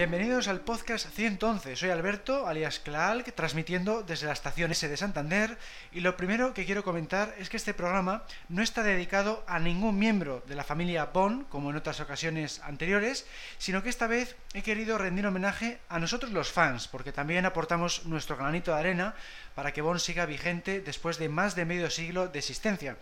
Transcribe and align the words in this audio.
Bienvenidos 0.00 0.48
al 0.48 0.62
podcast 0.62 1.10
111. 1.10 1.76
Soy 1.76 1.90
Alberto, 1.90 2.46
alias 2.46 2.80
Clark, 2.80 3.34
transmitiendo 3.34 4.02
desde 4.02 4.28
la 4.28 4.32
estación 4.32 4.70
S 4.70 4.88
de 4.88 4.96
Santander. 4.96 5.58
Y 5.92 6.00
lo 6.00 6.16
primero 6.16 6.54
que 6.54 6.64
quiero 6.64 6.82
comentar 6.82 7.34
es 7.36 7.50
que 7.50 7.58
este 7.58 7.74
programa 7.74 8.22
no 8.48 8.62
está 8.62 8.82
dedicado 8.82 9.44
a 9.46 9.58
ningún 9.58 9.98
miembro 9.98 10.42
de 10.46 10.54
la 10.54 10.64
familia 10.64 11.04
Bond, 11.12 11.50
como 11.50 11.68
en 11.68 11.76
otras 11.76 12.00
ocasiones 12.00 12.62
anteriores, 12.64 13.26
sino 13.58 13.82
que 13.82 13.90
esta 13.90 14.06
vez 14.06 14.36
he 14.54 14.62
querido 14.62 14.96
rendir 14.96 15.26
homenaje 15.26 15.80
a 15.90 15.98
nosotros 15.98 16.32
los 16.32 16.50
fans, 16.50 16.88
porque 16.88 17.12
también 17.12 17.44
aportamos 17.44 18.06
nuestro 18.06 18.38
granito 18.38 18.72
de 18.72 18.80
arena 18.80 19.14
para 19.54 19.72
que 19.72 19.82
Bond 19.82 20.00
siga 20.00 20.26
vigente 20.26 20.80
después 20.80 21.18
de 21.18 21.28
más 21.28 21.54
de 21.54 21.64
medio 21.64 21.90
siglo 21.90 22.28
de 22.28 22.38
existencia. 22.38 22.96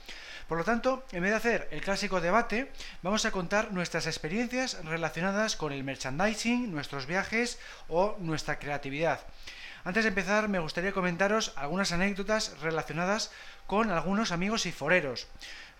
Por 0.48 0.56
lo 0.58 0.64
tanto, 0.64 1.04
en 1.12 1.22
vez 1.22 1.30
de 1.30 1.36
hacer 1.36 1.68
el 1.70 1.82
clásico 1.82 2.20
debate, 2.20 2.72
vamos 3.02 3.26
a 3.26 3.30
contar 3.30 3.72
nuestras 3.72 4.06
experiencias 4.06 4.82
relacionadas 4.84 5.56
con 5.56 5.72
el 5.72 5.84
merchandising, 5.84 6.72
nuestros 6.72 7.06
viajes 7.06 7.58
o 7.88 8.16
nuestra 8.18 8.58
creatividad. 8.58 9.20
Antes 9.84 10.04
de 10.04 10.08
empezar, 10.08 10.48
me 10.48 10.58
gustaría 10.58 10.92
comentaros 10.92 11.52
algunas 11.56 11.92
anécdotas 11.92 12.58
relacionadas 12.60 13.30
con 13.66 13.90
algunos 13.90 14.32
amigos 14.32 14.66
y 14.66 14.72
foreros. 14.72 15.28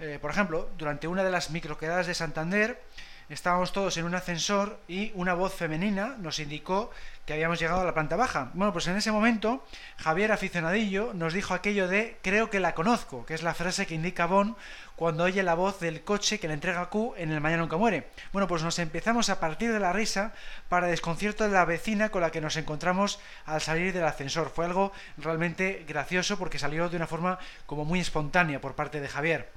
Eh, 0.01 0.19
por 0.21 0.31
ejemplo, 0.31 0.71
durante 0.79 1.09
una 1.09 1.25
de 1.25 1.31
las 1.31 1.51
microquedadas 1.51 2.07
de 2.07 2.15
Santander, 2.15 2.81
estábamos 3.29 3.73
todos 3.73 3.97
en 3.97 4.05
un 4.05 4.15
ascensor 4.15 4.79
y 4.87 5.13
una 5.15 5.35
voz 5.35 5.55
femenina 5.55 6.17
nos 6.19 6.39
indicó 6.39 6.91
que 7.29 7.35
habíamos 7.35 7.61
llegado 7.61 7.83
a 7.83 7.85
la 7.85 7.93
planta 7.93 8.17
baja. 8.17 8.51
Bueno, 8.55 8.73
pues 8.73 8.87
en 8.87 8.97
ese 8.97 9.13
momento 9.13 9.63
Javier 9.99 10.33
Aficionadillo 10.33 11.13
nos 11.13 11.35
dijo 11.35 11.53
aquello 11.53 11.87
de 11.87 12.17
creo 12.23 12.49
que 12.49 12.59
la 12.59 12.75
conozco, 12.75 13.27
que 13.27 13.35
es 13.35 13.43
la 13.43 13.53
frase 13.53 13.87
que 13.87 13.95
indica 13.95 14.25
Bon 14.25 14.57
cuando 14.97 15.25
oye 15.25 15.43
la 15.43 15.53
voz 15.53 15.79
del 15.79 16.03
coche 16.05 16.41
que 16.41 16.49
le 16.49 16.55
entrega 16.55 16.89
Q 16.89 17.13
en 17.19 17.31
el 17.31 17.43
Mañana 17.43 17.61
Nunca 17.61 17.77
Muere. 17.77 18.09
Bueno, 18.33 18.49
pues 18.49 18.63
nos 18.63 18.79
empezamos 18.79 19.29
a 19.29 19.41
partir 19.41 19.71
de 19.71 19.79
la 19.79 19.93
risa 19.93 20.33
para 20.71 20.87
desconcierto 20.87 21.45
de 21.45 21.51
la 21.51 21.67
vecina 21.67 22.09
con 22.09 22.23
la 22.23 22.31
que 22.31 22.41
nos 22.41 22.57
encontramos 22.57 23.21
al 23.45 23.61
salir 23.61 23.93
del 23.93 24.05
ascensor. 24.05 24.49
Fue 24.49 24.65
algo 24.65 24.93
realmente 25.19 25.85
gracioso 25.87 26.39
porque 26.39 26.59
salió 26.59 26.89
de 26.89 26.97
una 26.97 27.07
forma 27.07 27.39
como 27.67 27.85
muy 27.85 28.01
espontánea 28.01 28.63
por 28.63 28.75
parte 28.75 29.03
de 29.03 29.09
Javier. 29.09 29.53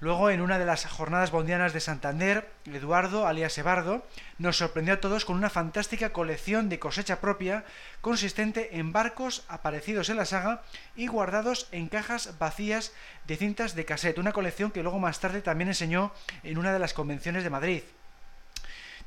Luego, 0.00 0.30
en 0.30 0.40
una 0.40 0.60
de 0.60 0.64
las 0.64 0.86
jornadas 0.86 1.32
bondianas 1.32 1.72
de 1.72 1.80
Santander, 1.80 2.48
Eduardo, 2.66 3.26
alias 3.26 3.58
Ebardo, 3.58 4.06
nos 4.38 4.56
sorprendió 4.56 4.94
a 4.94 5.00
todos 5.00 5.24
con 5.24 5.36
una 5.36 5.50
fantástica 5.50 6.12
colección 6.12 6.68
de 6.68 6.78
cosecha 6.78 7.20
propia 7.20 7.64
consistente 8.00 8.78
en 8.78 8.92
barcos 8.92 9.44
aparecidos 9.48 10.08
en 10.08 10.18
la 10.18 10.24
saga 10.24 10.62
y 10.94 11.08
guardados 11.08 11.66
en 11.72 11.88
cajas 11.88 12.38
vacías 12.38 12.92
de 13.26 13.36
cintas 13.36 13.74
de 13.74 13.84
cassette, 13.84 14.18
una 14.18 14.32
colección 14.32 14.70
que 14.70 14.84
luego 14.84 15.00
más 15.00 15.18
tarde 15.18 15.42
también 15.42 15.68
enseñó 15.68 16.12
en 16.44 16.58
una 16.58 16.72
de 16.72 16.78
las 16.78 16.94
convenciones 16.94 17.42
de 17.42 17.50
Madrid. 17.50 17.82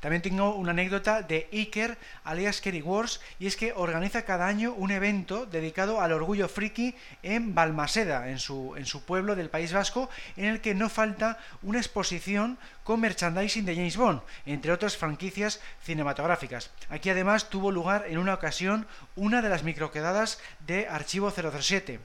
También 0.02 0.20
tengo 0.20 0.56
una 0.56 0.72
anécdota 0.72 1.22
de 1.22 1.48
Iker, 1.52 1.96
alias 2.24 2.60
Kerry 2.60 2.82
Wars, 2.82 3.20
y 3.38 3.46
es 3.46 3.54
que 3.54 3.72
organiza 3.72 4.24
cada 4.24 4.48
año 4.48 4.72
un 4.72 4.90
evento 4.90 5.46
dedicado 5.46 6.00
al 6.00 6.12
orgullo 6.12 6.48
friki 6.48 6.96
en 7.22 7.54
Balmaseda, 7.54 8.28
en 8.28 8.40
su, 8.40 8.74
en 8.76 8.84
su 8.84 9.04
pueblo 9.04 9.36
del 9.36 9.48
País 9.48 9.72
Vasco, 9.72 10.10
en 10.36 10.46
el 10.46 10.60
que 10.60 10.74
no 10.74 10.88
falta 10.88 11.38
una 11.62 11.78
exposición 11.78 12.58
con 12.82 12.98
merchandising 12.98 13.64
de 13.64 13.76
James 13.76 13.96
Bond, 13.96 14.22
entre 14.44 14.72
otras 14.72 14.96
franquicias 14.96 15.60
cinematográficas. 15.84 16.72
Aquí 16.88 17.08
además 17.08 17.48
tuvo 17.48 17.70
lugar 17.70 18.06
en 18.08 18.18
una 18.18 18.34
ocasión 18.34 18.88
una 19.14 19.40
de 19.40 19.50
las 19.50 19.62
microquedadas 19.62 20.40
de 20.66 20.88
Archivo 20.88 21.30
007. 21.30 22.00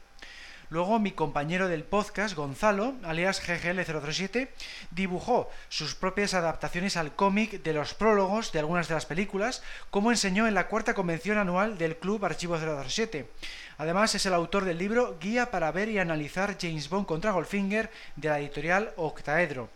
Luego 0.69 0.99
mi 0.99 1.11
compañero 1.11 1.69
del 1.69 1.85
podcast, 1.85 2.35
Gonzalo, 2.35 2.95
alias 3.03 3.41
GGL037, 3.41 4.49
dibujó 4.91 5.49
sus 5.69 5.95
propias 5.95 6.33
adaptaciones 6.33 6.97
al 6.97 7.15
cómic 7.15 7.63
de 7.63 7.71
los 7.71 7.93
prólogos 7.93 8.51
de 8.51 8.59
algunas 8.59 8.89
de 8.89 8.95
las 8.95 9.05
películas, 9.05 9.63
como 9.89 10.11
enseñó 10.11 10.45
en 10.45 10.55
la 10.55 10.67
cuarta 10.67 10.93
convención 10.93 11.37
anual 11.37 11.77
del 11.77 11.95
Club 11.95 12.25
Archivo 12.25 12.57
007. 12.57 13.29
Además 13.77 14.13
es 14.15 14.25
el 14.25 14.33
autor 14.33 14.65
del 14.65 14.77
libro 14.77 15.17
Guía 15.21 15.51
para 15.51 15.71
ver 15.71 15.87
y 15.87 15.99
analizar 15.99 16.57
James 16.59 16.89
Bond 16.89 17.05
contra 17.05 17.31
Goldfinger 17.31 17.89
de 18.17 18.27
la 18.27 18.39
editorial 18.39 18.91
Octaedro. 18.97 19.69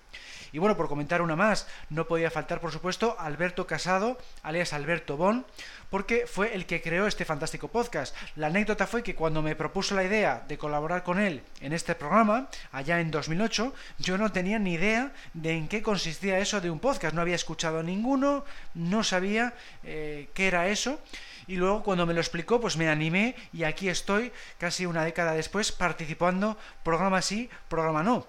Y 0.51 0.59
bueno, 0.59 0.75
por 0.75 0.89
comentar 0.89 1.21
una 1.21 1.37
más, 1.37 1.67
no 1.89 2.07
podía 2.07 2.29
faltar, 2.29 2.59
por 2.59 2.71
supuesto, 2.71 3.15
Alberto 3.19 3.67
Casado, 3.67 4.17
alias 4.43 4.73
Alberto 4.73 5.15
Bon, 5.15 5.45
porque 5.91 6.25
fue 6.25 6.55
el 6.55 6.65
que 6.65 6.81
creó 6.81 7.05
este 7.05 7.25
fantástico 7.25 7.67
podcast. 7.67 8.15
La 8.37 8.47
anécdota 8.47 8.87
fue 8.87 9.03
que 9.03 9.13
cuando 9.13 9.43
me 9.43 9.55
propuso 9.55 9.93
la 9.93 10.05
idea 10.05 10.43
de 10.47 10.57
colaborar 10.57 11.03
con 11.03 11.19
él 11.19 11.43
en 11.59 11.73
este 11.73 11.93
programa, 11.93 12.49
allá 12.71 12.99
en 13.01 13.11
2008, 13.11 13.73
yo 13.99 14.17
no 14.17 14.31
tenía 14.31 14.57
ni 14.57 14.73
idea 14.73 15.11
de 15.33 15.51
en 15.51 15.67
qué 15.67 15.83
consistía 15.83 16.39
eso 16.39 16.61
de 16.61 16.71
un 16.71 16.79
podcast. 16.79 17.13
No 17.13 17.21
había 17.21 17.35
escuchado 17.35 17.83
ninguno, 17.83 18.45
no 18.73 19.03
sabía 19.03 19.53
eh, 19.83 20.29
qué 20.33 20.47
era 20.47 20.69
eso. 20.69 20.99
Y 21.45 21.57
luego 21.57 21.83
cuando 21.83 22.05
me 22.05 22.13
lo 22.13 22.21
explicó, 22.21 22.61
pues 22.61 22.77
me 22.77 22.87
animé 22.87 23.35
y 23.51 23.63
aquí 23.63 23.89
estoy, 23.89 24.31
casi 24.57 24.85
una 24.85 25.03
década 25.03 25.33
después, 25.33 25.73
participando, 25.73 26.57
programa 26.83 27.21
sí, 27.21 27.49
programa 27.67 28.01
no. 28.01 28.25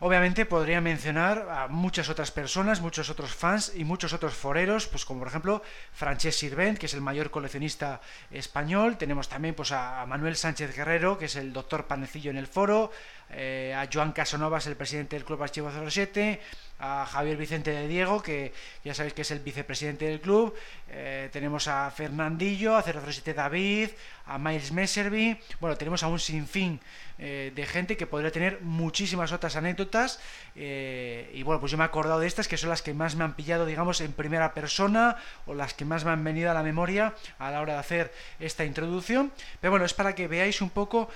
Obviamente 0.00 0.46
podría 0.46 0.80
mencionar 0.80 1.48
a 1.50 1.66
muchas 1.66 2.08
otras 2.08 2.30
personas, 2.30 2.80
muchos 2.80 3.10
otros 3.10 3.34
fans 3.34 3.72
y 3.74 3.82
muchos 3.82 4.12
otros 4.12 4.34
foreros, 4.34 4.86
pues 4.86 5.04
como 5.04 5.18
por 5.18 5.28
ejemplo 5.28 5.60
Francesc 5.92 6.38
Sirvent, 6.38 6.78
que 6.78 6.86
es 6.86 6.94
el 6.94 7.00
mayor 7.00 7.32
coleccionista 7.32 8.00
español. 8.30 8.96
Tenemos 8.96 9.28
también 9.28 9.56
pues 9.56 9.72
a 9.72 10.06
Manuel 10.06 10.36
Sánchez 10.36 10.76
Guerrero, 10.76 11.18
que 11.18 11.24
es 11.24 11.34
el 11.34 11.52
doctor 11.52 11.88
panecillo 11.88 12.30
en 12.30 12.36
el 12.36 12.46
foro, 12.46 12.92
eh, 13.30 13.74
a 13.76 13.88
Joan 13.92 14.12
Casanovas, 14.12 14.66
el 14.66 14.76
presidente 14.76 15.16
del 15.16 15.24
Club 15.24 15.42
Archivo 15.42 15.70
07, 15.70 16.40
a 16.80 17.06
Javier 17.06 17.36
Vicente 17.36 17.72
de 17.72 17.88
Diego, 17.88 18.22
que 18.22 18.52
ya 18.84 18.94
sabéis 18.94 19.12
que 19.12 19.22
es 19.22 19.30
el 19.32 19.40
vicepresidente 19.40 20.06
del 20.06 20.20
club, 20.20 20.54
eh, 20.88 21.28
tenemos 21.32 21.66
a 21.66 21.90
Fernandillo, 21.90 22.76
a 22.76 22.82
007 22.82 23.34
David, 23.34 23.90
a 24.26 24.38
Miles 24.38 24.72
Messerby, 24.72 25.38
bueno, 25.60 25.76
tenemos 25.76 26.02
a 26.04 26.08
un 26.08 26.20
sinfín 26.20 26.80
eh, 27.18 27.50
de 27.54 27.66
gente 27.66 27.96
que 27.96 28.06
podría 28.06 28.30
tener 28.30 28.60
muchísimas 28.60 29.32
otras 29.32 29.56
anécdotas. 29.56 30.20
Y 30.54 31.42
bueno, 31.42 31.60
pues 31.60 31.72
yo 31.72 31.78
me 31.78 31.84
he 31.84 31.86
acordado 31.86 32.20
de 32.20 32.26
estas 32.26 32.46
que 32.46 32.56
son 32.56 32.68
las 32.68 32.82
que 32.82 32.94
más 32.94 33.16
me 33.16 33.24
han 33.24 33.34
pillado, 33.34 33.64
digamos, 33.64 34.00
en 34.00 34.12
primera 34.12 34.54
persona 34.54 35.16
o 35.46 35.54
las 35.54 35.72
que 35.72 35.84
más 35.84 36.04
me 36.04 36.10
han 36.10 36.22
venido 36.22 36.50
a 36.50 36.54
la 36.54 36.62
memoria 36.62 37.14
a 37.38 37.50
la 37.50 37.60
hora 37.60 37.74
de 37.74 37.78
hacer 37.78 38.12
esta 38.38 38.64
introducción, 38.64 39.32
pero 39.60 39.70
bueno, 39.70 39.86
es 39.86 39.94
para 39.94 40.14
que 40.14 40.28
veáis 40.28 40.60
un 40.60 40.70
poco 40.70 41.08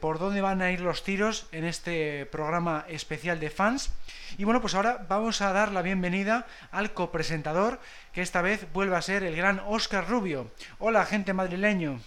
por 0.00 0.18
dónde 0.18 0.40
van 0.40 0.62
a 0.62 0.70
ir 0.70 0.80
los 0.80 1.02
tiros 1.02 1.45
en 1.52 1.64
este 1.64 2.26
programa 2.26 2.84
especial 2.88 3.40
de 3.40 3.50
fans 3.50 3.92
y 4.38 4.44
bueno, 4.44 4.60
pues 4.60 4.74
ahora 4.74 5.04
vamos 5.08 5.40
a 5.40 5.52
dar 5.52 5.72
la 5.72 5.82
bienvenida 5.82 6.46
al 6.70 6.92
copresentador, 6.92 7.78
que 8.12 8.22
esta 8.22 8.42
vez 8.42 8.66
vuelve 8.72 8.96
a 8.96 9.02
ser 9.02 9.22
el 9.22 9.36
gran 9.36 9.60
Oscar 9.66 10.08
Rubio. 10.08 10.50
Hola, 10.78 11.04
gente 11.06 11.32
madrileño. 11.32 12.00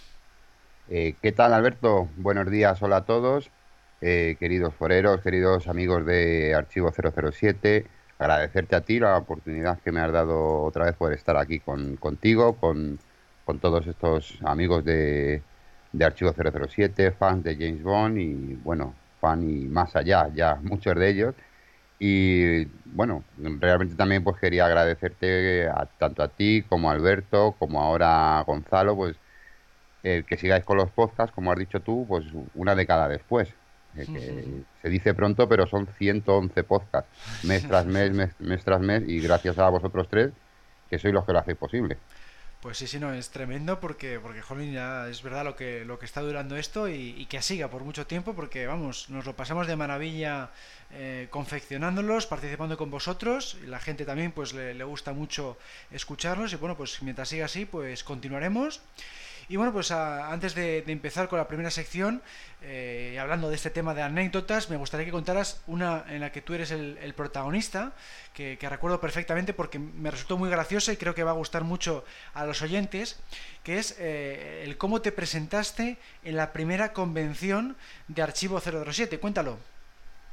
Eh, 0.88 1.14
¿Qué 1.20 1.32
tal, 1.32 1.54
Alberto? 1.54 2.08
Buenos 2.16 2.50
días, 2.50 2.82
hola 2.82 2.98
a 2.98 3.04
todos, 3.04 3.50
eh, 4.00 4.36
queridos 4.38 4.74
foreros, 4.74 5.20
queridos 5.22 5.68
amigos 5.68 6.04
de 6.06 6.54
Archivo 6.54 6.92
007. 6.92 7.86
Agradecerte 8.18 8.76
a 8.76 8.82
ti 8.82 9.00
la 9.00 9.16
oportunidad 9.16 9.80
que 9.80 9.92
me 9.92 10.00
has 10.00 10.12
dado 10.12 10.62
otra 10.62 10.84
vez 10.84 10.94
por 10.94 11.12
estar 11.12 11.36
aquí 11.36 11.58
con, 11.60 11.96
contigo, 11.96 12.56
con, 12.56 12.98
todos 13.60 13.84
estos 13.88 14.38
amigos 14.44 14.84
de, 14.84 15.42
de 15.92 16.04
Archivo 16.04 16.32
007, 16.32 17.10
fans 17.10 17.42
de 17.42 17.56
James 17.56 17.82
Bond 17.82 18.16
y, 18.18 18.54
bueno, 18.62 18.94
fan 19.20 19.48
y 19.48 19.66
más 19.66 19.94
allá, 19.96 20.30
ya 20.34 20.56
muchos 20.62 20.94
de 20.96 21.08
ellos. 21.08 21.34
Y 21.98 22.64
bueno, 22.86 23.24
realmente 23.36 23.94
también 23.94 24.24
pues 24.24 24.40
quería 24.40 24.66
agradecerte 24.66 25.68
a, 25.68 25.86
tanto 25.98 26.22
a 26.22 26.28
ti 26.28 26.64
como 26.68 26.90
a 26.90 26.94
Alberto, 26.94 27.54
como 27.58 27.82
ahora 27.82 28.38
a 28.38 28.42
Gonzalo, 28.44 28.96
pues 28.96 29.16
el 30.02 30.24
que 30.24 30.38
sigáis 30.38 30.64
con 30.64 30.78
los 30.78 30.90
podcasts, 30.90 31.34
como 31.34 31.52
has 31.52 31.58
dicho 31.58 31.80
tú, 31.80 32.06
pues 32.08 32.24
una 32.54 32.74
década 32.74 33.06
después. 33.08 33.52
Eh, 33.96 34.62
se 34.80 34.88
dice 34.88 35.14
pronto, 35.14 35.48
pero 35.48 35.66
son 35.66 35.88
111 35.98 36.62
podcasts, 36.64 37.10
mes 37.44 37.66
tras 37.66 37.86
mes, 37.86 38.12
mes, 38.12 38.64
tras 38.64 38.80
mes, 38.80 39.02
y 39.06 39.20
gracias 39.20 39.58
a 39.58 39.68
vosotros 39.68 40.08
tres, 40.08 40.30
que 40.88 40.98
sois 40.98 41.12
los 41.12 41.26
que 41.26 41.32
lo 41.32 41.40
hacéis 41.40 41.58
posible. 41.58 41.96
Pues 42.60 42.76
sí, 42.76 42.86
sí, 42.86 42.98
no, 42.98 43.14
es 43.14 43.30
tremendo 43.30 43.80
porque, 43.80 44.20
porque 44.20 44.42
jolín, 44.42 44.74
ya 44.74 45.08
es 45.08 45.22
verdad 45.22 45.44
lo 45.44 45.56
que, 45.56 45.86
lo 45.86 45.98
que 45.98 46.04
está 46.04 46.20
durando 46.20 46.56
esto 46.56 46.90
y, 46.90 47.24
que 47.24 47.40
siga 47.40 47.68
por 47.68 47.84
mucho 47.84 48.06
tiempo 48.06 48.34
porque, 48.34 48.66
vamos, 48.66 49.08
nos 49.08 49.24
lo 49.24 49.34
pasamos 49.34 49.66
de 49.66 49.76
maravilla 49.76 50.50
eh, 50.92 51.28
confeccionándolos, 51.30 52.26
participando 52.26 52.76
con 52.76 52.90
vosotros 52.90 53.56
y 53.64 53.66
la 53.66 53.80
gente 53.80 54.04
también 54.04 54.32
pues 54.32 54.52
le, 54.52 54.74
le, 54.74 54.84
gusta 54.84 55.14
mucho 55.14 55.56
escucharlos 55.90 56.52
y 56.52 56.56
bueno, 56.56 56.76
pues 56.76 57.00
mientras 57.02 57.30
siga 57.30 57.46
así, 57.46 57.64
pues 57.64 58.04
continuaremos. 58.04 58.82
Y 59.50 59.56
bueno, 59.56 59.72
pues 59.72 59.90
antes 59.90 60.54
de, 60.54 60.84
empezar 60.86 61.26
con 61.26 61.36
la 61.36 61.48
primera 61.48 61.72
sección, 61.72 62.22
eh, 62.62 63.18
hablando 63.20 63.48
de 63.48 63.56
este 63.56 63.68
tema 63.68 63.94
de 63.94 64.02
anécdotas, 64.02 64.70
me 64.70 64.76
gustaría 64.76 65.04
que 65.04 65.10
contaras 65.10 65.60
una 65.66 66.04
en 66.08 66.20
la 66.20 66.30
que 66.30 66.40
tú 66.40 66.54
eres 66.54 66.70
el, 66.70 67.14
protagonista, 67.16 67.90
que, 68.32 68.56
recuerdo 68.70 69.00
perfectamente 69.00 69.52
porque 69.52 69.80
me 69.80 70.12
resultó 70.12 70.38
muy 70.38 70.50
graciosa 70.50 70.92
y 70.92 70.96
creo 70.98 71.16
que 71.16 71.24
va 71.24 71.32
a 71.32 71.34
gustar 71.34 71.64
mucho 71.64 72.04
a 72.32 72.46
los 72.46 72.62
oyentes, 72.62 73.18
que 73.64 73.78
es 73.78 73.96
eh, 73.98 74.62
el 74.64 74.78
cómo 74.78 75.02
te 75.02 75.10
presentaste 75.10 75.98
en 76.22 76.36
la 76.36 76.52
primera 76.52 76.92
convención 76.92 77.76
de 78.06 78.22
Archivo 78.22 78.60
007. 78.60 79.18
Cuéntalo. 79.18 79.58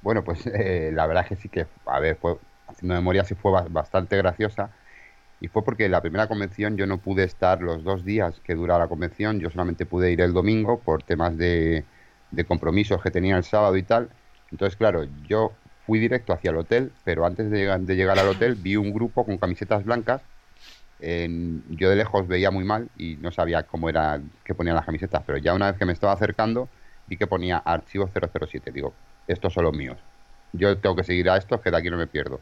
Bueno, 0.04 0.24
pues 0.24 0.46
eh, 0.46 0.92
la 0.94 1.08
verdad 1.08 1.26
que 1.26 1.38
sí 1.38 1.50
que, 1.50 1.66
a 1.88 2.00
ver, 2.00 2.18
fue, 2.18 2.38
haciendo 2.68 2.94
memoria 2.94 3.24
sí 3.24 3.34
fue 3.34 3.52
bastante 3.68 4.16
graciosa 4.16 4.70
y 5.40 5.48
fue 5.48 5.64
porque 5.64 5.88
la 5.90 6.02
primera 6.02 6.28
convención 6.28 6.78
yo 6.78 6.88
no 6.88 6.98
pude 6.98 7.24
estar 7.24 7.62
los 7.62 7.84
dos 7.84 8.04
días 8.04 8.40
que 8.44 8.56
dura 8.56 8.80
la 8.80 8.88
convención, 8.88 9.40
yo 9.40 9.50
solamente 9.50 9.86
pude 9.86 10.12
ir 10.12 10.22
el 10.22 10.34
domingo 10.34 10.80
por 10.80 11.04
temas 11.04 11.38
de, 11.38 11.86
compromisos 12.48 13.02
que 13.02 13.12
tenía 13.12 13.38
el 13.38 13.44
sábado 13.44 13.78
y 13.78 13.84
tal. 13.84 14.10
Entonces, 14.52 14.76
claro, 14.78 15.06
yo 15.28 15.54
fui 15.86 16.00
directo 16.00 16.34
hacia 16.34 16.52
el 16.52 16.58
hotel, 16.58 16.92
pero 17.04 17.26
antes 17.26 17.50
de 17.50 17.58
llegar, 17.58 17.82
de 17.82 17.96
llegar 17.96 18.20
al 18.20 18.28
hotel 18.28 18.56
vi 18.56 18.76
un 18.76 18.92
grupo 18.94 19.26
con 19.26 19.38
camisetas 19.38 19.84
blancas. 19.86 20.22
yo 21.00 21.90
de 21.90 21.96
lejos 21.96 22.28
veía 22.28 22.52
muy 22.52 22.64
mal 22.64 22.90
y 22.98 23.18
no 23.18 23.32
sabía 23.32 23.64
cómo 23.64 23.90
era 23.90 24.20
que 24.44 24.56
ponían 24.56 24.76
las 24.76 24.86
camisetas, 24.86 25.24
pero 25.26 25.38
ya 25.38 25.54
una 25.54 25.72
vez 25.72 25.78
que 25.80 25.86
me 25.86 25.94
estaba 25.94 26.14
acercando 26.14 26.70
vi 27.08 27.18
que 27.18 27.28
ponía 27.28 27.58
archivo 27.58 28.10
007. 28.12 28.72
Digo, 28.72 28.94
estos 29.28 29.54
son 29.54 29.66
los 29.66 29.76
míos. 29.76 29.98
Yo 30.54 30.78
tengo 30.78 30.96
que 30.96 31.04
seguir 31.04 31.30
a 31.30 31.38
estos, 31.38 31.62
que 31.62 31.72
de 31.72 31.78
aquí 31.78 31.90
no 31.90 31.98
me 31.98 32.08
pierdo. 32.08 32.40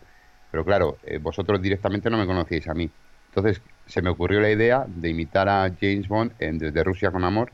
Pero 0.51 0.63
claro, 0.63 0.97
eh, 1.03 1.17
vosotros 1.17 1.61
directamente 1.61 2.09
no 2.09 2.17
me 2.17 2.25
conocíais 2.25 2.67
a 2.67 2.73
mí. 2.73 2.89
Entonces 3.29 3.61
se 3.85 4.01
me 4.01 4.09
ocurrió 4.09 4.39
la 4.39 4.49
idea 4.49 4.85
de 4.87 5.09
imitar 5.09 5.49
a 5.49 5.69
James 5.79 6.07
Bond 6.07 6.31
en 6.39 6.57
Desde 6.57 6.83
Rusia 6.83 7.11
con 7.11 7.23
Amor 7.23 7.51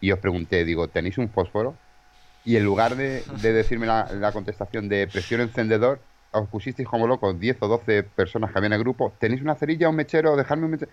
y 0.00 0.12
os 0.12 0.18
pregunté, 0.18 0.64
digo, 0.64 0.88
¿tenéis 0.88 1.18
un 1.18 1.28
fósforo? 1.28 1.74
Y 2.44 2.56
en 2.56 2.64
lugar 2.64 2.96
de, 2.96 3.22
decirme 3.42 3.86
la, 3.86 4.30
contestación 4.32 4.88
de 4.88 5.06
presión 5.06 5.40
encendedor, 5.40 6.00
os 6.30 6.48
pusisteis 6.48 6.88
como 6.88 7.06
locos 7.06 7.38
10 7.38 7.58
o 7.60 7.68
12 7.68 8.04
personas 8.04 8.52
que 8.52 8.58
había 8.58 8.68
en 8.68 8.72
el 8.74 8.80
grupo, 8.80 9.12
¿tenéis 9.18 9.42
una 9.42 9.54
cerilla, 9.54 9.88
un 9.88 9.96
mechero? 9.96 10.36
Dejadme 10.36 10.66
un 10.66 10.70
mechero. 10.72 10.90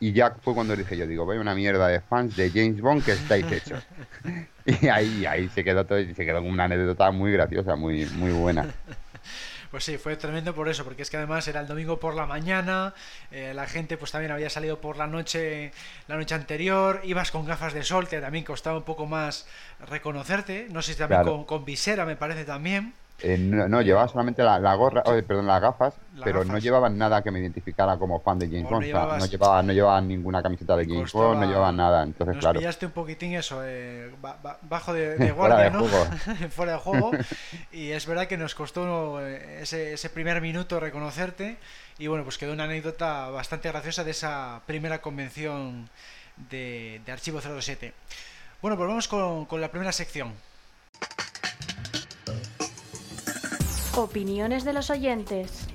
Y 0.00 0.12
ya 0.12 0.32
fue 0.42 0.54
cuando 0.54 0.74
dije 0.74 0.96
yo, 0.96 1.06
digo, 1.06 1.24
voy 1.24 1.38
una 1.38 1.54
mierda 1.54 1.86
de 1.88 2.00
fans 2.00 2.34
de 2.36 2.50
James 2.50 2.80
Bond 2.80 3.04
que 3.04 3.12
estáis 3.12 3.50
hechos. 3.52 3.86
y 4.64 4.88
ahí, 4.88 5.24
ahí 5.26 5.48
se 5.48 5.62
quedó 5.62 5.84
todo, 5.86 6.00
y 6.00 6.14
se 6.14 6.24
quedó 6.24 6.42
una 6.42 6.64
anécdota 6.64 7.10
muy 7.10 7.32
graciosa, 7.32 7.76
muy, 7.76 8.06
muy 8.06 8.32
buena. 8.32 8.66
Pues 9.74 9.82
sí, 9.82 9.98
fue 9.98 10.14
tremendo 10.16 10.54
por 10.54 10.68
eso, 10.68 10.84
porque 10.84 11.02
es 11.02 11.10
que 11.10 11.16
además 11.16 11.48
era 11.48 11.58
el 11.58 11.66
domingo 11.66 11.98
por 11.98 12.14
la 12.14 12.26
mañana, 12.26 12.94
eh, 13.32 13.52
la 13.56 13.66
gente 13.66 13.96
pues 13.96 14.12
también 14.12 14.30
había 14.30 14.48
salido 14.48 14.80
por 14.80 14.96
la 14.96 15.08
noche, 15.08 15.72
la 16.06 16.14
noche 16.16 16.36
anterior, 16.36 17.00
ibas 17.02 17.32
con 17.32 17.44
gafas 17.44 17.72
de 17.72 17.82
sol, 17.82 18.06
que 18.06 18.20
también 18.20 18.44
costaba 18.44 18.78
un 18.78 18.84
poco 18.84 19.06
más 19.06 19.48
reconocerte, 19.88 20.68
no 20.70 20.80
sé 20.80 20.92
si 20.92 20.98
también 21.00 21.24
con, 21.24 21.44
con 21.44 21.64
visera 21.64 22.04
me 22.04 22.14
parece 22.14 22.44
también. 22.44 22.94
Eh, 23.20 23.38
no, 23.38 23.80
llevaba 23.80 24.08
solamente 24.08 24.42
la, 24.42 24.74
gorra, 24.74 25.02
perdón, 25.02 25.46
las 25.46 25.60
gafas, 25.60 25.94
pero 26.22 26.44
no 26.44 26.58
llevaban 26.58 26.98
nada 26.98 27.22
que 27.22 27.30
me 27.30 27.38
identificara 27.38 27.96
como 27.96 28.20
fan 28.20 28.38
de 28.38 28.48
James 28.48 28.64
Bond. 28.64 28.82
No, 28.82 29.26
llevaban, 29.26 29.66
no 29.66 29.72
llevaban 29.72 30.08
ninguna 30.08 30.42
camiseta 30.42 30.76
de 30.76 30.84
James 30.84 31.12
Bond, 31.12 31.40
no 31.40 31.46
llevaban 31.46 31.76
nada. 31.76 32.02
Entonces, 32.02 32.42
nos 32.42 32.56
pillaste 32.56 32.86
un 32.86 32.92
poquitín 32.92 33.34
eso, 33.34 33.62
eh, 33.64 34.10
bajo 34.62 34.92
de, 34.92 35.30
guardia, 35.36 35.70
¿no? 35.70 35.84
Fuera 36.50 36.72
de 36.72 36.78
juego. 36.78 37.12
y 37.72 37.90
es 37.90 38.04
verdad 38.06 38.26
que 38.26 38.36
nos 38.36 38.54
costó 38.54 39.24
eh, 39.24 39.62
ese, 39.62 39.94
ese 39.94 40.10
primer 40.10 40.40
minuto 40.40 40.80
reconocerte. 40.80 41.56
Y 41.98 42.08
bueno, 42.08 42.24
pues 42.24 42.36
quedó 42.36 42.52
una 42.52 42.64
anécdota 42.64 43.30
bastante 43.30 43.68
graciosa 43.70 44.02
de 44.02 44.10
esa 44.10 44.60
primera 44.66 45.00
convención 45.00 45.88
de, 46.50 47.00
de 47.06 47.12
Archivo 47.12 47.40
07. 47.40 47.94
Bueno, 48.60 48.76
pues 48.76 48.88
vamos 48.88 49.08
con, 49.08 49.46
con 49.46 49.60
la 49.60 49.68
primera 49.68 49.92
sección. 49.92 50.32
Opiniones 53.96 54.64
de 54.64 54.72
los 54.72 54.90
oyentes. 54.90 55.68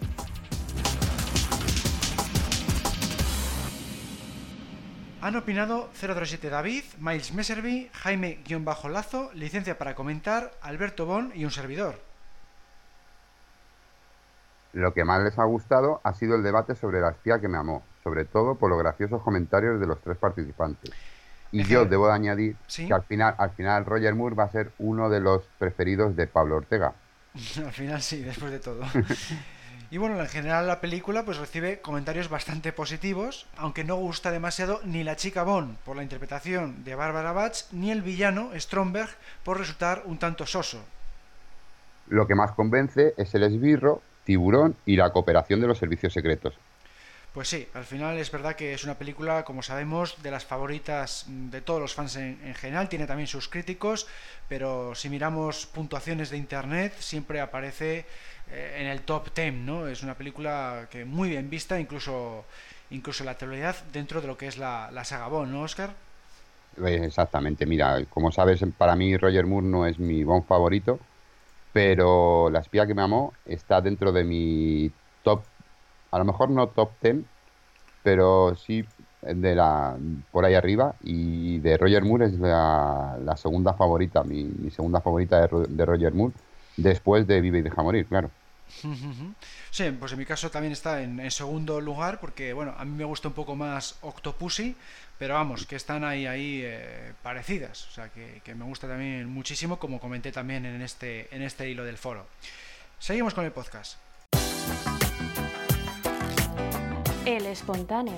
Han 5.21 5.37
opinado 5.37 5.89
037 5.97 6.49
David, 6.49 6.83
Miles 6.99 7.33
Messervy, 7.33 7.89
Jaime-Lazo, 7.93 9.31
licencia 9.35 9.77
para 9.77 9.95
comentar, 9.95 10.51
Alberto 10.61 11.05
Bon 11.05 11.31
y 11.33 11.45
un 11.45 11.51
servidor. 11.51 11.95
Lo 14.73 14.93
que 14.93 15.05
más 15.05 15.23
les 15.23 15.39
ha 15.39 15.45
gustado 15.45 16.01
ha 16.03 16.13
sido 16.13 16.35
el 16.35 16.43
debate 16.43 16.75
sobre 16.75 16.99
la 16.99 17.11
espía 17.11 17.39
que 17.39 17.47
me 17.47 17.57
amó, 17.57 17.83
sobre 18.03 18.25
todo 18.25 18.55
por 18.55 18.69
los 18.69 18.79
graciosos 18.79 19.21
comentarios 19.21 19.79
de 19.79 19.87
los 19.87 19.97
tres 20.01 20.17
participantes. 20.17 20.91
Y 21.53 21.63
yo 21.63 21.85
debo 21.85 22.07
de 22.07 22.13
añadir 22.13 22.57
que 22.75 22.93
al 22.93 23.03
final, 23.03 23.35
al 23.37 23.51
final 23.51 23.85
Roger 23.85 24.13
Moore 24.13 24.35
va 24.35 24.43
a 24.43 24.51
ser 24.51 24.73
uno 24.77 25.09
de 25.09 25.21
los 25.21 25.43
preferidos 25.57 26.17
de 26.17 26.27
Pablo 26.27 26.57
Ortega, 26.57 26.93
Al 27.65 27.71
final 27.71 28.01
sí, 28.01 28.21
después 28.21 28.51
de 28.51 28.59
todo. 28.59 28.83
Y 29.91 29.97
bueno, 29.97 30.19
en 30.19 30.27
general 30.27 30.67
la 30.67 30.81
película 30.81 31.25
pues 31.25 31.37
recibe 31.37 31.79
comentarios 31.79 32.29
bastante 32.29 32.71
positivos, 32.71 33.47
aunque 33.57 33.83
no 33.83 33.95
gusta 33.95 34.29
demasiado 34.29 34.81
ni 34.83 35.03
la 35.03 35.15
chica 35.15 35.41
Bond 35.41 35.77
por 35.77 35.95
la 35.95 36.03
interpretación 36.03 36.83
de 36.83 36.93
Barbara 36.93 37.31
Bach, 37.31 37.55
ni 37.71 37.89
el 37.89 38.03
villano 38.03 38.51
Stromberg 38.53 39.09
por 39.43 39.57
resultar 39.57 40.03
un 40.05 40.19
tanto 40.19 40.45
soso. 40.45 40.79
Lo 42.07 42.27
que 42.27 42.35
más 42.35 42.51
convence 42.51 43.15
es 43.17 43.33
el 43.33 43.41
esbirro, 43.41 44.03
tiburón 44.25 44.75
y 44.85 44.95
la 44.95 45.11
cooperación 45.11 45.59
de 45.59 45.67
los 45.67 45.79
servicios 45.79 46.13
secretos. 46.13 46.53
Pues 47.33 47.47
sí, 47.47 47.67
al 47.75 47.85
final 47.85 48.17
es 48.17 48.31
verdad 48.31 48.55
que 48.55 48.73
es 48.73 48.83
una 48.83 48.95
película, 48.95 49.43
como 49.43 49.61
sabemos, 49.61 50.21
de 50.23 50.31
las 50.31 50.45
favoritas 50.45 51.25
de 51.27 51.61
todos 51.61 51.79
los 51.79 51.93
fans 51.93 52.15
en, 52.15 52.55
general, 52.55 52.89
tiene 52.89 53.05
también 53.05 53.27
sus 53.27 53.47
críticos, 53.47 54.07
pero 54.47 54.95
si 54.95 55.09
miramos 55.09 55.67
puntuaciones 55.67 56.31
de 56.31 56.37
internet 56.37 56.93
siempre 56.99 57.39
aparece 57.39 58.05
eh, 58.49 58.77
en 58.79 58.87
el 58.87 59.01
top 59.01 59.31
10, 59.35 59.53
¿no? 59.53 59.87
Es 59.87 60.01
una 60.01 60.15
película 60.15 60.87
que 60.89 61.05
muy 61.05 61.29
bien 61.29 61.49
vista, 61.51 61.79
incluso 61.79 62.45
incluso 62.89 63.23
la 63.23 63.31
actualidad 63.31 63.75
dentro 63.93 64.21
de 64.21 64.27
lo 64.27 64.35
que 64.35 64.47
es 64.47 64.57
la, 64.57 64.89
la 64.91 65.03
saga 65.03 65.27
Bond, 65.27 65.51
¿no, 65.51 65.61
Oscar? 65.61 65.91
Eh, 66.83 67.01
exactamente, 67.03 67.67
mira, 67.67 68.03
como 68.09 68.31
sabes, 68.31 68.63
para 68.75 68.95
mí 68.95 69.15
Roger 69.17 69.45
Moore 69.45 69.67
no 69.67 69.85
es 69.85 69.99
mi 69.99 70.23
Bond 70.23 70.47
favorito, 70.47 70.99
pero 71.73 72.49
La 72.49 72.59
espía 72.59 72.87
que 72.87 72.95
me 72.95 73.03
amó 73.03 73.33
está 73.45 73.81
dentro 73.81 74.11
de 74.11 74.23
mi 74.23 74.91
top 75.23 75.43
a 76.11 76.17
lo 76.17 76.25
mejor 76.25 76.49
no 76.49 76.67
top 76.67 76.91
10, 77.01 77.17
pero 78.03 78.55
sí 78.55 78.85
de 79.21 79.55
la 79.55 79.97
por 80.31 80.45
ahí 80.45 80.53
arriba 80.53 80.95
y 81.03 81.59
de 81.59 81.77
Roger 81.77 82.03
Moore 82.03 82.27
es 82.27 82.33
la, 82.39 83.35
segunda 83.35 83.73
favorita, 83.73 84.23
mi, 84.23 84.69
segunda 84.71 85.01
favorita 85.01 85.41
de, 85.41 85.85
Roger 85.85 86.13
Moore, 86.13 86.33
después 86.77 87.27
de 87.27 87.41
Vive 87.41 87.59
y 87.59 87.61
deja 87.61 87.83
morir, 87.83 88.05
claro. 88.05 88.31
Sí, 89.71 89.91
pues 89.99 90.11
en 90.13 90.19
mi 90.19 90.25
caso 90.25 90.51
también 90.51 90.73
está 90.73 91.01
en, 91.01 91.29
segundo 91.31 91.81
lugar 91.81 92.19
porque, 92.19 92.53
bueno, 92.53 92.73
a 92.77 92.85
mí 92.85 92.95
me 92.95 93.03
gusta 93.03 93.27
un 93.27 93.33
poco 93.33 93.55
más 93.55 93.97
Octopussy, 94.01 94.75
pero 95.17 95.33
vamos, 95.33 95.65
que 95.65 95.75
están 95.75 96.03
ahí, 96.03 96.25
ahí 96.27 96.61
eh, 96.63 97.13
parecidas, 97.21 97.87
o 97.87 97.91
sea, 97.91 98.09
que, 98.09 98.41
que, 98.43 98.55
me 98.55 98.65
gusta 98.65 98.87
también 98.87 99.27
muchísimo, 99.27 99.79
como 99.79 99.99
comenté 99.99 100.31
también 100.31 100.65
en 100.65 100.81
este, 100.81 101.33
en 101.35 101.41
este 101.41 101.69
hilo 101.69 101.83
del 101.83 101.97
foro. 101.97 102.25
Seguimos 102.99 103.33
con 103.33 103.43
el 103.43 103.51
podcast. 103.51 103.97
El 107.25 107.45
espontáneo. 107.45 108.17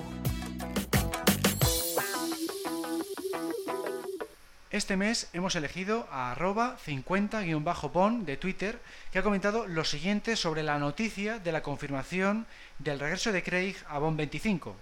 Este 4.70 4.96
mes 4.96 5.28
hemos 5.32 5.54
elegido 5.54 6.06
a 6.10 6.32
arroba 6.32 6.76
50-pon 6.86 8.24
de 8.24 8.36
Twitter, 8.36 8.78
que 9.12 9.18
ha 9.18 9.22
comentado 9.22 9.66
lo 9.66 9.84
siguiente 9.84 10.36
sobre 10.36 10.62
la 10.62 10.78
noticia 10.78 11.38
de 11.38 11.52
la 11.52 11.62
confirmación 11.62 12.46
del 12.78 13.00
regreso 13.00 13.32
de 13.32 13.42
Craig 13.42 13.76
a 13.88 13.98
Bond 13.98 14.16
25. 14.16 14.74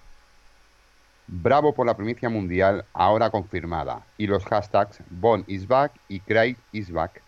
Bravo 1.27 1.75
por 1.75 1.87
la 1.87 1.97
primicia 1.97 2.29
mundial 2.29 2.85
ahora 2.93 3.31
confirmada 3.31 4.05
y 4.19 4.27
los 4.27 4.45
hashtags 4.45 5.01
Bond 5.11 5.45
is 5.49 5.67
back 5.67 5.93
y 6.09 6.21
Craig 6.21 6.57
is 6.73 6.91
back. 6.91 7.23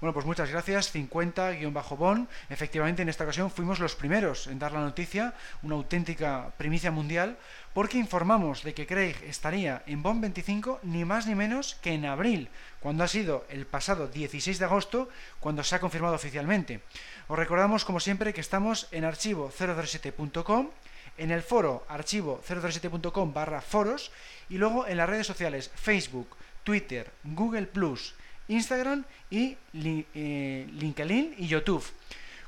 Bueno, 0.00 0.14
pues 0.14 0.26
muchas 0.26 0.48
gracias, 0.48 0.94
50-Bon. 0.94 2.28
Efectivamente, 2.48 3.02
en 3.02 3.08
esta 3.08 3.24
ocasión 3.24 3.50
fuimos 3.50 3.80
los 3.80 3.96
primeros 3.96 4.46
en 4.46 4.60
dar 4.60 4.70
la 4.70 4.78
noticia, 4.78 5.34
una 5.62 5.74
auténtica 5.74 6.52
primicia 6.56 6.92
mundial, 6.92 7.36
porque 7.74 7.98
informamos 7.98 8.62
de 8.62 8.74
que 8.74 8.86
Craig 8.86 9.16
estaría 9.26 9.82
en 9.86 10.00
Bond 10.04 10.20
25 10.20 10.80
ni 10.84 11.04
más 11.04 11.26
ni 11.26 11.34
menos 11.34 11.74
que 11.82 11.94
en 11.94 12.06
abril, 12.06 12.48
cuando 12.78 13.02
ha 13.02 13.08
sido 13.08 13.44
el 13.48 13.66
pasado 13.66 14.06
16 14.06 14.60
de 14.60 14.64
agosto, 14.64 15.08
cuando 15.40 15.64
se 15.64 15.74
ha 15.74 15.80
confirmado 15.80 16.14
oficialmente. 16.14 16.80
Os 17.26 17.36
recordamos, 17.36 17.84
como 17.84 17.98
siempre, 17.98 18.32
que 18.32 18.40
estamos 18.40 18.86
en 18.92 19.02
archivo007.com, 19.02 20.70
en 21.16 21.30
el 21.32 21.42
foro 21.42 21.84
archivo007.com 21.88 23.34
barra 23.34 23.60
foros 23.60 24.12
y 24.48 24.58
luego 24.58 24.86
en 24.86 24.96
las 24.96 25.08
redes 25.08 25.26
sociales 25.26 25.72
Facebook, 25.74 26.36
Twitter, 26.62 27.10
Google 27.24 27.66
Plus, 27.66 28.14
Instagram 28.48 29.04
y 29.30 29.56
eh, 29.74 30.66
LinkedIn 30.72 31.34
y 31.38 31.46
YouTube. 31.46 31.84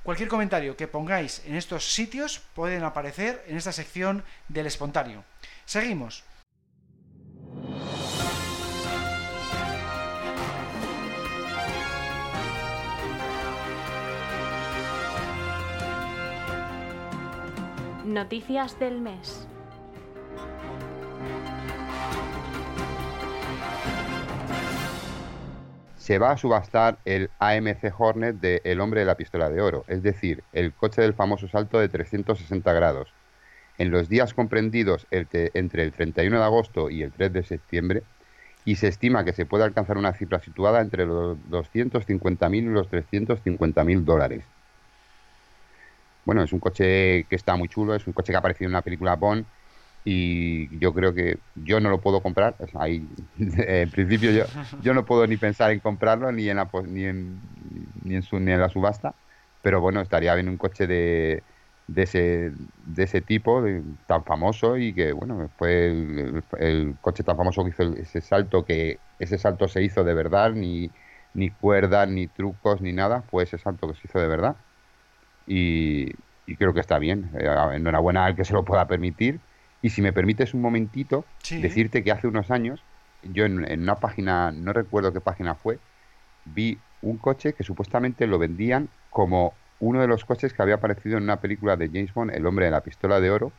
Cualquier 0.02 0.28
comentario 0.28 0.76
que 0.76 0.88
pongáis 0.88 1.42
en 1.46 1.56
estos 1.56 1.92
sitios 1.92 2.40
pueden 2.54 2.84
aparecer 2.84 3.44
en 3.46 3.56
esta 3.56 3.72
sección 3.72 4.24
del 4.48 4.66
espontáneo. 4.66 5.24
Seguimos. 5.66 6.24
Noticias 18.04 18.76
del 18.80 19.00
mes. 19.00 19.46
Se 26.10 26.18
va 26.18 26.32
a 26.32 26.36
subastar 26.36 26.98
el 27.04 27.30
AMC 27.38 27.94
Hornet 27.96 28.34
de 28.40 28.60
El 28.64 28.80
hombre 28.80 28.98
de 28.98 29.06
la 29.06 29.14
pistola 29.14 29.48
de 29.48 29.60
oro, 29.60 29.84
es 29.86 30.02
decir, 30.02 30.42
el 30.52 30.72
coche 30.72 31.02
del 31.02 31.14
famoso 31.14 31.46
salto 31.46 31.78
de 31.78 31.88
360 31.88 32.72
grados. 32.72 33.12
En 33.78 33.92
los 33.92 34.08
días 34.08 34.34
comprendidos 34.34 35.06
entre 35.12 35.52
el 35.54 35.92
31 35.92 36.36
de 36.36 36.42
agosto 36.42 36.90
y 36.90 37.04
el 37.04 37.12
3 37.12 37.32
de 37.32 37.42
septiembre, 37.44 38.02
y 38.64 38.74
se 38.74 38.88
estima 38.88 39.24
que 39.24 39.32
se 39.32 39.46
puede 39.46 39.62
alcanzar 39.62 39.98
una 39.98 40.12
cifra 40.12 40.40
situada 40.40 40.80
entre 40.80 41.06
los 41.06 41.38
250.000 41.48 42.56
y 42.56 42.60
los 42.62 42.90
350.000 42.90 44.02
dólares. 44.02 44.42
Bueno, 46.24 46.42
es 46.42 46.52
un 46.52 46.58
coche 46.58 47.22
que 47.30 47.36
está 47.36 47.54
muy 47.54 47.68
chulo, 47.68 47.94
es 47.94 48.04
un 48.08 48.14
coche 48.14 48.32
que 48.32 48.36
ha 48.36 48.40
aparecido 48.40 48.66
en 48.66 48.72
una 48.72 48.82
película 48.82 49.14
Bond 49.14 49.46
y 50.04 50.78
yo 50.78 50.94
creo 50.94 51.14
que 51.14 51.40
yo 51.54 51.80
no 51.80 51.90
lo 51.90 52.00
puedo 52.00 52.22
comprar. 52.22 52.56
ahí, 52.74 53.08
en 53.36 53.90
principio 53.90 54.30
yo, 54.32 54.44
yo 54.82 54.94
no 54.94 55.04
puedo 55.04 55.26
ni 55.26 55.36
pensar 55.36 55.70
en 55.72 55.80
comprarlo 55.80 56.32
ni 56.32 56.48
en 56.48 56.56
la, 56.56 56.70
ni 56.86 57.04
en, 57.04 57.40
ni 58.02 58.16
en, 58.16 58.22
su, 58.22 58.40
ni 58.40 58.52
en 58.52 58.60
la 58.60 58.68
subasta, 58.70 59.14
pero 59.62 59.80
bueno, 59.80 60.00
estaría 60.00 60.34
bien 60.34 60.48
un 60.48 60.56
coche 60.56 60.86
de, 60.86 61.44
de, 61.86 62.02
ese, 62.02 62.52
de 62.76 63.02
ese 63.04 63.20
tipo, 63.20 63.62
tan 64.06 64.24
famoso 64.24 64.76
y 64.78 64.94
que 64.94 65.12
bueno, 65.12 65.50
fue 65.58 65.88
el, 66.58 66.96
coche 67.00 67.22
tan 67.24 67.36
famoso 67.36 67.64
que 67.64 67.70
hizo 67.70 67.82
ese 67.96 68.20
salto, 68.20 68.64
que 68.64 68.98
ese 69.18 69.38
salto 69.38 69.68
se 69.68 69.82
hizo 69.82 70.04
de 70.04 70.14
verdad, 70.14 70.52
ni, 70.52 70.90
ni 71.34 71.50
cuerdas, 71.50 72.08
ni 72.08 72.26
trucos, 72.28 72.80
ni 72.80 72.92
nada, 72.92 73.22
fue 73.22 73.44
ese 73.44 73.58
salto 73.58 73.88
que 73.88 73.94
se 73.94 74.02
hizo 74.08 74.18
de 74.20 74.28
verdad. 74.28 74.56
Y, 75.46 76.12
y 76.46 76.56
creo 76.56 76.74
que 76.74 76.80
está 76.80 76.98
bien. 76.98 77.30
Eh, 77.38 77.46
enhorabuena 77.74 78.26
al 78.26 78.36
que 78.36 78.44
se 78.44 78.52
lo 78.54 78.64
pueda 78.64 78.86
permitir 78.86 79.40
y 79.82 79.90
si 79.90 80.02
me 80.02 80.12
permites 80.12 80.52
un 80.54 80.60
momentito, 80.60 81.24
decirte 81.50 82.04
que 82.04 82.12
hace 82.12 82.26
unos 82.26 82.50
años, 82.50 82.82
yo 83.22 83.44
en, 83.44 83.80
una 83.80 83.96
página, 83.96 84.52
no 84.52 84.72
recuerdo 84.72 85.12
qué 85.12 85.20
página 85.20 85.54
fue, 85.54 85.78
vi 86.44 86.78
un 87.02 87.16
coche 87.16 87.54
que 87.54 87.64
supuestamente 87.64 88.26
lo 88.26 88.38
vendían 88.38 88.88
como 89.08 89.54
uno 89.78 90.00
de 90.00 90.06
los 90.06 90.24
coches 90.24 90.52
que 90.52 90.62
había 90.62 90.74
aparecido 90.74 91.16
en 91.16 91.24
una 91.24 91.40
película 91.40 91.76
de 91.76 91.88
James 91.88 92.12
Bond, 92.12 92.34
El 92.34 92.46
hombre 92.46 92.66
de 92.66 92.70
la 92.70 92.82
pistola 92.82 93.20
de 93.20 93.30
oro, 93.30 93.52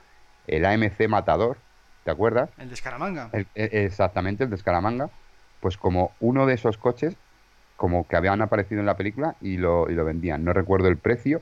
el 0.46 0.66
AMC 0.66 1.08
Matador, 1.08 1.58
¿te 2.04 2.12
acuerdas? 2.12 2.50
El 2.60 2.68
de 2.68 2.76
Escaramanga. 2.76 3.30
E, 3.34 3.46
exactamente, 3.56 4.44
el 4.44 4.52
de 4.52 4.56
Escaramanga. 4.58 5.10
Pues 5.60 5.78
como 5.78 6.12
uno 6.20 6.46
de 6.46 6.54
esos 6.54 6.78
coches, 6.78 7.16
como 7.78 8.08
que 8.08 8.16
habían 8.16 8.42
aparecido 8.42 8.80
en 8.80 8.86
la 8.86 8.98
película 8.98 9.36
y 9.42 9.58
lo, 9.58 9.90
y 9.90 9.96
lo 9.96 10.06
vendían. 10.06 10.44
No 10.44 10.54
recuerdo 10.54 10.88
el 10.88 10.98
precio, 10.98 11.42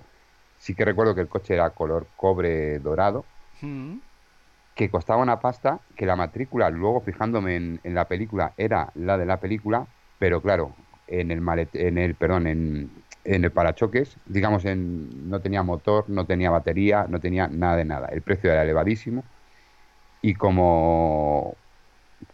sí 0.58 0.74
que 0.74 0.86
recuerdo 0.86 1.16
que 1.16 1.22
el 1.22 1.28
coche 1.28 1.54
era 1.54 1.70
color 1.72 2.08
cobre 2.16 2.80
dorado. 2.80 3.26
Mm 3.62 3.98
que 4.80 4.90
costaba 4.90 5.22
una 5.22 5.42
pasta, 5.42 5.82
que 5.98 6.06
la 6.06 6.16
matrícula, 6.16 6.70
luego 6.70 7.02
fijándome 7.02 7.58
en, 7.58 7.94
la 7.94 8.08
película, 8.08 8.54
era 8.56 8.90
la 8.96 9.18
de 9.18 9.26
la 9.26 9.42
película, 9.42 9.86
pero 10.20 10.42
claro, 10.42 10.74
en 11.08 11.32
el 11.32 11.42
en 11.74 11.98
el, 11.98 12.16
perdón, 12.16 12.48
en, 12.48 12.90
el 13.26 13.52
parachoques, 13.52 14.16
digamos, 14.26 14.64
en, 14.64 15.30
no 15.30 15.42
tenía 15.42 15.64
motor, 15.64 16.06
no 16.08 16.26
tenía 16.26 16.50
batería, 16.50 17.08
no 17.10 17.20
tenía 17.20 17.50
nada 17.50 17.76
de 17.76 17.84
nada. 17.84 18.08
El 18.08 18.22
precio 18.22 18.54
era 18.54 18.64
elevadísimo 18.64 19.22
y 20.22 20.36
como 20.36 21.56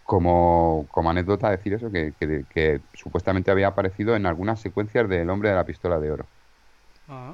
como, 0.04 0.86
como 0.92 1.10
anécdota 1.10 1.50
decir 1.50 1.74
eso, 1.74 1.92
que, 1.92 2.14
que, 2.20 2.80
supuestamente 2.94 3.50
había 3.50 3.70
aparecido 3.70 4.16
en 4.16 4.28
algunas 4.28 4.60
secuencias 4.60 5.10
del 5.10 5.32
hombre 5.32 5.50
de 5.50 5.56
la 5.56 5.66
pistola 5.66 6.00
de 6.00 6.12
oro. 6.12 6.26
Ah 7.10 7.34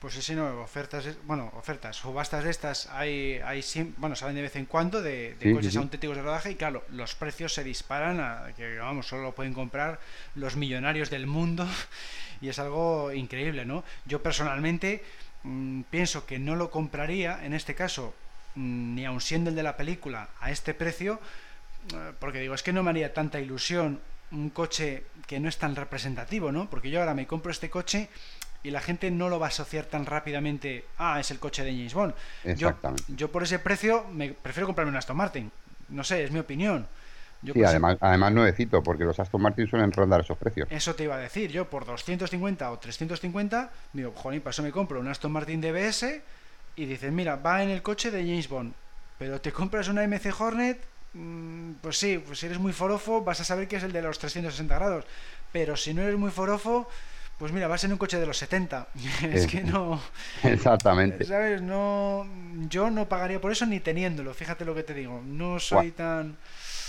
pues 0.00 0.14
sí, 0.14 0.34
no, 0.34 0.60
ofertas, 0.60 1.08
bueno, 1.24 1.50
ofertas, 1.56 1.96
subastas 1.96 2.44
de 2.44 2.50
estas 2.50 2.86
hay, 2.92 3.40
hay 3.44 3.64
bueno, 3.96 4.14
salen 4.14 4.36
de 4.36 4.42
vez 4.42 4.56
en 4.56 4.66
cuando 4.66 5.00
de, 5.00 5.36
coches 5.54 5.76
auténticos 5.76 6.16
de 6.16 6.22
rodaje 6.22 6.50
y 6.50 6.54
claro, 6.56 6.84
los 6.90 7.14
precios 7.14 7.54
se 7.54 7.64
disparan 7.64 8.20
a 8.20 8.52
que, 8.56 8.76
vamos, 8.78 9.06
solo 9.06 9.32
pueden 9.32 9.54
comprar 9.54 9.98
los 10.34 10.56
millonarios 10.56 11.08
del 11.08 11.26
mundo 11.26 11.66
y 12.42 12.48
es 12.48 12.58
algo 12.58 13.10
increíble, 13.12 13.64
¿no? 13.64 13.84
Yo 14.04 14.22
personalmente 14.22 15.02
mm, 15.44 15.82
pienso 15.88 16.26
que 16.26 16.38
no 16.38 16.56
lo 16.56 16.70
compraría, 16.70 17.44
en 17.44 17.54
este 17.54 17.74
caso, 17.74 18.14
mm, 18.54 18.94
ni 18.94 19.06
aun 19.06 19.22
siendo 19.22 19.48
el 19.48 19.56
de 19.56 19.62
la 19.62 19.78
película, 19.78 20.28
a 20.40 20.50
este 20.50 20.74
precio, 20.74 21.20
eh, 21.94 22.12
porque 22.18 22.40
digo, 22.40 22.54
es 22.54 22.62
que 22.62 22.74
no 22.74 22.82
me 22.82 22.90
haría 22.90 23.14
tanta 23.14 23.40
ilusión 23.40 24.00
un 24.32 24.50
coche 24.50 25.04
que 25.26 25.40
no 25.40 25.48
es 25.48 25.56
tan 25.56 25.76
representativo, 25.76 26.52
¿no? 26.52 26.68
Porque 26.68 26.90
yo 26.90 27.00
ahora 27.00 27.14
me 27.14 27.26
compro 27.26 27.50
este 27.50 27.70
coche 27.70 28.08
y 28.62 28.70
la 28.70 28.80
gente 28.80 29.10
no 29.10 29.28
lo 29.28 29.38
va 29.38 29.46
a 29.46 29.48
asociar 29.48 29.84
tan 29.84 30.06
rápidamente, 30.06 30.84
ah, 30.98 31.20
es 31.20 31.30
el 31.30 31.38
coche 31.38 31.64
de 31.64 31.70
James 31.70 31.94
Bond. 31.94 32.14
Exactamente. 32.44 33.04
Yo, 33.08 33.30
por 33.30 33.42
ese 33.42 33.58
precio 33.58 34.04
me 34.12 34.32
prefiero 34.32 34.66
comprarme 34.66 34.90
un 34.90 34.96
Aston 34.96 35.16
Martin. 35.16 35.50
No 35.88 36.02
sé, 36.02 36.24
es 36.24 36.30
mi 36.32 36.40
opinión. 36.40 36.86
sí, 37.42 37.62
además, 37.62 37.96
además 38.00 38.32
nuevecito, 38.32 38.82
porque 38.82 39.04
los 39.04 39.18
Aston 39.20 39.40
Martin 39.40 39.68
suelen 39.68 39.92
rondar 39.92 40.20
esos 40.22 40.36
precios. 40.36 40.66
Eso 40.70 40.94
te 40.94 41.04
iba 41.04 41.14
a 41.14 41.18
decir, 41.18 41.50
yo 41.50 41.70
por 41.70 41.86
250 41.86 42.70
o 42.70 42.78
350, 42.78 43.70
digo, 43.92 44.12
joder, 44.16 44.42
para 44.42 44.50
eso 44.50 44.62
me 44.62 44.72
compro 44.72 44.98
un 44.98 45.08
Aston 45.08 45.30
Martin 45.30 45.60
DBS 45.60 46.20
y 46.74 46.86
dices, 46.86 47.12
mira, 47.12 47.36
va 47.36 47.62
en 47.62 47.70
el 47.70 47.82
coche 47.82 48.10
de 48.10 48.22
James 48.22 48.48
Bond, 48.48 48.72
pero 49.18 49.40
te 49.40 49.52
compras 49.52 49.88
una 49.88 50.02
MC 50.06 50.32
Hornet, 50.38 50.78
mm, 51.14 51.72
pues 51.80 51.98
sí, 51.98 52.22
pues 52.24 52.40
si 52.40 52.46
eres 52.46 52.58
muy 52.58 52.72
forofo 52.72 53.22
vas 53.22 53.40
a 53.40 53.44
saber 53.44 53.68
que 53.68 53.76
es 53.76 53.82
el 53.82 53.92
de 53.92 54.02
los 54.02 54.18
360 54.18 54.74
grados, 54.74 55.04
pero 55.52 55.76
si 55.76 55.94
no 55.94 56.02
eres 56.02 56.18
muy 56.18 56.30
forofo 56.30 56.88
pues 57.38 57.52
mira, 57.52 57.68
vas 57.68 57.84
en 57.84 57.92
un 57.92 57.98
coche 57.98 58.18
de 58.18 58.26
los 58.26 58.38
70. 58.38 58.88
es 59.32 59.46
que 59.46 59.62
no. 59.62 60.00
Exactamente. 60.42 61.24
¿Sabes? 61.24 61.60
No, 61.60 62.26
yo 62.68 62.90
no 62.90 63.08
pagaría 63.08 63.40
por 63.40 63.52
eso 63.52 63.66
ni 63.66 63.80
teniéndolo. 63.80 64.32
Fíjate 64.32 64.64
lo 64.64 64.74
que 64.74 64.82
te 64.82 64.94
digo. 64.94 65.22
No 65.24 65.58
soy 65.58 65.90
tan. 65.90 66.36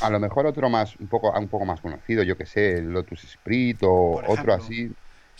A 0.01 0.09
lo 0.09 0.19
mejor 0.19 0.45
otro 0.45 0.69
más, 0.69 0.95
un 0.97 1.07
poco, 1.07 1.31
un 1.31 1.47
poco 1.47 1.65
más 1.65 1.81
conocido, 1.81 2.23
yo 2.23 2.37
que 2.37 2.45
sé, 2.45 2.77
el 2.77 2.91
Lotus 2.91 3.23
Sprint 3.23 3.81
o 3.83 4.21
otro 4.27 4.53
así 4.53 4.91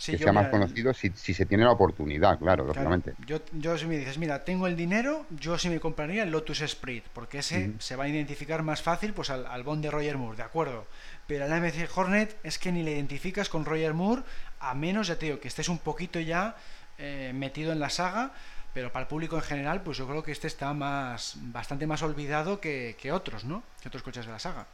que 0.06 0.16
sea 0.16 0.32
más 0.32 0.48
conocido 0.48 0.94
si, 0.94 1.10
se 1.10 1.44
tiene 1.44 1.64
la 1.64 1.72
oportunidad, 1.72 2.38
claro, 2.38 2.64
lógicamente. 2.64 3.14
Yo, 3.26 3.40
yo 3.52 3.76
si 3.76 3.86
me 3.86 3.98
dices, 3.98 4.16
mira, 4.18 4.44
tengo 4.44 4.66
el 4.68 4.76
dinero, 4.76 5.26
yo 5.30 5.58
sí 5.58 5.68
me 5.68 5.80
compraría 5.80 6.22
el 6.22 6.30
Lotus 6.30 6.60
Sprint, 6.60 7.04
porque 7.12 7.38
ese 7.38 7.72
se 7.78 7.96
va 7.96 8.04
a 8.04 8.08
identificar 8.08 8.62
más 8.62 8.80
fácil 8.80 9.12
pues 9.12 9.30
al, 9.30 9.46
al 9.46 9.64
Bond 9.64 9.82
de 9.82 9.90
Roger 9.90 10.16
Moore, 10.16 10.36
¿de 10.36 10.44
acuerdo? 10.44 10.86
Pero 11.26 11.46
el 11.46 11.52
AMC 11.52 11.96
Hornet 11.96 12.36
es 12.44 12.58
que 12.58 12.70
ni 12.70 12.82
le 12.84 12.92
identificas 12.92 13.48
con 13.48 13.64
Roger 13.64 13.92
Moore, 13.92 14.22
a 14.60 14.74
menos, 14.74 15.08
ya 15.08 15.18
te 15.18 15.26
digo, 15.26 15.40
que 15.40 15.48
estés 15.48 15.68
un 15.68 15.78
poquito 15.78 16.20
ya 16.20 16.56
eh, 16.98 17.32
metido 17.34 17.72
en 17.72 17.80
la 17.80 17.90
saga, 17.90 18.32
pero 18.74 18.92
para 18.92 19.04
el 19.04 19.08
público 19.08 19.36
en 19.36 19.42
general, 19.42 19.82
pues 19.82 19.98
yo 19.98 20.06
creo 20.06 20.22
que 20.22 20.32
este 20.32 20.46
está 20.46 20.72
más 20.72 21.36
bastante 21.40 21.86
más 21.86 22.02
olvidado 22.02 22.60
que, 22.60 22.96
que 23.00 23.12
otros, 23.12 23.44
¿no? 23.44 23.62
Que 23.80 23.88
otros 23.88 24.02
coches 24.02 24.26
de 24.26 24.32
la 24.32 24.38
saga. 24.38 24.66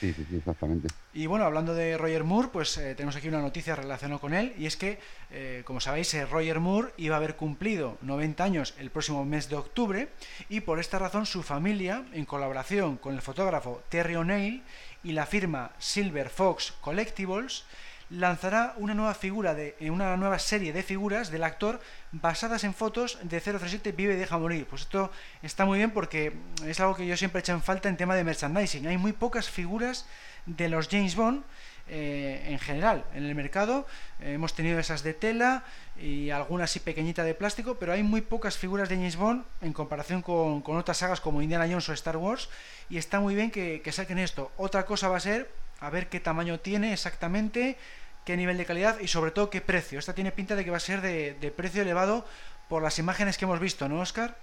Sí, 0.00 0.12
sí, 0.12 0.26
sí, 0.28 0.36
exactamente. 0.36 0.88
Y 1.14 1.26
bueno, 1.26 1.44
hablando 1.44 1.74
de 1.74 1.96
Roger 1.96 2.24
Moore, 2.24 2.48
pues 2.52 2.76
eh, 2.78 2.94
tenemos 2.94 3.16
aquí 3.16 3.28
una 3.28 3.40
noticia 3.40 3.76
relacionada 3.76 4.20
con 4.20 4.34
él, 4.34 4.54
y 4.58 4.66
es 4.66 4.76
que, 4.76 4.98
eh, 5.30 5.62
como 5.64 5.80
sabéis, 5.80 6.12
eh, 6.14 6.26
Roger 6.26 6.60
Moore 6.60 6.92
iba 6.96 7.16
a 7.16 7.18
haber 7.18 7.36
cumplido 7.36 7.98
90 8.02 8.44
años 8.44 8.74
el 8.78 8.90
próximo 8.90 9.24
mes 9.24 9.48
de 9.48 9.56
octubre, 9.56 10.08
y 10.48 10.60
por 10.60 10.80
esta 10.80 10.98
razón 10.98 11.26
su 11.26 11.42
familia, 11.42 12.04
en 12.12 12.24
colaboración 12.24 12.96
con 12.96 13.14
el 13.14 13.22
fotógrafo 13.22 13.82
Terry 13.88 14.16
O'Neill 14.16 14.62
y 15.04 15.12
la 15.12 15.26
firma 15.26 15.72
Silver 15.78 16.28
Fox 16.30 16.74
Collectibles, 16.80 17.64
lanzará 18.12 18.74
una 18.76 18.94
nueva 18.94 19.14
figura 19.14 19.54
de 19.54 19.74
una 19.80 20.16
nueva 20.16 20.38
serie 20.38 20.72
de 20.72 20.82
figuras 20.82 21.30
del 21.30 21.44
actor 21.44 21.80
basadas 22.12 22.62
en 22.64 22.74
fotos 22.74 23.18
de 23.22 23.40
037 23.40 23.92
Vive 23.92 24.14
y 24.14 24.16
deja 24.16 24.38
morir. 24.38 24.66
Pues 24.66 24.82
esto 24.82 25.10
está 25.42 25.64
muy 25.64 25.78
bien 25.78 25.90
porque 25.90 26.32
es 26.66 26.78
algo 26.80 26.94
que 26.94 27.06
yo 27.06 27.16
siempre 27.16 27.42
he 27.46 27.50
en 27.50 27.62
falta 27.62 27.88
en 27.88 27.96
tema 27.96 28.14
de 28.14 28.24
merchandising. 28.24 28.86
Hay 28.86 28.98
muy 28.98 29.12
pocas 29.12 29.48
figuras 29.48 30.06
de 30.44 30.68
los 30.68 30.88
James 30.88 31.16
Bond 31.16 31.42
eh, 31.88 32.44
en 32.48 32.58
general 32.58 33.04
en 33.14 33.24
el 33.24 33.34
mercado. 33.34 33.86
hemos 34.20 34.54
tenido 34.54 34.78
esas 34.78 35.02
de 35.02 35.14
tela 35.14 35.64
y 35.96 36.30
algunas 36.30 36.70
así 36.70 36.80
pequeñita 36.80 37.24
de 37.24 37.34
plástico, 37.34 37.76
pero 37.78 37.92
hay 37.92 38.02
muy 38.02 38.20
pocas 38.20 38.58
figuras 38.58 38.90
de 38.90 38.96
James 38.96 39.16
Bond 39.16 39.44
en 39.62 39.72
comparación 39.72 40.20
con, 40.20 40.62
otras 40.66 40.98
sagas 40.98 41.20
como 41.20 41.40
Indiana 41.40 41.66
Jones 41.66 41.88
o 41.88 41.92
Star 41.94 42.18
Wars. 42.18 42.50
Y 42.90 42.98
está 42.98 43.20
muy 43.20 43.34
bien 43.34 43.50
que, 43.50 43.80
que 43.80 43.90
saquen 43.90 44.18
esto. 44.18 44.52
Otra 44.58 44.84
cosa 44.84 45.08
va 45.08 45.16
a 45.16 45.20
ser 45.20 45.50
a 45.80 45.90
ver 45.90 46.08
qué 46.08 46.20
tamaño 46.20 46.60
tiene 46.60 46.92
exactamente 46.92 47.76
qué 48.24 48.36
nivel 48.36 48.56
de 48.56 48.64
calidad 48.64 48.98
y 49.00 49.08
sobre 49.08 49.30
todo 49.30 49.50
qué 49.50 49.60
precio. 49.60 49.98
Esta 49.98 50.14
tiene 50.14 50.32
pinta 50.32 50.54
de 50.54 50.64
que 50.64 50.70
va 50.70 50.76
a 50.76 50.80
ser 50.80 51.00
de, 51.00 51.52
precio 51.56 51.82
elevado 51.82 52.24
por 52.68 52.82
las 52.82 52.98
imágenes 52.98 53.38
que 53.38 53.44
hemos 53.44 53.60
visto, 53.60 53.88
¿no, 53.88 54.00
Oscar? 54.00 54.36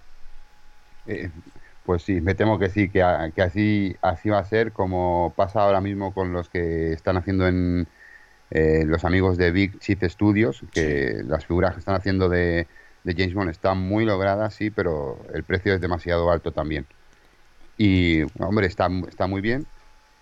Eh, 1.08 1.30
pues 1.86 2.04
sí, 2.04 2.22
me 2.22 2.36
temo 2.36 2.60
que 2.60 2.70
sí, 2.70 2.90
que, 2.90 3.02
así, 3.02 3.96
así 4.02 4.30
va 4.30 4.40
a 4.40 4.46
ser 4.46 4.74
como 4.74 5.34
pasa 5.36 5.62
ahora 5.62 5.82
mismo 5.82 6.14
con 6.14 6.34
los 6.34 6.50
que 6.50 6.94
están 6.94 7.18
haciendo 7.18 7.48
en 7.48 7.88
eh, 8.52 8.84
los 8.86 9.06
amigos 9.06 9.38
de 9.38 9.52
Big 9.52 9.80
Chief 9.80 10.02
Studios, 10.04 10.64
que 10.72 11.22
las 11.26 11.46
figuras 11.46 11.74
que 11.74 11.80
están 11.80 11.96
haciendo 11.96 12.30
de, 12.30 12.68
de 13.04 13.14
James 13.14 13.34
Bond 13.34 13.50
están 13.50 13.78
muy 13.80 14.06
logradas, 14.06 14.54
sí, 14.54 14.70
pero 14.70 15.20
el 15.34 15.44
precio 15.44 15.74
es 15.74 15.82
demasiado 15.82 16.30
alto 16.32 16.52
también. 16.52 16.86
Y, 17.78 18.24
hombre, 18.40 18.68
está, 18.68 18.90
está 19.08 19.26
muy 19.26 19.42
bien 19.42 19.66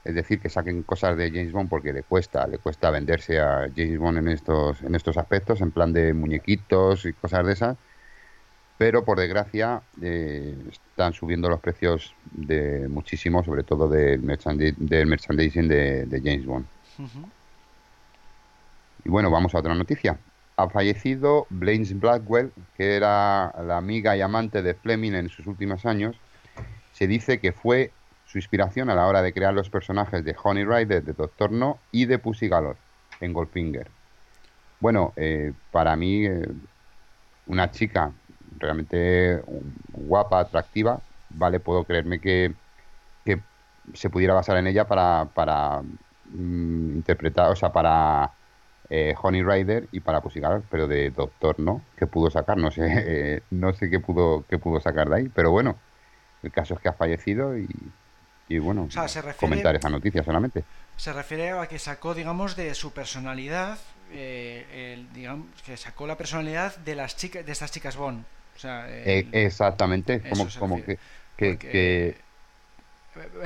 es 0.08 0.16
decir, 0.16 0.40
que 0.40 0.50
saquen 0.50 0.84
cosas 0.84 1.18
de 1.18 1.30
James 1.30 1.52
Bond 1.52 1.70
porque 1.70 1.92
le 1.92 2.02
cuesta, 2.02 2.48
le 2.48 2.60
cuesta 2.60 2.90
venderse 2.92 3.40
a 3.42 3.70
James 3.76 4.00
Bond 4.00 4.20
en 4.20 4.30
estos, 4.30 4.82
en 4.82 4.96
estos 4.96 5.18
aspectos, 5.18 5.60
en 5.60 5.72
plan 5.72 5.92
de 5.92 6.14
muñequitos 6.14 7.06
y 7.06 7.12
cosas 7.12 7.46
de 7.46 7.54
esas. 7.54 7.78
pero 8.78 9.04
por 9.04 9.20
desgracia 9.20 9.82
eh, 10.02 10.56
están 10.72 11.12
subiendo 11.14 11.50
los 11.50 11.60
precios 11.60 12.16
de 12.32 12.88
muchísimo, 12.88 13.44
sobre 13.44 13.64
todo 13.64 13.90
del, 13.90 14.22
merchandising 14.22 15.68
de, 15.68 16.22
James 16.24 16.46
Bond. 16.46 16.66
Y 19.04 19.10
bueno, 19.10 19.30
vamos 19.30 19.54
a 19.56 19.60
otra 19.60 19.76
noticia. 19.76 20.18
Ha 20.56 20.70
fallecido 20.70 21.48
Blaine 21.50 21.86
Blackwell, 21.96 22.52
que 22.78 22.96
era 22.96 23.54
la 23.62 23.78
amiga 23.78 24.16
y 24.16 24.22
amante 24.22 24.62
de 24.62 24.74
Fleming 24.74 25.14
en 25.14 25.30
sus 25.30 25.48
últimos 25.48 25.86
años. 25.86 26.16
Se 26.94 27.08
dice 27.08 27.40
que 27.40 27.52
fue 27.52 27.92
inspiración 28.38 28.90
a 28.90 28.96
la 28.96 29.08
hora 29.08 29.22
de 29.22 29.34
crear 29.34 29.54
los 29.54 29.70
personajes 29.70 30.24
de 30.24 30.36
Honey 30.42 30.66
Rider, 30.66 31.04
de 31.04 31.14
Doctor 31.14 31.52
No 31.52 31.80
y 31.92 32.06
de 32.06 32.20
Pussy 32.20 32.48
Galore 32.48 32.80
en 33.20 33.34
Goldfinger. 33.34 33.88
Bueno, 34.80 35.14
eh, 35.16 35.54
para 35.72 35.96
mí, 35.96 36.26
eh, 36.26 36.48
una 37.48 37.72
chica 37.72 38.12
realmente 38.58 39.42
guapa, 39.92 40.40
atractiva, 40.40 41.02
vale, 41.30 41.60
puedo 41.60 41.84
creerme 41.84 42.20
que, 42.20 42.54
se 43.94 44.10
pudiera 44.10 44.34
basar 44.34 44.58
en 44.58 44.68
ella 44.68 44.86
para, 44.86 45.30
para 45.34 45.82
mm, 46.32 46.98
interpretar, 46.98 47.50
o 47.50 47.56
sea, 47.56 47.72
para 47.72 48.32
eh, 48.90 49.16
Honey 49.22 49.44
Rider 49.44 49.88
y 49.92 50.00
para 50.00 50.22
Pussy 50.22 50.42
pero 50.70 50.88
de 50.88 51.12
Doctor 51.12 51.60
no, 51.60 51.82
que 51.98 52.08
pudo 52.08 52.30
sacar, 52.30 52.58
no 52.58 52.72
sé, 52.72 52.82
eh, 52.88 53.44
no 53.52 53.74
sé 53.74 53.90
qué 53.90 54.00
pudo, 54.00 54.46
qué 54.50 54.58
pudo 54.58 54.80
sacar 54.80 55.10
de 55.10 55.16
ahí, 55.16 55.30
pero 55.34 55.52
bueno, 55.52 55.76
el 56.44 56.52
caso 56.52 56.74
es 56.74 56.80
que 56.80 56.90
ha 56.90 56.94
fallecido 56.94 57.58
y, 57.58 57.68
y 58.48 58.60
bueno, 58.60 58.88
comentar 59.40 59.76
esa 59.76 59.90
noticia 59.90 60.24
solamente. 60.24 60.64
Se 60.96 61.14
refiere 61.14 61.52
a 61.52 61.68
que 61.68 61.80
sacó, 61.80 62.14
digamos, 62.14 62.56
de 62.56 62.74
su 62.74 62.92
personalidad, 62.92 63.78
eh, 64.12 65.06
digamos, 65.14 65.48
que 65.66 65.78
sacó 65.78 66.08
la 66.08 66.18
personalidad 66.18 66.76
de 66.78 66.96
las 66.96 67.16
chicas, 67.16 67.46
de 67.46 67.52
estas 67.52 67.72
chicas 67.72 67.96
Bond. 67.96 68.24
Eh, 68.64 69.28
exactamente, 69.34 70.22
como, 70.30 70.48
como 70.58 70.84
que, 70.84 70.98
que, 71.38 72.18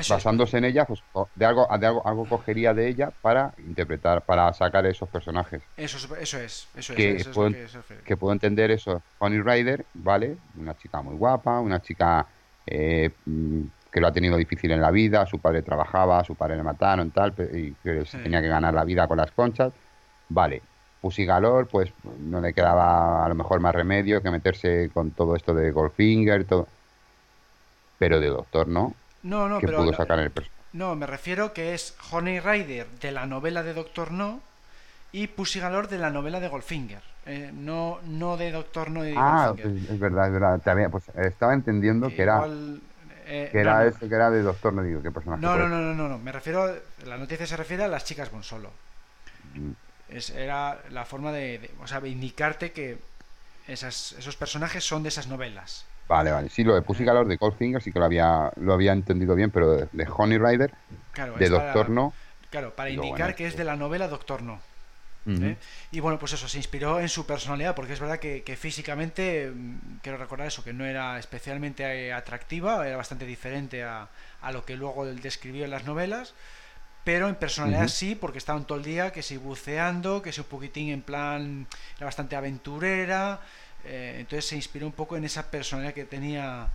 basándose 0.10 0.58
en 0.58 0.66
ella, 0.66 0.86
pues 0.86 1.02
de 1.36 1.46
algo, 1.46 1.68
de 1.78 1.86
algo, 1.88 2.08
algo 2.08 2.26
cogería 2.26 2.74
de 2.74 2.88
ella 2.88 3.12
para 3.22 3.54
interpretar, 3.58 4.24
para 4.24 4.52
sacar 4.54 4.86
esos 4.86 5.10
personajes. 5.10 5.62
Eso, 5.78 5.98
eso 6.16 6.40
es, 6.40 6.68
eso 6.76 6.96
que, 6.96 7.18
es, 7.18 7.28
puedo, 7.28 7.52
que, 8.06 8.18
puedo 8.18 8.34
entender 8.34 8.72
eso. 8.72 9.02
Honey 9.20 9.42
Rider, 9.42 9.86
¿vale? 9.94 10.38
Una 10.56 10.78
chica 10.78 11.02
muy 11.02 11.16
guapa, 11.16 11.60
una 11.60 11.82
chica 11.82 12.26
eh, 12.66 13.10
que 13.92 14.00
lo 14.00 14.08
ha 14.08 14.12
tenido 14.12 14.38
difícil 14.38 14.72
en 14.72 14.82
la 14.82 14.90
vida, 14.90 15.26
su 15.26 15.40
padre 15.40 15.62
trabajaba, 15.62 16.24
su 16.24 16.36
padre 16.36 16.56
le 16.56 16.64
mataron, 16.64 17.12
tal, 17.12 17.34
y 17.54 17.74
que 17.74 18.06
tenía 18.24 18.42
que 18.42 18.48
ganar 18.48 18.74
la 18.74 18.86
vida 18.86 19.08
con 19.08 19.18
las 19.18 19.32
conchas. 19.32 19.74
Vale, 20.30 20.62
Pussy 21.02 21.26
Galore, 21.26 21.68
pues 21.70 21.92
no 22.20 22.40
le 22.40 22.54
quedaba 22.54 23.26
a 23.26 23.30
lo 23.30 23.36
mejor 23.36 23.60
más 23.60 23.76
remedio 23.76 24.22
que 24.22 24.32
meterse 24.32 24.90
con 24.94 25.12
todo 25.12 25.36
esto 25.36 25.54
de 25.54 25.72
Goldfinger, 25.72 26.46
todo. 26.46 26.68
Pero 28.00 28.20
de 28.20 28.28
Doctor, 28.28 28.68
¿no? 28.68 28.94
No, 29.24 29.50
no, 29.50 29.60
pero. 29.60 29.80
pudo 29.80 29.94
sacar 29.94 30.20
el 30.20 30.32
No, 30.74 30.96
me 30.96 31.06
refiero 31.06 31.54
que 31.54 31.74
es 31.74 31.96
Honey 32.12 32.40
Rider 32.40 32.88
de 33.02 33.12
la 33.12 33.26
novela 33.26 33.62
de 33.62 33.74
Doctor 33.74 34.12
No 34.12 34.40
y 35.12 35.28
Pussy 35.28 35.60
Galore 35.60 35.88
de 35.88 35.98
la 35.98 36.10
novela 36.10 36.40
de 36.40 36.48
Goldfinger. 36.48 37.02
Eh, 37.26 37.52
no, 37.54 38.00
no 38.06 38.38
de 38.38 38.52
Doctor 38.52 38.90
No 38.90 39.06
y 39.06 39.12
de 39.12 39.16
ah, 39.18 39.54
pues, 39.54 39.66
es 39.68 40.00
verdad, 40.00 40.28
es 40.28 40.34
verdad. 40.34 40.90
pues 40.90 41.10
estaba 41.16 41.54
entendiendo 41.54 42.10
que 42.10 42.22
era. 42.22 42.48
Eh, 43.34 43.50
que 43.52 43.60
era 43.60 43.86
ese 43.86 44.10
que 44.10 44.14
era 44.14 44.30
de 44.30 44.42
Doctor 44.42 44.74
No, 44.74 44.84
digo, 44.84 45.02
¿qué 45.02 45.10
personaje? 45.10 45.42
No, 45.42 45.58
no, 45.58 45.70
no, 45.70 45.80
no, 45.80 45.94
no, 45.94 46.10
no, 46.10 46.18
me 46.20 46.32
refiero. 46.32 46.76
La 47.06 47.18
noticia 47.18 47.48
se 47.48 47.56
refiere 47.56 47.84
a 47.84 47.88
las 47.88 48.04
chicas 48.04 48.30
Bon 48.30 48.44
Solo. 48.44 48.72
Mm 49.56 49.72
era 50.36 50.80
la 50.90 51.06
forma 51.06 51.32
de, 51.32 51.70
o 51.82 51.88
sea, 51.88 52.06
indicarte 52.06 52.72
que 52.72 52.98
esas, 53.68 54.14
esos 54.14 54.36
personajes 54.36 54.84
son 54.84 55.04
de 55.04 55.10
esas 55.10 55.28
novelas. 55.28 55.86
Vale, 56.08 56.32
vale. 56.32 56.50
Sí, 56.50 56.64
lo 56.64 56.76
de 56.76 56.82
Pussy 56.82 57.06
Galore 57.06 57.30
de 57.30 57.38
Goldfinger 57.38 57.82
sí 57.82 57.92
que 57.92 58.00
lo 58.00 58.06
había, 58.06 58.52
lo 58.58 58.74
había 58.74 58.92
entendido 58.92 59.36
bien, 59.36 59.52
pero 59.52 59.78
de, 59.78 60.08
Honey 60.10 60.38
Rider, 60.38 60.74
de 61.38 61.50
Doctor 61.50 61.90
No. 61.90 62.14
Claro, 62.50 62.76
para 62.76 62.90
indicar 62.90 63.34
que 63.36 63.48
es 63.48 63.56
de 63.56 63.64
la 63.64 63.78
novela 63.78 64.10
Doctor 64.10 64.42
No. 64.42 64.60
¿Eh? 65.26 65.58
Y 65.92 66.00
bueno, 66.00 66.18
pues 66.18 66.34
eso, 66.34 66.48
se 66.48 66.58
inspiró 66.58 67.00
en 67.00 67.10
su 67.10 67.26
personalidad, 67.26 67.76
porque 67.76 67.94
es 67.94 68.00
verdad 68.00 68.20
que, 68.20 68.58
físicamente, 68.60 69.52
mm, 69.54 70.00
quiero 70.02 70.18
recordar 70.18 70.48
eso, 70.48 70.64
que 70.64 70.74
no 70.74 70.86
era 70.86 71.20
especialmente 71.20 71.84
eh, 71.84 72.14
atractiva, 72.14 72.88
era 72.88 72.98
bastante 72.98 73.26
diferente 73.26 73.84
a, 73.84 74.08
a 74.42 74.52
lo 74.52 74.66
que 74.66 74.76
luego 74.76 75.06
él 75.06 75.22
describió 75.22 75.66
en 75.66 75.72
las 75.72 75.86
novelas 75.86 76.34
pero 77.04 77.28
en 77.28 77.36
personalidad 77.36 77.88
sí, 77.88 78.16
porque 78.16 78.38
estaban 78.38 78.66
todo 78.66 78.78
el 78.78 78.84
día 78.84 79.12
que 79.12 79.24
si 79.24 79.38
buceando, 79.38 80.22
que 80.22 80.32
si 80.32 80.42
un 80.42 80.46
poquitín 80.46 80.90
en 80.90 81.02
plan, 81.02 81.68
era 81.98 82.06
bastante 82.06 82.36
aventurera, 82.36 83.42
eh, 83.86 84.18
entonces 84.20 84.46
se 84.46 84.56
inspiró 84.56 84.86
un 84.86 84.94
poco 84.94 85.18
en 85.18 85.24
esa 85.24 85.50
personalidad 85.50 85.94
que 85.94 86.06
tenía 86.06 86.70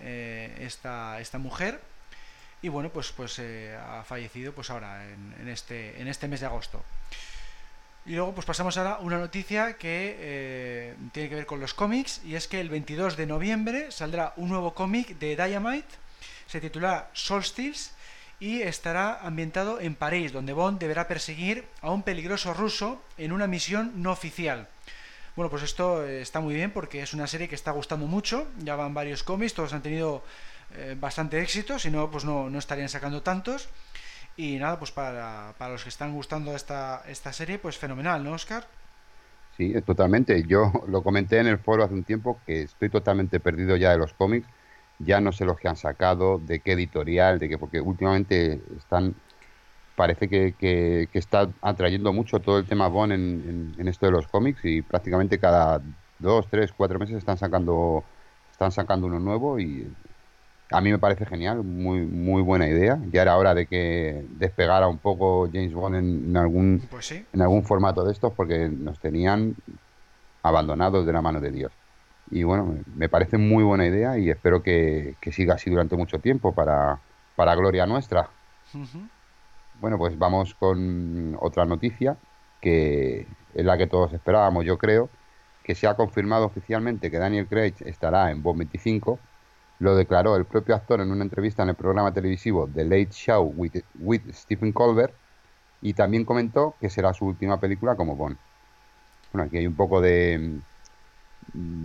eh, 0.00 0.56
esta, 0.60 1.20
esta 1.20 1.38
mujer 1.38 1.80
y 2.62 2.68
bueno, 2.68 2.90
pues, 2.90 3.10
pues 3.10 3.38
eh, 3.40 3.76
ha 3.76 4.04
fallecido 4.04 4.52
pues 4.52 4.70
ahora 4.70 5.04
en, 5.08 5.48
este, 5.48 6.00
en 6.00 6.06
este 6.06 6.28
mes 6.28 6.40
de 6.40 6.46
agosto. 6.46 6.84
Y 8.04 8.14
luego 8.14 8.34
pues 8.34 8.46
pasamos 8.46 8.76
ahora 8.76 8.94
a 8.94 8.98
una 8.98 9.18
noticia 9.18 9.74
que 9.74 10.94
tiene 11.12 11.28
que 11.28 11.34
ver 11.36 11.46
con 11.46 11.60
los 11.60 11.72
cómics 11.72 12.20
y 12.24 12.34
es 12.34 12.48
que 12.48 12.60
el 12.60 12.68
22 12.68 13.16
de 13.16 13.26
noviembre 13.26 13.92
saldrá 13.92 14.32
un 14.36 14.48
nuevo 14.48 14.74
cómic 14.74 15.18
de 15.18 15.36
Dynamite, 15.36 15.86
se 16.48 16.60
titula 16.60 17.08
Solstice 17.12 17.92
y 18.40 18.62
estará 18.62 19.20
ambientado 19.20 19.78
en 19.78 19.94
París, 19.94 20.32
donde 20.32 20.52
Bond 20.52 20.80
deberá 20.80 21.06
perseguir 21.06 21.64
a 21.80 21.92
un 21.92 22.02
peligroso 22.02 22.52
ruso 22.52 23.00
en 23.16 23.30
una 23.30 23.46
misión 23.46 24.02
no 24.02 24.10
oficial. 24.10 24.66
Bueno, 25.36 25.48
pues 25.48 25.62
esto 25.62 26.04
eh, 26.04 26.20
está 26.20 26.40
muy 26.40 26.52
bien 26.52 26.72
porque 26.72 27.02
es 27.02 27.14
una 27.14 27.28
serie 27.28 27.48
que 27.48 27.54
está 27.54 27.70
gustando 27.70 28.08
mucho, 28.08 28.48
ya 28.58 28.74
van 28.74 28.94
varios 28.94 29.22
cómics, 29.22 29.54
todos 29.54 29.72
han 29.72 29.82
tenido 29.82 30.24
eh, 30.74 30.96
bastante 30.98 31.40
éxito, 31.40 31.78
si 31.78 31.90
no, 31.90 32.10
pues 32.10 32.24
no, 32.24 32.50
no, 32.50 32.58
estarían 32.58 32.88
sacando 32.88 33.22
tantos. 33.22 33.68
Y 34.36 34.56
nada, 34.56 34.78
pues 34.78 34.90
para, 34.90 35.54
para 35.58 35.72
los 35.72 35.82
que 35.82 35.90
están 35.90 36.14
gustando 36.14 36.54
esta, 36.54 37.02
esta 37.06 37.32
serie, 37.32 37.58
pues 37.58 37.76
fenomenal, 37.78 38.24
¿no, 38.24 38.32
Oscar? 38.32 38.66
Sí, 39.56 39.74
totalmente. 39.82 40.42
Yo 40.44 40.72
lo 40.88 41.02
comenté 41.02 41.38
en 41.38 41.46
el 41.46 41.58
foro 41.58 41.84
hace 41.84 41.94
un 41.94 42.04
tiempo 42.04 42.40
que 42.46 42.62
estoy 42.62 42.88
totalmente 42.88 43.40
perdido 43.40 43.76
ya 43.76 43.90
de 43.90 43.98
los 43.98 44.12
cómics 44.14 44.46
ya 45.04 45.20
no 45.20 45.32
sé 45.32 45.44
los 45.44 45.58
que 45.58 45.68
han 45.68 45.76
sacado, 45.76 46.38
de 46.38 46.60
qué 46.60 46.72
editorial, 46.72 47.38
de 47.38 47.48
qué, 47.48 47.58
porque 47.58 47.80
últimamente 47.80 48.60
están, 48.76 49.14
parece 49.96 50.28
que, 50.28 50.54
que, 50.58 51.08
está 51.12 51.48
atrayendo 51.60 52.12
mucho 52.12 52.40
todo 52.40 52.58
el 52.58 52.66
tema 52.66 52.88
Bond 52.88 53.12
en, 53.12 53.74
en, 53.78 53.88
esto 53.88 54.06
de 54.06 54.12
los 54.12 54.26
cómics 54.28 54.64
y 54.64 54.82
prácticamente 54.82 55.38
cada 55.38 55.80
dos, 56.18 56.46
tres, 56.48 56.72
cuatro 56.72 56.98
meses 56.98 57.16
están 57.16 57.38
sacando, 57.38 58.04
están 58.50 58.72
sacando 58.72 59.06
uno 59.06 59.18
nuevo 59.18 59.58
y 59.58 59.92
a 60.72 60.80
mí 60.80 60.90
me 60.90 60.98
parece 60.98 61.26
genial, 61.26 61.62
muy, 61.62 62.00
muy 62.00 62.42
buena 62.42 62.68
idea. 62.68 62.98
Ya 63.12 63.22
era 63.22 63.36
hora 63.36 63.54
de 63.54 63.66
que 63.66 64.24
despegara 64.30 64.88
un 64.88 64.98
poco 64.98 65.48
James 65.52 65.72
Bond 65.72 65.96
en, 65.96 66.36
algún, 66.36 66.82
pues 66.90 67.12
en 67.12 67.42
algún 67.42 67.62
formato 67.64 68.04
de 68.04 68.12
estos 68.12 68.32
porque 68.32 68.68
nos 68.68 68.98
tenían 68.98 69.54
abandonados 70.42 71.06
de 71.06 71.12
la 71.12 71.22
mano 71.22 71.40
de 71.40 71.50
Dios. 71.50 71.72
Y 72.30 72.44
bueno, 72.44 72.76
me 72.94 73.08
parece 73.08 73.38
muy 73.38 73.62
buena 73.62 73.86
idea 73.86 74.18
y 74.18 74.30
espero 74.30 74.62
que, 74.62 75.16
siga 75.30 75.54
así 75.54 75.70
durante 75.70 75.96
mucho 75.96 76.18
tiempo 76.18 76.52
para, 76.52 76.98
para 77.36 77.54
gloria 77.54 77.86
nuestra. 77.86 78.30
Bueno, 79.80 79.98
pues 79.98 80.18
vamos 80.18 80.54
con 80.54 81.36
otra 81.40 81.64
noticia 81.66 82.16
que 82.60 83.26
es 83.54 83.64
la 83.64 83.76
que 83.76 83.86
todos 83.86 84.12
esperábamos, 84.14 84.64
yo 84.64 84.78
creo, 84.78 85.10
que 85.62 85.74
se 85.74 85.86
ha 85.86 85.94
confirmado 85.94 86.46
oficialmente 86.46 87.10
que 87.10 87.18
Daniel 87.18 87.46
Craig 87.46 87.74
estará 87.80 88.30
en 88.30 88.42
Bond 88.42 88.60
25. 88.60 89.18
Lo 89.82 89.96
declaró 89.96 90.36
el 90.36 90.44
propio 90.44 90.76
actor 90.76 91.00
en 91.00 91.10
una 91.10 91.24
entrevista 91.24 91.64
en 91.64 91.70
el 91.70 91.74
programa 91.74 92.14
televisivo 92.14 92.70
The 92.72 92.84
Late 92.84 93.10
Show 93.10 93.52
with, 93.56 94.22
Stephen 94.32 94.70
Colbert 94.70 95.12
y 95.80 95.94
también 95.94 96.24
comentó 96.24 96.76
que 96.80 96.88
será 96.88 97.12
su 97.12 97.26
última 97.26 97.58
película 97.58 97.96
como 97.96 98.14
Bond. 98.14 98.36
Bueno, 99.32 99.48
aquí 99.48 99.56
hay 99.56 99.66
un 99.66 99.74
poco 99.74 100.00
de, 100.00 100.60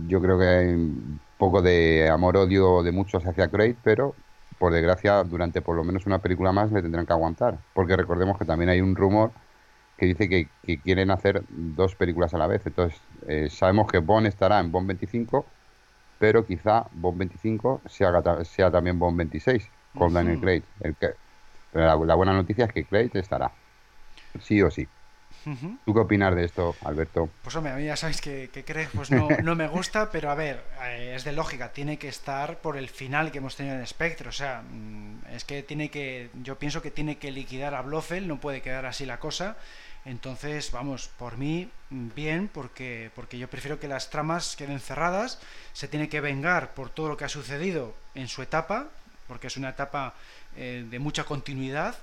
yo 0.06 0.22
creo 0.22 0.38
que 0.38 0.46
hay 0.46 0.68
un 0.68 1.18
poco 1.38 1.60
de 1.60 2.08
amor-odio 2.08 2.84
de 2.84 2.92
muchos 2.92 3.26
hacia 3.26 3.48
Craig, 3.48 3.74
pero 3.82 4.14
por 4.60 4.72
desgracia, 4.72 5.24
durante 5.24 5.60
por 5.60 5.74
lo 5.74 5.82
menos 5.82 6.06
una 6.06 6.20
película 6.20 6.52
más 6.52 6.70
le 6.70 6.82
tendrán 6.82 7.04
que 7.04 7.12
aguantar. 7.12 7.58
Porque 7.74 7.96
recordemos 7.96 8.38
que 8.38 8.44
también 8.44 8.70
hay 8.70 8.80
un 8.80 8.94
rumor 8.94 9.32
que 9.96 10.06
dice 10.06 10.28
que, 10.28 10.48
quieren 10.84 11.10
hacer 11.10 11.42
dos 11.48 11.96
películas 11.96 12.32
a 12.32 12.38
la 12.38 12.46
vez. 12.46 12.64
Entonces, 12.64 13.00
eh, 13.26 13.48
sabemos 13.50 13.90
que 13.90 13.98
Bond 13.98 14.28
estará 14.28 14.60
en 14.60 14.70
Bond 14.70 14.86
25, 14.86 15.44
pero 16.18 16.44
quizá 16.46 16.86
Bond 16.92 17.18
25 17.18 17.82
sea, 17.86 18.44
sea 18.44 18.70
también 18.70 18.98
Bond 18.98 19.18
26 19.18 19.68
con 19.96 20.12
Daniel 20.12 20.40
Craig. 20.40 20.62
El 20.80 20.96
que, 20.96 21.10
pero 21.72 21.86
la, 21.86 22.06
la, 22.06 22.14
buena 22.14 22.32
noticia 22.32 22.66
es 22.66 22.72
que 22.72 22.84
Craig 22.84 23.10
estará. 23.14 23.50
Sí 24.40 24.62
o 24.62 24.70
sí. 24.70 24.86
¿Tú 25.84 25.94
qué 25.94 26.00
opinas 26.00 26.34
de 26.34 26.44
esto, 26.44 26.74
Alberto? 26.84 27.30
Pues 27.42 27.54
hombre, 27.56 27.72
a 27.72 27.76
mí 27.76 27.84
ya 27.84 27.96
sabéis 27.96 28.20
que, 28.20 28.50
que 28.50 28.88
pues 28.94 29.10
no, 29.10 29.28
me 29.54 29.68
gusta, 29.68 30.10
pero 30.12 30.30
a 30.30 30.34
ver, 30.34 30.62
eh, 30.84 31.14
es 31.14 31.24
de 31.24 31.32
lógica, 31.32 31.72
tiene 31.72 31.98
que 31.98 32.08
estar 32.08 32.58
por 32.58 32.76
el 32.76 32.88
final 32.88 33.30
que 33.30 33.38
hemos 33.38 33.56
tenido 33.56 33.76
en 33.76 33.86
Spectre, 33.86 34.28
o 34.28 34.32
sea, 34.32 34.62
mm, 34.62 35.26
es 35.32 35.44
que 35.44 35.62
tiene 35.62 35.90
que, 35.90 36.30
yo 36.42 36.58
pienso 36.58 36.82
que 36.82 36.90
tiene 36.90 37.16
que 37.16 37.30
liquidar 37.30 37.74
a 37.74 37.82
Blofeld, 37.82 38.26
no 38.26 38.40
puede 38.40 38.60
quedar 38.60 38.84
así 38.84 39.06
la 39.06 39.18
cosa, 39.20 39.56
Entonces, 40.08 40.70
vamos, 40.70 41.10
por 41.18 41.36
mí, 41.36 41.68
bien, 41.90 42.48
porque, 42.48 43.10
porque 43.14 43.36
yo 43.36 43.46
prefiero 43.50 43.78
que 43.78 43.88
las 43.88 44.08
tramas 44.08 44.56
queden 44.56 44.80
cerradas. 44.80 45.38
Se 45.74 45.86
tiene 45.86 46.08
que 46.08 46.22
vengar 46.22 46.72
por 46.72 46.88
todo 46.88 47.08
lo 47.08 47.16
que 47.18 47.26
ha 47.26 47.28
sucedido 47.28 47.94
en 48.14 48.26
su 48.26 48.40
etapa, 48.40 48.88
porque 49.26 49.48
es 49.48 49.58
una 49.58 49.68
etapa 49.68 50.14
eh, 50.56 50.86
de 50.88 50.98
mucha 50.98 51.24
continuidad. 51.24 51.94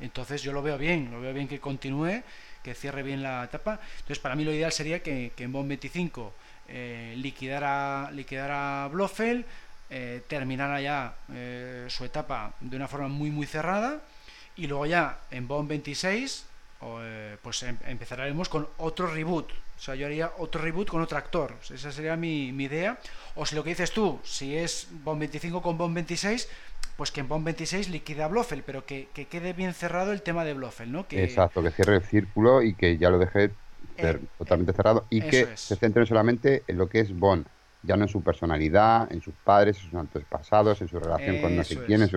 Entonces 0.00 0.42
yo 0.42 0.52
lo 0.52 0.62
veo 0.62 0.76
bien, 0.76 1.12
lo 1.12 1.20
veo 1.20 1.32
bien 1.32 1.46
que 1.46 1.60
continúe, 1.60 2.24
que 2.64 2.74
cierre 2.74 3.04
bien 3.04 3.22
la 3.22 3.44
etapa. 3.44 3.78
Entonces 3.98 4.18
para 4.18 4.34
mí 4.34 4.42
lo 4.42 4.52
ideal 4.52 4.72
sería 4.72 5.00
que, 5.00 5.32
en 5.36 5.52
Bond 5.52 5.68
25 5.68 6.34
eh, 6.66 7.14
liquidara, 7.18 8.10
liquidara 8.10 8.88
Blofeld, 8.88 9.44
eh, 9.90 10.24
terminara 10.26 10.80
ya 10.80 11.14
su 11.88 12.04
etapa 12.04 12.52
de 12.58 12.74
una 12.74 12.88
forma 12.88 13.06
muy 13.06 13.30
muy 13.30 13.46
cerrada 13.46 14.00
y 14.56 14.66
luego 14.66 14.86
ya 14.86 15.20
en 15.30 15.46
Bond 15.46 15.68
26 15.68 16.46
pues 17.42 17.62
em, 17.62 17.76
empezaremos 17.86 18.48
con 18.48 18.68
otro 18.78 19.06
reboot. 19.06 19.50
O 19.50 19.80
sea, 19.80 19.94
yo 19.94 20.06
haría 20.06 20.32
otro 20.38 20.60
reboot 20.60 20.88
con 20.88 21.02
otro 21.02 21.18
actor. 21.18 21.54
Esa 21.72 21.90
sería 21.90 22.16
mi, 22.16 22.52
mi 22.52 22.64
idea. 22.64 22.98
O 23.34 23.46
si 23.46 23.56
lo 23.56 23.64
que 23.64 23.70
dices 23.70 23.92
tú, 23.92 24.20
si 24.22 24.56
es 24.56 24.88
Bond 25.04 25.20
25 25.20 25.62
con 25.62 25.76
Bond 25.76 25.94
26, 25.94 26.48
pues 26.96 27.10
que 27.10 27.20
en 27.20 27.28
Bond 27.28 27.44
26 27.44 27.88
liquida 27.90 28.26
a 28.26 28.28
Blofeld, 28.28 28.62
pero 28.64 28.84
que, 28.86 29.08
quede 29.12 29.52
bien 29.52 29.74
cerrado 29.74 30.12
el 30.12 30.22
tema 30.22 30.44
de 30.44 30.54
Blofeld, 30.54 30.92
¿no? 30.92 31.08
Que... 31.08 31.24
Exacto, 31.24 31.62
que 31.62 31.70
cierre 31.70 31.96
el 31.96 32.02
círculo 32.02 32.62
y 32.62 32.74
que 32.74 32.98
ya 32.98 33.10
lo 33.10 33.18
deje 33.18 33.50
eh, 33.96 34.20
totalmente 34.38 34.72
cerrado 34.72 35.06
y 35.10 35.20
que 35.22 35.56
se 35.56 35.76
centre 35.76 36.06
solamente 36.06 36.62
en 36.66 36.78
lo 36.78 36.88
que 36.88 37.00
es 37.00 37.16
Bond, 37.16 37.46
ya 37.82 37.96
no 37.96 38.04
en 38.04 38.08
su 38.08 38.22
personalidad, 38.22 39.12
en 39.12 39.20
sus 39.20 39.34
padres, 39.34 39.76
en 39.78 39.90
sus 39.90 39.94
antepasados, 39.94 40.80
en 40.80 40.88
su 40.88 40.98
relación 40.98 41.40
con 41.40 41.56
no 41.56 41.64
sé 41.64 41.78
quién, 41.84 42.08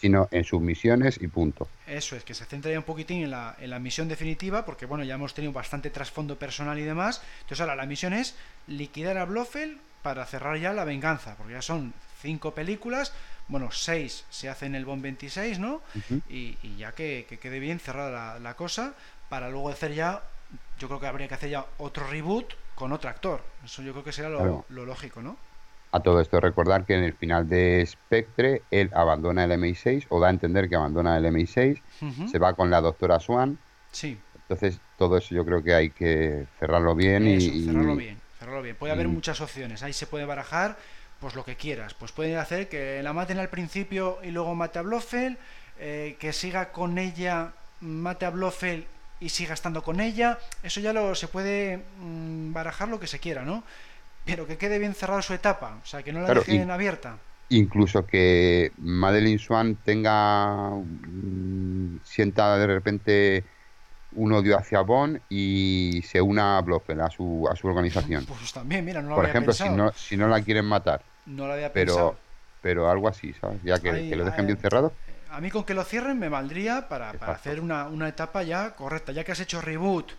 sino 0.00 0.28
en 0.30 0.44
sus 0.44 0.60
misiones 0.60 1.18
y 1.20 1.26
punto. 1.28 1.68
Eso 1.86 2.16
es, 2.16 2.24
que 2.24 2.34
se 2.34 2.44
centre 2.44 2.72
ya 2.72 2.78
un 2.78 2.84
poquitín 2.84 3.22
en 3.24 3.30
la, 3.30 3.56
en 3.58 3.70
la 3.70 3.78
misión 3.78 4.08
definitiva, 4.08 4.64
porque 4.64 4.86
bueno, 4.86 5.04
ya 5.04 5.14
hemos 5.14 5.34
tenido 5.34 5.52
bastante 5.52 5.90
trasfondo 5.90 6.38
personal 6.38 6.78
y 6.78 6.82
demás. 6.82 7.22
Entonces 7.42 7.60
ahora 7.60 7.76
la 7.76 7.86
misión 7.86 8.12
es 8.12 8.34
liquidar 8.66 9.18
a 9.18 9.24
Blofeld 9.24 9.78
para 10.02 10.24
cerrar 10.24 10.56
ya 10.58 10.72
la 10.72 10.84
venganza, 10.84 11.34
porque 11.36 11.54
ya 11.54 11.62
son 11.62 11.92
cinco 12.22 12.54
películas, 12.54 13.12
bueno, 13.48 13.70
seis 13.72 14.24
se 14.30 14.48
hace 14.48 14.66
en 14.66 14.74
el 14.74 14.84
Bond 14.84 15.02
26, 15.02 15.58
¿no? 15.58 15.82
y, 16.28 16.56
ya 16.76 16.92
que, 16.92 17.26
quede 17.40 17.58
bien 17.58 17.78
cerrada 17.78 18.38
la, 18.38 18.54
cosa, 18.54 18.94
para 19.28 19.50
luego 19.50 19.68
hacer 19.68 19.94
ya, 19.94 20.22
yo 20.78 20.88
creo 20.88 21.00
que 21.00 21.06
habría 21.06 21.28
que 21.28 21.34
hacer 21.34 21.50
ya 21.50 21.66
otro 21.78 22.06
reboot 22.06 22.54
con 22.74 22.92
otro 22.92 23.10
actor. 23.10 23.42
Eso 23.64 23.82
yo 23.82 23.92
creo 23.92 24.04
que 24.04 24.12
sería 24.12 24.30
lo, 24.30 24.64
lógico, 24.68 25.22
¿no? 25.22 25.36
A 25.92 26.00
todo 26.00 26.20
esto 26.20 26.40
recordar 26.40 26.84
que 26.84 26.94
en 26.94 27.04
el 27.04 27.14
final 27.14 27.48
de 27.48 27.84
Spectre 27.86 28.62
él 28.70 28.90
abandona 28.92 29.44
el 29.44 29.52
MI6 29.52 30.06
o 30.08 30.20
da 30.20 30.28
a 30.28 30.30
entender 30.30 30.68
que 30.68 30.76
abandona 30.76 31.16
el 31.16 31.24
MI6, 31.24 31.80
se 32.30 32.38
va 32.38 32.54
con 32.54 32.70
la 32.70 32.80
doctora 32.80 33.20
Swan. 33.20 33.58
Sí. 33.92 34.18
Entonces 34.42 34.80
todo 34.98 35.16
eso 35.16 35.34
yo 35.34 35.44
creo 35.44 35.62
que 35.62 35.74
hay 35.74 35.90
que 35.90 36.46
cerrarlo 36.58 36.94
bien 36.94 37.26
y 37.26 37.64
cerrarlo 37.64 37.96
bien, 37.96 38.20
cerrarlo 38.38 38.62
bien. 38.62 38.76
Puede 38.76 38.92
haber 38.92 39.08
muchas 39.08 39.40
opciones, 39.40 39.82
ahí 39.82 39.92
se 39.92 40.06
puede 40.06 40.24
barajar 40.24 40.76
pues 41.20 41.34
lo 41.34 41.44
que 41.44 41.56
quieras. 41.56 41.94
Pues 41.94 42.12
pueden 42.12 42.36
hacer 42.36 42.68
que 42.68 43.02
la 43.02 43.12
maten 43.12 43.38
al 43.38 43.48
principio 43.48 44.18
y 44.22 44.30
luego 44.30 44.54
mate 44.54 44.78
a 44.78 44.82
Blofeld, 44.82 45.38
eh, 45.78 46.16
que 46.18 46.32
siga 46.32 46.72
con 46.72 46.98
ella, 46.98 47.52
mate 47.80 48.26
a 48.26 48.30
Blofeld 48.30 48.84
y 49.20 49.30
siga 49.30 49.54
estando 49.54 49.82
con 49.82 50.00
ella. 50.00 50.38
Eso 50.62 50.80
ya 50.80 50.92
lo 50.92 51.14
se 51.14 51.28
puede 51.28 51.82
mm, 52.00 52.52
barajar 52.52 52.88
lo 52.88 53.00
que 53.00 53.06
se 53.06 53.18
quiera, 53.18 53.42
¿no? 53.42 53.64
Pero 54.26 54.46
que 54.46 54.58
quede 54.58 54.78
bien 54.78 54.94
cerrada 54.94 55.22
su 55.22 55.32
etapa, 55.32 55.78
o 55.82 55.86
sea, 55.86 56.02
que 56.02 56.12
no 56.12 56.20
la 56.20 56.34
dejen 56.34 56.70
abierta. 56.70 57.16
Incluso 57.48 58.04
que 58.04 58.72
Madeline 58.78 59.38
Swan 59.38 59.76
tenga. 59.76 60.70
Mm, 60.70 62.00
sienta 62.02 62.58
de 62.58 62.66
repente 62.66 63.44
un 64.16 64.32
odio 64.32 64.58
hacia 64.58 64.80
Bond 64.80 65.20
y 65.28 66.02
se 66.04 66.20
una 66.20 66.58
a 66.58 66.62
Blofeld, 66.62 67.02
a 67.02 67.10
su, 67.10 67.48
a 67.50 67.54
su 67.54 67.68
organización. 67.68 68.24
Pues 68.26 68.52
también, 68.52 68.84
mira, 68.84 69.00
no 69.00 69.10
lo 69.10 69.14
Por 69.14 69.26
ejemplo, 69.26 69.52
Si, 69.52 69.68
no, 69.68 69.92
si 69.92 70.16
no 70.16 70.26
la 70.26 70.42
quieren 70.42 70.64
matar. 70.64 71.02
No 71.26 71.46
lo 71.46 71.52
había 71.52 71.72
pero, 71.72 71.92
pensado. 71.92 72.16
Pero 72.62 72.90
algo 72.90 73.08
así, 73.08 73.32
¿sabes? 73.40 73.62
Ya 73.62 73.78
que, 73.78 74.16
lo 74.16 74.24
dejen 74.24 74.46
bien 74.46 74.58
cerrado. 74.58 74.92
A 75.30 75.40
mí 75.40 75.50
con 75.50 75.64
que 75.64 75.74
lo 75.74 75.84
cierren 75.84 76.18
me 76.18 76.28
valdría 76.28 76.88
para, 76.88 77.12
para 77.12 77.32
hacer 77.32 77.60
una, 77.60 77.88
una, 77.88 78.08
etapa 78.08 78.42
ya 78.42 78.74
correcta. 78.74 79.12
Ya 79.12 79.22
que 79.22 79.32
has 79.32 79.40
hecho 79.40 79.60
reboot 79.60 80.12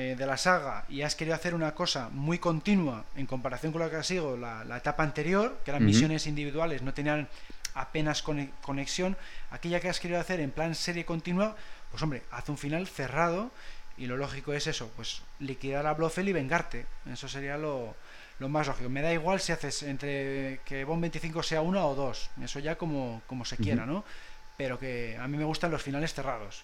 eh, 0.00 0.14
de 0.16 0.26
la 0.26 0.36
saga 0.36 0.84
y 0.88 1.02
has 1.02 1.16
querido 1.16 1.34
hacer 1.34 1.56
una 1.56 1.74
cosa 1.74 2.08
muy 2.10 2.38
continua 2.38 3.04
en 3.16 3.26
comparación 3.26 3.72
con 3.72 3.82
lo 3.82 3.90
que 3.90 3.96
ha 3.96 4.04
sido 4.04 4.36
la, 4.36 4.62
la 4.62 4.76
etapa 4.76 5.02
anterior, 5.02 5.58
que 5.64 5.72
eran 5.72 5.84
misiones 5.84 6.28
individuales, 6.28 6.82
no 6.82 6.94
tenían 6.94 7.26
apenas 7.74 8.22
conexión, 8.22 9.16
aquí 9.50 9.70
ya 9.70 9.80
que 9.80 9.88
has 9.88 9.98
querido 9.98 10.20
hacer 10.20 10.38
en 10.38 10.52
plan 10.52 10.76
serie 10.76 11.04
continua, 11.04 11.56
pues 11.90 12.00
hombre, 12.00 12.22
haz 12.30 12.48
un 12.48 12.56
final 12.56 12.86
cerrado 12.86 13.50
y 13.96 14.06
lo 14.06 14.16
lógico 14.16 14.52
es 14.52 14.68
eso, 14.68 14.88
pues 14.94 15.22
liquidar 15.40 15.84
a 15.84 15.94
Blofeld 15.94 16.28
y 16.28 16.32
vengarte. 16.32 16.86
Eso 17.12 17.26
sería 17.26 17.58
lo, 17.58 17.96
lo 18.38 18.48
más 18.48 18.68
lógico. 18.68 18.88
Me 18.88 19.02
da 19.02 19.12
igual 19.12 19.40
si 19.40 19.50
haces 19.50 19.82
entre 19.82 20.60
que 20.64 20.84
Bond 20.84 21.00
25 21.00 21.42
sea 21.42 21.60
una 21.60 21.84
o 21.84 21.96
dos, 21.96 22.30
eso 22.40 22.60
ya 22.60 22.76
como, 22.76 23.20
como 23.26 23.44
se 23.44 23.56
quiera, 23.56 23.84
¿no? 23.84 24.04
Pero 24.56 24.78
que 24.78 25.16
a 25.20 25.26
mí 25.26 25.36
me 25.36 25.44
gustan 25.44 25.72
los 25.72 25.82
finales 25.82 26.14
cerrados. 26.14 26.62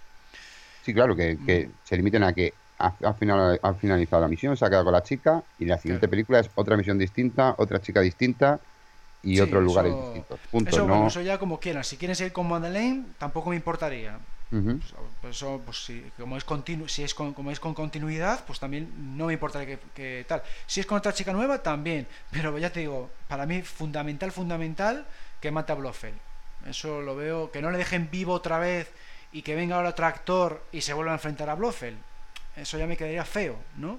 Sí, 0.84 0.94
claro, 0.94 1.16
que, 1.16 1.36
que 1.44 1.66
mm. 1.66 1.72
se 1.82 1.96
limiten 1.96 2.22
a 2.22 2.32
que 2.32 2.54
al 2.78 3.14
final 3.14 3.58
ha 3.62 3.74
finalizado 3.74 4.22
la 4.22 4.28
misión, 4.28 4.56
se 4.56 4.64
ha 4.64 4.68
quedado 4.68 4.84
con 4.84 4.92
la 4.92 5.02
chica 5.02 5.42
y 5.58 5.64
la 5.64 5.78
siguiente 5.78 6.08
película 6.08 6.40
es 6.40 6.50
otra 6.54 6.76
misión 6.76 6.98
distinta, 6.98 7.54
otra 7.58 7.80
chica 7.80 8.00
distinta 8.00 8.60
y 9.22 9.40
otros 9.40 9.62
lugares 9.62 9.94
distintos. 9.94 10.40
eso, 10.66 11.06
eso 11.06 11.20
ya 11.22 11.38
como 11.38 11.58
quieran. 11.58 11.84
Si 11.84 11.96
quieren 11.96 12.14
seguir 12.14 12.32
con 12.32 12.48
Madeleine, 12.48 13.04
tampoco 13.18 13.50
me 13.50 13.56
importaría. 13.56 14.18
Pues 15.20 15.36
eso, 15.36 15.60
pues 15.64 15.84
si, 15.84 16.04
como 16.16 16.36
es 16.36 16.44
continu, 16.44 16.86
si 16.86 17.02
es 17.02 17.12
con, 17.12 17.34
como 17.34 17.50
es 17.50 17.58
con 17.58 17.74
continuidad, 17.74 18.44
pues 18.46 18.60
también 18.60 19.16
no 19.16 19.26
me 19.26 19.32
importa 19.32 19.64
que, 19.66 20.24
tal. 20.28 20.42
Si 20.66 20.78
es 20.78 20.86
con 20.86 20.98
otra 20.98 21.12
chica 21.12 21.32
nueva, 21.32 21.62
también. 21.62 22.06
Pero 22.30 22.56
ya 22.58 22.70
te 22.70 22.80
digo, 22.80 23.10
para 23.26 23.46
mí 23.46 23.62
fundamental, 23.62 24.30
fundamental 24.30 25.06
que 25.40 25.50
mate 25.50 25.72
a 25.72 25.74
Blofeld. 25.74 26.18
Eso 26.66 27.00
lo 27.00 27.16
veo, 27.16 27.50
que 27.50 27.60
no 27.60 27.70
le 27.70 27.78
dejen 27.78 28.08
vivo 28.10 28.32
otra 28.32 28.58
vez 28.58 28.92
y 29.32 29.42
que 29.42 29.56
venga 29.56 29.76
ahora 29.76 29.90
otro 29.90 30.06
actor 30.06 30.64
y 30.70 30.82
se 30.82 30.92
vuelva 30.92 31.12
a 31.12 31.16
enfrentar 31.16 31.50
a 31.50 31.54
Blofeld. 31.54 31.98
Eso 32.56 32.78
ya 32.78 32.86
me 32.86 32.96
quedaría 32.96 33.24
feo, 33.24 33.56
¿no? 33.76 33.98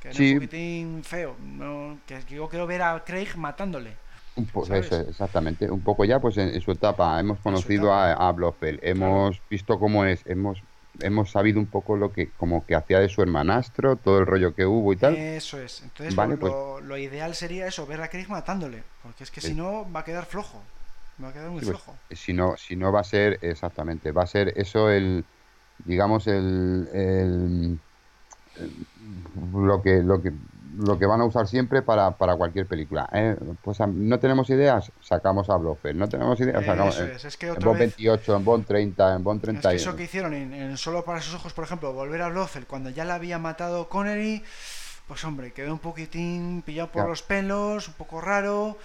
Que 0.00 0.08
un 0.10 0.34
poquitín 0.34 1.04
feo. 1.04 1.36
¿no? 1.40 1.98
que 2.06 2.22
yo 2.28 2.48
quiero 2.48 2.66
ver 2.66 2.82
a 2.82 3.04
Craig 3.04 3.36
matándole 3.36 3.94
exactamente, 5.08 5.70
un 5.70 5.80
poco 5.80 6.04
ya 6.04 6.20
pues 6.20 6.36
en, 6.36 6.60
su 6.60 6.70
etapa 6.72 7.18
hemos 7.18 7.38
conocido 7.38 7.92
a, 7.92 8.12
a 8.12 8.32
Blofeld, 8.32 8.80
hemos 8.82 9.40
visto 9.48 9.78
cómo 9.78 10.04
es, 10.04 10.22
hemos 10.26 10.62
hemos 11.00 11.30
sabido 11.30 11.60
un 11.60 11.66
poco 11.66 11.96
lo 11.96 12.10
que 12.12 12.30
como 12.30 12.64
que 12.64 12.74
hacía 12.74 13.00
de 13.00 13.08
su 13.08 13.22
hermanastro, 13.22 13.96
todo 13.96 14.18
el 14.18 14.26
rollo 14.26 14.54
que 14.54 14.64
hubo 14.64 14.92
y 14.94 14.96
tal. 14.96 15.14
Eso 15.14 15.60
es. 15.60 15.82
Entonces 15.82 16.14
lo, 16.14 16.78
pues 16.80 17.02
ideal 17.02 17.34
sería 17.34 17.66
eso, 17.66 17.86
ver 17.86 18.00
a 18.00 18.08
Craig 18.08 18.28
matándole, 18.28 18.82
porque 19.02 19.24
es 19.24 19.30
que 19.30 19.40
si 19.40 19.54
no 19.54 19.90
va 19.90 20.00
a 20.00 20.04
quedar 20.04 20.24
flojo. 20.24 20.62
Va 21.22 21.28
a 21.28 21.32
quedar 21.32 21.48
muy 21.48 21.60
pues, 21.60 21.70
flojo. 21.70 21.96
Si 22.10 22.34
no, 22.34 22.56
si 22.58 22.76
no 22.76 22.92
va 22.92 23.00
a 23.00 23.04
ser 23.04 23.38
exactamente, 23.40 24.12
va 24.12 24.22
a 24.24 24.26
ser 24.26 24.52
eso 24.56 24.90
el 24.90 25.24
digamos 25.84 26.26
el, 26.26 26.88
el 26.92 27.78
lo 29.52 29.82
que 29.82 30.02
lo 30.02 30.22
que 30.22 30.32
lo 30.78 30.98
que 30.98 31.06
van 31.06 31.20
a 31.20 31.24
usar 31.24 31.46
siempre 31.46 31.82
para, 31.82 32.10
para 32.12 32.36
cualquier 32.36 32.66
película. 32.66 33.08
¿eh? 33.12 33.36
Pues 33.62 33.78
no 33.80 34.18
tenemos 34.18 34.50
ideas, 34.50 34.92
sacamos 35.00 35.48
a 35.48 35.56
Blofeld. 35.56 35.98
No 35.98 36.08
tenemos 36.08 36.38
ideas, 36.40 36.64
sacamos 36.64 36.98
en 37.00 37.54
Bond 37.64 37.78
28, 37.78 38.36
en 38.36 38.44
Bond 38.44 38.66
30, 38.66 39.14
en 39.14 39.24
Bond 39.24 39.40
30. 39.40 39.72
Es 39.72 39.82
eso 39.82 39.96
que 39.96 40.04
hicieron 40.04 40.34
en, 40.34 40.76
Solo 40.76 41.04
para 41.04 41.20
sus 41.20 41.34
ojos, 41.34 41.52
por 41.52 41.64
ejemplo, 41.64 41.92
volver 41.92 42.22
a 42.22 42.28
Blofeld 42.28 42.66
cuando 42.66 42.90
ya 42.90 43.04
la 43.04 43.14
había 43.14 43.38
matado 43.38 43.88
Connery, 43.88 44.44
pues 45.08 45.24
hombre, 45.24 45.52
quedó 45.52 45.72
un 45.72 45.78
poquitín 45.78 46.62
pillado 46.64 46.90
por 46.92 47.08
los 47.08 47.22
pelos, 47.22 47.88
un 47.88 47.94
poco 47.94 48.20
raro. 48.20 48.76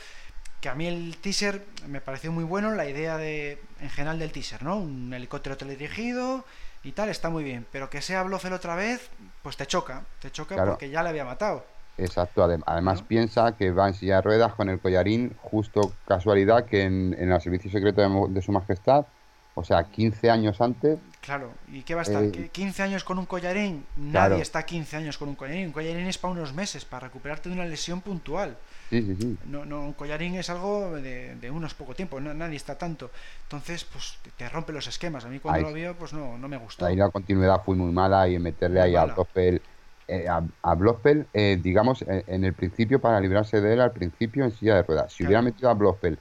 Que 0.62 0.70
a 0.70 0.76
mí 0.76 0.86
el 0.86 1.18
teaser 1.18 1.66
me 1.88 2.02
pareció 2.02 2.32
muy 2.32 2.44
bueno, 2.44 2.72
la 2.72 2.88
idea 2.88 3.18
de 3.18 3.60
en 3.80 3.90
general 3.90 4.20
del 4.20 4.32
teaser, 4.32 4.62
¿no? 4.62 4.78
Un 4.78 5.12
helicóptero 5.12 5.58
teledirigido 5.58 6.46
y 6.84 6.92
tal, 6.92 7.10
está 7.10 7.30
muy 7.30 7.44
bien. 7.44 7.66
Pero 7.72 7.90
que 7.90 8.02
sea 8.02 8.22
Blofeld 8.22 8.54
otra 8.54 8.76
vez, 8.76 9.10
pues 9.41 9.58
te 9.58 9.65
choca, 9.65 10.06
te 10.19 10.32
choca 10.32 10.63
porque 10.63 10.89
ya 10.89 11.04
le 11.04 11.10
había 11.10 11.25
matado. 11.25 11.65
Exacto, 11.97 12.43
además 12.65 13.04
piensa 13.04 13.56
que 13.58 13.71
va 13.71 13.88
en 13.88 13.93
silla 13.93 14.15
de 14.17 14.21
ruedas 14.21 14.54
con 14.54 14.69
el 14.69 14.80
collarín, 14.80 15.36
justo 15.41 15.93
casualidad 16.08 16.65
que 16.65 16.84
en, 16.84 17.15
en 17.19 17.32
el 17.32 17.41
servicio 17.41 17.69
secreto 17.69 18.01
de, 18.30 18.41
su 18.41 18.51
majestad, 18.51 19.06
o 19.54 19.64
sea, 19.64 19.84
15 19.84 20.30
años 20.30 20.62
antes. 20.62 20.98
Claro, 21.20 21.52
¿y 21.68 21.84
qué 21.84 21.94
va 21.94 22.02
a 22.02 22.04
estar? 22.04 22.24
¿15 22.24 22.80
eh, 22.80 22.84
años 22.84 23.04
con 23.04 23.20
un 23.20 23.26
collarín? 23.26 23.86
Nadie 23.98 24.42
está 24.42 24.64
15 24.64 24.98
años 24.98 25.18
con 25.18 25.30
un 25.30 25.36
collarín. 25.36 25.68
Un 25.68 25.72
collarín 25.72 26.08
es 26.08 26.18
para 26.18 26.34
unos 26.34 26.54
meses, 26.54 26.86
para 26.86 27.08
recuperarte 27.08 27.50
de 27.50 27.56
una 27.56 27.66
lesión 27.66 28.02
puntual. 28.02 28.58
Sí, 28.90 29.02
sí, 29.02 29.16
sí. 29.20 29.38
No, 29.46 29.66
no, 29.66 29.82
un 29.82 29.94
collarín 29.94 30.36
es 30.36 30.50
algo 30.50 30.96
de, 30.96 31.36
de 31.36 31.52
unos 31.52 31.74
poco 31.74 31.94
tiempo, 31.94 32.20
nadie 32.20 32.56
está 32.56 32.78
tanto. 32.78 33.12
Entonces, 33.44 33.86
pues 33.86 34.18
te 34.38 34.50
rompe 34.50 34.74
los 34.74 34.88
esquemas. 34.88 35.26
A 35.26 35.30
mí 35.30 35.40
cuando 35.40 35.70
lo 35.70 35.74
vio, 35.74 35.96
pues 35.96 36.14
no, 36.14 36.38
no 36.38 36.48
me 36.48 36.58
gustó. 36.58 36.86
Ahí 36.86 36.96
la 36.96 37.10
continuidad 37.10 37.62
fue 37.64 37.76
muy 37.76 37.92
mala 37.92 38.28
y 38.28 38.40
meterle 38.40 38.82
ahí 38.82 38.96
al 38.96 39.14
tope 39.14 39.62
eh, 40.08 40.28
a, 40.28 40.44
a 40.64 40.76
Blofeld, 40.76 41.28
eh, 41.34 41.58
digamos, 41.62 42.02
eh, 42.02 42.24
en, 42.28 42.44
el 42.44 42.54
principio, 42.54 43.00
para 43.00 43.20
librarse 43.20 43.62
de 43.62 43.74
él 43.74 43.82
al 43.82 43.92
principio 43.92 44.44
en 44.44 44.52
silla 44.52 44.76
de 44.76 44.84
ruedas. 44.84 45.14
Si 45.14 45.24
hubiera 45.24 45.42
metido 45.42 45.70
a 45.70 45.74
Blofeld, 45.74 46.18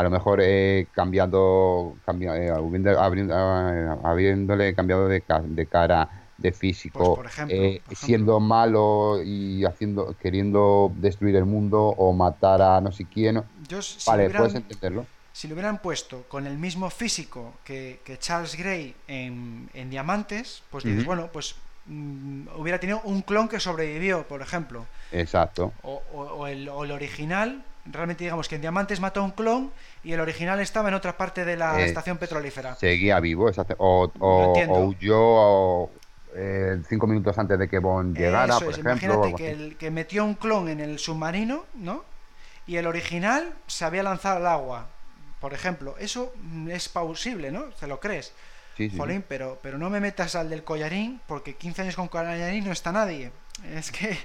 a 0.00 0.02
lo 0.02 0.08
mejor 0.10 0.40
cambiando, 0.92 1.96
habiéndole 4.04 4.74
cambiado 4.74 5.08
de, 5.08 5.22
de, 5.48 5.66
cara, 5.66 6.08
de 6.38 6.52
físico, 6.52 6.98
Pues, 6.98 7.16
por 7.16 7.26
ejemplo, 7.26 7.54
eh, 7.56 7.82
por 7.84 7.92
ejemplo. 7.92 8.06
siendo 8.06 8.40
malo 8.40 9.22
y 9.22 9.64
haciendo 9.66 10.16
queriendo 10.16 10.90
destruir 10.96 11.36
el 11.36 11.44
mundo 11.44 11.82
o 11.84 12.12
matar 12.14 12.62
a 12.62 12.80
no 12.80 12.90
sé 12.92 13.04
quién. 13.12 13.42
Yo, 13.68 13.82
si, 13.82 13.98
vale, 14.08 14.24
hubieran, 14.24 14.40
puedes 14.42 14.54
entenderlo. 14.54 15.06
si 15.32 15.48
lo 15.48 15.54
hubieran 15.54 15.78
puesto 15.82 16.22
con 16.28 16.46
el 16.46 16.56
mismo 16.56 16.88
físico 16.88 17.52
que, 17.64 18.00
que 18.04 18.18
Charles 18.18 18.56
Grey 18.56 18.94
en, 19.06 19.68
en 19.74 19.90
Diamantes, 19.90 20.62
pues 20.70 20.84
dices, 20.84 21.04
bueno, 21.04 21.28
pues 21.30 21.56
mm, 21.86 22.48
hubiera 22.56 22.80
tenido 22.80 23.02
un 23.04 23.20
clon 23.20 23.48
que 23.48 23.60
sobrevivió, 23.60 24.26
por 24.26 24.40
ejemplo. 24.40 24.86
Exacto. 25.12 25.72
O, 25.82 26.00
o- 26.14 26.24
o 26.40 26.46
el, 26.46 26.68
o 26.70 26.84
el 26.84 26.90
original, 26.92 27.62
realmente 27.86 28.24
digamos 28.24 28.48
que 28.48 28.56
en 28.56 28.60
Diamantes 28.60 29.00
mató 29.00 29.20
a 29.20 29.24
un 29.24 29.30
clon 29.32 29.72
y 30.04 30.12
el 30.12 30.20
original 30.20 30.60
estaba 30.60 30.88
en 30.88 30.94
otra 30.94 31.16
parte 31.16 31.44
de 31.44 31.56
la 31.56 31.80
Eh, 31.80 31.84
estación 31.84 32.18
petrolífera. 32.18 32.74
Seguía 32.76 33.18
vivo, 33.20 33.48
exacto. 33.48 33.74
O, 33.78 34.10
o, 34.18 34.78
huyó 34.86 35.18
o, 35.18 35.90
eh, 36.34 36.80
cinco 36.88 37.06
minutos 37.06 37.36
antes 37.38 37.58
de 37.58 37.68
que 37.68 37.78
Bond 37.78 38.16
llegara, 38.16 38.54
Eso 38.56 38.64
por 38.64 38.72
es, 38.72 38.78
ejemplo. 38.78 39.14
imagínate 39.14 39.34
que, 39.42 39.50
el, 39.50 39.76
que 39.76 39.90
metió 39.90 40.24
un 40.24 40.34
clon 40.34 40.68
en 40.68 40.80
el 40.80 40.98
submarino, 40.98 41.64
¿no? 41.74 42.04
Y 42.66 42.76
el 42.76 42.86
original 42.86 43.52
se 43.66 43.84
había 43.84 44.02
lanzado 44.02 44.36
al 44.36 44.46
agua, 44.46 44.86
por 45.40 45.54
ejemplo. 45.54 45.96
Eso 45.98 46.32
mm, 46.36 46.70
es 46.70 46.88
plausible, 46.88 47.50
¿no? 47.50 47.64
¿Te 47.80 47.86
lo 47.86 47.98
crees? 47.98 48.32
Sí, 48.76 48.84
sí, 48.86 48.90
sí. 48.90 48.96
Jolín, 48.98 49.24
pero, 49.26 49.58
pero 49.62 49.76
no 49.76 49.90
me 49.90 49.98
metas 50.00 50.36
al 50.36 50.48
del 50.48 50.62
collarín, 50.64 51.20
porque 51.26 51.54
15 51.56 51.82
años 51.82 51.96
con 51.96 52.08
collarín 52.08 52.64
no 52.64 52.72
está 52.72 52.92
nadie. 52.92 53.32
Es 53.74 53.90
que 53.90 54.16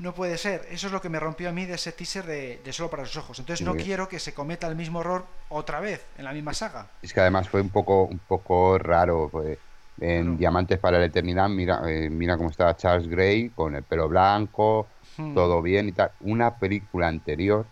no 0.00 0.12
puede 0.14 0.36
ser. 0.38 0.66
Eso 0.70 0.86
es 0.86 0.92
lo 0.92 1.00
que 1.00 1.08
me 1.08 1.20
rompió 1.20 1.48
a 1.48 1.52
mí 1.52 1.66
de 1.66 1.74
ese 1.74 1.92
teaser 1.92 2.24
de, 2.26 2.60
de 2.64 2.72
Solo 2.72 2.90
para 2.90 3.04
sus 3.04 3.16
ojos. 3.18 3.38
Entonces 3.38 3.64
no 3.66 3.74
Sí. 3.74 3.84
quiero 3.84 4.08
que 4.08 4.18
se 4.18 4.32
cometa 4.34 4.66
el 4.66 4.74
mismo 4.76 5.00
error 5.00 5.24
otra 5.48 5.80
vez, 5.80 6.04
en 6.16 6.24
la 6.24 6.32
misma 6.32 6.54
saga. 6.54 6.86
Es 7.02 7.12
que 7.12 7.20
además 7.20 7.48
fue 7.48 7.60
un 7.60 7.68
poco, 7.70 8.04
un 8.04 8.18
poco 8.18 8.78
raro. 8.78 9.28
pues, 9.30 9.58
en. 10.00 10.38
Diamantes 10.38 10.78
para 10.78 10.98
la 10.98 11.04
Eternidad, 11.04 11.48
mira, 11.50 11.82
eh, 11.86 12.08
mira 12.08 12.36
cómo 12.38 12.48
estaba 12.48 12.74
Charles 12.76 13.06
Grey 13.08 13.50
con 13.50 13.74
el 13.74 13.82
pelo 13.82 14.08
blanco, 14.08 14.86
Hmm. 15.18 15.34
todo 15.34 15.60
bien 15.60 15.88
y 15.88 15.92
tal. 15.92 16.12
Una 16.20 16.56
película 16.56 17.08
anterior 17.08 17.66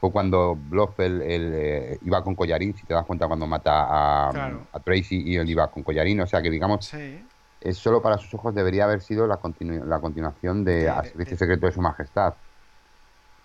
fue 0.00 0.10
cuando 0.10 0.56
Blofeld 0.56 1.22
él, 1.22 1.52
eh, 1.54 1.98
iba 2.02 2.24
con 2.24 2.34
collarín, 2.34 2.74
si 2.74 2.84
te 2.86 2.94
das 2.94 3.04
cuenta, 3.04 3.26
cuando 3.28 3.46
mata 3.46 4.26
a, 4.28 4.30
Claro. 4.32 4.66
a 4.72 4.80
Tracy 4.80 5.22
y 5.24 5.36
él 5.36 5.48
iba 5.48 5.70
con 5.70 5.82
collarín. 5.84 6.18
O 6.20 6.26
sea 6.26 6.40
que, 6.42 6.50
digamos, 6.50 6.86
Sí, 6.86 7.22
es 7.60 7.76
solo 7.78 8.00
para 8.02 8.18
sus 8.18 8.32
ojos 8.34 8.54
debería 8.54 8.84
haber 8.84 9.00
sido 9.02 9.26
la, 9.26 9.38
continu- 9.40 9.84
la 9.84 10.00
continuación 10.00 10.64
de, 10.64 10.82
De- 10.84 10.88
A 10.90 11.02
Servicio 11.02 11.32
de- 11.32 11.36
Secreto 11.38 11.66
de 11.66 11.72
Su 11.72 11.80
Majestad. 11.80 12.34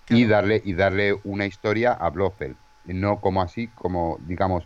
Y 0.10 0.25
darle, 0.25 0.62
y 0.63 0.73
darle 0.75 1.19
una 1.23 1.45
historia 1.47 1.91
a 1.93 2.10
Blofeld. 2.12 2.56
No 2.86 3.19
como 3.19 3.41
así, 3.41 3.67
como, 3.69 4.17
digamos, 4.21 4.63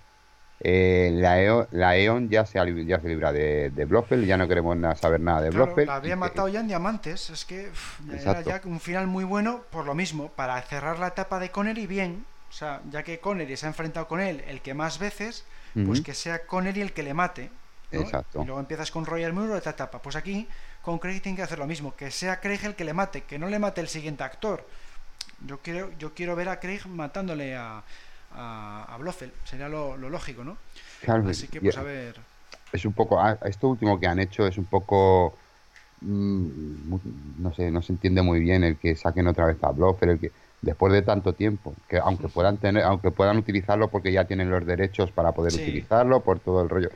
eh, 0.59 1.12
la, 1.13 1.41
EO 1.41 1.69
la 1.71 1.95
E.ON 1.95 2.27
ya 2.29 2.45
se, 2.45 2.59
ya 2.85 2.99
se 2.99 3.07
libra 3.07 3.31
de, 3.31 3.69
de 3.69 3.85
Blofeld, 3.85 4.25
ya 4.25 4.35
no 4.35 4.49
queremos 4.49 4.75
na- 4.75 4.95
saber 4.95 5.21
nada 5.21 5.41
de 5.41 5.49
Claro, 5.51 5.67
Blofeld. 5.67 5.88
la 5.88 5.95
había 5.95 6.17
matado 6.17 6.49
ya 6.49 6.59
en 6.59 6.67
Diamantes. 6.67 7.29
Es 7.29 7.45
que 7.45 7.71
era 8.12 8.41
ya 8.41 8.59
un 8.65 8.81
final 8.81 9.07
muy 9.07 9.23
bueno 9.23 9.62
por 9.71 9.85
lo 9.85 9.95
mismo, 9.95 10.27
para 10.27 10.62
cerrar 10.63 10.99
la 10.99 11.07
etapa 11.07 11.39
de 11.39 11.49
Connery 11.51 11.88
bien. 11.88 12.25
O 12.49 12.51
sea, 12.51 12.81
ya 12.91 13.03
que 13.03 13.19
Connery 13.21 13.55
se 13.55 13.65
ha 13.67 13.69
enfrentado 13.69 14.09
con 14.09 14.19
él 14.19 14.43
el 14.47 14.59
que 14.62 14.73
más 14.73 14.99
veces, 14.99 15.45
pues 15.85 16.01
que 16.01 16.13
sea 16.13 16.45
Connery 16.45 16.81
el 16.81 16.91
que 16.91 17.03
le 17.03 17.13
mate. 17.13 17.49
¿No? 17.91 18.02
Exacto. 18.02 18.41
Y 18.41 18.45
luego 18.45 18.60
empiezas 18.60 18.91
con 18.91 19.06
Roger 19.06 19.34
Moore 19.34 19.54
otra 19.54 19.71
etapa. 19.71 20.02
Pues 20.02 20.15
aquí 20.15 20.47
con 20.82 20.99
Craig 20.99 21.21
tiene 21.21 21.36
que 21.36 21.43
hacer 21.43 21.60
lo 21.60 21.67
mismo, 21.67 21.95
que 21.95 22.12
sea 22.12 22.39
Craig 22.39 22.60
el 22.63 22.75
que 22.75 22.84
le 22.84 22.93
mate, 22.93 23.21
que 23.23 23.38
no 23.39 23.47
le 23.47 23.60
mate 23.60 23.82
el 23.82 23.88
siguiente 23.88 24.23
actor. 24.23 24.65
Yo 25.45 25.60
quiero, 25.60 25.89
yo 25.97 26.13
quiero 26.13 26.36
ver 26.36 26.49
a 26.49 26.60
Craig 26.60 26.82
matándole 26.88 27.56
a, 27.56 27.82
a, 28.34 28.86
a 28.93 28.97
Blofeld, 28.97 29.32
sería 29.45 29.69
lo, 29.69 29.95
lo 29.97 30.10
lógico, 30.10 30.43
¿no? 30.43 30.58
Claro, 31.02 31.28
Así 31.30 31.47
que 31.47 31.62
pues 31.62 31.78
a 31.78 31.84
ver. 31.84 32.15
es 32.73 32.86
un 32.86 32.93
poco 32.93 33.19
ah, 33.21 33.38
esto 33.45 33.67
último 33.69 33.99
que 33.99 34.08
han 34.08 34.19
hecho 34.19 34.45
es 34.45 34.58
un 34.58 34.65
poco 34.65 35.38
mm, 36.02 36.93
no 37.39 37.54
sé 37.54 37.71
no 37.71 37.82
se 37.82 37.93
entiende 37.93 38.21
muy 38.21 38.39
bien 38.39 38.63
el 38.63 38.78
que 38.78 38.95
saquen 38.95 39.28
otra 39.28 39.45
vez 39.45 39.58
a 39.63 39.71
Blofeld 39.71 40.12
el 40.12 40.19
que 40.19 40.32
después 40.62 40.91
de 40.91 41.02
tanto 41.02 41.34
tiempo 41.34 41.73
que 41.88 41.97
aunque 41.99 42.28
puedan 42.28 42.58
tener 42.58 42.84
aunque 42.84 43.12
puedan 43.12 43.38
utilizarlo 43.38 43.88
porque 43.88 44.12
ya 44.12 44.25
tienen 44.25 44.49
los 44.49 44.65
derechos 44.65 45.10
para 45.12 45.32
poder 45.32 45.54
Sí. 45.54 45.62
utilizarlo 45.62 46.19
por 46.21 46.39
todo 46.39 46.62
el 46.62 46.69
rollo 46.69 46.89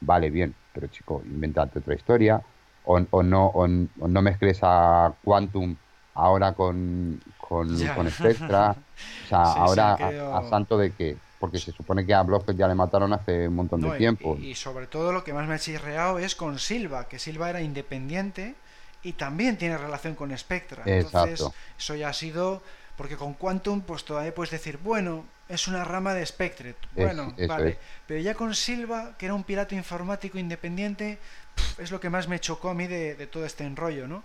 vale 0.00 0.30
bien 0.30 0.56
pero 0.72 0.86
chico 0.88 1.22
invéntate 1.24 1.78
otra 1.80 1.94
historia 1.94 2.42
o, 2.82 2.98
o 3.10 3.22
no 3.22 3.46
o, 3.48 3.66
no 3.68 4.22
mezcles 4.22 4.60
a 4.62 5.16
Quantum 5.22 5.76
ahora 6.14 6.54
con 6.54 7.20
con, 7.36 7.88
con 7.90 8.10
Spectra 8.10 8.72
o 9.22 9.24
sea 9.26 9.52
Sí, 9.52 9.60
ahora 9.64 9.94
a, 9.94 10.38
a 10.38 10.42
santo 10.42 10.78
de 10.78 10.94
qué 10.94 11.22
porque 11.38 11.60
se 11.60 11.72
supone 11.72 12.04
que 12.06 12.14
a 12.14 12.22
Blofeld 12.22 12.58
ya 12.58 12.68
le 12.68 12.74
mataron 12.74 13.12
hace 13.12 13.48
un 13.48 13.54
montón 13.54 13.80
No, 13.80 13.88
de 13.88 13.92
y- 13.96 13.98
tiempo 13.98 14.36
Y, 14.50 14.54
sobre 14.54 14.86
todo 14.86 15.12
lo 15.12 15.24
que 15.24 15.32
más 15.32 15.48
me 15.48 15.54
ha 15.54 15.58
chirreado 15.58 16.18
es 16.18 16.34
con 16.34 16.58
Silva, 16.58 17.08
que 17.08 17.18
Silva 17.18 17.50
era 17.50 17.62
independiente 17.62 18.54
y 19.02 19.14
también 19.14 19.56
tiene 19.56 19.78
relación 19.78 20.14
con 20.14 20.36
Spectra. 20.36 20.84
Entonces, 20.84 21.40
Exacto. 21.40 21.54
eso 21.78 21.94
ya 21.94 22.10
ha 22.10 22.12
sido. 22.12 22.62
Porque 23.00 23.16
con 23.16 23.32
Quantum, 23.32 23.80
pues 23.80 24.04
todavía 24.04 24.34
puedes 24.34 24.50
decir, 24.50 24.78
bueno, 24.84 25.24
es 25.48 25.66
una 25.68 25.84
rama 25.84 26.12
de 26.12 26.26
Spectre. 26.26 26.74
Bueno, 26.94 27.34
vale. 27.48 27.70
es. 27.70 27.76
Pero 28.06 28.20
ya 28.20 28.34
con 28.34 28.54
Silva, 28.54 29.16
que 29.16 29.24
era 29.24 29.34
un 29.34 29.42
pirata 29.42 29.74
informático 29.74 30.36
independiente, 30.36 31.16
es 31.78 31.90
lo 31.90 31.98
que 31.98 32.10
más 32.10 32.28
me 32.28 32.40
chocó 32.40 32.68
a 32.68 32.74
mí 32.74 32.86
de, 32.86 33.14
de 33.14 33.26
todo 33.26 33.46
este 33.46 33.64
enrollo, 33.64 34.06
¿no? 34.06 34.22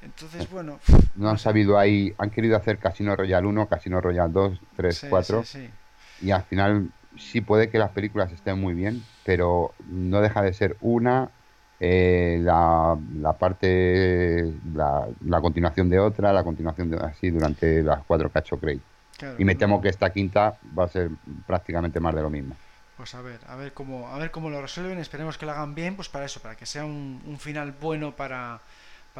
Entonces, 0.00 0.48
bueno. 0.50 0.80
No 1.14 1.28
han 1.28 1.36
sabido 1.36 1.78
ahí, 1.78 2.14
han 2.16 2.30
querido 2.30 2.56
hacer 2.56 2.78
Casino 2.78 3.14
Royale 3.14 3.46
1, 3.46 3.68
Casino 3.68 4.00
Royale 4.00 4.32
2, 4.32 4.60
3, 4.76 4.96
sí, 4.96 5.06
4 5.10 5.44
sí, 5.44 5.58
sí. 5.58 6.26
y 6.26 6.30
al 6.30 6.44
final 6.44 6.88
sí 7.18 7.42
puede 7.42 7.68
que 7.68 7.76
las 7.76 7.90
películas 7.90 8.32
estén 8.32 8.58
muy 8.58 8.72
bien, 8.72 9.04
pero 9.26 9.74
no 9.90 10.22
deja 10.22 10.40
de 10.40 10.54
ser 10.54 10.78
una, 10.80 11.28
eh, 11.80 12.38
la, 12.42 12.96
la 13.20 13.32
parte, 13.32 14.52
la, 14.74 15.06
la 15.26 15.40
continuación 15.40 15.88
de 15.88 15.98
otra, 15.98 16.32
la 16.32 16.44
continuación 16.44 16.90
de 16.90 16.98
así 16.98 17.30
durante 17.30 17.82
las 17.82 18.04
cuatro 18.06 18.30
que 18.30 18.38
ha 18.38 18.42
hecho 18.42 18.58
Craig. 18.58 18.80
Claro, 19.16 19.36
Y 19.38 19.44
me 19.44 19.54
no. 19.54 19.58
temo 19.58 19.80
que 19.80 19.88
esta 19.88 20.10
quinta 20.10 20.54
va 20.78 20.84
a 20.84 20.88
ser 20.88 21.10
prácticamente 21.46 21.98
más 22.00 22.14
de 22.14 22.22
lo 22.22 22.30
mismo. 22.30 22.54
Pues 22.96 23.14
a 23.14 23.22
ver, 23.22 23.40
a 23.48 23.56
ver 23.56 23.72
cómo, 23.72 24.08
a 24.08 24.18
ver 24.18 24.30
cómo 24.30 24.50
lo 24.50 24.60
resuelven. 24.60 24.98
Esperemos 24.98 25.38
que 25.38 25.46
lo 25.46 25.52
hagan 25.52 25.74
bien, 25.74 25.96
pues 25.96 26.08
para 26.10 26.26
eso, 26.26 26.40
para 26.40 26.54
que 26.54 26.66
sea 26.66 26.84
un, 26.84 27.22
un 27.26 27.38
final 27.38 27.72
bueno 27.80 28.14
para, 28.14 28.60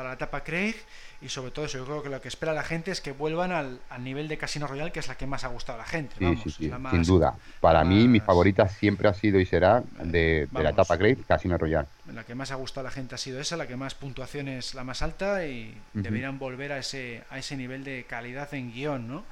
para 0.00 0.08
la 0.10 0.14
etapa 0.14 0.42
Craig. 0.42 0.74
Y 1.20 1.28
sobre 1.28 1.50
todo 1.50 1.66
eso, 1.66 1.76
yo 1.76 1.84
creo 1.84 2.02
que 2.02 2.08
lo 2.08 2.20
que 2.22 2.28
espera 2.28 2.54
la 2.54 2.62
gente 2.62 2.90
es 2.90 3.02
que 3.02 3.12
vuelvan 3.12 3.52
al, 3.52 3.78
al 3.90 4.02
nivel 4.02 4.26
de 4.28 4.38
Casino 4.38 4.66
Royale, 4.66 4.90
que 4.92 5.00
es 5.00 5.08
la 5.08 5.16
que 5.18 5.26
más 5.26 5.44
ha 5.44 5.48
gustado 5.48 5.78
a 5.78 5.82
la 5.82 5.86
gente. 5.86 6.14
Sí, 6.18 6.24
vamos, 6.24 6.42
sí, 6.42 6.48
es 6.48 6.54
sí, 6.54 6.68
la 6.68 6.78
más- 6.78 6.92
sin 6.92 7.02
duda. 7.02 7.34
Para 7.60 7.84
mí, 7.84 8.08
mi 8.08 8.20
favorita 8.20 8.66
siempre 8.68 9.06
ha 9.08 9.12
sido 9.12 9.38
y 9.38 9.44
será 9.44 9.82
de, 10.02 10.48
de 10.50 10.62
la 10.62 10.70
etapa 10.70 10.96
Craig, 10.96 11.18
Casino 11.28 11.58
Royale. 11.58 11.86
La 12.14 12.24
que 12.24 12.34
más 12.34 12.50
ha 12.50 12.54
gustado 12.54 12.86
a 12.86 12.90
la 12.90 12.94
gente 12.94 13.14
ha 13.14 13.18
sido 13.18 13.38
esa, 13.40 13.58
la 13.58 13.66
que 13.66 13.76
más 13.76 13.94
puntuación 13.94 14.48
es 14.48 14.72
la 14.74 14.82
más 14.84 15.02
alta 15.02 15.44
y 15.44 15.76
deberían 15.92 16.38
volver 16.38 16.72
a 16.72 16.78
ese, 16.78 17.22
a 17.28 17.38
ese 17.38 17.54
nivel 17.58 17.84
de 17.84 18.04
calidad 18.08 18.52
en 18.54 18.72
guion, 18.72 19.06
¿no? 19.06 19.24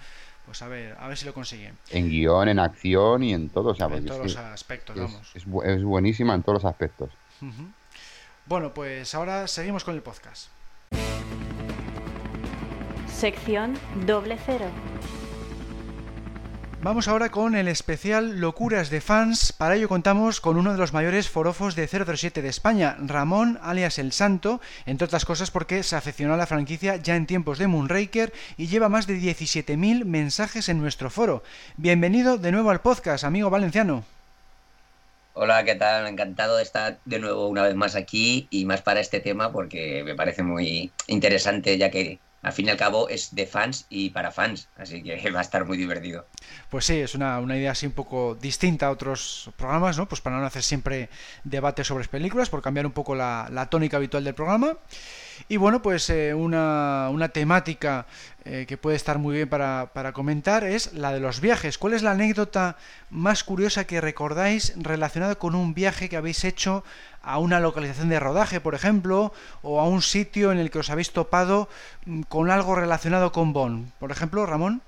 Pues 0.44 0.60
a 0.60 0.68
ver, 0.68 0.94
a 1.00 1.08
ver 1.08 1.16
si 1.16 1.24
lo 1.24 1.32
consiguen. 1.32 1.74
En 1.90 2.10
guion, 2.10 2.48
en 2.50 2.58
acción 2.58 3.22
y 3.22 3.32
en 3.32 3.48
todo. 3.48 3.70
O 3.70 3.74
sea, 3.74 3.86
en 3.86 4.04
todos 4.04 4.24
los 4.24 4.36
aspectos, 4.36 4.94
es, 4.96 5.02
vamos. 5.02 5.30
es 5.34 5.46
bu- 5.46 5.64
es 5.64 5.82
buenísima 5.82 6.34
en 6.34 6.42
todos 6.42 6.62
los 6.62 6.70
aspectos. 6.70 7.10
Bueno, 8.46 8.72
pues 8.72 9.14
ahora 9.14 9.46
seguimos 9.46 9.84
con 9.84 9.94
el 9.94 10.02
podcast. 10.02 10.48
Sección 13.18 13.76
doble 14.06 14.38
cero. 14.46 14.66
Vamos 16.82 17.08
ahora 17.08 17.30
con 17.30 17.56
el 17.56 17.66
especial 17.66 18.38
Locuras 18.38 18.90
de 18.90 19.00
Fans. 19.00 19.52
Para 19.52 19.74
ello 19.74 19.88
contamos 19.88 20.40
con 20.40 20.56
uno 20.56 20.70
de 20.70 20.78
los 20.78 20.92
mayores 20.92 21.28
forofos 21.28 21.74
de 21.74 21.88
007 21.88 22.42
de 22.42 22.48
España, 22.48 22.96
Ramón, 23.00 23.58
alias 23.60 23.98
El 23.98 24.12
Santo, 24.12 24.60
entre 24.86 25.06
otras 25.06 25.24
cosas 25.24 25.50
porque 25.50 25.82
se 25.82 25.96
aficionó 25.96 26.34
a 26.34 26.36
la 26.36 26.46
franquicia 26.46 26.94
ya 26.94 27.16
en 27.16 27.26
tiempos 27.26 27.58
de 27.58 27.66
Moonraker 27.66 28.32
y 28.56 28.68
lleva 28.68 28.88
más 28.88 29.08
de 29.08 29.18
17.000 29.18 30.04
mensajes 30.04 30.68
en 30.68 30.78
nuestro 30.78 31.10
foro. 31.10 31.42
Bienvenido 31.76 32.38
de 32.38 32.52
nuevo 32.52 32.70
al 32.70 32.82
podcast, 32.82 33.24
amigo 33.24 33.50
valenciano. 33.50 34.04
Hola, 35.34 35.64
¿qué 35.64 35.74
tal? 35.74 36.06
Encantado 36.06 36.56
de 36.56 36.62
estar 36.62 36.98
de 37.04 37.18
nuevo 37.18 37.48
una 37.48 37.64
vez 37.64 37.74
más 37.74 37.96
aquí 37.96 38.46
y 38.50 38.64
más 38.64 38.82
para 38.82 39.00
este 39.00 39.18
tema 39.18 39.50
porque 39.50 40.04
me 40.04 40.14
parece 40.14 40.44
muy 40.44 40.92
interesante 41.08 41.76
ya 41.78 41.90
que 41.90 42.20
al 42.42 42.52
fin 42.52 42.66
y 42.66 42.70
al 42.70 42.76
cabo 42.76 43.08
es 43.08 43.34
de 43.34 43.46
fans 43.46 43.86
y 43.88 44.10
para 44.10 44.30
fans, 44.30 44.68
así 44.76 45.02
que 45.02 45.30
va 45.30 45.40
a 45.40 45.42
estar 45.42 45.64
muy 45.64 45.76
divertido. 45.76 46.26
Pues 46.70 46.84
sí, 46.84 46.98
es 46.98 47.14
una, 47.14 47.38
una 47.40 47.56
idea 47.56 47.72
así 47.72 47.86
un 47.86 47.92
poco 47.92 48.36
distinta 48.40 48.86
a 48.86 48.90
otros 48.90 49.50
programas, 49.56 49.98
¿no? 49.98 50.08
Pues 50.08 50.20
para 50.20 50.38
no 50.38 50.46
hacer 50.46 50.62
siempre 50.62 51.08
debate 51.44 51.84
sobre 51.84 52.06
películas, 52.08 52.50
por 52.50 52.62
cambiar 52.62 52.86
un 52.86 52.92
poco 52.92 53.14
la, 53.14 53.48
la 53.50 53.66
tónica 53.66 53.96
habitual 53.96 54.24
del 54.24 54.34
programa. 54.34 54.76
Y 55.48 55.56
bueno, 55.56 55.82
pues 55.82 56.10
eh, 56.10 56.34
una, 56.34 57.08
una 57.10 57.28
temática 57.28 58.06
eh, 58.44 58.64
que 58.66 58.76
puede 58.76 58.96
estar 58.96 59.18
muy 59.18 59.36
bien 59.36 59.48
para, 59.48 59.90
para 59.92 60.12
comentar 60.12 60.64
es 60.64 60.92
la 60.94 61.12
de 61.12 61.20
los 61.20 61.40
viajes. 61.40 61.78
¿Cuál 61.78 61.94
es 61.94 62.02
la 62.02 62.12
anécdota 62.12 62.76
más 63.10 63.44
curiosa 63.44 63.86
que 63.86 64.00
recordáis 64.00 64.72
relacionada 64.76 65.34
con 65.36 65.54
un 65.54 65.74
viaje 65.74 66.08
que 66.08 66.16
habéis 66.16 66.44
hecho 66.44 66.82
a 67.22 67.38
una 67.38 67.60
localización 67.60 68.08
de 68.08 68.20
rodaje, 68.20 68.60
por 68.60 68.74
ejemplo, 68.74 69.32
o 69.62 69.80
a 69.80 69.84
un 69.88 70.02
sitio 70.02 70.50
en 70.50 70.58
el 70.58 70.70
que 70.70 70.78
os 70.78 70.90
habéis 70.90 71.12
topado 71.12 71.68
mm, 72.06 72.22
con 72.22 72.50
algo 72.50 72.74
relacionado 72.74 73.32
con 73.32 73.52
Bond? 73.52 73.90
Por 73.98 74.10
ejemplo, 74.10 74.46
Ramón. 74.46 74.80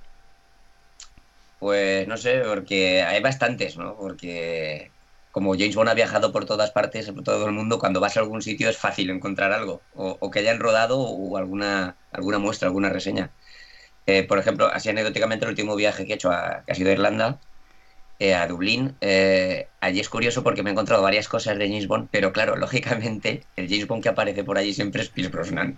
Pues 1.58 2.08
no 2.08 2.16
sé, 2.16 2.42
porque 2.46 3.02
hay 3.02 3.20
bastantes, 3.20 3.76
¿no? 3.76 3.94
Porque 3.94 4.90
como 5.32 5.54
James 5.54 5.76
Bond 5.76 5.90
ha 5.90 5.94
viajado 5.94 6.32
por 6.32 6.44
todas 6.44 6.70
partes, 6.70 7.10
por 7.12 7.22
todo 7.24 7.46
el 7.46 7.52
mundo, 7.52 7.78
cuando 7.78 8.00
vas 8.00 8.16
a 8.16 8.20
algún 8.20 8.42
sitio 8.42 8.68
es 8.68 8.76
fácil 8.76 9.10
encontrar 9.10 9.52
algo, 9.52 9.80
o, 9.94 10.30
que 10.30 10.40
hayan 10.40 10.58
rodado 10.58 10.98
o 11.00 11.36
alguna, 11.36 11.96
alguna 12.12 12.38
muestra, 12.38 12.68
alguna 12.68 12.90
reseña. 12.90 13.30
Eh, 14.06 14.24
por 14.24 14.38
ejemplo, 14.38 14.68
así 14.72 14.88
anecdóticamente, 14.88 15.44
el 15.44 15.50
último 15.50 15.76
viaje 15.76 16.06
que 16.06 16.12
he 16.12 16.14
hecho, 16.16 16.30
ha 16.30 16.64
sido 16.74 16.90
a 16.90 16.92
Irlanda, 16.92 17.40
eh, 18.20 18.34
a 18.34 18.46
Dublín, 18.46 18.96
eh, 19.00 19.68
allí 19.80 19.98
es 19.98 20.10
curioso 20.10 20.42
porque 20.42 20.62
me 20.62 20.68
he 20.68 20.72
encontrado 20.72 21.02
varias 21.02 21.26
cosas 21.26 21.56
de 21.56 21.66
James 21.68 21.86
Bond, 21.86 22.08
pero 22.10 22.34
claro, 22.34 22.54
lógicamente, 22.64 23.44
el 23.56 23.66
James 23.66 23.86
Bond 23.86 24.02
que 24.02 24.10
aparece 24.10 24.44
por 24.44 24.58
allí 24.58 24.74
siempre 24.74 25.00
es 25.00 25.08
Pierce 25.08 25.32
Brosnan. 25.32 25.74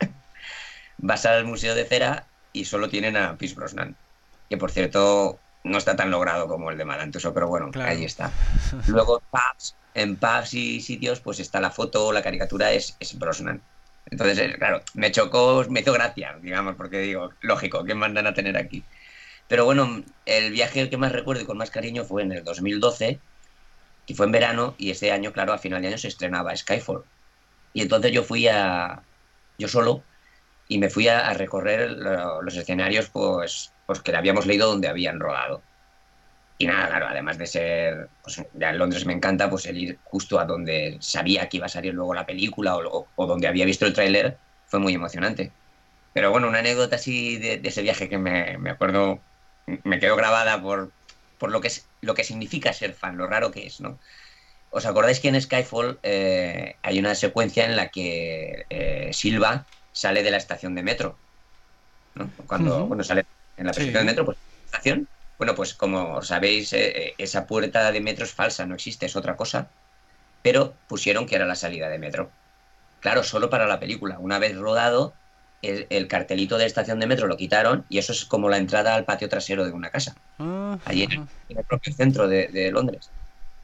Vas 0.99 1.25
al 1.25 1.45
Museo 1.45 1.77
de 1.77 1.85
Cera 1.85 2.27
y 2.53 2.65
solo 2.65 2.89
tienen 2.89 3.17
a 3.17 3.39
Pierce 3.39 3.55
Brosnan, 3.55 3.97
que 4.51 4.57
por 4.57 4.73
cierto 4.73 5.39
no 5.65 5.79
está 5.79 5.97
tan 5.97 6.11
logrado 6.11 6.49
como 6.49 6.71
el 6.71 6.79
de 6.79 6.85
Malantuso, 6.85 7.33
pero 7.33 7.49
bueno, 7.49 7.71
ahí 7.83 8.05
está. 8.05 8.31
Luego 8.87 9.23
en 9.95 10.17
pubs 10.17 10.55
y 10.55 10.81
sitios, 10.81 11.21
pues 11.21 11.41
está 11.41 11.61
la 11.61 11.71
foto, 11.71 12.13
la 12.13 12.23
caricatura 12.23 12.73
es, 12.73 12.97
es 12.99 13.19
Brosnan. 13.19 13.63
Entonces, 14.11 14.39
eh, 14.39 14.55
claro, 14.59 14.83
me 14.95 15.13
chocó, 15.13 15.65
me 15.69 15.81
hizo 15.81 15.93
gracia, 15.93 16.39
digamos, 16.41 16.77
porque 16.77 16.99
digo, 16.99 17.31
lógico, 17.41 17.85
¿qué 17.85 17.95
mandan 17.95 18.27
a 18.27 18.35
tener 18.35 18.57
aquí? 18.57 18.85
Pero 19.49 19.65
bueno, 19.65 20.03
el 20.27 20.53
viaje 20.53 20.89
que 20.91 20.97
más 20.97 21.13
recuerdo 21.13 21.43
y 21.43 21.47
con 21.47 21.59
más 21.59 21.71
cariño 21.71 22.05
fue 22.05 22.23
en 22.23 22.33
el 22.33 22.45
2012, 22.45 23.21
que 24.07 24.15
fue 24.15 24.27
en 24.27 24.33
verano, 24.33 24.75
y 24.79 24.91
ese 24.91 25.13
año, 25.13 25.33
claro, 25.33 25.53
a 25.53 25.59
final 25.59 25.83
de 25.83 25.89
año 25.89 25.99
se 25.99 26.09
estrenaba 26.09 26.57
Skyfall. 26.57 27.05
Y 27.73 27.83
entonces 27.83 28.13
yo 28.13 28.25
fui 28.25 28.49
a, 28.49 29.03
yo 29.59 29.69
solo, 29.69 30.05
y 30.73 30.79
me 30.79 30.89
fui 30.89 31.07
a, 31.07 31.35
recorrer 31.35 31.91
los 31.91 32.57
escenarios, 32.57 33.11
pues, 33.11 33.73
pues 33.85 34.01
que 34.01 34.17
habíamos 34.17 34.47
leído 34.47 34.69
donde 34.69 34.89
habían 34.89 35.21
rodado. 35.21 35.63
Y 36.57 36.67
nada, 36.67 36.89
claro, 36.89 37.09
además 37.09 37.37
de 37.37 37.47
ser, 37.47 38.09
pues 38.23 38.43
ya 38.55 38.73
Londres 38.73 39.05
me 39.05 39.13
encanta, 39.13 39.51
pues 39.51 39.67
el 39.67 39.77
ir 39.77 39.99
justo 40.05 40.41
a 40.41 40.47
donde 40.47 40.97
sabía 41.01 41.49
que 41.51 41.59
iba 41.59 41.67
a 41.67 41.69
salir 41.69 41.93
luego 41.93 42.15
la 42.15 42.25
película 42.25 42.77
o, 42.77 43.27
donde 43.27 43.49
había 43.49 43.67
visto 43.67 43.85
el 43.85 43.93
tráiler, 43.93 44.39
fue 44.67 44.81
muy 44.81 44.95
emocionante. 44.95 45.53
Pero 46.15 46.31
bueno, 46.31 46.49
una 46.49 46.61
anécdota 46.61 46.97
así 46.97 47.37
de, 47.37 47.61
ese 47.63 47.83
viaje 47.83 48.09
que 48.09 48.17
me, 48.17 48.57
me, 48.57 48.71
acuerdo, 48.71 49.21
me 49.85 49.99
quedó 50.01 50.17
grabada 50.17 50.63
por, 50.63 50.91
por 51.37 51.51
lo, 51.51 51.61
que 51.61 51.69
es, 51.69 51.87
lo 52.01 52.15
que 52.15 52.25
significa 52.25 52.73
ser 52.73 52.95
fan, 52.95 53.19
lo 53.19 53.27
raro 53.27 53.51
que 53.51 53.67
es, 53.67 53.81
¿no? 53.83 53.99
¿Os 54.71 54.87
acordáis 54.87 55.21
que 55.21 55.29
en 55.29 55.39
Skyfall 55.39 55.99
eh, 56.03 56.77
hay 56.83 56.99
una 56.99 57.15
secuencia 57.15 57.67
en 57.67 57.77
la 57.77 57.89
que 57.89 58.65
eh, 58.71 59.11
Silva 59.13 59.67
sale 60.03 60.23
de 60.23 60.31
la 60.31 60.37
estación 60.37 60.75
de 60.75 60.83
metro? 60.83 61.17
¿no? 62.15 62.31
Cuando, 62.47 63.03
sale 63.03 63.25
en 63.57 63.65
la 63.67 63.71
estación 63.71 63.95
de 63.95 64.05
metro, 64.05 64.25
pues 64.25 64.39
estación 64.67 65.09
bueno, 65.43 65.57
pues 65.57 65.75
como 65.75 66.23
sabéis, 66.23 66.73
eh, 66.73 66.93
eh, 66.95 67.15
esa 67.19 67.49
puerta 67.49 67.91
de 67.91 68.01
metro 68.01 68.25
es 68.25 68.33
falsa, 68.33 68.65
no 68.65 68.77
existe, 68.77 69.07
es 69.07 69.17
otra 69.17 69.37
cosa. 69.37 69.71
Pero 70.41 70.75
pusieron 70.87 71.27
que 71.27 71.35
era 71.35 71.47
la 71.47 71.57
salida 71.57 71.89
de 71.89 71.99
metro. 71.99 72.31
Claro, 73.01 73.25
solo 73.25 73.51
para 73.51 73.67
la 73.67 73.81
película. 73.81 74.21
Una 74.21 74.39
vez 74.39 74.57
rodado, 74.57 75.15
el, 75.63 76.07
cartelito 76.07 76.59
de 76.59 76.67
estación 76.67 77.01
de 77.01 77.09
metro 77.09 77.27
lo 77.27 77.37
quitaron 77.37 77.85
y 77.89 77.99
eso 77.99 78.13
es 78.13 78.25
como 78.25 78.49
la 78.49 78.59
entrada 78.59 78.95
al 78.95 79.05
patio 79.05 79.29
trasero 79.29 79.65
de 79.65 79.73
una 79.73 79.91
casa. 79.91 80.15
Allí 80.85 81.03
en, 81.03 81.29
el 81.49 81.65
propio 81.65 81.93
centro 81.93 82.29
de, 82.29 82.71
Londres. 82.73 83.11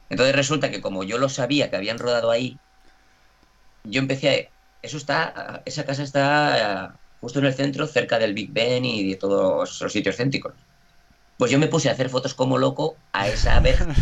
Entonces 0.09 0.35
resulta 0.35 0.71
que 0.71 0.81
como 0.81 1.05
yo 1.05 1.17
lo 1.17 1.29
sabía 1.29 1.69
que 1.69 1.77
habían 1.77 1.97
rodado 1.97 2.29
ahí, 2.29 2.57
yo 3.85 4.01
empecé 4.01 4.29
a... 4.29 4.58
Eso 4.81 4.97
está, 4.97 5.61
esa 5.65 5.85
casa 5.85 6.03
está 6.03 6.95
justo 7.19 7.39
en 7.39 7.45
el 7.45 7.53
centro, 7.53 7.85
cerca 7.85 8.17
del 8.17 8.33
Big 8.33 8.51
Ben 8.53 8.85
y 8.85 9.09
de 9.09 9.15
todos 9.15 9.81
los 9.81 9.91
sitios 9.91 10.15
céntricos. 10.15 10.53
Pues 11.37 11.51
yo 11.51 11.59
me 11.59 11.67
puse 11.67 11.89
a 11.89 11.93
hacer 11.93 12.09
fotos 12.09 12.33
como 12.33 12.57
loco 12.57 12.97
a 13.13 13.27
esa 13.27 13.57
abeja. 13.57 13.87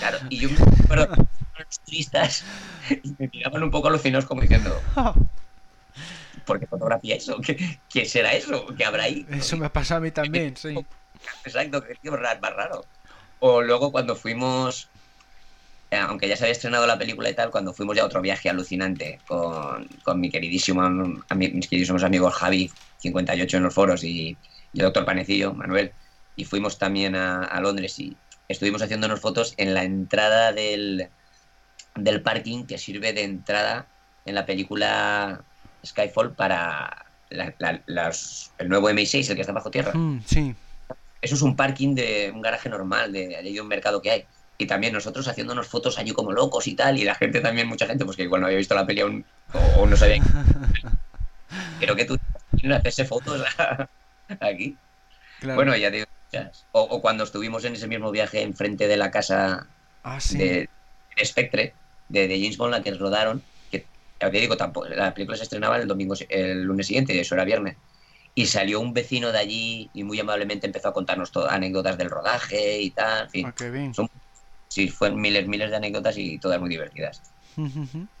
Claro, 0.00 0.18
y 0.28 0.38
yo 0.38 0.50
me 0.50 0.56
acuerdo 0.82 1.08
los 1.56 1.80
turistas 1.84 2.44
y 2.90 3.14
me 3.16 3.30
miraban 3.32 3.62
un 3.62 3.70
poco 3.70 3.88
alucinados 3.88 4.26
como 4.26 4.40
diciendo, 4.40 4.76
¿por 6.46 6.58
qué 6.58 6.66
fotografía 6.66 7.16
eso? 7.16 7.38
¿Qué, 7.40 8.04
será 8.04 8.32
eso? 8.32 8.66
¿Qué 8.76 8.84
habrá 8.84 9.04
ahí? 9.04 9.26
Eso 9.30 9.56
me 9.56 9.66
ha 9.66 9.72
pasado 9.72 9.98
a 9.98 10.00
mí 10.00 10.10
también, 10.10 10.56
sí. 10.56 10.74
Exacto, 11.44 11.82
es 11.86 11.98
más 12.10 12.54
raro. 12.54 12.84
O 13.38 13.62
luego 13.62 13.92
cuando 13.92 14.16
fuimos, 14.16 14.90
eh, 14.93 14.93
aunque 15.96 16.28
ya 16.28 16.36
se 16.36 16.44
había 16.44 16.52
estrenado 16.52 16.86
la 16.86 16.98
película 16.98 17.30
y 17.30 17.34
tal, 17.34 17.50
cuando 17.50 17.72
fuimos 17.72 17.96
ya 17.96 18.02
a 18.02 18.06
otro 18.06 18.20
viaje 18.20 18.48
alucinante 18.48 19.18
con, 19.26 19.86
con 20.02 20.20
mi 20.20 20.30
queridísimo, 20.30 20.88
mis 21.34 21.68
queridísimos 21.68 22.02
amigos 22.02 22.34
Javi, 22.34 22.70
58 22.98 23.56
en 23.56 23.62
los 23.62 23.74
foros, 23.74 24.04
y, 24.04 24.36
y 24.72 24.80
el 24.80 24.84
doctor 24.84 25.04
Panecillo, 25.04 25.54
Manuel, 25.54 25.92
y 26.36 26.44
fuimos 26.44 26.78
también 26.78 27.14
a, 27.14 27.60
Londres 27.60 27.98
y 27.98 28.16
estuvimos 28.48 28.82
haciéndonos 28.82 29.20
fotos 29.20 29.54
en 29.56 29.74
la 29.74 29.84
entrada 29.84 30.52
del, 30.52 31.08
del 31.94 32.22
parking 32.22 32.64
que 32.64 32.78
sirve 32.78 33.12
de 33.12 33.22
entrada 33.22 33.86
en 34.24 34.34
la 34.34 34.44
película 34.44 35.42
Skyfall 35.84 36.34
para 36.34 37.06
el 37.30 38.68
nuevo 38.68 38.90
M6, 38.90 39.30
el 39.30 39.34
que 39.34 39.40
está 39.40 39.52
bajo 39.52 39.70
tierra. 39.70 39.92
Mm, 39.94 40.22
sí. 40.24 40.54
Eso 41.20 41.34
es 41.36 41.42
un 41.42 41.56
parking 41.56 41.94
de 41.94 42.30
un 42.34 42.42
garaje 42.42 42.68
normal, 42.68 43.12
de 43.12 43.36
allí 43.36 43.54
de 43.54 43.60
un 43.60 43.68
mercado 43.68 44.02
que 44.02 44.10
hay. 44.10 44.26
Y 44.56 44.66
también 44.66 44.92
nosotros 44.92 45.26
haciéndonos 45.26 45.66
fotos 45.66 45.98
allí 45.98 46.12
como 46.12 46.32
locos 46.32 46.66
y 46.68 46.74
tal, 46.74 46.98
y 46.98 47.04
la 47.04 47.14
gente 47.14 47.40
también, 47.40 47.66
mucha 47.66 47.86
gente, 47.86 48.04
pues 48.04 48.16
que 48.16 48.22
igual 48.22 48.40
no 48.40 48.46
había 48.46 48.58
visto 48.58 48.74
la 48.74 48.86
peli 48.86 49.00
aún, 49.00 49.24
o, 49.76 49.86
no 49.86 49.96
sabía. 49.96 50.22
Creo 51.80 51.96
que 51.96 52.04
tú 52.04 52.18
tienes 52.56 52.78
hacerse 52.78 53.04
fotos 53.04 53.42
aquí. 54.40 54.76
Bueno, 55.42 55.76
ya 55.76 55.90
digo, 55.90 56.06
o, 56.72 57.00
cuando 57.00 57.24
estuvimos 57.24 57.64
en 57.64 57.74
ese 57.74 57.86
mismo 57.86 58.10
viaje 58.10 58.42
enfrente 58.42 58.88
de 58.88 58.96
la 58.96 59.10
casa 59.10 59.66
ah, 60.02 60.18
de, 60.32 60.68
Spectre, 61.22 61.74
de, 62.08 62.28
James 62.28 62.56
Bond, 62.56 62.72
la 62.72 62.82
que 62.82 62.92
rodaron, 62.92 63.42
que 63.70 63.86
ya 64.20 64.30
te 64.30 64.40
digo, 64.40 64.56
tampoco, 64.56 64.88
la 64.88 65.14
película 65.14 65.36
se 65.36 65.44
estrenaba 65.44 65.76
el 65.76 65.88
domingo, 65.88 66.14
el 66.28 66.62
lunes 66.62 66.86
siguiente, 66.86 67.18
eso 67.18 67.34
era 67.34 67.44
viernes. 67.44 67.76
Y 68.36 68.46
salió 68.46 68.80
un 68.80 68.94
vecino 68.94 69.30
de 69.30 69.38
allí 69.38 69.90
y 69.94 70.02
muy 70.02 70.18
amablemente 70.18 70.66
empezó 70.66 70.88
a 70.88 70.92
contarnos 70.92 71.30
anécdotas 71.48 71.96
del 71.96 72.10
rodaje 72.10 72.80
y 72.80 72.90
tal. 72.90 73.24
En 73.24 73.30
fin, 73.30 73.46
ah, 73.46 74.08
sí, 74.68 74.88
fueron 74.88 75.20
miles, 75.20 75.46
miles 75.46 75.70
de 75.70 75.76
anécdotas 75.76 76.16
y 76.18 76.38
todas 76.38 76.60
muy 76.60 76.70
divertidas. 76.70 77.22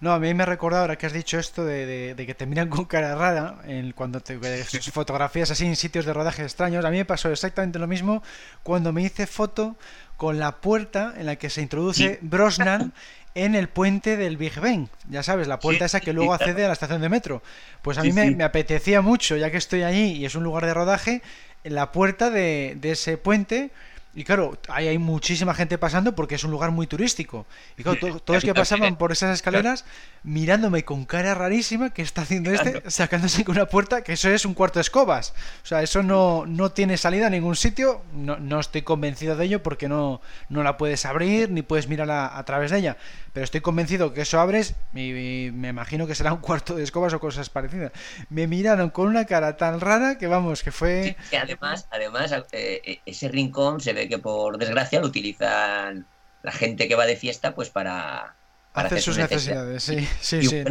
No, 0.00 0.12
a 0.12 0.18
mí 0.18 0.32
me 0.32 0.44
ha 0.44 0.46
recordado 0.46 0.82
ahora 0.82 0.96
que 0.96 1.06
has 1.06 1.12
dicho 1.12 1.38
esto 1.38 1.64
de, 1.64 2.14
que 2.16 2.34
te 2.34 2.46
miran 2.46 2.68
con 2.68 2.84
cara 2.84 3.14
rara 3.14 3.58
en, 3.66 3.92
cuando 3.92 4.20
te 4.20 4.38
fotografías 4.92 5.50
así 5.50 5.66
en 5.66 5.76
sitios 5.76 6.04
de 6.04 6.12
rodaje 6.12 6.42
extraños. 6.42 6.84
A 6.84 6.90
mí 6.90 6.98
me 6.98 7.04
pasó 7.04 7.30
exactamente 7.30 7.78
lo 7.78 7.86
mismo 7.86 8.22
cuando 8.62 8.92
me 8.92 9.02
hice 9.02 9.26
foto 9.26 9.76
con 10.16 10.38
la 10.38 10.56
puerta 10.56 11.14
en 11.16 11.26
la 11.26 11.36
que 11.36 11.50
se 11.50 11.62
introduce 11.62 12.18
Brosnan 12.22 12.92
en 13.34 13.54
el 13.54 13.68
puente 13.68 14.16
del 14.16 14.36
Big 14.36 14.58
Ben. 14.60 14.88
Ya 15.10 15.22
sabes, 15.22 15.48
la 15.48 15.58
puerta 15.58 15.84
esa 15.84 16.00
que 16.00 16.12
luego 16.12 16.32
accede 16.32 16.64
a 16.64 16.68
la 16.68 16.74
estación 16.74 17.00
de 17.00 17.08
metro. 17.08 17.42
Pues 17.82 17.98
a 17.98 18.02
mí 18.02 18.12
me, 18.12 18.30
me, 18.30 18.44
apetecía 18.44 19.00
mucho, 19.00 19.36
ya 19.36 19.50
que 19.50 19.56
estoy 19.56 19.82
allí 19.82 20.12
y 20.12 20.24
es 20.24 20.34
un 20.34 20.44
lugar 20.44 20.64
de 20.64 20.74
rodaje, 20.74 21.22
en 21.64 21.74
la 21.74 21.92
puerta 21.92 22.30
de, 22.30 22.76
de 22.80 22.92
ese 22.92 23.18
puente 23.18 23.70
y 24.14 24.24
claro, 24.24 24.58
ahí 24.68 24.88
hay 24.88 24.98
muchísima 24.98 25.54
gente 25.54 25.78
pasando 25.78 26.14
porque 26.14 26.34
es 26.34 26.44
un 26.44 26.50
lugar 26.50 26.70
muy 26.70 26.86
turístico. 26.86 27.46
Y 27.76 27.82
claro, 27.82 27.98
todos 28.00 28.22
los 28.26 28.44
que 28.44 28.54
pasaban 28.54 28.96
por 28.96 29.12
esas 29.12 29.34
escaleras 29.34 29.84
mirándome 30.22 30.84
con 30.84 31.04
cara 31.04 31.34
rarísima 31.34 31.90
que 31.90 32.02
está 32.02 32.22
haciendo 32.22 32.50
este, 32.50 32.90
sacándose 32.90 33.44
con 33.44 33.56
una 33.56 33.66
puerta, 33.66 34.02
que 34.02 34.14
eso 34.14 34.30
es 34.30 34.44
un 34.44 34.54
cuarto 34.54 34.78
de 34.78 34.82
escobas. 34.82 35.34
O 35.62 35.66
sea, 35.66 35.82
eso 35.82 36.02
no, 36.02 36.46
no 36.46 36.72
tiene 36.72 36.96
salida 36.96 37.26
a 37.26 37.30
ningún 37.30 37.54
sitio. 37.54 38.02
No, 38.12 38.38
no 38.38 38.60
estoy 38.60 38.82
convencido 38.82 39.36
de 39.36 39.44
ello 39.44 39.62
porque 39.62 39.88
no, 39.88 40.20
no 40.48 40.62
la 40.62 40.78
puedes 40.78 41.04
abrir 41.04 41.50
ni 41.50 41.62
puedes 41.62 41.86
mirar 41.86 42.10
a, 42.10 42.44
través 42.44 42.70
de 42.70 42.78
ella. 42.78 42.96
Pero 43.32 43.44
estoy 43.44 43.60
convencido 43.60 44.14
que 44.14 44.22
eso 44.22 44.40
abres 44.40 44.74
y, 44.94 45.50
me 45.52 45.68
imagino 45.68 46.06
que 46.06 46.14
será 46.14 46.32
un 46.32 46.40
cuarto 46.40 46.74
de 46.74 46.82
escobas 46.82 47.12
o 47.12 47.20
cosas 47.20 47.50
parecidas. 47.50 47.92
Me 48.30 48.46
miraron 48.46 48.90
con 48.90 49.06
una 49.06 49.26
cara 49.26 49.56
tan 49.56 49.80
rara 49.80 50.18
que 50.18 50.26
vamos, 50.26 50.62
que 50.62 50.72
fue... 50.72 51.16
además, 51.40 51.86
además 51.90 52.32
eh, 52.32 52.80
eh, 52.84 53.00
ese 53.06 53.28
rincón 53.28 53.80
se 53.80 53.92
ve 53.98 54.08
que 54.08 54.18
por 54.18 54.58
desgracia 54.58 55.00
lo 55.00 55.06
utilizan 55.06 56.06
la 56.42 56.52
gente 56.52 56.88
que 56.88 56.94
va 56.94 57.06
de 57.06 57.16
fiesta 57.16 57.54
pues 57.54 57.70
para, 57.70 58.34
para 58.72 58.86
hacer, 58.86 59.02
sus 59.02 59.18
necesidades. 59.18 59.82
Sí, 59.82 60.08
sí, 60.20 60.42
sí. 60.42 60.64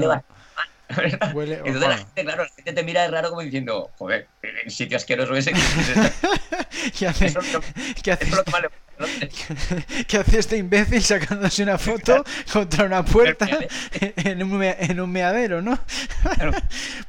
Huele, 1.34 1.56
Entonces 1.56 1.90
la 1.90 1.98
gente, 1.98 2.24
claro, 2.24 2.44
la 2.44 2.50
gente 2.50 2.74
te 2.74 2.84
mira 2.84 3.02
de 3.02 3.10
raro 3.10 3.30
como 3.30 3.42
diciendo, 3.42 3.92
joder, 3.98 4.28
el 4.42 4.72
sitio 4.72 4.96
asqueroso 4.96 5.36
ese. 5.36 5.52
¿Qué 6.98 7.08
hace, 7.08 7.34
¿qué 8.02 8.12
hace, 8.14 8.32
¿Qué 10.08 10.18
hace 10.18 10.40
este 10.40 10.58
imbécil 10.58 11.04
sacándose 11.04 11.64
una 11.64 11.78
foto 11.78 12.24
contra 12.52 12.86
una 12.86 13.06
puerta 13.06 13.48
en 14.00 14.44
un, 14.44 14.64
en 14.64 15.00
un 15.00 15.12
meadero, 15.12 15.62
no? 15.62 15.78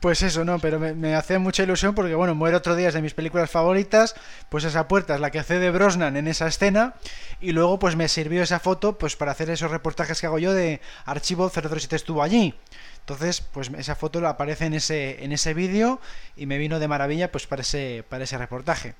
Pues 0.00 0.22
eso, 0.22 0.44
no, 0.44 0.58
pero 0.58 0.78
me, 0.78 0.94
me, 0.94 1.14
hace 1.14 1.38
mucha 1.38 1.62
ilusión 1.62 1.94
porque, 1.94 2.14
bueno, 2.14 2.34
muere 2.34 2.56
otro 2.56 2.76
día 2.76 2.90
de 2.90 3.02
mis 3.02 3.14
películas 3.14 3.50
favoritas, 3.50 4.14
pues 4.48 4.64
esa 4.64 4.86
puerta 4.86 5.14
es 5.14 5.20
la 5.20 5.30
que 5.30 5.40
hace 5.40 5.58
de 5.58 5.70
Brosnan 5.70 6.16
en 6.16 6.28
esa 6.28 6.46
escena 6.46 6.94
y 7.40 7.52
luego 7.52 7.78
pues 7.78 7.96
me 7.96 8.08
sirvió 8.08 8.42
esa 8.42 8.60
foto 8.60 8.98
pues 8.98 9.16
para 9.16 9.32
hacer 9.32 9.50
esos 9.50 9.70
reportajes 9.70 10.20
que 10.20 10.26
hago 10.26 10.38
yo 10.38 10.52
de 10.52 10.80
Archivo 11.04 11.50
007 11.50 11.96
estuvo 11.96 12.22
allí. 12.22 12.54
Entonces, 13.00 13.40
pues 13.40 13.70
esa 13.78 13.94
foto 13.94 14.26
aparece 14.28 14.66
en 14.66 14.74
ese, 14.74 15.24
en 15.24 15.32
ese 15.32 15.54
vídeo 15.54 15.98
y 16.36 16.44
me 16.44 16.58
vino 16.58 16.78
de 16.78 16.88
maravilla 16.88 17.32
pues 17.32 17.46
para 17.46 17.62
ese, 17.62 18.04
para 18.06 18.24
ese 18.24 18.36
reportaje. 18.36 18.94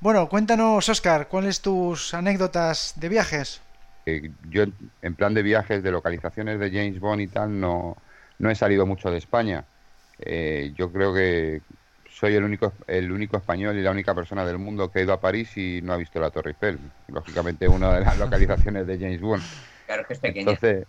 Bueno, 0.00 0.28
cuéntanos, 0.28 0.88
Oscar, 0.88 1.28
¿cuáles 1.28 1.62
tus 1.62 2.12
anécdotas 2.14 2.92
de 2.96 3.08
viajes? 3.08 3.62
eh, 4.06 4.32
yo 4.48 4.64
en 5.02 5.16
plan 5.16 5.34
de 5.34 5.42
viajes, 5.42 5.82
de 5.82 5.90
localizaciones 5.90 6.58
de 6.58 6.70
James 6.70 7.00
Bond 7.00 7.20
y 7.22 7.28
tal, 7.28 7.58
no, 7.60 7.96
no 8.38 8.50
he 8.50 8.54
salido 8.54 8.86
mucho 8.86 9.10
de 9.10 9.18
España. 9.18 9.68
Eh, 10.18 10.72
yo 10.74 10.92
creo 10.92 11.14
que 11.14 11.62
soy 12.10 12.34
el 12.34 12.44
único, 12.44 12.76
el 12.86 13.12
único 13.12 13.36
español 13.36 13.76
y 13.78 13.82
la 13.82 13.90
única 13.90 14.14
persona 14.14 14.44
del 14.46 14.58
mundo 14.58 14.90
que 14.90 15.00
ha 15.00 15.02
ido 15.02 15.12
a 15.12 15.20
París 15.20 15.56
y 15.56 15.80
no 15.82 15.92
ha 15.92 15.96
visto 15.96 16.20
la 16.20 16.30
Torre 16.30 16.50
Eiffel. 16.52 16.92
Lógicamente, 17.06 17.68
una 17.68 17.94
de 17.94 18.00
las 18.04 18.16
localizaciones 18.18 18.86
de 18.86 18.98
James 18.98 19.20
Bond. 19.20 19.48
Claro 19.86 20.06
que 20.06 20.12
es 20.14 20.20
pequeña. 20.20 20.56
Entonces, 20.56 20.88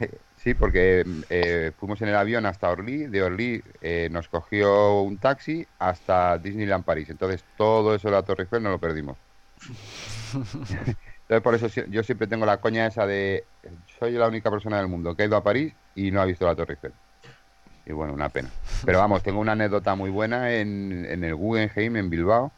eh, 0.00 0.25
sí, 0.46 0.54
porque 0.54 1.04
eh, 1.28 1.72
fuimos 1.76 2.00
en 2.02 2.08
el 2.08 2.14
avión 2.14 2.46
hasta 2.46 2.70
Orly, 2.70 3.08
de 3.08 3.20
Orly 3.20 3.64
eh, 3.80 4.08
nos 4.12 4.28
cogió 4.28 5.00
un 5.00 5.18
taxi 5.18 5.66
hasta 5.80 6.38
Disneyland 6.38 6.84
París. 6.84 7.10
Entonces, 7.10 7.42
todo 7.56 7.96
eso 7.96 8.06
de 8.06 8.14
la 8.14 8.22
Torre 8.22 8.44
Eiffel 8.44 8.62
no 8.62 8.70
lo 8.70 8.78
perdimos. 8.78 9.16
Entonces, 10.32 11.42
por 11.42 11.56
eso 11.56 11.66
yo 11.90 12.04
siempre 12.04 12.28
tengo 12.28 12.46
la 12.46 12.58
coña 12.58 12.86
esa 12.86 13.08
de 13.08 13.42
soy 13.98 14.12
la 14.12 14.28
única 14.28 14.48
persona 14.48 14.78
del 14.78 14.86
mundo 14.86 15.16
que 15.16 15.24
ha 15.24 15.26
ido 15.26 15.36
a 15.36 15.42
París 15.42 15.74
y 15.96 16.12
no 16.12 16.20
ha 16.20 16.24
visto 16.24 16.46
la 16.46 16.54
Torre 16.54 16.74
Eiffel 16.74 16.92
y 17.84 17.92
bueno, 17.92 18.12
una 18.12 18.28
pena. 18.28 18.48
Pero 18.84 18.98
vamos, 18.98 19.24
tengo 19.24 19.40
una 19.40 19.52
anécdota 19.52 19.96
muy 19.96 20.10
buena 20.10 20.52
en, 20.52 21.06
en 21.08 21.24
el 21.24 21.34
Guggenheim, 21.34 21.96
en 21.96 22.10
Bilbao, 22.10 22.52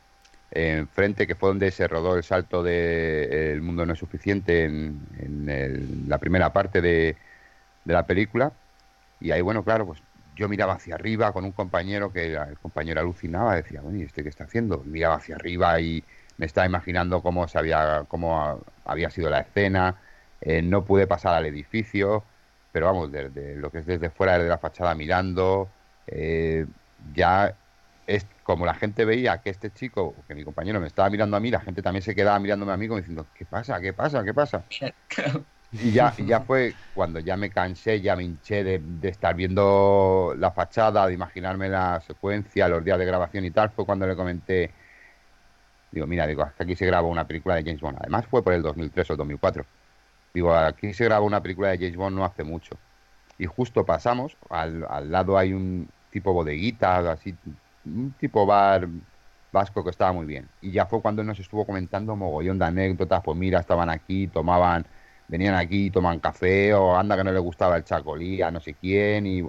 enfrente, 0.50 1.26
que 1.26 1.34
fue 1.34 1.50
donde 1.50 1.70
se 1.70 1.88
rodó 1.88 2.16
el 2.16 2.22
salto 2.22 2.62
de 2.62 3.52
El 3.52 3.62
mundo 3.62 3.86
no 3.86 3.94
es 3.94 3.98
suficiente 3.98 4.64
en, 4.64 5.00
en 5.18 6.04
la 6.06 6.18
primera 6.18 6.52
parte 6.52 6.80
de, 6.80 7.16
de, 7.88 7.94
la 7.94 8.06
película. 8.06 8.52
Y 9.20 9.32
ahí, 9.32 9.40
bueno, 9.40 9.64
claro, 9.64 9.86
pues 9.86 10.02
yo 10.36 10.48
miraba 10.48 10.74
hacia 10.74 10.94
arriba 10.94 11.32
con 11.32 11.44
un 11.44 11.52
compañero 11.52 12.12
que 12.12 12.34
el 12.34 12.58
compañero 12.60 13.00
alucinaba, 13.00 13.56
decía, 13.56 13.80
bueno, 13.80 13.98
¿y 13.98 14.02
este 14.02 14.22
qué 14.22 14.28
está 14.28 14.44
haciendo? 14.44 14.82
Miraba 14.84 15.16
hacia 15.16 15.34
arriba 15.34 15.80
y 15.80 16.04
me 16.36 16.46
estaba 16.46 16.66
imaginando 16.66 17.22
cómo, 17.22 17.48
se 17.48 17.58
había, 17.58 18.04
cómo 18.08 18.60
había 18.84 19.10
sido 19.10 19.30
la 19.30 19.40
escena. 19.40 19.96
Eh, 20.40 20.62
no 20.62 20.84
pude 20.84 21.06
pasar 21.08 21.34
al 21.34 21.46
edificio 21.46 22.24
pero 22.72 22.86
vamos, 22.86 23.10
desde 23.10 23.56
lo 23.56 23.70
que 23.70 23.78
es 23.78 23.86
desde 23.86 24.10
fuera, 24.10 24.34
desde 24.34 24.48
la 24.48 24.58
fachada 24.58 24.94
mirando, 24.94 25.68
eh, 26.06 26.66
ya 27.14 27.54
es 28.06 28.26
como 28.42 28.64
la 28.64 28.74
gente 28.74 29.04
veía 29.04 29.38
que 29.38 29.50
este 29.50 29.70
chico, 29.72 30.14
que 30.26 30.34
mi 30.34 30.44
compañero 30.44 30.80
me 30.80 30.86
estaba 30.86 31.10
mirando 31.10 31.36
a 31.36 31.40
mí, 31.40 31.50
la 31.50 31.60
gente 31.60 31.82
también 31.82 32.02
se 32.02 32.14
quedaba 32.14 32.38
mirándome 32.38 32.72
a 32.72 32.76
mí 32.76 32.88
como 32.88 32.98
diciendo, 32.98 33.26
¿qué 33.34 33.44
pasa? 33.44 33.80
¿Qué 33.80 33.92
pasa? 33.92 34.24
¿Qué 34.24 34.34
pasa? 34.34 34.64
Y 35.70 35.92
ya, 35.92 36.14
ya 36.16 36.40
fue 36.40 36.74
cuando 36.94 37.20
ya 37.20 37.36
me 37.36 37.50
cansé, 37.50 38.00
ya 38.00 38.16
me 38.16 38.24
hinché 38.24 38.64
de, 38.64 39.08
estar 39.08 39.34
viendo 39.34 40.34
la 40.38 40.50
fachada, 40.50 41.06
de 41.06 41.12
imaginarme 41.12 41.68
la 41.68 42.00
secuencia, 42.00 42.68
los 42.68 42.82
días 42.82 42.98
de 42.98 43.04
grabación 43.04 43.44
y 43.44 43.50
tal, 43.50 43.70
fue 43.70 43.84
cuando 43.84 44.06
le 44.06 44.16
comenté, 44.16 44.70
digo, 45.92 46.06
mira, 46.06 46.26
digo, 46.26 46.48
aquí 46.58 46.74
se 46.74 46.86
grabó 46.86 47.08
una 47.08 47.26
película 47.26 47.56
de 47.56 47.64
James 47.64 47.82
Bond. 47.82 47.98
Además 48.00 48.26
fue 48.26 48.42
por 48.42 48.54
el 48.54 48.62
2003 48.62 49.10
o 49.10 49.12
el 49.12 49.16
2004. 49.18 49.66
Digo, 50.32 50.54
aquí 50.54 50.94
se 50.94 51.04
grabó 51.04 51.26
una 51.26 51.42
película 51.42 51.68
de 51.68 51.78
James 51.78 51.96
Bond 51.96 52.16
no 52.16 52.24
hace 52.24 52.44
mucho. 52.44 52.76
Y 53.36 53.44
justo 53.44 53.84
pasamos, 53.84 54.36
al, 54.48 54.86
al 54.88 55.10
lado 55.12 55.36
hay 55.36 55.52
un 55.52 55.88
tipo 56.10 56.32
bodeguita, 56.32 57.12
así, 57.12 57.36
un 57.84 58.12
tipo 58.18 58.46
bar 58.46 58.88
vasco 59.52 59.84
que 59.84 59.90
estaba 59.90 60.12
muy 60.12 60.26
bien. 60.26 60.48
Y 60.62 60.70
ya 60.70 60.86
fue 60.86 61.02
cuando 61.02 61.22
nos 61.24 61.38
estuvo 61.38 61.66
comentando 61.66 62.16
mogollón 62.16 62.58
de 62.58 62.64
anécdotas, 62.64 63.22
pues 63.22 63.36
mira, 63.36 63.60
estaban 63.60 63.90
aquí, 63.90 64.28
tomaban, 64.28 64.86
venían 65.28 65.54
aquí, 65.54 65.90
toman 65.90 66.20
café, 66.20 66.74
o 66.74 66.96
anda 66.96 67.16
que 67.16 67.24
no 67.24 67.32
le 67.32 67.38
gustaba 67.40 67.76
el 67.76 67.84
chacolí 67.84 68.42
a 68.42 68.50
no 68.50 68.60
sé 68.60 68.74
quién, 68.74 69.26
y, 69.26 69.42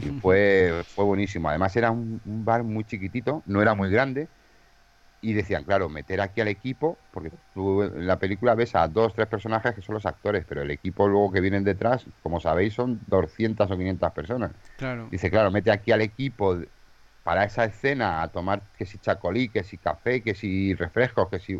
y 0.00 0.10
fue, 0.20 0.84
fue 0.94 1.04
buenísimo. 1.04 1.48
Además 1.48 1.74
era 1.76 1.90
un, 1.90 2.20
un 2.24 2.44
bar 2.44 2.64
muy 2.64 2.84
chiquitito, 2.84 3.42
no 3.46 3.62
era 3.62 3.74
muy 3.74 3.90
grande, 3.90 4.28
y 5.20 5.32
decían, 5.32 5.64
claro, 5.64 5.88
meter 5.88 6.20
aquí 6.20 6.42
al 6.42 6.48
equipo, 6.48 6.98
porque 7.10 7.32
tú 7.54 7.82
en 7.82 8.06
la 8.06 8.18
película 8.18 8.54
ves 8.54 8.74
a 8.74 8.88
dos, 8.88 9.14
tres 9.14 9.26
personajes 9.26 9.74
que 9.74 9.82
son 9.82 9.94
los 9.94 10.04
actores, 10.06 10.44
pero 10.46 10.62
el 10.62 10.70
equipo 10.70 11.08
luego 11.08 11.32
que 11.32 11.40
vienen 11.40 11.64
detrás, 11.64 12.04
como 12.22 12.40
sabéis, 12.40 12.74
son 12.74 13.00
200 13.06 13.70
o 13.70 13.76
500 13.76 14.12
personas. 14.12 14.52
Claro. 14.76 15.08
Dice, 15.10 15.30
claro, 15.30 15.50
mete 15.50 15.70
aquí 15.70 15.92
al 15.92 16.02
equipo 16.02 16.58
para 17.22 17.44
esa 17.44 17.64
escena 17.64 18.22
a 18.22 18.28
tomar 18.28 18.62
que 18.76 18.84
si 18.86 18.98
chacolí, 18.98 19.48
que 19.48 19.64
si 19.64 19.78
café, 19.78 20.22
que 20.22 20.34
si 20.34 20.74
refrescos, 20.74 21.28
que 21.30 21.38
si... 21.38 21.58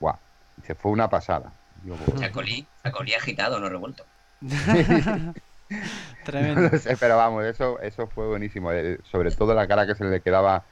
Guau, 0.00 0.18
dice, 0.56 0.74
fue 0.74 0.90
una 0.90 1.08
pasada. 1.08 1.52
Yo, 1.84 1.96
chacolí, 2.18 2.66
chacolí 2.82 3.14
agitado, 3.14 3.58
no 3.60 3.68
revuelto. 3.68 4.04
Tremendo. 6.24 6.68
No 6.72 6.78
sé, 6.78 6.96
pero 6.98 7.16
vamos, 7.16 7.44
eso, 7.44 7.80
eso 7.80 8.06
fue 8.06 8.26
buenísimo. 8.26 8.72
Eh, 8.72 8.98
sobre 9.10 9.30
todo 9.30 9.54
la 9.54 9.66
cara 9.66 9.86
que 9.86 9.94
se 9.94 10.04
le 10.04 10.20
quedaba 10.20 10.64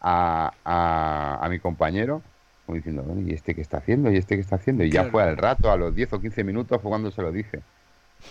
a, 0.00 0.52
a, 0.64 1.38
a 1.40 1.48
mi 1.48 1.58
compañero, 1.58 2.22
como 2.66 2.76
diciendo, 2.76 3.02
bueno, 3.02 3.22
¿y 3.28 3.34
este 3.34 3.54
qué 3.54 3.60
está 3.60 3.78
haciendo? 3.78 4.10
¿Y 4.10 4.16
este 4.16 4.34
qué 4.36 4.40
está 4.40 4.56
haciendo? 4.56 4.84
Y 4.84 4.90
claro. 4.90 5.06
ya 5.06 5.10
fue 5.12 5.22
al 5.22 5.36
rato, 5.36 5.70
a 5.70 5.76
los 5.76 5.94
10 5.94 6.14
o 6.14 6.20
15 6.20 6.44
minutos 6.44 6.80
fue 6.80 6.90
cuando 6.90 7.10
se 7.10 7.22
lo 7.22 7.32
dije. 7.32 7.60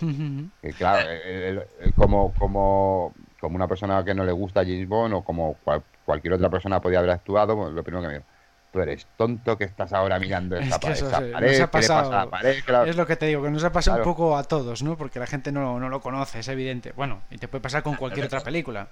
que 0.00 0.72
claro, 0.72 1.08
él, 1.08 1.62
él, 1.80 1.94
como, 1.94 2.34
como, 2.34 3.14
como 3.40 3.56
una 3.56 3.68
persona 3.68 4.04
que 4.04 4.14
no 4.14 4.24
le 4.24 4.32
gusta 4.32 4.64
James 4.64 4.88
Bond 4.88 5.14
o 5.14 5.22
como 5.22 5.54
cual, 5.64 5.82
cualquier 6.04 6.34
otra 6.34 6.50
persona 6.50 6.80
podía 6.80 6.98
haber 6.98 7.10
actuado, 7.10 7.56
pues, 7.56 7.72
lo 7.72 7.82
primero 7.82 8.02
que 8.02 8.08
me 8.08 8.14
dijo, 8.14 8.26
tú 8.72 8.80
eres 8.80 9.06
tonto 9.16 9.56
que 9.56 9.64
estás 9.64 9.92
ahora 9.92 10.18
mirando 10.18 10.56
esa, 10.56 10.76
es 10.76 10.78
que 10.78 10.92
eso, 10.92 11.08
esa 11.08 11.18
sí, 11.20 11.30
pared, 11.32 11.52
nos 11.52 11.60
ha 11.60 11.70
pasado, 11.70 12.10
la 12.12 12.30
pared 12.30 12.62
claro. 12.64 12.90
Es 12.90 12.96
lo 12.96 13.06
que 13.06 13.16
te 13.16 13.26
digo, 13.26 13.42
que 13.42 13.50
nos 13.50 13.64
ha 13.64 13.72
pasado 13.72 13.96
Claro. 13.98 14.10
un 14.10 14.14
poco 14.16 14.36
a 14.36 14.44
todos, 14.44 14.82
¿no? 14.82 14.96
Porque 14.96 15.18
la 15.18 15.26
gente 15.26 15.52
no, 15.52 15.80
no 15.80 15.88
lo 15.88 16.00
conoce, 16.00 16.40
es 16.40 16.48
evidente. 16.48 16.92
Bueno, 16.92 17.22
y 17.30 17.38
te 17.38 17.48
puede 17.48 17.62
pasar 17.62 17.82
con 17.82 17.96
cualquier 17.96 18.26
otra 18.26 18.40
película. 18.40 18.88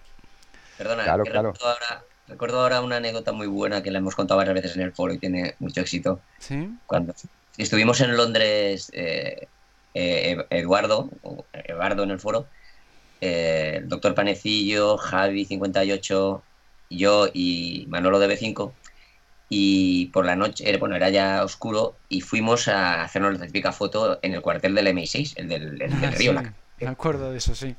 Perdona, 0.79 1.05
Claro, 1.05 1.25
que 1.25 1.31
claro. 1.31 1.53
Recuerdo, 1.53 1.69
ahora, 1.75 2.05
recuerdo 2.29 2.61
ahora 2.61 2.81
una 2.81 2.97
anécdota 2.97 3.33
muy 3.33 3.47
buena 3.47 3.83
que 3.83 3.91
la 3.91 3.99
hemos 3.99 4.15
contado 4.15 4.39
varias 4.39 4.55
veces 4.55 4.77
en 4.77 4.83
el 4.83 4.93
foro 4.93 5.13
y 5.13 5.19
tiene 5.19 5.55
mucho 5.59 5.81
éxito. 5.81 6.21
¿Sí? 6.39 6.71
Cuando 6.87 7.15
estuvimos 7.59 8.01
en 8.01 8.17
Londres, 8.17 8.91
eh, 8.95 9.47
eh, 9.95 10.37
Eduardo, 10.51 11.11
o 11.23 11.45
Eduardo 11.53 12.03
en 12.03 12.11
el 12.11 12.19
foro, 12.21 12.47
eh, 13.21 13.75
el 13.79 13.89
doctor 13.89 14.15
Panecillo, 14.15 14.99
Javi58, 14.99 16.41
yo 16.91 17.29
y 17.33 17.87
Manolo 17.89 18.19
de 18.19 18.29
B5, 18.29 18.73
y 19.49 20.07
por 20.07 20.25
la 20.27 20.37
noche, 20.37 20.69
eh, 20.71 20.77
bueno, 20.79 20.97
era 20.97 21.11
ya 21.11 21.45
oscuro, 21.45 22.01
y 22.09 22.21
fuimos 22.23 22.69
a 22.69 23.03
hacernos 23.05 23.39
la 23.39 23.47
típica 23.47 23.73
foto 23.73 24.19
en 24.23 24.35
el 24.35 24.43
cuartel 24.43 24.75
del 24.75 24.89
MI6, 24.89 25.35
el 25.37 25.49
del, 25.49 25.81
el 25.83 26.01
del 26.01 26.13
Ah, 26.13 26.13
río. 26.13 26.33
sí, 26.33 26.35
La- 26.35 26.45
me 26.79 26.89
acuerdo 26.91 27.31
de 27.31 27.39
eso, 27.39 27.55
sí. 27.55 27.77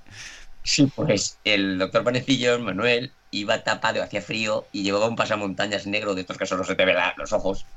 Sí, 0.63 0.87
pues 0.87 1.39
el 1.43 1.77
doctor 1.79 2.03
Panecillo, 2.03 2.59
Manuel, 2.59 3.17
iba 3.31 3.63
tapado, 3.63 4.03
hacía 4.03 4.21
frío 4.21 4.69
y 4.71 4.83
llevaba 4.83 5.07
un 5.07 5.15
pasamontañas 5.15 5.87
negro 5.87 6.13
de 6.13 6.21
estos 6.21 6.37
que 6.37 6.45
solo 6.45 6.63
se 6.63 6.75
te 6.75 6.85
ven 6.85 6.95
la- 6.95 7.13
los 7.17 7.31
ojos. 7.33 7.69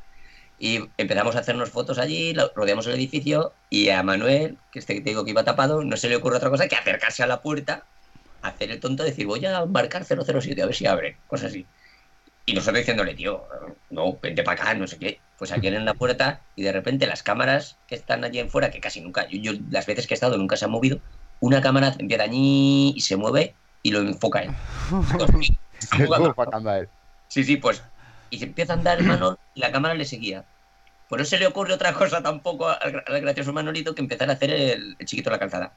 Y 0.59 0.81
empezamos 0.99 1.37
a 1.37 1.41
hacernos 1.41 1.71
fotos 1.71 1.99
allí, 1.99 2.35
rodeamos 2.57 2.87
el 2.89 2.95
edificio 2.95 3.59
y 3.71 3.91
a 3.91 4.03
Manuel, 4.03 4.61
que 4.71 4.81
este 4.81 4.95
que 4.95 5.03
te 5.03 5.11
digo 5.11 5.25
que 5.25 5.33
iba 5.33 5.45
tapado, 5.45 5.85
no 5.85 5.97
se 5.97 6.09
le 6.09 6.17
ocurre 6.17 6.37
otra 6.39 6.51
cosa 6.51 6.69
que 6.69 6.77
acercarse 6.77 7.23
a 7.23 7.27
la 7.29 7.43
puerta, 7.43 7.89
hacer 8.43 8.71
el 8.71 8.81
tonto, 8.81 9.05
decir 9.05 9.27
voy 9.27 9.45
a 9.47 9.67
marcar 9.67 10.05
007 10.05 10.63
a 10.63 10.67
ver 10.67 10.75
si 10.77 10.87
abre, 10.87 11.23
cosas 11.27 11.49
así. 11.53 11.71
Y 12.47 12.55
nosotros 12.55 12.79
diciéndole, 12.79 13.15
tío, 13.15 13.47
no, 13.91 14.19
vente 14.21 14.43
para 14.43 14.61
acá, 14.61 14.75
no 14.75 14.87
sé 14.87 14.99
qué. 14.99 15.21
Pues 15.39 15.53
aquí 15.53 15.69
en 15.69 15.85
la 15.85 15.95
puerta 15.95 16.43
y 16.57 16.63
de 16.63 16.73
repente 16.73 17.07
las 17.07 17.23
cámaras 17.23 17.79
que 17.87 17.95
están 17.95 18.25
allí 18.25 18.39
en 18.39 18.51
fuera, 18.51 18.71
que 18.71 18.81
casi 18.81 19.01
nunca, 19.01 19.27
yo, 19.29 19.39
yo 19.41 19.59
las 19.71 19.87
veces 19.87 20.07
que 20.07 20.15
he 20.15 20.17
estado 20.17 20.37
nunca 20.37 20.57
se 20.57 20.65
han 20.65 20.71
movido, 20.71 21.01
una 21.41 21.63
cámara 21.63 21.95
empieza 21.99 22.25
allí 22.25 22.93
y 22.95 23.01
se 23.01 23.17
mueve 23.17 23.55
y 23.83 23.91
lo 23.91 24.01
enfoca 24.01 24.43
él. 24.43 24.51
Sí, 27.29 27.45
sí, 27.45 27.57
pues. 27.57 27.83
Y 28.29 28.39
se 28.39 28.45
empieza 28.45 28.75
a 28.75 28.77
andar 28.77 28.99
el 28.99 29.07
Manol 29.07 29.39
y 29.55 29.61
la 29.61 29.73
cámara 29.73 29.95
le 29.95 30.05
seguía. 30.05 30.45
Pues 31.09 31.19
no 31.19 31.25
se 31.25 31.39
le 31.39 31.47
ocurre 31.47 31.73
otra 31.73 31.93
cosa 31.93 32.23
tampoco 32.23 32.69
al, 32.69 33.03
al 33.07 33.21
gracioso 33.21 33.53
Manolito 33.53 33.95
que 33.95 34.03
empezar 34.03 34.31
a 34.31 34.35
hacer 34.35 34.51
el, 34.51 34.97
el 34.99 35.07
chiquito 35.07 35.31
en 35.31 35.33
la 35.33 35.39
calzada. 35.39 35.73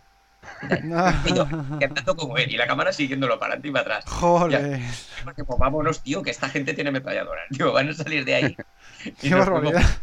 Yo, 1.36 1.48
cantando 1.80 2.16
como 2.16 2.38
él, 2.38 2.52
y 2.52 2.58
la 2.58 2.68
cámara 2.68 2.92
siguiéndolo 2.94 3.40
para 3.40 3.54
adelante 3.54 3.68
y 3.68 3.72
para 3.72 3.82
atrás. 3.98 4.06
Joder, 4.08 4.80
Porque, 5.24 5.44
pues, 5.44 5.60
vámonos, 5.60 6.02
tío, 6.02 6.22
que 6.22 6.32
esta 6.32 6.50
gente 6.50 6.74
tiene 6.74 6.90
ametralladoras. 6.90 7.46
Digo, 7.50 7.72
van 7.72 7.90
a 7.90 7.94
salir 7.94 8.26
de 8.26 8.36
ahí. 8.36 8.58
Qué 9.22 9.34
barbaridad. 9.36 9.82
fuimos- 9.82 10.00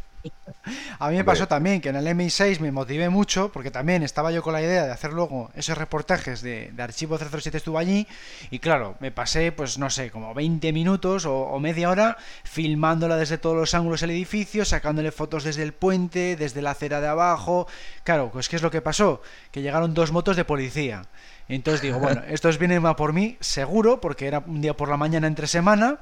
A 0.99 1.09
mí 1.09 1.17
me 1.17 1.25
pasó 1.25 1.49
también 1.49 1.81
que 1.81 1.89
en 1.89 1.97
el 1.97 2.07
MI6 2.07 2.61
me 2.61 2.71
motivé 2.71 3.09
mucho 3.09 3.51
porque 3.51 3.71
también 3.71 4.03
estaba 4.03 4.31
yo 4.31 4.43
con 4.43 4.53
la 4.53 4.61
idea 4.61 4.85
de 4.85 4.93
hacer 4.93 5.13
luego 5.13 5.51
esos 5.55 5.79
reportajes 5.79 6.43
de, 6.43 6.71
de 6.73 6.83
Archivo 6.83 7.19
007 7.19 7.57
estuvo 7.57 7.79
allí 7.79 8.07
y 8.51 8.59
claro, 8.59 8.97
me 9.01 9.11
pasé 9.11 9.53
pues 9.53 9.79
no 9.79 9.89
sé, 9.89 10.11
como 10.11 10.35
20 10.35 10.73
minutos 10.73 11.25
o, 11.25 11.35
o 11.35 11.59
media 11.61 11.89
hora 11.89 12.19
filmándola 12.45 13.17
desde 13.17 13.39
todos 13.39 13.57
los 13.57 13.75
ángulos 13.75 14.01
del 14.03 14.11
edificio, 14.11 14.65
sacándole 14.65 15.13
fotos 15.13 15.45
desde 15.45 15.63
el 15.63 15.73
puente, 15.73 16.37
desde 16.37 16.63
la 16.63 16.73
acera 16.73 17.01
de 17.01 17.09
abajo. 17.09 17.67
Claro, 18.05 18.31
pues 18.31 18.49
¿qué 18.49 18.57
es 18.57 18.63
lo 18.63 18.71
que 18.71 18.83
pasó? 18.83 19.23
Que 19.51 19.63
llegaron 19.63 19.95
dos 19.95 20.13
motos 20.13 20.37
de 20.37 20.45
policía. 20.45 21.03
Entonces 21.49 21.83
digo, 21.83 21.99
bueno, 21.99 22.23
estos 22.29 22.59
vienen 22.59 22.87
a 22.87 22.97
por 22.97 23.13
mí, 23.13 23.37
seguro, 23.41 24.01
porque 24.01 24.27
era 24.27 24.39
un 24.41 24.61
día 24.61 24.77
por 24.77 24.89
la 24.89 24.97
mañana 24.97 25.27
entre 25.27 25.47
semana, 25.47 25.99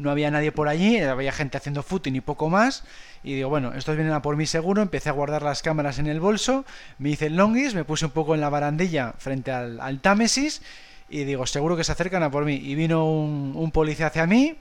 no 0.00 0.10
había 0.10 0.30
nadie 0.30 0.52
por 0.52 0.68
allí, 0.68 0.98
había 0.98 1.32
gente 1.32 1.56
haciendo 1.56 1.82
footing 1.82 2.16
y 2.16 2.20
poco 2.20 2.48
más. 2.48 2.84
Y 3.22 3.34
digo, 3.34 3.48
bueno, 3.48 3.72
estos 3.74 3.96
vienen 3.96 4.14
a 4.14 4.22
por 4.22 4.36
mí 4.36 4.46
seguro, 4.46 4.82
empecé 4.82 5.10
a 5.10 5.12
guardar 5.12 5.42
las 5.42 5.62
cámaras 5.62 5.98
en 5.98 6.06
el 6.06 6.20
bolso, 6.20 6.64
me 6.98 7.10
hice 7.10 7.26
el 7.26 7.36
longis, 7.36 7.74
me 7.74 7.84
puse 7.84 8.06
un 8.06 8.12
poco 8.12 8.34
en 8.34 8.40
la 8.40 8.48
barandilla 8.48 9.14
frente 9.18 9.52
al, 9.52 10.00
Támesis 10.00 10.62
y 11.08 11.24
digo, 11.24 11.46
seguro 11.46 11.76
que 11.76 11.84
se 11.84 11.92
acercan 11.92 12.22
a 12.22 12.30
por 12.30 12.44
mí. 12.44 12.54
Y 12.54 12.74
vino 12.74 13.04
un, 13.04 13.70
policía 13.72 14.06
hacia 14.06 14.26
mí 14.26 14.56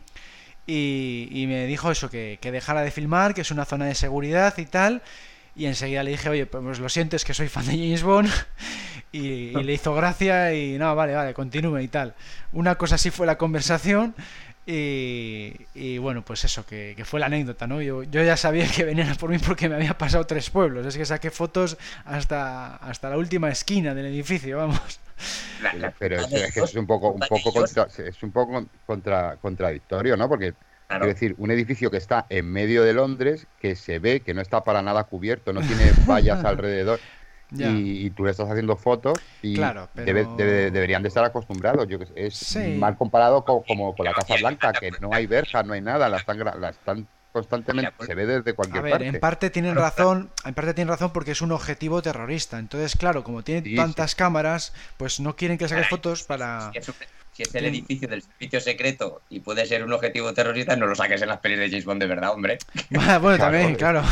y, 0.68 1.30
y 1.32 1.48
me 1.48 1.66
dijo 1.66 1.90
eso, 1.92 2.10
que, 2.10 2.38
que 2.42 2.52
dejara 2.52 2.82
de 2.82 2.92
filmar, 2.92 3.34
que 3.34 3.42
es 3.42 3.52
una 3.52 3.66
zona 3.66 3.86
de 3.86 3.96
seguridad 3.96 4.58
y 4.58 4.66
tal. 4.66 5.02
y 5.56 5.66
enseguida 5.66 6.04
le 6.04 6.12
dije, 6.12 6.30
oye, 6.30 6.46
pues 6.46 6.80
lo 6.80 6.90
siento, 6.90 7.16
es 7.16 7.26
que 7.26 7.34
soy 7.34 7.48
fan 7.48 7.66
de 7.66 7.74
James 7.74 8.04
Bond. 8.04 8.30
Y, 9.12 9.52
le 9.64 9.74
hizo 9.74 9.96
gracia 9.96 10.54
y 10.54 10.78
no, 10.78 10.96
vale, 10.96 11.16
vale, 11.16 11.34
continúe 11.34 11.80
y 11.80 11.88
tal. 11.88 12.14
Una 12.52 12.76
cosa 12.76 12.96
así 12.96 13.10
fue 13.10 13.26
la 13.26 13.40
conversación. 13.40 14.14
Y, 14.72 15.98
bueno, 15.98 16.24
pues 16.24 16.46
eso, 16.46 16.64
que, 16.64 16.96
fue 17.04 17.20
la 17.20 17.26
anécdota, 17.26 17.66
¿no? 17.66 17.82
Yo, 17.82 18.04
yo, 18.04 18.24
ya 18.24 18.38
sabía 18.38 18.68
que 18.70 18.84
venían 18.84 19.10
a 19.10 19.16
por 19.16 19.32
mí 19.32 19.40
porque 19.40 19.68
me 19.68 19.76
había 19.76 19.98
pasado 19.98 20.26
tres 20.26 20.52
pueblos. 20.52 20.86
Es 20.86 20.96
que 20.96 21.06
saqué 21.06 21.32
fotos 21.32 21.78
hasta, 22.06 22.76
hasta 22.76 23.10
la 23.10 23.18
última 23.18 23.50
esquina 23.50 23.96
del 23.96 24.06
edificio, 24.06 24.58
vamos. 24.58 25.00
Pero 25.98 26.18
es, 26.18 26.54
que 26.54 26.60
es 26.60 26.76
un 26.76 26.86
poco, 26.86 27.10
un 27.10 27.20
poco, 27.20 27.66
es 27.66 28.24
un 28.24 28.32
poco 28.32 28.66
contra, 28.86 29.38
contradictorio, 29.38 30.16
¿no? 30.16 30.30
Porque 30.30 30.54
Es 30.90 31.08
decir, 31.08 31.34
un 31.40 31.50
edificio 31.50 31.90
que 31.90 31.98
está 31.98 32.28
en 32.30 32.46
medio 32.46 32.84
de 32.84 32.94
Londres, 32.94 33.48
que 33.60 33.76
se 33.76 33.98
ve 33.98 34.20
que 34.20 34.36
no 34.36 34.42
está 34.42 34.64
para 34.64 34.84
nada 34.84 35.04
cubierto, 35.06 35.52
no 35.52 35.62
tiene 35.62 35.92
vallas 36.06 36.44
alrededor. 36.46 37.00
Y, 37.52 38.10
tú 38.12 38.26
le 38.26 38.32
estás 38.32 38.50
haciendo 38.50 38.76
fotos 38.76 39.20
y 39.41 39.60
deberían 39.95 41.02
de 41.02 41.08
estar 41.08 41.24
acostumbrados. 41.24 41.88
Yo 41.88 41.97
es 42.16 42.58
mal 42.78 42.97
comparado 42.97 43.43
con, 43.43 43.64
como 43.64 43.95
con 43.95 44.06
la 44.06 44.14
Casa 44.14 44.36
Blanca, 44.39 44.72
que 44.74 44.91
no 45.00 45.10
hay 45.14 45.26
verjas, 45.26 45.66
no 45.66 45.74
hay 45.74 45.82
nada, 45.82 46.10
la 46.10 46.18
están, 46.18 46.39
la 46.39 46.70
están 46.70 47.08
constantemente 47.32 47.93
se 48.06 48.16
ve 48.16 48.26
desde 48.26 48.54
cualquier 48.54 48.80
a 48.80 48.97
ver, 48.97 49.04
en 49.04 49.20
parte 49.20 49.52
tienen 49.52 49.76
razón 49.76 50.32
en 50.45 50.54
parte 50.56 50.74
tienen 50.74 50.89
razón 50.89 51.14
porque 51.14 51.30
es 51.30 51.41
un 51.43 51.52
objetivo 51.52 52.02
terrorista 52.02 52.58
entonces 52.58 52.95
claro 52.97 53.24
como 53.24 53.43
tienen 53.43 53.76
tantas 53.76 54.16
cámaras 54.16 54.74
pues 54.97 55.20
no 55.20 55.36
quieren 55.36 55.60
que 55.60 55.68
saques 55.68 55.89
fotos 55.89 56.24
para 56.24 56.72
si 57.39 57.43
es 57.43 57.56
el 57.56 57.66
edificio 57.68 58.06
del 58.10 58.22
servicio 58.22 58.60
secreto 58.60 59.22
y 59.30 59.39
puede 59.39 59.66
ser 59.66 59.86
un 59.86 59.93
objetivo 59.93 60.34
terrorista, 60.34 60.76
no 60.76 60.88
lo 60.88 60.93
saques 60.93 61.22
en 61.22 61.30
las 61.30 61.39
pelis 61.39 61.58
de 61.58 61.70
James 61.70 61.86
Bond 61.86 62.02
de 62.02 62.08
verdad, 62.08 62.32
hombre. 62.32 62.58
bueno, 62.89 63.38
también, 63.38 63.76
claro. 63.76 64.04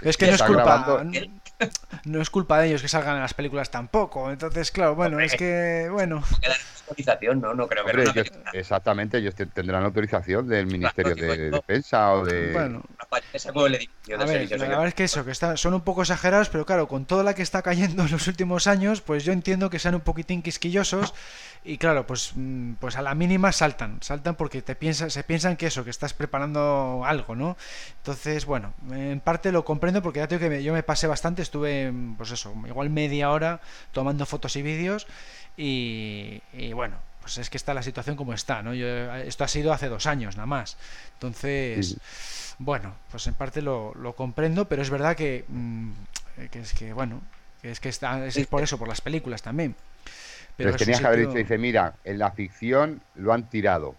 Es 0.00 0.16
que 0.16 0.28
no 0.28 0.32
es 0.32 0.42
culpa. 0.42 1.04
No 2.04 2.20
es 2.20 2.30
culpa 2.30 2.60
de 2.60 2.68
ellos 2.68 2.82
que 2.82 2.88
salgan 2.88 3.16
en 3.16 3.22
las 3.22 3.34
películas 3.34 3.70
tampoco. 3.70 4.30
Entonces, 4.30 4.70
claro, 4.70 4.94
bueno, 4.94 5.20
es 5.20 5.34
que, 5.34 5.88
bueno. 5.90 6.22
autorización, 6.88 7.40
¿no? 7.40 7.54
No 7.54 7.68
creo 7.68 7.84
que 7.84 8.30
Exactamente, 8.52 9.18
ellos 9.18 9.34
tendrán 9.34 9.84
autorización 9.84 10.48
del 10.48 10.66
Ministerio 10.66 11.14
de 11.14 11.50
Defensa 11.50 12.12
o 12.14 12.24
de. 12.24 12.52
Bueno. 12.52 12.82
A 13.10 14.24
ver, 14.24 14.50
la 14.50 14.68
verdad 14.68 14.86
es 14.88 14.94
que 14.94 15.04
eso, 15.04 15.24
que 15.24 15.34
son 15.34 15.74
un 15.74 15.82
poco 15.82 16.02
exagerados, 16.02 16.48
pero 16.48 16.66
claro, 16.66 16.88
con 16.88 17.04
toda 17.04 17.22
la 17.22 17.34
que 17.34 17.42
está 17.42 17.62
cayendo 17.62 18.02
en 18.06 18.10
los 18.10 18.26
últimos 18.26 18.66
años, 18.66 19.00
pues 19.00 19.24
yo 19.24 19.32
entiendo 19.32 19.70
que 19.70 19.78
sean 19.78 19.94
un 19.94 20.00
poquitín 20.00 20.42
quisquillosos 20.42 21.14
y 21.64 21.78
claro, 21.78 22.06
pues, 22.06 22.32
mm, 22.34 22.74
pues 22.74 22.96
a 22.96 23.02
la 23.02 23.14
mínima 23.14 23.52
saltan, 23.52 23.98
saltan 24.02 24.34
porque 24.34 24.62
te 24.62 24.74
piensas, 24.74 25.12
se 25.12 25.22
piensan 25.22 25.56
que 25.56 25.66
eso, 25.66 25.84
que 25.84 25.90
estás 25.90 26.12
preparando 26.12 27.02
algo, 27.06 27.36
¿no? 27.36 27.56
Entonces, 27.98 28.46
bueno, 28.46 28.74
en 28.90 29.20
parte 29.20 29.52
lo 29.52 29.64
comprendo 29.64 30.02
porque 30.02 30.18
ya 30.18 30.28
tengo 30.28 30.48
que 30.48 30.62
yo 30.62 30.72
me 30.72 30.82
pasé 30.82 31.06
bastante, 31.06 31.40
estuve, 31.42 31.92
pues 32.16 32.32
eso, 32.32 32.52
igual 32.66 32.90
media 32.90 33.30
hora 33.30 33.60
tomando 33.92 34.26
fotos 34.26 34.56
y 34.56 34.62
vídeos 34.62 35.06
y, 35.56 36.40
bueno, 36.74 36.96
pues 37.20 37.38
es 37.38 37.48
que 37.48 37.58
está 37.58 37.74
la 37.74 37.82
situación 37.84 38.16
como 38.16 38.32
está, 38.34 38.62
¿no? 38.62 38.74
Yo, 38.74 38.86
esto 39.16 39.44
ha 39.44 39.48
sido 39.48 39.72
hace 39.72 39.88
dos 39.88 40.06
años 40.06 40.36
nada 40.36 40.46
más. 40.46 40.76
Entonces, 41.14 41.96
bueno, 42.58 42.96
pues 43.10 43.26
en 43.28 43.34
parte 43.34 43.62
lo, 43.62 43.94
lo, 43.94 44.16
comprendo, 44.16 44.66
pero 44.66 44.82
es 44.82 44.90
verdad 44.90 45.14
que, 45.14 45.44
mm, 45.46 45.90
que 46.50 46.58
es 46.58 46.72
que, 46.72 46.92
bueno, 46.92 47.20
que 47.60 47.70
es 47.70 47.78
que 47.78 47.88
está, 47.88 48.26
es 48.26 48.46
por 48.48 48.64
eso, 48.64 48.78
por 48.78 48.88
las 48.88 49.00
películas 49.00 49.42
también. 49.42 49.76
Pero, 50.56 50.76
tenías 50.76 51.00
que 51.00 51.06
haber 51.06 51.20
dicho, 51.20 51.34
dice, 51.34 51.58
mira, 51.58 51.94
en 52.04 52.18
la 52.18 52.30
ficción 52.32 53.00
lo 53.14 53.32
han 53.32 53.48
tirado. 53.48 53.94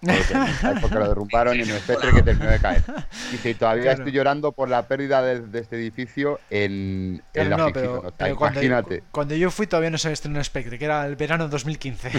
Porque, 0.80 0.94
lo 0.94 1.08
derrumbaron 1.08 1.60
y 1.60 1.62
no 1.64 1.74
es 1.74 1.82
que 1.82 2.22
terminó 2.22 2.50
de 2.50 2.58
caer. 2.58 2.82
Dice, 3.30 3.50
y 3.50 3.54
todavía 3.54 3.92
estoy 3.92 4.12
llorando 4.12 4.52
por 4.52 4.70
la 4.70 4.88
pérdida 4.88 5.20
de, 5.20 5.60
este 5.60 5.76
edificio 5.76 6.40
en, 6.48 7.22
la 7.34 7.66
ficción. 7.66 8.12
imagínate. 8.30 9.02
Cuando, 9.10 9.34
yo 9.34 9.50
fui 9.50 9.66
todavía 9.66 9.90
no 9.90 9.98
se 9.98 10.10
estrenó 10.10 10.42
Spectre, 10.42 10.78
que 10.78 10.86
era 10.86 11.04
el 11.04 11.16
verano 11.16 11.44
de 11.44 11.50
2015. 11.50 12.10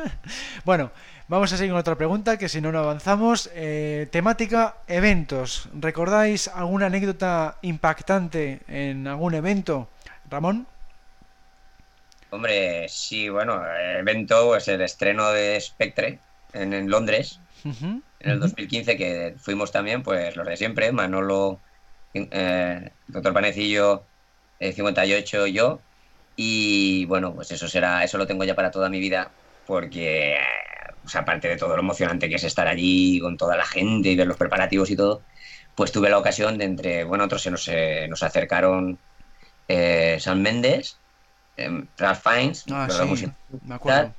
bueno, 0.64 0.92
vamos 1.28 1.52
a 1.52 1.58
seguir 1.58 1.72
con 1.72 1.80
otra 1.80 1.96
pregunta, 1.96 2.38
que 2.38 2.48
si 2.48 2.62
no, 2.62 2.72
no 2.72 2.78
avanzamos. 2.78 3.50
Eh, 3.54 4.08
temática, 4.10 4.76
eventos. 4.86 5.68
¿Recordáis 5.74 6.48
alguna 6.48 6.86
anécdota 6.86 7.58
impactante 7.60 8.62
en 8.66 9.06
algún 9.06 9.34
evento? 9.34 9.90
Ramón. 10.30 10.66
Hombre, 12.30 12.88
sí, 12.88 13.28
bueno, 13.28 13.62
el 13.66 13.96
evento 13.96 14.56
es 14.56 14.68
el 14.68 14.80
estreno 14.82 15.30
de 15.30 15.60
Spectre 15.60 16.20
en, 16.52 16.88
Londres, 16.88 17.40
en 17.64 18.02
el 18.20 18.38
2015, 18.38 18.96
que 18.96 19.34
fuimos 19.38 19.72
también, 19.72 20.02
pues 20.02 20.36
los 20.36 20.46
de 20.46 20.56
siempre, 20.56 20.92
Manolo, 20.92 21.58
eh, 22.14 22.90
Doctor 23.08 23.32
Panecillo, 23.32 24.04
58, 24.60 25.46
eh, 25.46 25.52
yo, 25.52 25.80
y 26.36 27.04
bueno, 27.06 27.34
pues 27.34 27.50
eso 27.50 27.68
será, 27.68 28.04
eso 28.04 28.16
lo 28.16 28.26
tengo 28.26 28.44
ya 28.44 28.54
para 28.54 28.70
toda 28.70 28.88
mi 28.88 29.00
vida, 29.00 29.30
porque, 29.66 30.36
pues, 31.02 31.16
aparte 31.16 31.48
de 31.48 31.56
todo 31.56 31.74
lo 31.74 31.82
emocionante 31.82 32.28
que 32.28 32.36
es 32.36 32.44
estar 32.44 32.68
allí 32.68 33.18
con 33.20 33.36
toda 33.36 33.56
la 33.56 33.66
gente 33.66 34.10
y 34.10 34.16
ver 34.16 34.26
los 34.26 34.36
preparativos 34.36 34.90
y 34.90 34.96
todo, 34.96 35.22
pues 35.74 35.92
tuve 35.92 36.10
la 36.10 36.18
ocasión 36.18 36.58
de 36.58 36.64
entre, 36.64 37.04
bueno, 37.04 37.24
otros 37.24 37.42
se 37.42 37.50
nos, 37.50 37.66
eh, 37.68 38.06
nos 38.08 38.22
acercaron 38.22 38.98
eh, 39.68 40.18
San 40.20 40.42
Méndez, 40.42 40.99
eh, 41.56 41.84
Ralph 41.98 42.22
Fiennes, 42.22 42.64
ah, 42.70 42.88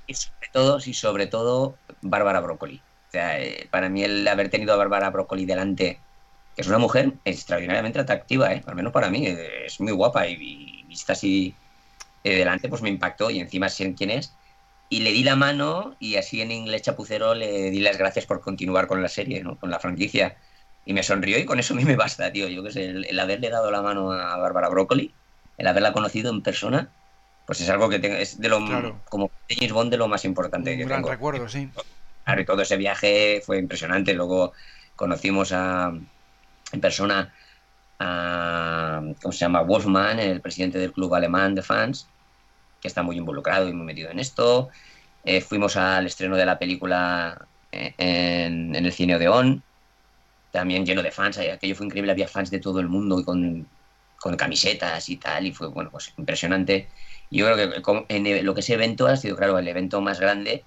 y 0.08 0.14
sobre 0.14 0.50
todo, 0.52 0.80
y 0.86 0.94
sobre 0.94 1.28
todo 1.28 1.78
Bárbara 2.02 2.40
Broccoli. 2.40 2.82
O 3.08 3.12
sea, 3.12 3.42
eh, 3.42 3.68
para 3.70 3.90
mí 3.90 4.04
el 4.04 4.28
haber 4.28 4.50
tenido 4.50 4.74
a 4.74 4.78
Bárbara 4.78 5.10
Broccoli 5.10 5.46
delante, 5.46 6.00
que 6.56 6.62
es 6.62 6.68
una 6.68 6.78
mujer 6.78 7.14
extraordinariamente 7.26 8.00
atractiva, 8.00 8.54
¿eh? 8.54 8.64
al 8.66 8.76
menos 8.76 8.94
para 8.94 9.10
mí, 9.10 9.28
eh, 9.28 9.66
es 9.66 9.80
muy 9.82 9.92
guapa 9.92 10.28
y, 10.28 10.86
vista 10.88 11.14
así 11.14 11.56
delante, 12.24 12.70
pues 12.70 12.82
me 12.82 12.90
impactó 12.90 13.32
y 13.32 13.40
encima 13.40 13.68
sé 13.70 13.94
quién 13.96 14.12
es. 14.12 14.34
Y 14.90 15.00
le 15.00 15.12
di 15.12 15.24
la 15.24 15.36
mano 15.36 15.96
y 16.00 16.18
así 16.18 16.42
en 16.42 16.52
inglés 16.52 16.84
chapucero 16.84 17.34
le 17.34 17.72
di 17.72 17.80
las 17.80 17.98
gracias 17.98 18.26
por 18.26 18.42
continuar 18.42 18.88
con 18.88 19.02
la 19.02 19.08
serie, 19.08 19.42
¿no? 19.42 19.58
con 19.58 19.72
la 19.72 19.80
franquicia. 19.80 20.38
Y 20.86 20.94
me 20.94 21.04
sonrió 21.04 21.38
y 21.38 21.46
con 21.46 21.60
eso 21.60 21.74
a 21.74 21.78
mí 21.78 21.86
me 21.86 21.96
basta, 21.96 22.32
tío. 22.32 22.48
Yo 22.48 22.64
que 22.64 22.72
sé, 22.72 22.86
el, 22.86 23.20
haberle 23.20 23.50
dado 23.50 23.72
la 23.72 23.82
mano 23.82 24.12
a 24.12 24.36
Bárbara 24.38 24.70
Broccoli, 24.70 25.14
el 25.58 25.68
haberla 25.68 25.94
conocido 25.94 26.32
en 26.32 26.42
persona, 26.42 26.92
pues 27.52 27.60
es 27.60 27.70
algo 27.70 27.90
que 27.90 28.00
es 28.22 28.40
de 28.40 28.48
lo 28.48 28.62
como 29.10 29.30
James 29.50 29.74
Bond 29.74 29.92
de 29.92 29.98
lo 29.98 30.08
más 30.08 30.24
importante 30.24 30.72
Un 30.72 30.78
que 30.78 30.86
gran 30.86 31.04
recuerdo, 31.04 31.50
sí. 31.50 31.70
Claro, 32.24 32.42
y 32.42 32.46
todo 32.46 32.62
ese 32.62 32.78
viaje 32.78 33.42
fue 33.46 33.60
impresionante. 33.60 34.14
Luego 34.14 34.54
conocimos 34.96 35.52
a 35.52 35.92
en 36.72 36.80
persona 36.80 37.34
a 38.00 39.02
¿cómo 39.22 39.34
se 39.34 39.40
llama? 39.40 39.64
Wolfman, 39.64 40.22
el 40.22 40.40
presidente 40.40 40.78
del 40.80 40.94
club 40.94 41.14
alemán 41.14 41.54
de 41.54 41.62
fans, 41.62 42.08
que 42.80 42.88
está 42.88 43.04
muy 43.04 43.18
involucrado 43.18 43.68
y 43.68 43.74
muy 43.74 43.86
metido 43.86 44.10
en 44.12 44.20
esto. 44.20 44.70
Eh, 45.26 45.42
fuimos 45.42 45.76
al 45.76 46.06
estreno 46.06 46.38
de 46.38 46.46
la 46.46 46.58
película 46.58 47.50
eh, 47.74 47.94
en, 47.98 48.74
el 48.74 48.94
cine 48.94 49.18
Odeón, 49.18 49.62
también 50.52 50.86
lleno 50.86 51.04
de 51.04 51.12
fans. 51.12 51.38
Aquello 51.38 51.76
fue 51.76 51.86
increíble, 51.86 52.14
había 52.14 52.30
fans 52.30 52.50
de 52.50 52.60
todo 52.60 52.80
el 52.80 52.88
mundo 52.88 53.20
y 53.20 53.26
con, 53.26 53.68
con 54.22 54.38
camisetas 54.38 55.10
y 55.10 55.18
tal, 55.18 55.48
y 55.48 55.52
fue 55.52 55.68
bueno, 55.68 55.90
pues 55.92 56.14
impresionante 56.18 56.88
yo 57.32 57.46
creo 57.46 57.72
que 57.72 57.82
en 58.10 58.46
lo 58.46 58.54
que 58.54 58.60
ese 58.60 58.74
evento 58.74 59.08
ha 59.08 59.18
sido, 59.18 59.36
claro, 59.38 59.58
el 59.58 59.68
evento 59.68 60.02
más 60.02 60.20
grande, 60.20 60.64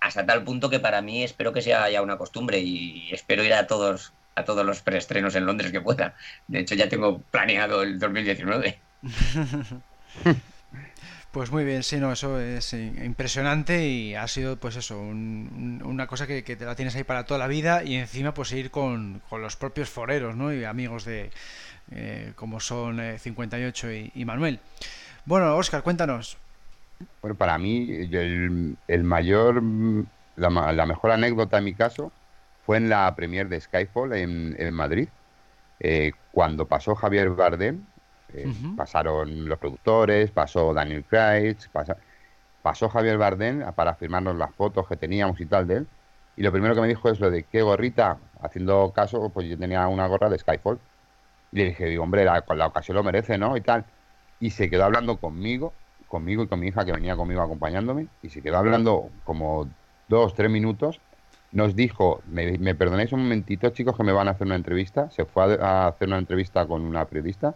hasta 0.00 0.24
tal 0.26 0.44
punto 0.44 0.70
que 0.70 0.80
para 0.80 1.02
mí 1.02 1.22
espero 1.22 1.52
que 1.52 1.62
sea 1.62 1.90
ya 1.90 2.02
una 2.02 2.18
costumbre 2.18 2.60
y 2.60 3.08
espero 3.12 3.42
ir 3.42 3.54
a 3.54 3.66
todos 3.66 4.12
a 4.36 4.44
todos 4.44 4.66
los 4.66 4.82
preestrenos 4.82 5.34
en 5.36 5.46
Londres 5.46 5.70
que 5.70 5.80
pueda. 5.80 6.14
De 6.48 6.60
hecho, 6.60 6.74
ya 6.74 6.88
tengo 6.88 7.20
planeado 7.30 7.82
el 7.82 7.98
2019. 7.98 8.78
Pues 11.34 11.50
muy 11.50 11.64
bien, 11.64 11.82
sí, 11.82 11.96
no, 11.96 12.12
eso 12.12 12.38
es 12.38 12.72
impresionante 12.74 13.88
y 13.88 14.14
ha 14.14 14.28
sido, 14.28 14.56
pues 14.56 14.76
eso, 14.76 15.00
una 15.00 16.06
cosa 16.06 16.28
que, 16.28 16.42
te 16.44 16.64
la 16.64 16.76
tienes 16.76 16.94
ahí 16.94 17.02
para 17.02 17.24
toda 17.24 17.40
la 17.40 17.48
vida 17.48 17.82
y 17.82 17.96
encima, 17.96 18.32
pues 18.32 18.52
ir 18.52 18.70
con, 18.70 19.20
los 19.32 19.56
propios 19.56 19.88
foreros, 19.90 20.36
¿no? 20.36 20.54
Y 20.54 20.62
amigos 20.62 21.04
de, 21.04 21.32
eh, 21.90 22.32
como 22.36 22.60
son 22.60 23.00
58 23.18 23.88
eh, 23.88 24.12
y 24.14 24.24
Manuel. 24.24 24.60
Bueno, 25.26 25.56
Oscar, 25.56 25.82
cuéntanos. 25.82 26.36
Bueno, 27.22 27.34
para 27.34 27.56
mí 27.56 27.88
el, 28.12 29.04
mayor, 29.04 29.62
la, 30.36 30.86
mejor 30.86 31.12
anécdota 31.12 31.58
en 31.58 31.64
mi 31.64 31.74
caso 31.74 32.12
fue 32.66 32.76
en 32.76 32.90
la 32.90 33.14
premier 33.14 33.48
de 33.48 33.60
Skyfall 33.60 34.12
en, 34.12 34.74
Madrid, 34.74 35.08
eh, 35.80 36.12
cuando 36.30 36.66
pasó 36.66 36.94
Javier 36.94 37.30
Bardem, 37.30 37.84
eh, 38.34 38.52
pasaron 38.76 39.48
los 39.48 39.58
productores, 39.58 40.30
pasó 40.30 40.74
Daniel 40.74 41.04
Craig, 41.04 41.56
pasó 42.62 42.88
Javier 42.88 43.16
Bardem 43.16 43.72
para 43.72 43.94
firmarnos 43.94 44.36
las 44.36 44.54
fotos 44.54 44.86
que 44.86 44.96
teníamos 44.96 45.40
y 45.40 45.46
tal 45.46 45.66
de 45.66 45.76
él, 45.76 45.86
y 46.36 46.42
lo 46.42 46.52
primero 46.52 46.74
que 46.74 46.80
me 46.82 46.88
dijo 46.88 47.08
es 47.08 47.20
lo 47.20 47.30
de 47.30 47.44
qué 47.44 47.62
gorrita, 47.62 48.18
haciendo 48.42 48.92
caso, 48.94 49.30
pues 49.30 49.46
yo 49.46 49.58
tenía 49.58 49.86
una 49.88 50.06
gorra 50.06 50.28
de 50.28 50.38
Skyfall, 50.38 50.78
y 51.52 51.56
le 51.56 51.64
dije, 51.66 51.86
digo, 51.86 52.02
hombre, 52.02 52.24
la, 52.24 52.44
la 52.56 52.66
ocasión 52.66 52.96
lo 52.96 53.02
merece, 53.02 53.38
¿no? 53.38 53.56
Y 53.56 53.62
tal 53.62 53.84
y 54.40 54.50
se 54.50 54.68
quedó 54.70 54.84
hablando 54.84 55.16
conmigo, 55.18 55.72
conmigo 56.08 56.42
y 56.42 56.48
con 56.48 56.60
mi 56.60 56.68
hija 56.68 56.84
que 56.84 56.92
venía 56.92 57.16
conmigo 57.16 57.42
acompañándome, 57.42 58.08
y 58.22 58.28
se 58.30 58.42
quedó 58.42 58.58
hablando 58.58 59.10
como 59.24 59.68
dos, 60.08 60.34
tres 60.34 60.50
minutos 60.50 61.00
nos 61.52 61.76
dijo, 61.76 62.20
me, 62.26 62.58
me 62.58 62.74
perdonáis 62.74 63.12
un 63.12 63.20
momentito 63.22 63.70
chicos 63.70 63.96
que 63.96 64.02
me 64.02 64.12
van 64.12 64.26
a 64.26 64.32
hacer 64.32 64.46
una 64.46 64.56
entrevista, 64.56 65.08
se 65.10 65.24
fue 65.24 65.56
a, 65.60 65.84
a 65.84 65.88
hacer 65.88 66.08
una 66.08 66.18
entrevista 66.18 66.66
con 66.66 66.82
una 66.82 67.04
periodista, 67.04 67.54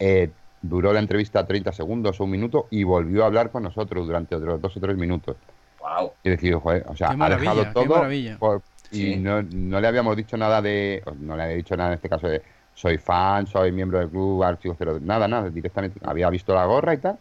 eh, 0.00 0.30
duró 0.62 0.92
la 0.92 0.98
entrevista 0.98 1.46
30 1.46 1.72
segundos 1.72 2.20
o 2.20 2.24
un 2.24 2.30
minuto 2.30 2.66
y 2.70 2.82
volvió 2.82 3.22
a 3.22 3.26
hablar 3.26 3.50
con 3.50 3.62
nosotros 3.62 4.06
durante 4.06 4.34
otros 4.34 4.60
dos 4.60 4.76
o 4.76 4.80
tres 4.80 4.96
minutos. 4.96 5.36
Wow. 5.78 6.12
Decir, 6.24 6.54
joder, 6.54 6.84
o 6.88 6.96
sea, 6.96 7.10
ha 7.10 7.28
dejado 7.28 7.64
qué 7.64 7.70
todo 7.72 7.86
maravilla. 7.86 8.38
por- 8.38 8.62
y 8.90 8.96
Sí. 8.96 9.16
no, 9.16 9.42
no 9.42 9.80
le 9.80 9.88
habíamos 9.88 10.16
dicho 10.16 10.36
nada 10.36 10.62
de, 10.62 11.02
no 11.20 11.36
le 11.36 11.42
había 11.42 11.56
dicho 11.56 11.76
nada 11.76 11.90
en 11.90 11.94
este 11.94 12.08
caso 12.08 12.28
de 12.28 12.42
soy 12.74 12.98
fan, 12.98 13.46
soy 13.46 13.72
miembro 13.72 13.98
del 14.00 14.10
club, 14.10 14.42
archivo 14.44 14.74
cero, 14.78 14.98
nada, 15.00 15.28
nada, 15.28 15.50
directamente 15.50 16.00
había 16.04 16.30
visto 16.30 16.54
la 16.54 16.66
gorra 16.66 16.94
y 16.94 17.00
tal, 17.00 17.20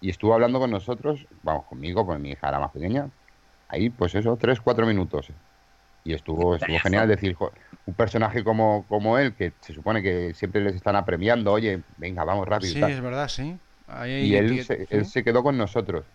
y 0.00 0.10
estuvo 0.10 0.34
hablando 0.34 0.60
con 0.60 0.70
nosotros, 0.70 1.28
vamos, 1.42 1.66
conmigo, 1.66 2.06
pues 2.06 2.20
mi 2.20 2.30
hija 2.32 2.48
era 2.48 2.60
más 2.60 2.72
pequeña, 2.72 3.10
ahí 3.68 3.90
pues 3.90 4.14
eso, 4.16 4.36
tres, 4.38 4.60
cuatro 4.60 4.86
minutos. 4.86 5.32
Y 6.04 6.14
estuvo, 6.14 6.54
estuvo 6.56 6.80
genial 6.80 7.08
decir, 7.08 7.34
jo, 7.34 7.52
un 7.86 7.94
personaje 7.96 8.44
como, 8.44 8.86
como 8.88 9.18
él, 9.18 9.34
que 9.36 9.56
se 9.62 9.72
supone 9.74 10.02
que 10.02 10.34
siempre 10.34 10.60
les 10.62 10.74
están 10.76 10.96
apremiando, 10.96 11.52
oye, 11.52 11.84
venga, 11.96 12.24
vamos 12.24 12.46
rápido 12.48 12.76
Sí, 12.76 12.78
tal. 12.78 12.96
es 12.96 13.00
verdad, 13.00 13.28
sí. 13.28 13.60
Ahí 13.86 14.12
Y 14.18 14.36
él 14.36 14.60
se, 14.60 14.86
él 14.90 15.04
se 15.06 15.24
quedó 15.24 15.42
con 15.42 15.56
nosotros. 15.58 16.06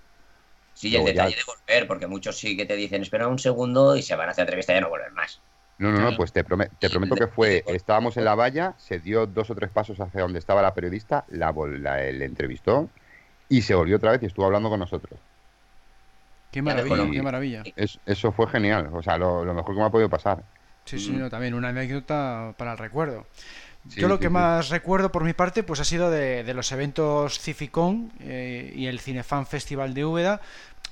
Sí, 0.73 0.89
y 0.89 0.95
el 0.95 1.03
Luego 1.03 1.09
ya- 1.11 1.29
detalle 1.29 1.35
de 1.35 1.43
volver, 1.45 1.87
porque 1.87 2.07
muchos 2.07 2.37
sí 2.37 2.55
que 2.57 2.65
te 2.65 2.75
dicen, 2.75 3.01
espera 3.03 3.27
un 3.27 3.37
segundo 3.39 3.95
y 3.97 4.01
se 4.01 4.15
van 4.15 4.29
a 4.29 4.31
hacer 4.31 4.43
entrevista 4.43 4.73
y 4.73 4.75
ya 4.77 4.81
no 4.81 4.89
vuelven 4.89 5.13
más. 5.13 5.43
No, 5.79 5.91
no, 5.91 5.99
no, 6.11 6.17
pues 6.17 6.31
te, 6.33 6.45
prome- 6.45 6.69
te 6.77 6.89
prometo 6.89 7.15
que 7.15 7.27
fue, 7.27 7.63
estábamos 7.67 8.17
en 8.17 8.25
la 8.25 8.35
valla, 8.35 8.73
se 8.77 8.99
dio 8.99 9.25
dos 9.25 9.49
o 9.49 9.55
tres 9.55 9.69
pasos 9.71 9.99
hacia 9.99 10.21
donde 10.21 10.37
estaba 10.37 10.61
la 10.61 10.73
periodista, 10.73 11.23
la, 11.29 11.53
la- 11.79 11.97
le 12.11 12.25
entrevistó 12.25 12.89
y 13.47 13.61
se 13.61 13.73
volvió 13.75 13.95
otra 13.95 14.11
vez 14.11 14.21
y 14.23 14.25
estuvo 14.25 14.45
hablando 14.45 14.69
con 14.69 14.79
nosotros. 14.79 15.19
Qué 16.51 16.61
maravilla, 16.61 17.09
qué 17.11 17.21
maravilla. 17.21 17.63
Es- 17.75 17.99
eso 18.05 18.31
fue 18.31 18.47
genial, 18.47 18.89
o 18.91 19.01
sea, 19.01 19.17
lo, 19.17 19.45
lo 19.45 19.53
mejor 19.53 19.73
que 19.73 19.79
me 19.81 19.85
ha 19.87 19.91
podido 19.91 20.09
pasar. 20.09 20.43
Sí, 20.85 20.99
sí, 20.99 21.11
Mm. 21.11 21.19
no, 21.19 21.29
también 21.29 21.53
una 21.53 21.69
anécdota 21.69 22.53
para 22.57 22.71
el 22.73 22.77
recuerdo. 22.77 23.25
Sí, 23.89 24.01
Yo 24.01 24.07
lo 24.07 24.15
sí, 24.15 24.21
que 24.21 24.27
sí. 24.27 24.33
más 24.33 24.69
recuerdo 24.69 25.11
por 25.11 25.23
mi 25.23 25.33
parte 25.33 25.63
pues 25.63 25.79
ha 25.79 25.85
sido 25.85 26.11
de, 26.11 26.43
de 26.43 26.53
los 26.53 26.71
eventos 26.71 27.39
Cificon 27.39 28.11
eh, 28.19 28.73
y 28.75 28.87
el 28.87 28.99
Cinefan 28.99 29.45
Festival 29.47 29.93
de 29.93 30.03
Úbeda 30.05 30.41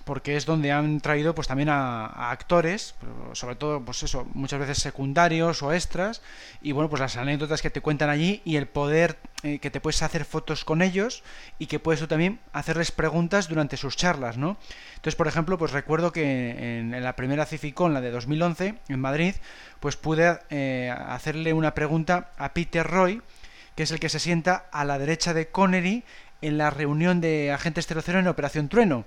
porque 0.08 0.38
es 0.38 0.46
donde 0.46 0.72
han 0.72 1.02
traído 1.02 1.36
pues 1.36 1.48
también 1.48 1.68
a, 1.70 2.32
actores, 2.32 2.96
sobre 3.34 3.56
todo 3.56 3.84
pues 3.84 4.02
eso, 4.04 4.26
muchas 4.34 4.60
veces 4.60 4.78
secundarios 4.80 5.62
o 5.62 5.74
extras 5.74 6.22
y 6.62 6.72
bueno, 6.72 6.90
pues 6.90 7.02
las 7.02 7.18
anécdotas 7.18 7.62
que 7.62 7.70
te 7.70 7.82
cuentan 7.82 8.10
allí 8.10 8.42
y 8.46 8.56
el 8.56 8.68
poder 8.68 9.18
eh, 9.44 9.60
que 9.60 9.70
te 9.70 9.82
puedes 9.82 10.02
hacer 10.02 10.24
fotos 10.24 10.64
con 10.64 10.82
ellos 10.82 11.24
y 11.60 11.68
que 11.68 11.78
puedes 11.78 12.00
tú 12.00 12.08
también 12.08 12.40
hacerles 12.54 12.92
preguntas 12.92 13.50
durante 13.50 13.76
sus 13.76 13.98
charlas, 13.98 14.38
¿no? 14.38 14.58
Entonces, 14.96 15.16
por 15.16 15.28
ejemplo, 15.28 15.58
pues 15.58 15.74
recuerdo 15.74 16.14
que 16.14 16.80
en, 16.80 16.94
en 16.94 17.04
la 17.04 17.18
primera 17.18 17.46
Cificon, 17.46 17.94
la 17.94 18.00
de 18.00 18.10
2011, 18.12 18.76
en 18.88 19.00
Madrid, 19.00 19.36
pues 19.82 19.98
pude 19.98 20.40
eh, 20.50 20.90
hacerle 20.90 21.52
una 21.52 21.76
pregunta 21.76 22.32
a 22.38 22.54
Peter 22.54 22.88
Roy, 22.88 23.22
que 23.76 23.84
es 23.84 23.92
el 23.92 24.00
que 24.00 24.10
se 24.10 24.20
sienta 24.20 24.68
a 24.72 24.86
la 24.86 24.98
derecha 24.98 25.34
de 25.34 25.50
Connery 25.50 26.06
en 26.42 26.58
la 26.58 26.70
reunión 26.70 27.20
de 27.20 27.52
agentes 27.52 27.88
00 27.88 28.20
en 28.20 28.28
Operación 28.28 28.70
Trueno. 28.70 29.06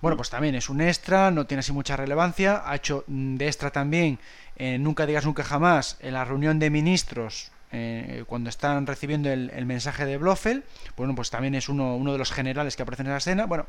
Bueno, 0.00 0.16
pues 0.16 0.30
también 0.30 0.54
es 0.54 0.68
un 0.68 0.80
extra, 0.80 1.30
no 1.30 1.46
tiene 1.46 1.60
así 1.60 1.72
mucha 1.72 1.96
relevancia. 1.96 2.62
Ha 2.64 2.76
hecho 2.76 3.04
mm, 3.06 3.36
de 3.36 3.46
extra 3.46 3.70
también 3.70 4.18
eh, 4.56 4.76
Nunca 4.78 5.06
digas 5.06 5.24
nunca 5.24 5.44
jamás 5.44 5.96
en 6.00 6.14
la 6.14 6.24
reunión 6.24 6.58
de 6.58 6.68
ministros 6.68 7.52
eh, 7.70 8.24
cuando 8.26 8.48
están 8.50 8.86
recibiendo 8.86 9.30
el, 9.30 9.66
mensaje 9.66 10.04
de 10.04 10.16
Blofeld. 10.16 10.64
Bueno, 10.96 11.14
pues 11.14 11.30
también 11.30 11.54
es 11.54 11.68
uno, 11.68 12.00
de 12.12 12.18
los 12.18 12.32
generales 12.32 12.74
que 12.74 12.82
aparece 12.82 13.02
en 13.02 13.08
esa 13.08 13.18
escena. 13.18 13.46
Bueno, 13.46 13.66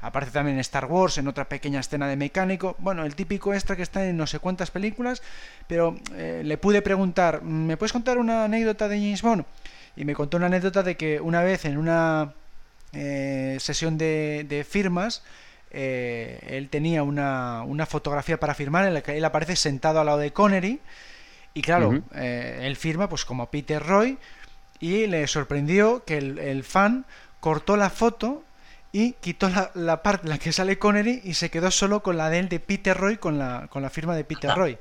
aparece 0.00 0.32
también 0.32 0.56
en 0.56 0.60
Star 0.60 0.86
Wars, 0.86 1.18
en 1.18 1.28
otra 1.28 1.48
pequeña 1.48 1.78
escena 1.78 2.08
de 2.08 2.16
mecánico. 2.16 2.74
Bueno, 2.78 3.04
el 3.04 3.14
típico 3.14 3.54
extra 3.54 3.76
que 3.76 3.82
está 3.82 4.04
en 4.04 4.16
no 4.16 4.26
sé 4.26 4.40
cuántas 4.40 4.70
películas. 4.70 5.22
Pero 5.68 5.96
eh, 6.14 6.42
le 6.44 6.58
pude 6.58 6.82
preguntar, 6.82 7.42
¿me 7.42 7.76
puedes 7.76 7.92
contar 7.92 8.18
una 8.18 8.44
anécdota 8.44 8.88
de 8.88 8.96
James 8.96 9.22
Bond? 9.22 9.44
Y 9.94 10.04
me 10.04 10.14
contó 10.14 10.38
una 10.38 10.46
anécdota 10.46 10.82
de 10.82 10.96
que 10.96 11.20
una 11.20 11.42
vez 11.42 11.66
en 11.66 11.76
una 11.76 12.32
eh, 12.92 13.58
sesión 13.60 13.96
de, 13.96 14.44
de 14.48 14.64
firmas, 14.64 15.22
eh, 15.72 16.38
él 16.48 16.68
tenía 16.68 17.02
una, 17.02 17.62
una 17.62 17.86
fotografía 17.86 18.38
para 18.38 18.54
firmar 18.54 18.86
en 18.86 18.94
la 18.94 19.02
que 19.02 19.16
él 19.16 19.24
aparece 19.24 19.56
sentado 19.56 20.00
al 20.00 20.06
lado 20.06 20.18
de 20.18 20.32
Connery 20.32 20.80
y 21.54 21.62
claro, 21.62 22.02
eh, 22.14 22.60
él 22.62 22.76
firma 22.76 23.08
pues 23.08 23.24
como 23.24 23.50
Peter 23.50 23.82
Roy 23.82 24.18
y 24.80 25.06
le 25.06 25.26
sorprendió 25.26 26.04
que 26.04 26.18
el, 26.18 26.38
el 26.38 26.64
fan 26.64 27.06
cortó 27.40 27.76
la 27.76 27.90
foto 27.90 28.44
y 28.92 29.12
quitó 29.14 29.48
la, 29.48 29.70
la 29.74 30.02
parte 30.02 30.26
en 30.26 30.30
la 30.30 30.38
que 30.38 30.52
sale 30.52 30.78
Connery 30.78 31.22
y 31.24 31.34
se 31.34 31.50
quedó 31.50 31.70
solo 31.70 32.02
con 32.02 32.18
la 32.18 32.28
de 32.28 32.40
él 32.40 32.48
de 32.48 32.60
Peter 32.60 32.96
Roy 32.96 33.16
con 33.16 33.38
la, 33.38 33.68
con 33.70 33.82
la 33.82 33.90
firma 33.90 34.14
de 34.14 34.24
Peter 34.24 34.50
Roy. 34.56 34.76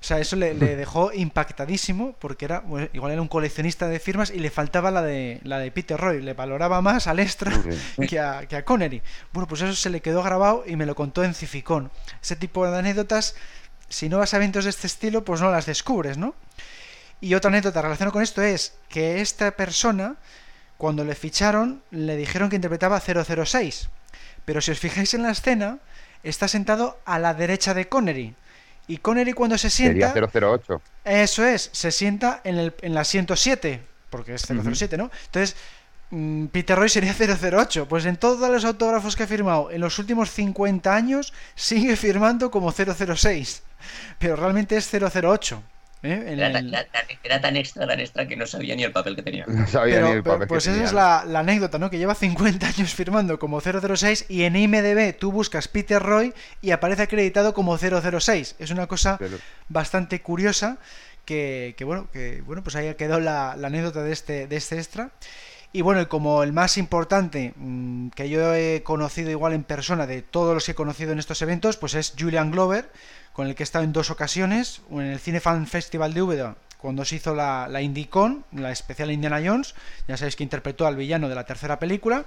O 0.00 0.04
sea, 0.06 0.18
eso 0.20 0.36
le, 0.36 0.54
le 0.54 0.76
dejó 0.76 1.10
impactadísimo 1.12 2.14
porque 2.20 2.44
era 2.44 2.60
bueno, 2.60 2.88
igual 2.92 3.12
era 3.12 3.22
un 3.22 3.28
coleccionista 3.28 3.88
de 3.88 3.98
firmas 3.98 4.30
y 4.30 4.38
le 4.38 4.50
faltaba 4.50 4.90
la 4.90 5.02
de 5.02 5.40
la 5.42 5.58
de 5.58 5.70
Peter 5.72 5.98
Roy, 5.98 6.22
le 6.22 6.34
valoraba 6.34 6.80
más 6.82 7.06
al 7.06 7.18
extra 7.18 7.50
Sí. 7.96 8.06
que 8.06 8.20
a, 8.20 8.46
que 8.46 8.56
a 8.56 8.64
Connery. 8.64 9.02
Bueno, 9.32 9.48
pues 9.48 9.62
eso 9.62 9.74
se 9.74 9.90
le 9.90 10.00
quedó 10.02 10.22
grabado 10.22 10.64
y 10.66 10.76
me 10.76 10.86
lo 10.86 10.94
contó 10.94 11.24
en 11.24 11.34
Cificón. 11.34 11.90
Ese 12.22 12.36
tipo 12.36 12.68
de 12.70 12.78
anécdotas, 12.78 13.34
si 13.88 14.08
no 14.08 14.18
vas 14.18 14.32
a 14.34 14.36
eventos 14.36 14.64
de 14.64 14.70
este 14.70 14.86
estilo, 14.86 15.24
pues 15.24 15.40
no 15.40 15.50
las 15.50 15.66
descubres, 15.66 16.18
¿no? 16.18 16.34
Y 17.20 17.34
otra 17.34 17.48
anécdota 17.48 17.80
relacionada 17.82 18.12
con 18.12 18.22
esto 18.22 18.42
es 18.42 18.74
que 18.90 19.20
esta 19.22 19.50
persona, 19.52 20.16
cuando 20.76 21.04
le 21.04 21.14
ficharon, 21.14 21.82
le 21.90 22.16
dijeron 22.16 22.50
que 22.50 22.56
interpretaba 22.56 23.00
006. 23.00 23.88
Pero 24.44 24.60
si 24.60 24.70
os 24.70 24.78
fijáis 24.78 25.14
en 25.14 25.22
la 25.22 25.30
escena, 25.30 25.78
está 26.22 26.46
sentado 26.48 27.00
a 27.06 27.18
la 27.18 27.32
derecha 27.34 27.72
de 27.74 27.88
Connery. 27.88 28.34
Y 28.88 28.98
Connery 28.98 29.32
cuando 29.32 29.58
se 29.58 29.70
sienta... 29.70 30.12
Sería 30.12 30.48
008. 30.48 30.80
Eso 31.04 31.44
es, 31.44 31.70
se 31.72 31.90
sienta 31.90 32.40
en 32.44 32.56
el, 32.56 32.74
en 32.82 32.94
la 32.94 33.04
107, 33.04 33.82
porque 34.10 34.34
es 34.34 34.42
007, 34.46 34.96
¿no? 34.96 35.10
Entonces, 35.26 35.56
mm, 36.10 36.46
Peter 36.46 36.78
Roy 36.78 36.88
sería 36.88 37.14
008. 37.18 37.86
Pues 37.88 38.06
en 38.06 38.16
todos 38.16 38.48
los 38.50 38.64
autógrafos 38.64 39.16
que 39.16 39.24
ha 39.24 39.26
firmado 39.26 39.70
en 39.70 39.80
los 39.80 39.98
últimos 39.98 40.30
50 40.30 40.94
años, 40.94 41.32
sigue 41.54 41.96
firmando 41.96 42.50
como 42.50 42.72
006. 42.72 43.62
Pero 44.18 44.36
realmente 44.36 44.76
es 44.76 44.88
008. 44.92 45.62
¿Eh? 46.06 46.32
En 46.32 46.38
Era, 46.38 46.52
tan- 46.52 46.66
el- 46.66 46.74
era 46.74 46.84
tan- 46.90 47.04
era 47.22 47.40
tan 47.40 47.56
extra, 47.56 47.86
tan 47.86 48.00
extra 48.00 48.26
que 48.28 48.36
no 48.36 48.46
sabía 48.46 48.74
ni 48.76 48.84
el 48.84 48.92
papel 48.92 49.16
que 49.16 49.22
tenía. 49.22 49.44
No 49.46 49.66
sabía 49.66 49.96
pero, 49.96 50.06
ni 50.08 50.12
el 50.14 50.22
pero, 50.22 50.34
papel 50.34 50.46
que 50.46 50.48
pues 50.48 50.64
esa 50.64 50.72
tenía. 50.72 50.86
es 50.86 50.92
la, 50.92 51.24
la 51.26 51.40
anécdota, 51.40 51.78
¿no? 51.78 51.90
Que 51.90 51.98
lleva 51.98 52.14
50 52.14 52.66
años 52.66 52.94
firmando 52.94 53.38
como 53.38 53.60
006 53.60 54.26
y 54.28 54.44
en 54.44 54.56
IMDB 54.56 55.16
tú 55.18 55.32
buscas 55.32 55.68
Peter 55.68 56.02
Roy 56.02 56.32
y 56.62 56.70
aparece 56.70 57.02
acreditado 57.02 57.52
como 57.54 57.76
006. 57.76 58.56
Es 58.58 58.70
una 58.70 58.86
cosa 58.86 59.16
Pero- 59.18 59.36
bastante 59.68 60.22
curiosa 60.22 60.78
que, 61.24 61.74
que, 61.76 61.84
bueno, 61.84 62.08
que 62.12 62.42
bueno, 62.46 62.62
pues 62.62 62.76
ahí 62.76 62.94
quedó 62.94 63.18
la, 63.20 63.56
la 63.56 63.66
anécdota 63.66 64.02
de 64.02 64.12
este, 64.12 64.46
de 64.46 64.56
este 64.56 64.76
extra. 64.76 65.10
Y 65.72 65.82
bueno, 65.82 66.00
y 66.00 66.06
como 66.06 66.42
el 66.42 66.52
más 66.54 66.78
importante 66.78 67.52
mm, 67.56 68.10
que 68.10 68.30
yo 68.30 68.54
he 68.54 68.82
conocido 68.82 69.30
igual 69.30 69.52
en 69.52 69.64
persona 69.64 70.06
de 70.06 70.22
todos 70.22 70.54
los 70.54 70.64
que 70.64 70.72
he 70.72 70.74
conocido 70.76 71.12
en 71.12 71.18
estos 71.18 71.42
eventos, 71.42 71.76
pues 71.76 71.94
es 71.94 72.14
Julian 72.18 72.50
Glover, 72.50 72.88
con 73.36 73.46
el 73.46 73.54
que 73.54 73.62
he 73.62 73.68
estado 73.68 73.84
en 73.84 73.92
dos 73.92 74.08
ocasiones, 74.10 74.80
en 74.90 75.02
el 75.02 75.18
Cinefan 75.20 75.66
Festival 75.66 76.14
de 76.14 76.22
Úbeda, 76.22 76.56
cuando 76.78 77.04
se 77.04 77.16
hizo 77.16 77.34
la, 77.34 77.68
la 77.68 77.82
Indicon, 77.82 78.46
la 78.52 78.70
especial 78.72 79.10
Indiana 79.10 79.42
Jones, 79.44 79.74
ya 80.08 80.16
sabéis 80.16 80.36
que 80.36 80.42
interpretó 80.42 80.86
al 80.86 80.96
villano 80.96 81.28
de 81.28 81.34
la 81.34 81.44
tercera 81.44 81.78
película, 81.78 82.24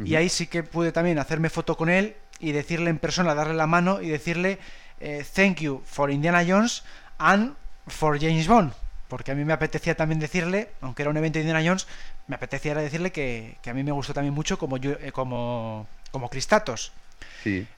y 0.00 0.16
ahí 0.16 0.28
sí 0.28 0.48
que 0.48 0.64
pude 0.64 0.90
también 0.90 1.20
hacerme 1.20 1.50
foto 1.50 1.76
con 1.76 1.88
él 1.88 2.16
y 2.40 2.50
decirle 2.50 2.90
en 2.90 2.98
persona, 2.98 3.34
darle 3.36 3.54
la 3.54 3.68
mano 3.68 4.00
y 4.02 4.08
decirle 4.08 4.58
eh, 4.98 5.24
thank 5.36 5.58
you 5.60 5.82
for 5.84 6.10
Indiana 6.10 6.42
Jones 6.46 6.82
and 7.18 7.54
for 7.86 8.18
James 8.18 8.48
Bond. 8.48 8.72
Porque 9.08 9.30
a 9.30 9.34
mí 9.36 9.44
me 9.44 9.52
apetecía 9.52 9.94
también 9.94 10.18
decirle, 10.18 10.70
aunque 10.80 11.02
era 11.02 11.10
un 11.10 11.16
evento 11.16 11.38
de 11.38 11.42
Indiana 11.44 11.62
Jones, 11.64 11.86
me 12.28 12.34
apetecía 12.36 12.74
decirle 12.74 13.12
que, 13.12 13.56
que 13.62 13.70
a 13.70 13.74
mí 13.74 13.84
me 13.84 13.92
gustó 13.92 14.14
también 14.14 14.34
mucho 14.34 14.58
como, 14.58 14.78
yo- 14.78 14.96
eh, 15.00 15.12
como, 15.12 15.86
como 16.10 16.28
Cristatos. 16.30 16.92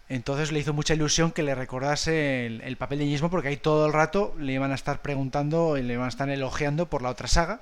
Entonces 0.09 0.53
le 0.53 0.59
hizo 0.59 0.73
mucha 0.73 0.95
ilusión 0.95 1.31
que 1.33 1.43
le 1.43 1.55
recordase 1.55 2.47
el, 2.47 2.61
el 2.63 2.77
papel 2.77 2.99
de 2.99 3.19
Bond 3.19 3.31
porque 3.31 3.49
ahí 3.49 3.57
todo 3.57 3.87
el 3.87 3.93
rato 3.93 4.35
le 4.39 4.53
iban 4.53 4.73
a 4.73 4.75
estar 4.75 5.01
preguntando 5.03 5.77
y 5.79 5.83
le 5.83 5.95
iban 5.95 6.07
a 6.07 6.09
estar 6.09 6.29
elogiando 6.29 6.87
por 6.87 7.03
la 7.03 7.11
otra 7.11 7.29
saga. 7.29 7.61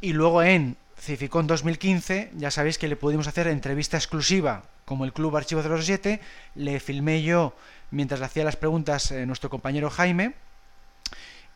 Y 0.00 0.12
luego 0.12 0.42
en 0.42 0.76
Cificon 0.98 1.46
2015, 1.46 2.32
ya 2.36 2.50
sabéis 2.50 2.78
que 2.78 2.88
le 2.88 2.96
pudimos 2.96 3.26
hacer 3.26 3.46
entrevista 3.46 3.96
exclusiva 3.96 4.64
como 4.84 5.04
el 5.04 5.12
Club 5.12 5.36
Archivo 5.36 5.62
07. 5.62 6.20
Le 6.56 6.80
filmé 6.80 7.22
yo 7.22 7.54
mientras 7.90 8.20
le 8.20 8.26
hacía 8.26 8.44
las 8.44 8.56
preguntas 8.56 9.10
eh, 9.10 9.24
nuestro 9.24 9.48
compañero 9.48 9.88
Jaime. 9.88 10.34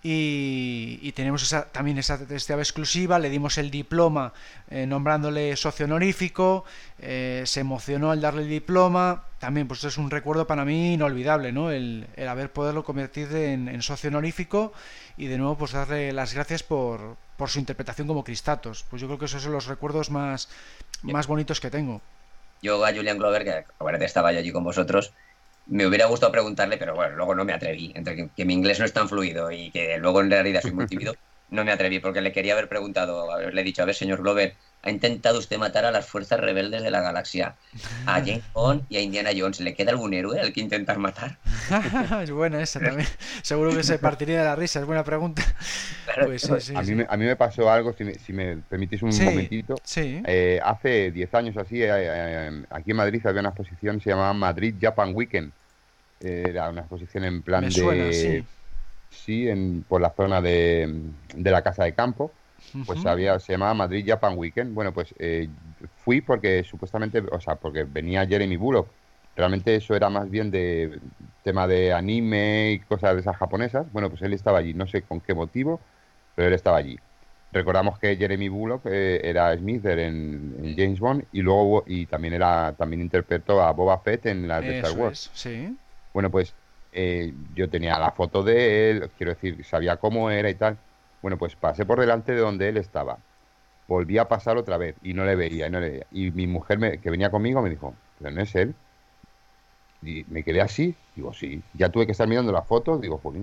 Y, 0.07 0.99
y 1.01 1.13
tenemos 1.13 1.43
esa, 1.43 1.65
también 1.73 1.97
esa 1.97 2.19
testeada 2.27 2.61
exclusiva, 2.61 3.19
le 3.19 3.31
dimos 3.31 3.57
el 3.57 3.71
diploma 3.71 4.35
eh, 4.69 4.85
nombrándole 4.85 5.57
socio 5.57 5.87
honorífico, 5.87 6.67
eh, 6.99 7.43
se 7.47 7.61
emocionó 7.61 8.11
al 8.11 8.21
darle 8.21 8.43
el 8.43 8.51
diploma, 8.51 9.25
también 9.39 9.67
pues 9.67 9.83
es 9.85 9.97
un 9.97 10.11
recuerdo 10.11 10.47
para 10.47 10.67
mí 10.67 10.93
inolvidable, 10.93 11.53
¿no? 11.53 11.71
El, 11.71 12.07
el 12.17 12.29
haber 12.29 12.53
poderlo 12.53 12.85
convertir 12.85 13.35
en, 13.35 13.67
en 13.67 13.81
socio 13.81 14.09
honorífico 14.09 14.75
y 15.17 15.27
de 15.29 15.39
nuevo 15.39 15.57
pues 15.57 15.73
darle 15.73 16.13
las 16.13 16.35
gracias 16.35 16.63
por, 16.63 17.17
por 17.39 17.49
su 17.49 17.59
interpretación 17.59 18.07
como 18.07 18.25
Cristatos. 18.25 18.85
Pues 18.91 19.01
yo 19.01 19.09
creo 19.09 19.19
que 19.19 19.25
esos 19.25 19.43
son 19.43 19.53
los 19.53 19.65
recuerdos 19.65 20.11
más, 20.11 20.51
más 21.01 21.27
bonitos 21.27 21.61
que 21.61 21.71
tengo. 21.71 22.03
Yo 22.61 22.85
a 22.85 22.93
Julian 22.93 23.17
Glover, 23.17 23.45
que 23.45 23.65
acuérdate 23.79 24.05
estaba 24.05 24.33
yo 24.33 24.41
allí 24.41 24.53
con 24.53 24.65
vosotros, 24.65 25.15
me 25.67 25.87
hubiera 25.87 26.07
gustado 26.07 26.33
preguntarle, 26.33 26.77
pero 26.77 26.95
bueno, 26.95 27.17
luego 27.17 27.35
no 27.35 27.45
me 27.45 27.53
atreví. 27.53 27.93
Entre 27.95 28.31
que, 28.35 28.45
mi 28.45 28.55
inglés 28.55 28.79
no 28.79 28.85
es 28.85 28.93
tan 28.93 29.09
fluido 29.09 29.51
y 29.51 29.71
que 29.71 29.99
luego 29.99 30.21
en 30.21 30.31
realidad 30.31 30.63
soy 30.63 30.73
muy 30.73 30.87
tímido, 30.87 31.15
no 31.51 31.65
me 31.65 31.73
atreví 31.73 32.01
porque 32.01 32.21
le 32.21 32.33
quería 32.33 32.53
haber 32.53 32.69
preguntado, 32.69 33.31
haberle 33.33 33.63
dicho, 33.63 33.83
a 33.83 33.87
ver, 33.87 33.95
señor 33.95 34.23
Glover, 34.23 34.57
ha 34.85 34.91
intentado 34.91 35.39
usted 35.39 35.57
matar 35.57 35.87
a 35.87 35.91
las 35.91 36.07
fuerzas 36.07 36.39
rebeldes 36.39 36.83
de 36.83 36.91
la 36.91 37.01
galaxia, 37.01 37.57
a 38.07 38.21
James 38.21 38.43
Bond 38.53 38.85
y 38.91 38.97
a 38.97 39.01
Indiana 39.01 39.31
Jones. 39.37 39.61
¿Le 39.61 39.75
queda 39.75 39.93
algún 39.93 40.13
héroe 40.13 40.39
al 40.39 40.53
que 40.53 40.61
intentar 40.61 40.99
matar? 40.99 41.39
es 42.23 42.31
buena 42.31 42.63
esa 42.63 42.81
también. 42.81 43.09
Seguro 43.43 43.75
que 43.75 43.83
se 43.83 43.99
partiría 43.99 44.41
de 44.41 44.45
la 44.45 44.57
risa, 44.57 44.81
es 44.81 44.87
buena 44.87 45.03
pregunta. 45.03 45.43
Pues 46.23 46.51
a, 46.51 46.83
mí 46.83 46.95
me, 46.95 47.07
a, 47.09 47.17
mí 47.17 47.25
me, 47.25 47.35
pasó 47.35 47.71
algo, 47.71 47.95
si 47.95 48.33
me, 48.33 48.59
permitís 48.59 49.03
un 49.03 49.17
momentito. 49.25 49.75
Eh, 49.97 50.61
hace 50.63 51.11
10 51.11 51.35
años 51.35 51.57
así, 51.57 51.83
eh, 51.83 51.89
eh, 51.91 52.63
aquí 52.71 52.91
en 52.91 52.97
Madrid 52.97 53.27
había 53.27 53.41
una 53.41 53.51
exposición, 53.51 54.01
se 54.01 54.11
llamaba 54.11 54.35
Madrid 54.35 54.75
Japan 54.81 55.13
Weekend. 55.15 55.51
Era 56.21 56.71
una 56.71 56.83
exposición 56.83 57.25
en 57.25 57.43
plan 57.43 57.69
de... 57.69 58.45
sí, 59.11 59.49
en, 59.49 59.85
por 59.89 60.01
la 60.01 60.11
zona 60.11 60.41
de, 60.41 61.03
de 61.35 61.51
la 61.51 61.63
Casa 61.63 61.85
de 61.85 61.95
Campo 61.95 62.33
pues 62.87 63.05
había, 63.07 63.39
se 63.39 63.53
llamaba 63.53 63.75
Madrid 63.75 64.05
Japan 64.07 64.37
Weekend. 64.37 64.75
Bueno, 64.75 64.93
pues 64.93 65.15
eh, 65.19 65.49
fui 65.97 66.21
porque 66.21 66.65
supuestamente, 66.65 67.23
o 67.31 67.41
sea, 67.41 67.57
porque 67.57 67.85
venía 67.85 68.27
Jeremy 68.27 68.57
Bullock. 68.57 68.89
Realmente 69.37 69.75
eso 69.75 69.95
era 69.97 70.09
más 70.11 70.31
bien 70.31 70.51
de 70.51 70.99
tema 71.43 71.67
de 71.67 71.93
anime 71.93 72.73
y 72.73 72.79
cosas 72.81 73.15
de 73.15 73.21
esas 73.21 73.37
japonesas. 73.37 73.91
Bueno, 73.93 74.09
pues 74.09 74.23
él 74.23 74.33
estaba 74.33 74.59
allí, 74.59 74.75
no 74.75 74.87
sé 74.87 75.03
con 75.03 75.21
qué 75.21 75.35
motivo, 75.35 75.81
pero 76.35 76.49
él 76.49 76.55
estaba 76.55 76.79
allí. 76.79 76.99
Recordamos 77.53 77.99
que 78.01 78.17
Jeremy 78.17 78.49
Bullock 78.49 78.87
eh, 78.87 79.21
era 79.23 79.57
Smither 79.57 79.99
en, 80.01 80.75
James 80.77 80.99
Bond 80.99 81.25
y 81.33 81.41
luego 81.41 81.85
y 81.87 82.07
también 82.07 82.35
era 82.35 82.75
también 82.77 83.01
interpretó 83.01 83.63
a 83.63 83.73
Boba 83.73 83.99
Fett 84.01 84.27
en 84.27 84.49
la 84.49 84.61
de 84.61 84.79
Star 84.79 84.99
Wars. 84.99 85.31
sí. 85.35 85.77
Bueno, 86.13 86.31
pues 86.31 86.55
eh, 86.93 87.35
yo 87.55 87.69
tenía 87.69 87.99
la 87.99 88.13
foto 88.13 88.43
de 88.43 88.91
él, 88.91 89.11
quiero 89.17 89.35
decir, 89.35 89.65
sabía 89.65 89.97
cómo 89.97 90.31
era 90.31 90.49
y 90.49 90.55
tal. 90.55 90.79
Bueno, 91.25 91.39
pues 91.39 91.57
pasé 91.57 91.87
por 91.87 91.99
delante 91.99 92.33
de 92.33 92.41
donde 92.41 92.69
él 92.69 92.77
estaba. 92.77 93.17
Volví 93.89 94.19
a 94.19 94.29
pasar 94.29 94.59
otra 94.59 94.77
vez 94.77 94.95
y 95.03 95.15
no 95.15 95.25
le 95.25 95.37
veía, 95.37 95.69
y 95.69 95.71
no 95.71 95.81
le 95.81 95.89
veía. 95.89 96.07
Y 96.13 96.31
mi 96.33 96.47
mujer 96.47 97.01
que 97.01 97.11
venía 97.11 97.31
conmigo 97.31 97.63
me 97.63 97.71
dijo, 97.71 97.95
pero 98.19 98.31
no 98.31 98.43
es 98.43 98.55
él. 98.55 98.75
Y 100.03 100.27
me 100.29 100.43
quedé 100.43 100.61
así, 100.61 100.95
digo, 101.17 101.33
sí. 101.33 101.63
Ya 101.73 101.89
tuve 101.89 102.05
que 102.05 102.13
estar 102.13 102.29
mirando 102.29 102.53
la 102.53 102.61
foto, 102.61 102.99
digo, 102.99 103.21
pues, 103.21 103.39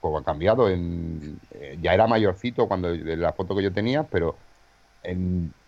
como 0.00 0.16
ha 0.16 0.24
cambiado. 0.24 0.70
Eh, 0.70 1.78
ya 1.82 1.92
era 1.92 2.06
mayorcito 2.06 2.66
cuando 2.66 2.88
la 2.94 3.34
foto 3.34 3.54
que 3.54 3.64
yo 3.64 3.72
tenía, 3.74 4.04
pero 4.04 4.36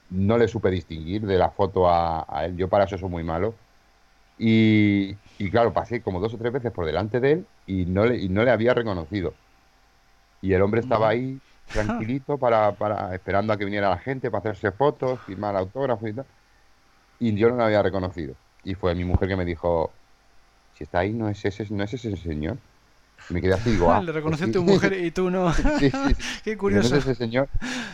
no 0.09 0.39
le 0.39 0.49
supe 0.49 0.71
distinguir 0.71 1.27
de 1.27 1.37
la 1.37 1.51
foto 1.51 1.87
a, 1.87 2.47
él. 2.47 2.57
Yo 2.57 2.69
para 2.69 2.85
eso 2.85 2.97
soy 2.97 3.11
muy 3.11 3.25
malo. 3.25 3.55
Y, 4.39 5.17
claro, 5.51 5.75
pasé 5.75 6.01
como 6.01 6.19
dos 6.19 6.33
o 6.33 6.39
tres 6.39 6.51
veces 6.51 6.73
por 6.73 6.87
delante 6.87 7.21
de 7.21 7.33
él 7.33 7.47
y 7.67 7.85
no 7.85 8.07
le, 8.07 8.17
y 8.17 8.31
no 8.31 8.43
le 8.43 8.51
había 8.53 8.73
reconocido. 8.73 9.35
Y 10.43 10.53
el 10.53 10.61
hombre 10.61 10.81
estaba 10.81 11.09
ahí 11.09 11.41
tranquilito 11.73 12.37
para, 12.37 12.73
para, 12.73 13.15
esperando 13.15 13.53
a 13.53 13.57
que 13.57 13.65
viniera 13.65 13.89
la 13.89 13.99
gente 13.99 14.31
para 14.31 14.41
hacerse 14.41 14.73
fotos, 14.73 15.21
firmar 15.21 15.57
autógrafos 15.57 16.11
y 16.11 16.13
tal. 16.13 16.27
Y 17.19 17.35
yo 17.35 17.49
no 17.49 17.57
lo 17.57 17.65
había 17.65 17.83
reconocido. 17.83 18.35
Y 18.65 18.75
fue 18.75 18.95
mi 18.95 19.05
mujer 19.05 19.29
que 19.29 19.37
me 19.37 19.45
dijo, 19.45 19.93
si 20.77 20.85
está 20.85 20.99
ahí, 21.01 21.13
no 21.13 21.29
es 21.29 21.45
ese, 21.45 21.67
no 21.71 21.85
es 21.85 21.95
ese 21.95 22.17
señor. 22.17 22.59
Y 23.31 23.35
me 23.35 23.41
quedé 23.41 23.55
así, 23.55 23.71
digo, 23.71 23.91
ah. 23.93 24.03
Le 24.03 24.13
reconoció 24.13 24.47
pues 24.47 24.53
tu 24.53 24.65
mujer 24.65 24.93
y 24.93 25.11
tú 25.13 25.31
no. 25.31 25.53
sí, 25.79 25.91
sí, 25.91 26.17
Qué 26.45 26.57
curioso. 26.57 26.91
no 26.91 26.97
es 26.97 27.07
ese 27.07 27.15
señor. 27.15 27.49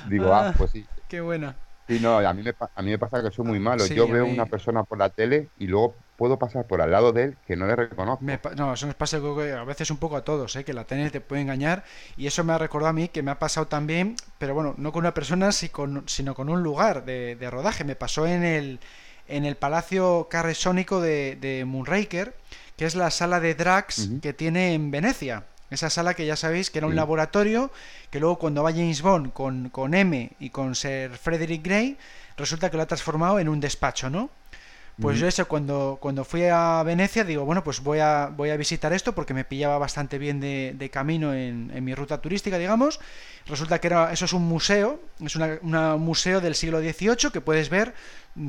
Digo, 0.09 0.33
ah, 0.33 0.55
pues 0.57 0.71
sí. 0.71 0.87
Qué 1.09 1.21
buena. 1.21 1.55
Sí, 1.87 2.01
no, 2.01 2.19
a 2.19 2.35
mí 2.35 2.43
me, 2.43 2.55
a 2.75 2.83
mí 2.83 2.91
me 2.91 2.99
pasa 2.99 3.23
que 3.23 3.31
soy 3.31 3.47
muy 3.47 3.61
malo. 3.61 3.87
yo 3.87 4.09
veo 4.09 4.27
una 4.27 4.47
persona 4.47 4.85
por 4.85 4.99
la 4.99 5.09
tele 5.09 5.49
y 5.59 5.67
luego 5.67 5.95
puedo 6.19 6.37
pasar 6.37 6.67
por 6.67 6.83
al 6.83 6.91
lado 6.91 7.13
de 7.13 7.23
él 7.23 7.37
que 7.47 7.55
no 7.55 7.67
le 7.69 7.77
reconozco. 7.77 8.25
no, 8.57 8.73
eso 8.75 8.87
nos 8.87 8.97
pasa 8.97 9.19
a 9.19 9.65
veces 9.65 9.91
un 9.93 9.99
poco 9.99 10.17
a 10.17 10.25
todos, 10.25 10.57
¿eh? 10.57 10.65
que 10.65 10.75
la 10.75 10.85
tele 10.85 11.11
te 11.11 11.21
puede 11.21 11.43
engañar 11.43 11.85
y 12.17 12.27
eso 12.27 12.43
me 12.43 12.53
ha 12.53 12.59
recordado 12.59 12.91
a 12.91 12.93
mí 12.93 13.09
que 13.09 13.23
me 13.23 13.31
ha 13.31 13.39
pasado 13.39 13.69
también, 13.69 14.17
pero 14.37 14.53
bueno, 14.53 14.75
no 14.79 14.91
con 14.91 15.05
una 15.05 15.15
persona, 15.15 15.53
sino 15.53 16.35
con 16.35 16.49
un 16.49 16.63
lugar 16.63 17.05
de, 17.05 17.49
rodaje. 17.51 17.85
Me 17.85 17.95
pasó 17.95 18.27
en 18.27 18.43
el, 18.43 18.81
en 19.29 19.45
el 19.45 19.57
Palacio 19.57 20.27
Carresónico 20.29 21.01
de, 21.01 21.37
de 21.41 21.65
Moonraker, 21.65 22.35
que 22.77 22.85
es 22.85 22.97
la 22.97 23.13
sala 23.13 23.39
de 23.39 23.55
drags 23.55 24.11
que 24.21 24.33
tiene 24.33 24.75
en 24.75 24.91
Venecia. 24.91 25.45
Esa 25.71 25.89
sala 25.89 26.15
que 26.15 26.27
ya 26.27 26.35
sabéis 26.35 26.71
que 26.71 26.79
era 26.79 26.89
un 26.89 26.97
laboratorio, 26.97 27.71
que 28.11 28.19
luego 28.19 28.39
cuando 28.39 28.65
va 28.65 28.73
James 28.73 29.03
Bond 29.03 29.33
con, 29.33 29.69
con 29.69 29.95
M 29.95 30.33
y 30.41 30.51
con 30.51 30.75
Sir 30.75 31.17
Frederick 31.17 31.63
Gray, 31.63 31.97
resulta 32.37 32.71
que 32.71 32.77
lo 32.77 32.83
ha 32.83 32.87
transformado 32.87 33.39
en 33.39 33.49
un 33.49 33.61
despacho, 33.61 34.11
¿no? 34.11 34.31
Pues 35.01 35.21
yo 35.21 35.29
eso, 35.29 35.47
cuando, 35.47 35.99
cuando 36.01 36.25
fui 36.25 36.45
a 36.47 36.83
Venecia, 36.83 37.23
digo, 37.23 37.45
bueno, 37.45 37.63
pues 37.63 37.81
voy 37.81 38.01
a, 38.01 38.33
voy 38.35 38.51
a 38.51 38.57
visitar 38.57 38.93
esto 38.93 39.15
porque 39.15 39.33
me 39.33 39.45
pillaba 39.45 39.79
bastante 39.79 40.19
bien 40.19 40.41
de, 40.41 40.91
camino 40.93 41.33
en, 41.33 41.85
mi 41.85 41.95
ruta 41.95 42.21
turística, 42.21 42.59
digamos. 42.59 42.99
Resulta 43.47 43.81
que 43.81 43.87
era, 43.87 44.13
eso 44.13 44.25
es 44.25 44.33
un 44.33 44.43
museo, 44.43 45.01
es 45.25 45.37
un 45.37 46.01
museo 46.01 46.41
del 46.41 46.57
siglo 46.57 46.81
XVIII 46.81 47.31
que 47.33 47.41
puedes 47.41 47.69
ver 47.69 47.95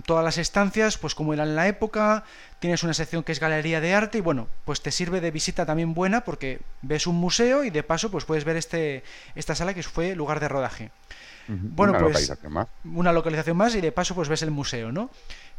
todas 0.06 0.24
las 0.24 0.40
estancias, 0.40 0.98
pues 0.98 1.14
como 1.14 1.34
eran 1.34 1.50
en 1.50 1.56
la 1.56 1.68
época, 1.68 2.24
tienes 2.60 2.84
una 2.84 2.94
sección 2.94 3.24
que 3.24 3.32
es 3.32 3.40
galería 3.40 3.80
de 3.80 3.94
arte 3.94 4.18
y 4.18 4.22
bueno, 4.22 4.48
pues 4.66 4.82
te 4.82 4.92
sirve 4.92 5.22
de 5.22 5.32
visita 5.32 5.66
también 5.66 5.94
buena 5.94 6.22
porque 6.22 6.62
ves 6.82 7.06
un 7.06 7.16
museo 7.16 7.64
y 7.64 7.70
de 7.70 7.84
paso 7.84 8.10
pues 8.10 8.26
puedes 8.26 8.44
ver 8.44 8.58
este, 8.58 9.04
esta 9.36 9.56
sala 9.56 9.74
que 9.74 9.84
fue 9.84 10.16
lugar 10.16 10.40
de 10.40 10.48
rodaje. 10.48 10.92
Bueno, 11.50 11.94
una 11.94 12.00
pues 12.00 12.14
localización 12.14 12.54
más. 12.54 12.68
una 12.86 13.12
localización 13.12 13.58
más 13.58 13.76
y 13.76 13.82
de 13.82 13.92
paso 13.92 14.14
pues 14.14 14.30
ves 14.30 14.44
el 14.44 14.52
museo, 14.52 14.92
¿no? 14.92 15.10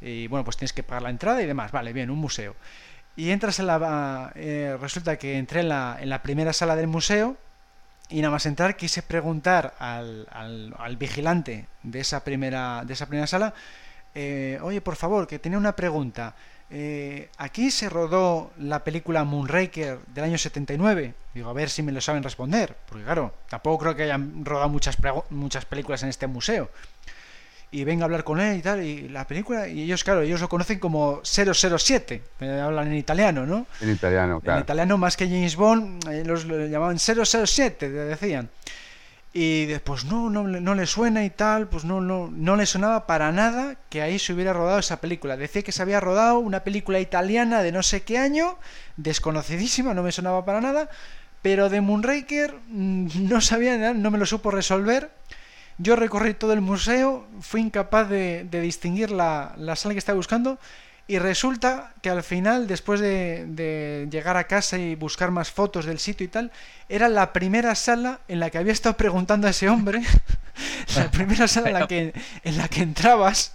Y 0.00 0.28
bueno, 0.28 0.44
pues 0.44 0.56
tienes 0.56 0.72
que 0.72 0.82
pagar 0.82 1.02
la 1.02 1.10
entrada 1.10 1.42
y 1.42 1.46
demás. 1.46 1.72
Vale, 1.72 1.92
bien, 1.92 2.10
un 2.10 2.18
museo. 2.18 2.54
Y 3.16 3.30
entras 3.30 3.58
en 3.58 3.66
la... 3.66 4.32
Eh, 4.36 4.76
resulta 4.80 5.16
que 5.18 5.36
entré 5.36 5.60
en 5.60 5.68
la, 5.68 5.98
en 6.00 6.08
la 6.08 6.22
primera 6.22 6.52
sala 6.52 6.76
del 6.76 6.86
museo 6.86 7.36
y 8.10 8.20
nada 8.20 8.32
más 8.32 8.46
entrar 8.46 8.76
quise 8.76 9.02
preguntar 9.02 9.74
al, 9.78 10.26
al, 10.76 10.96
vigilante 10.96 11.66
de 11.82 12.00
esa 12.00 12.24
primera, 12.24 12.82
de 12.84 12.92
esa 12.92 13.06
primera 13.06 13.26
sala, 13.26 13.54
eh, 14.14 14.58
oye, 14.62 14.80
por 14.80 14.96
favor, 14.96 15.28
que 15.28 15.38
tenía 15.38 15.58
una 15.58 15.76
pregunta. 15.76 16.34
Eh, 16.70 17.28
aquí 17.36 17.70
se 17.70 17.88
rodó 17.88 18.52
la 18.58 18.84
película 18.84 19.24
Moonraker 19.24 19.98
del 20.06 20.24
año 20.24 20.38
79. 20.38 21.14
Digo, 21.34 21.50
a 21.50 21.52
ver 21.52 21.68
si 21.68 21.82
me 21.82 21.92
lo 21.92 22.00
saben 22.00 22.22
responder. 22.22 22.76
Porque 22.88 23.04
claro, 23.04 23.34
tampoco 23.48 23.78
creo 23.84 23.96
que 23.96 24.04
hayan 24.04 24.44
rodado 24.44 24.68
muchas, 24.68 24.96
muchas 25.30 25.64
películas 25.64 26.02
en 26.02 26.08
este 26.08 26.26
museo 26.26 26.70
y 27.72 27.84
venga 27.84 28.04
a 28.04 28.06
hablar 28.06 28.24
con 28.24 28.40
él 28.40 28.58
y 28.58 28.62
tal, 28.62 28.82
y 28.82 29.08
la 29.08 29.26
película, 29.26 29.68
y 29.68 29.82
ellos, 29.82 30.02
claro, 30.02 30.22
ellos 30.22 30.40
lo 30.40 30.48
conocen 30.48 30.78
como 30.78 31.20
007, 31.22 32.22
eh, 32.40 32.60
hablan 32.60 32.88
en 32.88 32.94
italiano, 32.94 33.46
¿no? 33.46 33.66
En 33.80 33.90
italiano, 33.90 34.40
claro. 34.40 34.58
En 34.58 34.64
italiano 34.64 34.98
más 34.98 35.16
que 35.16 35.26
James 35.26 35.54
Bond, 35.54 36.08
ellos 36.08 36.44
lo 36.46 36.66
llamaban 36.66 36.98
007, 36.98 37.88
decían. 37.88 38.50
Y 39.32 39.66
después 39.66 40.04
no, 40.06 40.28
no, 40.28 40.42
no 40.42 40.74
le 40.74 40.86
suena 40.86 41.24
y 41.24 41.30
tal, 41.30 41.68
pues 41.68 41.84
no, 41.84 42.00
no, 42.00 42.28
no 42.32 42.56
le 42.56 42.66
sonaba 42.66 43.06
para 43.06 43.30
nada 43.30 43.76
que 43.88 44.02
ahí 44.02 44.18
se 44.18 44.32
hubiera 44.32 44.52
rodado 44.52 44.80
esa 44.80 45.00
película. 45.00 45.36
Decía 45.36 45.62
que 45.62 45.72
se 45.72 45.82
había 45.82 46.00
rodado 46.00 46.38
una 46.40 46.64
película 46.64 46.98
italiana 46.98 47.62
de 47.62 47.70
no 47.70 47.82
sé 47.84 48.02
qué 48.02 48.18
año, 48.18 48.58
desconocidísima, 48.96 49.94
no 49.94 50.02
me 50.02 50.10
sonaba 50.10 50.44
para 50.44 50.60
nada, 50.60 50.90
pero 51.42 51.68
de 51.68 51.80
Moonraker 51.80 52.56
mm, 52.68 53.28
no 53.28 53.40
sabía 53.40 53.76
nada, 53.78 53.94
no 53.94 54.10
me 54.10 54.18
lo 54.18 54.26
supo 54.26 54.50
resolver 54.50 55.10
yo 55.82 55.96
recorrí 55.96 56.34
todo 56.34 56.52
el 56.52 56.60
museo, 56.60 57.26
fui 57.40 57.62
incapaz 57.62 58.06
de, 58.08 58.44
distinguir 58.50 59.10
la, 59.10 59.54
sala 59.76 59.94
que 59.94 59.98
estaba 59.98 60.16
buscando 60.16 60.58
y 61.10 61.18
resulta 61.18 61.92
que 62.02 62.08
al 62.08 62.22
final, 62.22 62.68
después 62.68 63.00
de, 63.00 64.06
llegar 64.12 64.36
a 64.36 64.44
casa 64.44 64.78
y 64.78 64.94
buscar 64.94 65.32
más 65.32 65.50
fotos 65.50 65.84
del 65.84 65.98
sitio 65.98 66.24
y 66.24 66.28
tal, 66.28 66.52
era 66.88 67.08
la 67.08 67.32
primera 67.32 67.74
sala 67.74 68.20
en 68.28 68.38
la 68.38 68.48
que 68.48 68.58
había 68.58 68.72
estado 68.72 68.96
preguntando 68.96 69.48
a 69.48 69.50
ese 69.50 69.68
hombre, 69.68 70.02
la 70.94 71.10
primera 71.10 71.48
sala 71.48 71.66
en 71.70 71.74
la 71.74 71.88
que, 71.88 72.12
en 72.44 72.56
la 72.56 72.68
que 72.68 72.82
entrabas, 72.82 73.54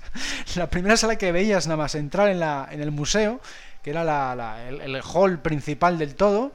la 0.57 0.69
primera 0.69 0.97
sala 0.97 1.15
que 1.15 1.31
veías 1.31 1.65
nada 1.65 1.77
más 1.77 1.95
entrar 1.95 2.27
en, 2.27 2.41
la, 2.41 2.67
en 2.69 2.81
el 2.81 2.91
museo, 2.91 3.39
que 3.81 3.91
era 3.91 4.57
el, 4.67 4.81
el 4.81 5.01
hall 5.01 5.39
principal 5.39 5.97
del 5.97 6.15
todo, 6.15 6.51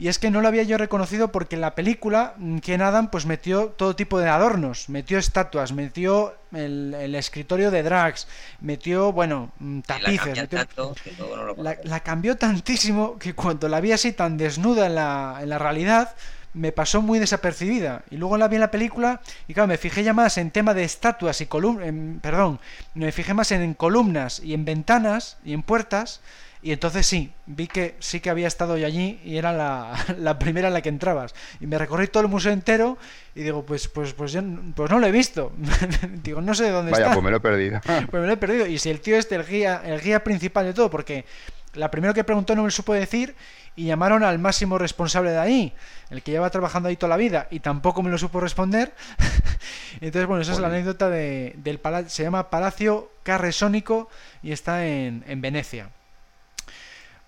y 0.00 0.08
es 0.08 0.18
que 0.18 0.30
no 0.30 0.40
lo 0.40 0.48
había 0.48 0.62
yo 0.62 0.78
reconocido 0.78 1.30
porque 1.30 1.56
en 1.56 1.60
la 1.60 1.74
película 1.74 2.32
mm, 2.38 2.58
Ken 2.60 2.80
Adam 2.80 3.10
pues 3.10 3.26
metió 3.26 3.66
todo 3.66 3.94
tipo 3.94 4.18
de 4.18 4.30
adornos, 4.30 4.88
metió 4.88 5.18
estatuas, 5.18 5.72
metió 5.72 6.34
el, 6.52 7.14
escritorio 7.14 7.70
de 7.70 7.82
drags, 7.82 8.26
metió, 8.62 9.12
bueno, 9.12 9.52
mm, 9.58 9.80
tapices. 9.80 10.48
La, 11.84 12.00
cambió 12.00 12.38
tantísimo 12.38 13.18
que 13.18 13.34
cuando 13.34 13.68
la 13.68 13.80
vi 13.80 13.92
así 13.92 14.12
tan 14.12 14.38
desnuda 14.38 14.86
en 14.86 14.94
la, 14.94 15.38
en 15.42 15.50
la 15.50 15.58
realidad, 15.58 16.14
me 16.54 16.72
pasó 16.72 17.02
muy 17.02 17.18
desapercibida. 17.18 18.02
Y 18.10 18.16
luego 18.16 18.38
la 18.38 18.48
vi 18.48 18.56
en 18.56 18.62
la 18.62 18.70
película 18.70 19.20
y 19.48 19.52
claro, 19.52 19.66
me 19.66 19.76
fijé 19.76 20.02
ya 20.02 20.14
más 20.14 20.38
en 20.38 20.50
tema 20.50 20.72
de 20.72 20.84
estatuas 20.84 21.42
y 21.42 21.46
columnas, 21.46 21.92
perdón, 22.22 22.58
me 22.94 23.12
fijé 23.12 23.34
más 23.34 23.52
en 23.52 23.74
columnas 23.74 24.40
y 24.42 24.54
en 24.54 24.64
ventanas 24.64 25.36
y 25.44 25.52
en 25.52 25.62
puertas 25.62 26.22
y 26.62 26.72
entonces 26.72 27.06
sí, 27.06 27.32
vi 27.46 27.66
que 27.66 27.94
sí 28.00 28.20
que 28.20 28.28
había 28.28 28.46
estado 28.46 28.76
yo 28.76 28.86
allí 28.86 29.18
y 29.24 29.38
era 29.38 29.52
la, 30.18 30.38
primera 30.38 30.68
en 30.68 30.74
la 30.74 30.82
que 30.82 30.90
entrabas. 30.90 31.34
Y 31.58 31.66
me 31.66 31.78
recorrí 31.78 32.08
todo 32.08 32.22
el 32.22 32.28
museo 32.28 32.52
entero 32.52 32.98
y 33.34 33.42
digo, 33.42 33.64
pues 33.64 33.88
pues 33.88 34.12
pues, 34.12 34.36
pues 34.74 34.90
no 34.90 34.98
lo 34.98 35.06
he 35.06 35.12
visto. 35.12 35.52
digo, 36.22 36.40
no 36.42 36.54
sé 36.54 36.64
de 36.64 36.70
dónde 36.70 36.92
Vaya, 36.92 37.04
está. 37.04 37.14
pues 37.14 37.24
me 37.24 37.30
lo 37.30 37.38
he 37.38 37.40
perdido. 37.40 37.80
pues 38.10 38.20
me 38.20 38.26
lo 38.26 38.32
he 38.32 38.36
perdido. 38.36 38.66
Y 38.66 38.78
si 38.78 38.90
el 38.90 39.00
tío 39.00 39.16
este, 39.16 39.36
el 39.36 39.46
guía, 39.46 39.80
el 39.84 40.00
guía 40.00 40.22
principal 40.22 40.66
de 40.66 40.74
todo, 40.74 40.90
porque 40.90 41.24
la 41.74 41.90
primera 41.90 42.12
que 42.12 42.24
preguntó 42.24 42.54
no 42.54 42.62
me 42.62 42.66
lo 42.66 42.72
supo 42.72 42.92
decir 42.92 43.34
y 43.76 43.86
llamaron 43.86 44.22
al 44.24 44.38
máximo 44.38 44.76
responsable 44.76 45.30
de 45.30 45.38
ahí, 45.38 45.72
el 46.10 46.22
que 46.22 46.32
lleva 46.32 46.50
trabajando 46.50 46.88
ahí 46.88 46.96
toda 46.96 47.08
la 47.08 47.16
vida 47.16 47.46
y 47.50 47.60
tampoco 47.60 48.02
me 48.02 48.10
lo 48.10 48.18
supo 48.18 48.40
responder. 48.40 48.92
Entonces, 50.00 50.26
bueno, 50.26 50.42
esa 50.42 50.52
es 50.52 50.58
la 50.58 50.68
anécdota 50.68 51.08
de, 51.08 51.54
del 51.56 51.78
palacio, 51.78 52.10
se 52.10 52.24
llama 52.24 52.50
Palacio 52.50 53.12
Carresónico 53.22 54.10
y 54.42 54.52
está 54.52 54.84
en, 54.86 55.24
en 55.26 55.40
Venecia. 55.40 55.90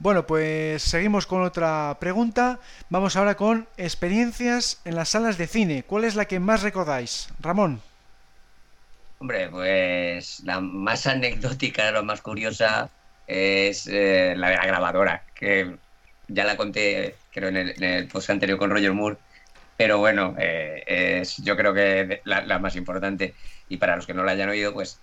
Bueno, 0.03 0.27
pues 0.27 0.83
seguimos 0.83 1.29
con 1.29 1.45
otra 1.45 1.97
pregunta. 2.01 2.59
Vamos 2.91 3.15
ahora 3.15 3.37
con 3.37 3.69
experiencias 3.77 4.81
en 4.85 4.97
las 4.97 5.11
salas 5.11 5.39
de 5.39 5.47
cine. 5.47 5.85
¿Cuál 5.87 6.03
es 6.03 6.17
la 6.17 6.25
que 6.25 6.41
más 6.41 6.65
recordáis? 6.65 7.29
Ramón. 7.39 7.81
Hombre, 9.21 9.49
pues 9.49 10.41
la 10.41 10.59
más 10.59 11.07
anecdótica, 11.07 11.93
la 11.93 12.03
más 12.03 12.21
curiosa 12.21 12.91
es 13.29 13.87
eh, 13.87 14.35
la 14.37 14.49
de 14.49 14.57
la 14.57 14.67
grabadora, 14.67 15.23
que 15.37 15.77
ya 16.27 16.47
la 16.47 16.57
conté, 16.57 17.15
creo, 17.33 17.51
en 17.51 17.57
el, 17.57 18.09
post 18.09 18.29
anterior 18.29 18.59
con 18.59 18.71
Roger 18.71 18.95
Moore. 18.95 19.19
Pero 19.77 19.99
bueno, 19.99 20.35
eh, 20.37 20.83
es 21.21 21.37
yo 21.37 21.57
creo 21.57 21.73
que 21.73 22.23
la, 22.25 22.59
más 22.59 22.75
importante. 22.75 23.35
Y 23.69 23.77
para 23.77 23.95
los 23.95 24.05
que 24.05 24.15
no 24.15 24.25
la 24.25 24.33
hayan 24.33 24.49
oído, 24.49 24.73
pues 24.73 24.99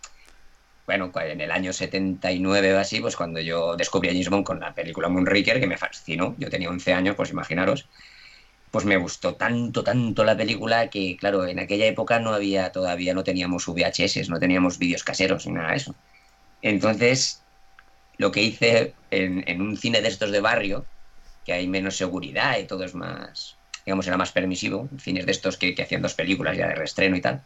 bueno, 0.89 1.11
en 1.21 1.39
el 1.39 1.51
año 1.51 1.71
79 1.71 2.73
o 2.73 2.79
así, 2.79 2.99
pues 2.99 3.15
cuando 3.15 3.39
yo 3.39 3.75
descubrí 3.77 4.09
a 4.09 4.11
James 4.11 4.27
Bond 4.27 4.43
con 4.43 4.59
la 4.59 4.73
película 4.73 5.07
Moonraker, 5.07 5.59
que 5.59 5.67
me 5.67 5.77
fascinó, 5.77 6.35
yo 6.39 6.49
tenía 6.49 6.67
11 6.67 6.93
años, 6.93 7.15
pues 7.15 7.29
imaginaros, 7.29 7.87
pues 8.71 8.85
me 8.85 8.97
gustó 8.97 9.35
tanto, 9.35 9.83
tanto 9.83 10.23
la 10.23 10.35
película 10.35 10.89
que, 10.89 11.15
claro, 11.15 11.45
en 11.45 11.59
aquella 11.59 11.85
época 11.85 12.17
no 12.19 12.33
había 12.33 12.71
todavía, 12.71 13.13
no 13.13 13.23
teníamos 13.23 13.67
VHS, 13.67 14.29
no 14.29 14.39
teníamos 14.39 14.79
vídeos 14.79 15.03
caseros 15.03 15.45
ni 15.45 15.53
nada 15.53 15.69
de 15.69 15.77
eso. 15.77 15.95
Entonces, 16.63 17.43
lo 18.17 18.31
que 18.31 18.41
hice 18.41 18.95
en, 19.11 19.61
un 19.61 19.77
cine 19.77 20.01
de 20.01 20.07
estos 20.07 20.31
de 20.31 20.41
barrio, 20.41 20.87
que 21.45 21.53
hay 21.53 21.67
menos 21.67 21.97
seguridad 21.97 22.57
y 22.57 22.65
todo 22.65 22.83
es 22.83 22.95
más, 22.95 23.57
digamos, 23.85 24.07
era 24.07 24.17
más 24.17 24.31
permisivo, 24.31 24.89
cines 24.97 25.27
de 25.27 25.33
estos 25.33 25.55
que, 25.55 25.75
que 25.75 25.83
hacían 25.83 26.01
dos 26.01 26.15
películas 26.15 26.57
ya 26.57 26.67
de 26.67 26.73
reestreno 26.73 27.15
y 27.15 27.21
tal, 27.21 27.43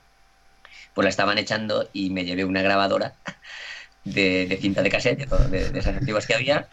pues 0.93 1.03
la 1.03 1.09
estaban 1.09 1.37
echando 1.37 1.89
y 1.93 2.09
me 2.09 2.25
llevé 2.25 2.45
una 2.45 2.61
grabadora 2.61 3.13
de, 4.03 4.57
cinta 4.61 4.81
de 4.81 4.89
cassette, 4.89 5.27
de, 5.27 5.79
esas 5.79 5.97
antiguas 5.97 6.27
que 6.27 6.35
había, 6.35 6.67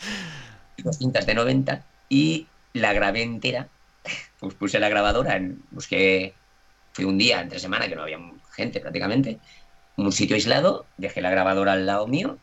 dos 0.78 0.98
cintas 0.98 1.26
de 1.26 1.34
90, 1.34 1.82
y 2.08 2.46
la 2.72 2.92
grabé 2.92 3.22
entera. 3.22 3.68
Pues 4.40 4.54
puse 4.54 4.80
la 4.80 4.88
grabadora, 4.88 5.36
en, 5.36 5.62
busqué, 5.70 6.32
fui 6.94 7.04
un 7.04 7.18
día, 7.18 7.42
entre 7.42 7.58
semana, 7.58 7.88
que 7.88 7.94
no 7.94 8.02
había 8.02 8.18
gente 8.52 8.80
prácticamente, 8.80 9.38
un 9.98 10.12
sitio 10.12 10.34
aislado, 10.34 10.86
dejé 10.96 11.20
la 11.20 11.28
grabadora 11.28 11.74
al 11.74 11.84
lado 11.84 12.06
mío 12.06 12.38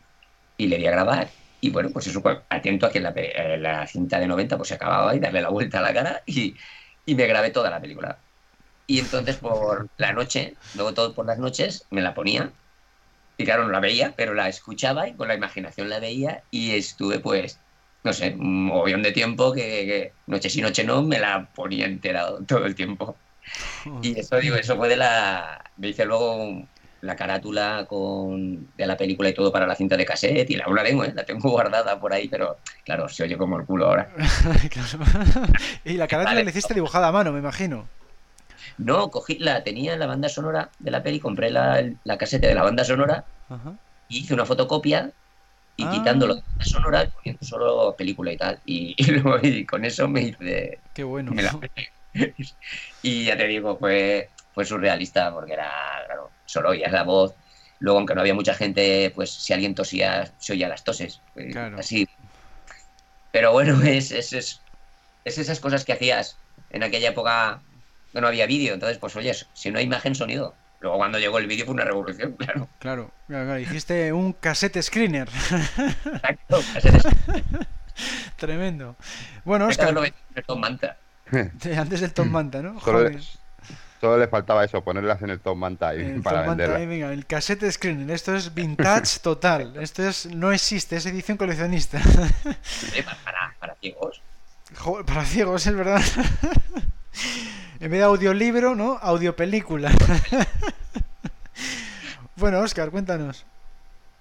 y 0.58 0.68
le 0.68 0.78
di 0.78 0.86
a 0.86 0.92
grabar. 0.92 1.30
Y 1.60 1.72
bueno, 1.72 1.90
pues 1.92 2.06
eso, 2.06 2.22
atento 2.50 2.86
a 2.86 2.92
que 2.92 3.00
la, 3.00 3.14
eh, 3.16 3.58
la 3.60 3.88
cinta 3.88 4.20
de 4.20 4.28
90 4.28 4.58
pues 4.58 4.70
se 4.70 4.76
acababa 4.76 5.16
y 5.16 5.20
darle 5.20 5.42
la 5.42 5.50
vuelta 5.50 5.80
a 5.80 5.82
la 5.82 5.92
cara 5.92 6.22
y 6.28 6.54
me 7.08 7.26
grabé 7.26 7.50
toda 7.50 7.72
la 7.72 7.82
película. 7.82 8.20
Y 8.88 9.00
entonces 9.00 9.36
por 9.36 9.90
la 9.98 10.14
noche, 10.14 10.56
luego 10.76 10.94
todo 10.94 11.14
por 11.14 11.26
las 11.26 11.38
noches, 11.38 11.86
me 11.92 12.02
la 12.02 12.14
ponía. 12.14 12.52
Y 13.38 13.44
claro, 13.44 13.66
no 13.66 13.72
la 13.72 13.82
veía, 13.82 14.14
pero 14.16 14.34
la 14.34 14.48
escuchaba 14.48 15.08
y 15.10 15.14
con 15.14 15.28
la 15.28 15.36
imaginación 15.36 15.90
la 15.90 16.00
veía 16.00 16.42
y 16.50 16.72
estuve 16.72 17.20
pues, 17.20 17.60
no 18.04 18.14
sé, 18.14 18.34
un 18.40 18.66
mogollón 18.66 19.04
de 19.04 19.12
tiempo 19.12 19.54
que, 19.54 20.14
noche 20.26 20.50
sí, 20.50 20.62
noche 20.62 20.86
no, 20.86 21.04
me 21.04 21.20
la 21.20 21.50
ponía 21.54 21.86
entera 21.86 22.30
todo 22.48 22.66
el 22.66 22.74
tiempo. 22.74 23.16
Y 24.02 24.18
eso, 24.18 24.38
digo, 24.38 24.56
eso 24.56 24.76
fue 24.76 24.90
de 24.90 24.98
la... 24.98 25.64
Me 25.78 25.90
hice 25.90 26.06
luego 26.06 26.66
la 27.02 27.16
carátula 27.16 27.86
con, 27.88 28.70
de 28.76 28.88
la 28.88 28.98
película 28.98 29.30
y 29.30 29.34
todo 29.34 29.52
para 29.52 29.68
la 29.68 29.76
cinta 29.76 29.96
de 29.96 30.06
cassette 30.06 30.50
y 30.50 30.56
la, 30.56 30.66
la 30.68 30.84
tengo, 30.84 31.04
¿eh? 31.04 31.14
la 31.14 31.24
tengo 31.24 31.50
guardada 31.52 32.00
por 32.00 32.12
ahí, 32.12 32.28
pero 32.28 32.58
claro, 32.84 33.08
se 33.08 33.24
oye 33.24 33.38
como 33.38 33.60
el 33.60 33.66
culo 33.66 33.88
ahora. 33.88 34.10
y 35.86 35.94
la 35.94 36.08
carátula 36.08 36.42
le 36.42 36.50
hiciste 36.50 36.74
dibujada 36.74 37.10
a 37.10 37.12
mano, 37.12 37.32
me 37.32 37.40
imagino. 37.40 37.88
No, 38.78 39.10
cogí, 39.10 39.40
la 39.40 39.64
tenía 39.64 39.94
en 39.94 40.00
la 40.00 40.06
banda 40.06 40.30
sonora 40.30 40.70
de 40.80 40.92
la 40.92 41.02
peli, 41.02 41.20
compré 41.20 41.50
la, 41.50 41.84
la 42.04 42.18
caseta 42.18 42.48
de 42.48 42.56
la 42.56 42.64
banda 42.64 42.84
sonora 42.84 43.26
y 44.08 44.20
hice 44.20 44.34
una 44.34 44.46
fotocopia 44.46 45.12
y 45.78 45.84
ah. 45.84 45.92
quitándolo 45.92 46.36
de 46.36 46.44
la 46.58 46.66
sonora, 46.66 47.10
poniendo 47.10 47.46
solo 47.46 47.96
película 47.98 48.32
y 48.32 48.38
tal. 48.38 48.60
Y, 48.66 49.66
con 49.66 49.86
eso 49.86 50.08
me 50.08 50.22
hice. 50.22 50.80
Qué 50.94 51.04
bueno. 51.04 51.32
y 53.02 53.26
ya 53.26 53.38
te 53.38 53.48
digo, 53.48 53.78
fue, 53.78 54.30
fue 54.54 54.66
surrealista 54.66 55.34
porque 55.34 55.54
era, 55.54 55.72
claro, 56.06 56.32
solo 56.46 56.70
oías 56.70 56.92
la 56.92 57.04
voz. 57.04 57.34
Luego, 57.80 58.00
aunque 58.00 58.16
no 58.16 58.22
había 58.22 58.34
mucha 58.34 58.56
gente, 58.56 59.12
pues 59.14 59.32
si 59.32 59.54
alguien 59.54 59.76
tosía, 59.76 60.32
se 60.40 60.54
oía 60.54 60.68
las 60.68 60.84
toses. 60.84 61.22
Pues, 61.34 61.56
así. 61.56 62.08
Pero 63.32 63.52
bueno, 63.52 63.80
es, 63.86 64.12
es, 64.12 64.34
es, 64.34 64.62
es 65.26 65.38
esas 65.38 65.60
cosas 65.60 65.86
que 65.86 65.94
hacías 65.94 66.38
en 66.72 66.84
aquella 66.84 67.10
época 67.10 67.62
no 68.14 68.28
había 68.28 68.46
vídeo. 68.46 68.74
Entonces, 68.74 68.98
pues 68.98 69.16
oye, 69.16 69.34
si 69.54 69.72
no 69.72 69.80
hay 69.80 69.86
imagen, 69.86 70.16
sonido. 70.16 70.56
Luego 70.80 70.98
cuando 70.98 71.18
llegó 71.18 71.40
el 71.40 71.48
vídeo 71.48 71.66
fue 71.66 71.74
una 71.74 71.86
revolución, 71.86 72.34
claro. 72.38 72.70
Claro, 72.80 73.12
claro, 73.28 73.60
hiciste 73.60 74.14
un 74.14 74.34
cassette 74.34 74.82
screener. 74.82 75.28
Exacto, 75.28 76.62
cassette 76.74 77.00
screener. 77.02 77.68
Tremendo. 78.36 78.96
Bueno, 79.44 79.68
Oscar. 79.68 79.96
El 80.36 80.44
Tom 80.46 80.60
Manta. 80.60 80.98
antes 81.78 82.02
del 82.02 82.14
Tom 82.14 82.30
Manta, 82.30 82.62
¿no? 82.62 82.80
Solo, 84.00 84.20
le 84.20 84.28
faltaba 84.28 84.64
eso, 84.64 84.84
ponerlas 84.84 85.20
en 85.24 85.32
el 85.32 85.40
Tom 85.40 85.58
Manta 85.58 85.96
y 85.96 86.20
para 86.20 86.42
Tom 86.42 86.50
venderla. 86.50 86.78
Manta, 86.78 86.90
venga, 86.90 87.12
el 87.12 87.26
cassette 87.26 87.72
screener. 87.72 88.12
Esto 88.12 88.36
es 88.36 88.54
vintage 88.54 89.20
total. 89.24 89.76
Esto 89.82 90.08
es 90.08 90.28
no 90.28 90.52
existe, 90.52 90.98
es 90.98 91.08
edición 91.08 91.36
coleccionista. 91.36 92.00
para, 93.24 93.56
para 93.60 93.76
ciegos. 93.82 94.22
para 95.08 95.26
ciegos, 95.26 95.66
es 95.66 95.76
verdad. 95.76 96.02
En 97.80 97.92
vez 97.92 98.00
de 98.00 98.04
audiolibro, 98.04 98.76
¿no? 98.76 98.98
Audiopelícula. 99.02 99.92
bueno, 102.36 102.60
Oscar, 102.60 102.92
cuéntanos. 102.92 103.46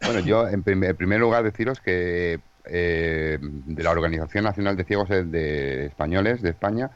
Bueno, 0.02 0.20
yo 0.20 0.48
en 0.48 0.62
primer 0.62 1.20
lugar 1.20 1.42
deciros 1.42 1.80
que 1.80 2.40
eh, 2.64 3.38
de 3.40 3.82
la 3.82 3.90
Organización 3.90 4.44
Nacional 4.44 4.76
de 4.76 4.84
Ciegos 4.84 5.08
de 5.08 5.86
Españoles 5.86 6.42
de 6.42 6.50
España 6.50 6.90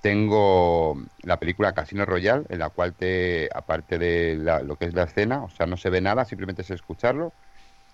tengo 0.00 1.02
la 1.22 1.38
película 1.38 1.72
Casino 1.72 2.04
Royal, 2.04 2.44
en 2.50 2.58
la 2.58 2.68
cual 2.68 2.92
te, 2.92 3.48
aparte 3.54 3.98
de 3.98 4.36
lo 4.62 4.76
que 4.76 4.84
es 4.84 4.94
la 4.94 5.04
escena, 5.04 5.42
o 5.42 5.48
sea, 5.48 5.64
no 5.64 5.78
se 5.78 5.88
ve 5.88 6.02
nada, 6.02 6.26
simplemente 6.26 6.60
es 6.60 6.70
escucharlo 6.70 7.32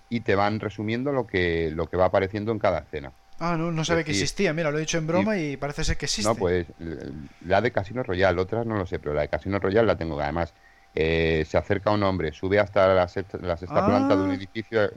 y 0.09 0.21
te 0.21 0.35
van 0.35 0.59
resumiendo 0.59 1.13
lo 1.13 1.29
que, 1.29 1.71
lo 1.73 1.87
que 1.87 1.97
va 1.97 2.07
apareciendo 2.07 2.51
en 2.51 2.59
cada 2.59 2.81
escena. 2.81 3.13
Ah, 3.43 3.57
no, 3.57 3.73
no 3.73 3.85
sabe 3.87 4.05
que 4.05 4.11
existía. 4.11 4.53
Mira, 4.53 4.71
lo 4.71 4.77
he 4.77 4.81
dicho 4.81 4.99
en 4.99 5.07
broma 5.07 5.39
y, 5.39 5.57
parece 5.57 5.83
ser 5.83 5.97
que 5.97 6.05
existe. 6.05 6.29
No, 6.29 6.37
pues 6.37 6.67
la 7.47 7.63
de 7.63 7.73
Casino 7.73 8.03
Royal, 8.03 8.39
otras 8.39 8.67
no 8.67 8.77
lo 8.77 8.87
sé, 8.87 8.99
pero 8.99 9.15
la 9.15 9.23
de 9.23 9.29
Casino 9.29 9.59
Royal 9.59 9.87
la 9.87 9.97
tengo. 9.97 10.21
Además, 10.21 10.53
eh, 10.95 11.45
se 11.49 11.57
acerca 11.57 11.91
un 11.91 12.03
hombre, 12.03 12.33
sube 12.33 12.59
hasta 12.59 12.93
la 12.93 13.09
sexta, 13.09 13.39
planta 13.39 14.15
de 14.15 14.23
un 14.23 14.31
ah. 14.31 14.35
edificio, 14.35 14.91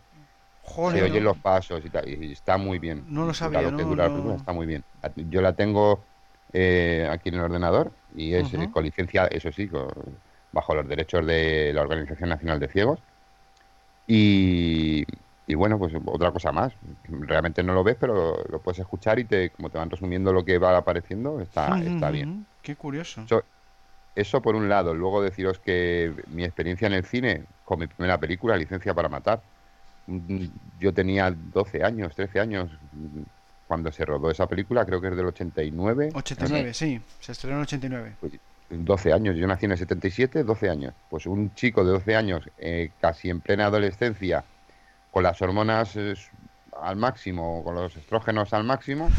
Joder, 0.63 0.99
se 0.99 1.05
oyen 1.05 1.23
los 1.23 1.37
pasos 1.37 1.85
y, 1.85 1.89
tal, 1.89 2.07
y, 2.07 2.33
está 2.33 2.57
muy 2.57 2.79
bien. 2.79 3.05
No 3.07 3.25
lo 3.25 3.33
sabía, 3.33 3.61
no, 3.61 4.35
Está 4.35 4.51
muy 4.51 4.65
bien. 4.65 4.83
Yo 5.29 5.41
la 5.41 5.53
tengo 5.53 6.03
eh, 6.51 7.07
aquí 7.09 7.29
en 7.29 7.35
el 7.35 7.41
ordenador 7.41 7.91
y 8.13 8.33
es 8.33 8.53
uh 8.53 8.71
con 8.71 8.83
licencia, 8.83 9.25
eso 9.27 9.51
sí, 9.53 9.69
bajo 10.51 10.75
los 10.75 10.87
derechos 10.87 11.25
de 11.25 11.71
la 11.73 11.81
Organización 11.81 12.29
Nacional 12.29 12.59
de 12.59 12.67
Ciegos. 12.67 12.99
Y, 14.05 15.05
y 15.45 15.55
bueno, 15.55 15.77
pues 15.77 15.93
otra 16.05 16.31
cosa 16.31 16.51
más. 16.51 16.73
Realmente 17.07 17.63
no 17.63 17.73
lo 17.73 17.83
ves, 17.83 17.97
pero 17.99 18.43
lo 18.49 18.59
puedes 18.59 18.79
escuchar 18.79 19.19
y 19.19 19.25
te, 19.25 19.49
como 19.49 19.69
te 19.69 19.77
van 19.77 19.89
resumiendo 19.89 20.31
lo 20.31 20.45
que 20.45 20.57
va 20.57 20.77
apareciendo, 20.77 21.41
está, 21.41 21.79
está 21.81 22.09
bien. 22.09 22.45
Qué 22.61 22.75
curioso. 22.75 23.25
Eso, 24.15 24.41
por 24.41 24.55
un 24.55 24.69
lado. 24.69 24.93
Luego 24.93 25.21
deciros 25.21 25.59
que 25.59 26.13
mi 26.27 26.43
experiencia 26.43 26.85
en 26.85 26.93
el 26.93 27.03
cine, 27.03 27.45
con 27.65 27.79
mi 27.79 27.87
primera 27.87 28.17
película, 28.19 28.55
Licencia 28.55 28.93
para 28.93 29.09
Matar, 29.09 29.41
mm, 30.07 30.45
yo 30.79 30.93
tenía 30.93 31.31
12 31.31 31.83
años, 31.83 32.15
13 32.15 32.39
años 32.39 32.69
cuando 33.67 33.91
se 33.91 34.05
rodó 34.05 34.29
esa 34.29 34.47
película, 34.47 34.85
creo 34.85 35.01
que 35.01 35.07
es 35.07 35.15
del 35.15 35.25
89. 35.25 36.11
89, 36.13 36.73
sí, 36.73 37.01
se 37.19 37.31
estrenó 37.31 37.57
en 37.57 37.61
89. 37.63 38.15
12 38.69 38.85
pues, 38.85 39.05
años, 39.07 39.35
yo 39.35 39.47
nací 39.47 39.65
en 39.65 39.71
el 39.71 39.77
77, 39.79 40.43
12 40.43 40.69
años. 40.69 40.93
Pues 41.09 41.25
un 41.25 41.53
chico 41.55 41.83
de 41.83 41.91
12 41.91 42.15
años, 42.15 42.49
eh, 42.59 42.91
casi 43.01 43.29
en 43.29 43.41
plena 43.41 43.65
adolescencia, 43.65 44.43
con 45.13 45.21
las 45.21 45.39
hormonas 45.43 45.95
al 46.81 46.95
máximo, 46.95 47.63
con 47.63 47.75
los 47.75 47.95
estrógenos 47.95 48.51
al 48.51 48.63
máximo, 48.63 49.09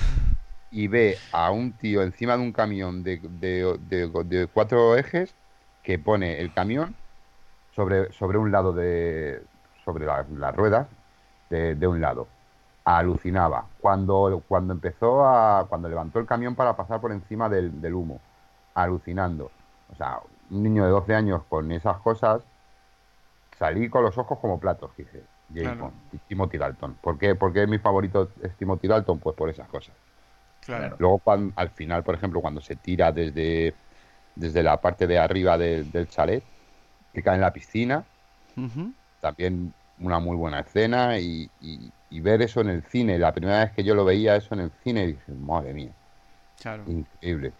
y 0.73 0.89
ve 0.89 1.17
a 1.31 1.53
un 1.53 1.73
tío 1.73 2.03
encima 2.03 2.37
de 2.37 2.43
un 2.43 2.53
camión 2.53 3.05
de, 3.05 4.51
cuatro 4.53 4.97
ejes 4.97 5.33
que 5.85 6.01
pone 6.01 6.41
el 6.41 6.53
camión 6.53 6.97
sobre, 7.77 8.13
sobre 8.13 8.39
un 8.39 8.51
lado 8.51 8.73
de. 8.73 9.41
sobre 9.85 10.05
las 10.05 10.29
la 10.31 10.51
ruedas 10.51 10.89
de, 11.49 11.87
un 11.87 12.01
lado. 12.01 12.27
Alucinaba. 12.85 13.67
Cuando, 13.81 14.43
cuando 14.49 14.73
empezó 14.73 15.25
a. 15.25 15.69
cuando 15.69 15.89
levantó 15.89 16.19
el 16.19 16.27
camión 16.27 16.57
para 16.57 16.75
pasar 16.75 17.01
por 17.01 17.13
encima 17.13 17.49
del, 17.49 17.81
del 17.81 17.95
humo. 17.95 18.21
Alucinando. 18.75 19.53
O 19.93 19.95
sea, 19.95 20.19
un 20.51 20.63
niño 20.65 20.85
de 20.85 20.91
12 20.91 21.15
años 21.15 21.43
con 21.49 21.71
esas 21.71 21.99
cosas, 21.99 22.43
salí 23.61 23.89
con 23.89 24.03
los 24.03 24.19
ojos 24.19 24.41
como 24.41 24.59
platos, 24.59 24.91
dije 24.97 25.34
James 25.55 25.79
Bond, 25.79 25.95
Timothy 26.29 26.59
Dalton. 26.59 26.95
¿Por 27.01 27.19
qué, 27.19 27.35
¿Por 27.35 27.53
qué 27.53 27.67
mi 27.67 27.79
favorito 27.79 28.31
es 28.43 28.57
Timothy 28.57 28.89
Dalton? 28.89 29.19
Pues 29.19 29.37
por 29.37 29.49
esas 29.51 29.69
cosas. 29.69 29.95
Claro. 30.61 30.97
Luego 30.99 31.19
cuando, 31.19 31.53
al 31.57 31.71
final, 31.71 32.03
por 32.03 32.15
ejemplo, 32.15 32.41
cuando 32.41 32.61
se 32.61 32.77
tira 32.77 33.13
desde, 33.13 33.75
desde 34.35 34.63
la 34.63 34.81
parte 34.81 35.07
de 35.07 35.19
arriba 35.19 35.59
de- 35.59 35.85
del 35.85 36.09
chalet, 36.09 36.43
que 37.13 37.23
cae 37.23 37.35
en 37.37 37.41
la 37.43 37.53
piscina, 37.53 38.05
también 39.21 39.73
una 40.01 40.19
muy 40.19 40.37
buena 40.37 40.61
escena 40.61 41.19
y, 41.19 41.49
y- 41.61 41.91
y 42.11 42.21
ver 42.21 42.43
eso 42.43 42.61
en 42.61 42.69
el 42.69 42.83
cine, 42.85 43.19
la 43.19 43.33
primera 43.33 43.65
vez 43.65 43.73
que 43.73 43.85
yo 43.85 43.95
lo 43.95 44.05
veía 44.05 44.37
eso 44.37 44.55
en 44.55 44.61
el 44.61 44.71
cine, 44.83 45.07
dije, 45.07 45.33
madre 45.33 45.73
mía, 45.75 45.91
Claro. 46.61 46.85
increíble. 46.87 47.53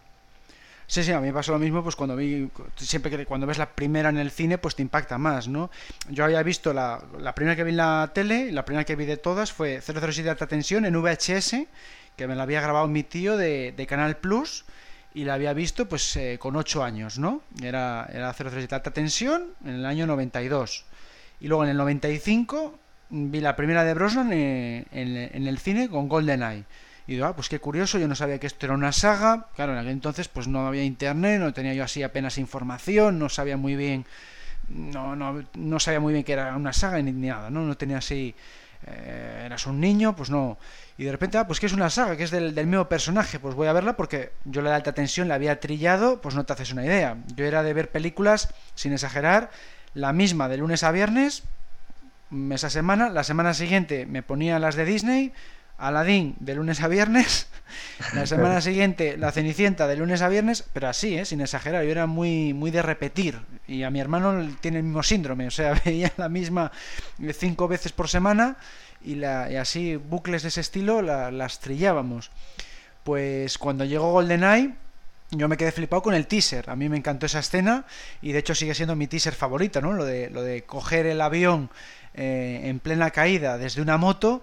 Sí, 0.87 1.03
sí, 1.03 1.11
a 1.11 1.19
mí 1.19 1.27
me 1.27 1.33
pasó 1.33 1.51
lo 1.51 1.59
mismo, 1.59 1.81
pues 1.83 1.95
cuando 1.95 2.15
vi, 2.15 2.49
siempre 2.75 3.09
que 3.09 3.25
cuando 3.25 3.47
ves 3.47 3.57
la 3.57 3.71
primera 3.71 4.09
en 4.09 4.17
el 4.17 4.29
cine, 4.29 4.57
pues 4.57 4.75
te 4.75 4.83
impacta 4.83 5.17
más, 5.17 5.47
¿no? 5.47 5.71
Yo 6.09 6.23
había 6.25 6.43
visto 6.43 6.73
la, 6.73 7.03
la 7.19 7.33
primera 7.33 7.55
que 7.55 7.63
vi 7.63 7.71
en 7.71 7.77
la 7.77 8.11
tele, 8.13 8.51
la 8.51 8.65
primera 8.65 8.83
que 8.85 8.95
vi 8.95 9.05
de 9.05 9.17
todas 9.17 9.51
fue 9.51 9.81
007 9.81 10.29
Alta 10.29 10.47
Tensión 10.47 10.85
en 10.85 10.95
VHS, 11.01 11.55
que 12.15 12.27
me 12.27 12.35
la 12.35 12.43
había 12.43 12.61
grabado 12.61 12.87
mi 12.87 13.03
tío 13.03 13.35
de, 13.35 13.73
de 13.75 13.87
Canal 13.87 14.17
Plus, 14.17 14.65
y 15.15 15.23
la 15.23 15.33
había 15.33 15.53
visto 15.53 15.87
pues 15.89 16.15
eh, 16.17 16.37
con 16.39 16.55
8 16.55 16.83
años, 16.83 17.17
¿no? 17.17 17.41
Era, 17.63 18.07
era 18.13 18.33
007 18.33 18.75
Alta 18.75 18.91
Tensión 18.91 19.53
en 19.63 19.75
el 19.75 19.85
año 19.85 20.05
92. 20.05 20.85
Y 21.39 21.47
luego 21.47 21.63
en 21.63 21.71
el 21.71 21.77
95 21.77 22.77
vi 23.09 23.39
la 23.39 23.55
primera 23.55 23.83
de 23.83 23.93
Brosnan 23.93 24.31
eh, 24.33 24.85
en, 24.91 25.15
en 25.17 25.47
el 25.47 25.57
cine 25.57 25.89
con 25.89 26.09
GoldenEye. 26.09 26.65
Y 27.07 27.13
digo, 27.13 27.25
ah, 27.25 27.35
pues 27.35 27.49
qué 27.49 27.59
curioso, 27.59 27.99
yo 27.99 28.07
no 28.07 28.15
sabía 28.15 28.39
que 28.39 28.47
esto 28.47 28.65
era 28.65 28.73
una 28.73 28.91
saga. 28.91 29.47
Claro, 29.55 29.73
en 29.73 29.79
aquel 29.79 29.91
entonces 29.91 30.27
pues 30.27 30.47
no 30.47 30.67
había 30.67 30.83
internet, 30.83 31.39
no 31.39 31.53
tenía 31.53 31.73
yo 31.73 31.83
así 31.83 32.01
apenas 32.01 32.37
información, 32.37 33.19
no 33.19 33.29
sabía 33.29 33.57
muy 33.57 33.75
bien, 33.75 34.05
no, 34.69 35.15
no, 35.15 35.43
no 35.53 35.79
sabía 35.79 35.99
muy 35.99 36.13
bien 36.13 36.23
que 36.23 36.33
era 36.33 36.55
una 36.55 36.73
saga 36.73 36.99
ni, 37.01 37.11
nada, 37.11 37.49
¿no? 37.49 37.61
No 37.61 37.77
tenía 37.77 37.99
así, 37.99 38.33
eh, 38.87 39.43
eras 39.45 39.67
un 39.67 39.79
niño, 39.79 40.15
pues 40.15 40.31
no. 40.31 40.57
Y 40.97 41.03
de 41.03 41.11
repente, 41.11 41.37
ah, 41.37 41.45
pues 41.45 41.59
que 41.59 41.67
es 41.67 41.73
una 41.73 41.91
saga, 41.91 42.17
que 42.17 42.23
es 42.23 42.31
del, 42.31 42.55
del 42.55 42.65
mismo 42.65 42.89
personaje, 42.89 43.39
pues 43.39 43.53
voy 43.53 43.67
a 43.67 43.73
verla 43.73 43.95
porque 43.95 44.31
yo 44.45 44.63
la 44.63 44.71
de 44.71 44.75
alta 44.77 44.93
tensión 44.93 45.27
la 45.27 45.35
había 45.35 45.59
trillado, 45.59 46.21
pues 46.21 46.33
no 46.33 46.45
te 46.45 46.53
haces 46.53 46.71
una 46.71 46.85
idea. 46.85 47.17
Yo 47.35 47.45
era 47.45 47.61
de 47.61 47.73
ver 47.73 47.91
películas, 47.91 48.49
sin 48.73 48.93
exagerar, 48.93 49.51
la 49.93 50.11
misma 50.11 50.49
de 50.49 50.57
lunes 50.57 50.83
a 50.83 50.91
viernes, 50.91 51.43
esa 52.51 52.69
semana, 52.69 53.09
la 53.09 53.23
semana 53.23 53.53
siguiente 53.53 54.05
me 54.05 54.23
ponía 54.23 54.59
las 54.59 54.75
de 54.75 54.85
Disney, 54.85 55.33
Aladdin 55.77 56.35
de 56.39 56.55
lunes 56.55 56.81
a 56.81 56.87
viernes, 56.87 57.47
la 58.13 58.25
semana 58.25 58.61
siguiente 58.61 59.17
la 59.17 59.31
Cenicienta 59.31 59.87
de 59.87 59.97
lunes 59.97 60.21
a 60.21 60.29
viernes, 60.29 60.63
pero 60.73 60.87
así, 60.89 61.17
¿eh? 61.17 61.25
sin 61.25 61.41
exagerar, 61.41 61.83
yo 61.83 61.91
era 61.91 62.05
muy, 62.05 62.53
muy 62.53 62.71
de 62.71 62.81
repetir 62.81 63.39
y 63.67 63.83
a 63.83 63.89
mi 63.89 63.99
hermano 63.99 64.47
tiene 64.61 64.77
el 64.77 64.83
mismo 64.83 65.03
síndrome, 65.03 65.47
o 65.47 65.51
sea, 65.51 65.73
veía 65.85 66.11
la 66.17 66.29
misma 66.29 66.71
eh, 67.21 67.33
cinco 67.33 67.67
veces 67.67 67.91
por 67.91 68.07
semana 68.09 68.57
y, 69.03 69.15
la, 69.15 69.51
y 69.51 69.55
así 69.57 69.95
bucles 69.97 70.41
de 70.43 70.47
ese 70.49 70.61
estilo 70.61 71.01
la- 71.01 71.29
las 71.31 71.59
trillábamos. 71.59 72.31
Pues 73.03 73.57
cuando 73.57 73.85
llegó 73.85 74.11
GoldenEye, 74.11 74.73
yo 75.31 75.47
me 75.47 75.57
quedé 75.57 75.71
flipado 75.71 76.01
con 76.01 76.13
el 76.15 76.27
teaser. 76.27 76.69
A 76.69 76.75
mí 76.75 76.89
me 76.89 76.97
encantó 76.97 77.25
esa 77.27 77.39
escena 77.39 77.85
y 78.21 78.31
de 78.31 78.39
hecho 78.39 78.55
sigue 78.55 78.73
siendo 78.73 78.95
mi 78.95 79.07
teaser 79.07 79.33
favorito, 79.35 79.81
¿no? 79.81 79.93
Lo 79.93 80.05
de, 80.05 80.29
lo 80.29 80.41
de 80.41 80.63
coger 80.63 81.05
el 81.05 81.21
avión 81.21 81.69
eh, 82.15 82.61
en 82.63 82.79
plena 82.79 83.11
caída 83.11 83.57
desde 83.57 83.81
una 83.81 83.97
moto. 83.97 84.41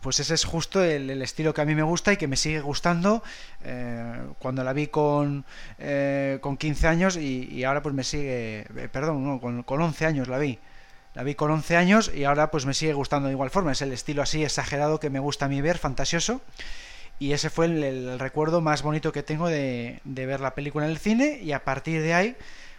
Pues 0.00 0.20
ese 0.20 0.34
es 0.34 0.44
justo 0.44 0.82
el, 0.82 1.10
estilo 1.22 1.52
que 1.52 1.60
a 1.60 1.64
mí 1.64 1.74
me 1.74 1.82
gusta 1.82 2.12
y 2.12 2.16
que 2.16 2.28
me 2.28 2.36
sigue 2.36 2.60
gustando 2.60 3.22
eh, 3.64 4.22
cuando 4.38 4.62
la 4.62 4.72
vi 4.72 4.86
con, 4.86 5.44
eh, 5.78 6.38
con 6.40 6.56
15 6.56 6.86
años 6.86 7.16
y, 7.16 7.48
y 7.50 7.64
ahora 7.64 7.82
pues 7.82 7.94
me 7.94 8.04
sigue, 8.04 8.60
eh, 8.76 8.88
perdón, 8.92 9.24
no, 9.26 9.40
con, 9.40 9.62
con 9.64 9.80
11 9.80 10.06
años 10.06 10.28
la 10.28 10.38
vi. 10.38 10.58
La 11.14 11.24
vi 11.24 11.34
con 11.34 11.50
11 11.50 11.76
años 11.76 12.12
y 12.14 12.24
ahora 12.24 12.50
pues 12.52 12.64
me 12.64 12.74
sigue 12.74 12.92
gustando 12.92 13.26
de 13.26 13.34
igual 13.34 13.50
forma. 13.50 13.72
Es 13.72 13.82
el 13.82 13.92
estilo 13.92 14.22
así 14.22 14.44
exagerado 14.44 15.00
que 15.00 15.10
me 15.10 15.18
gusta 15.18 15.46
a 15.46 15.48
mí 15.48 15.60
ver, 15.60 15.78
fantasioso. 15.78 16.40
Y 17.18 17.32
ese 17.32 17.50
fue 17.50 17.66
el, 17.66 17.82
el 17.82 18.18
recuerdo 18.20 18.60
más 18.60 18.82
bonito 18.82 19.10
que 19.10 19.24
tengo 19.24 19.48
de, 19.48 20.00
de 20.04 20.26
ver 20.26 20.38
la 20.38 20.54
película 20.54 20.84
en 20.84 20.92
el 20.92 20.98
cine 20.98 21.40
y 21.42 21.50
a 21.50 21.64
partir 21.64 22.02
de 22.02 22.14
ahí 22.14 22.36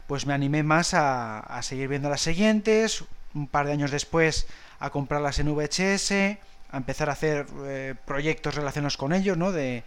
pues 0.08 0.26
me 0.26 0.34
animé 0.34 0.64
más 0.64 0.94
a, 0.94 1.40
a 1.40 1.62
seguir 1.62 1.90
viendo 1.90 2.10
las 2.10 2.22
siguientes, 2.22 3.04
un 3.36 3.48
par 3.48 3.68
de 3.68 3.74
años 3.74 3.92
después 3.92 4.48
a 4.80 4.90
comprarlas 4.90 5.38
en 5.40 5.54
VHS, 5.54 6.40
a 6.72 6.78
empezar 6.78 7.10
a 7.10 7.14
hacer 7.14 7.46
eh, 7.66 7.96
proyectos 8.06 8.56
relacionados 8.56 8.98
con 8.98 9.14
ellos, 9.14 9.38
¿no? 9.38 9.52
De, 9.52 9.84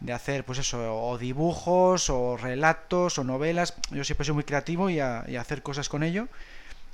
de 0.00 0.12
hacer 0.12 0.44
pues 0.44 0.58
eso, 0.58 0.96
o 0.96 1.16
dibujos, 1.18 2.10
o 2.10 2.36
relatos, 2.36 3.18
o 3.18 3.24
novelas. 3.24 3.74
Yo 3.90 4.04
siempre 4.04 4.24
soy 4.24 4.34
muy 4.34 4.44
creativo 4.44 4.90
y 4.90 5.00
a, 5.00 5.24
y 5.28 5.36
a 5.36 5.40
hacer 5.40 5.62
cosas 5.62 5.88
con 5.88 6.02
ello. 6.02 6.28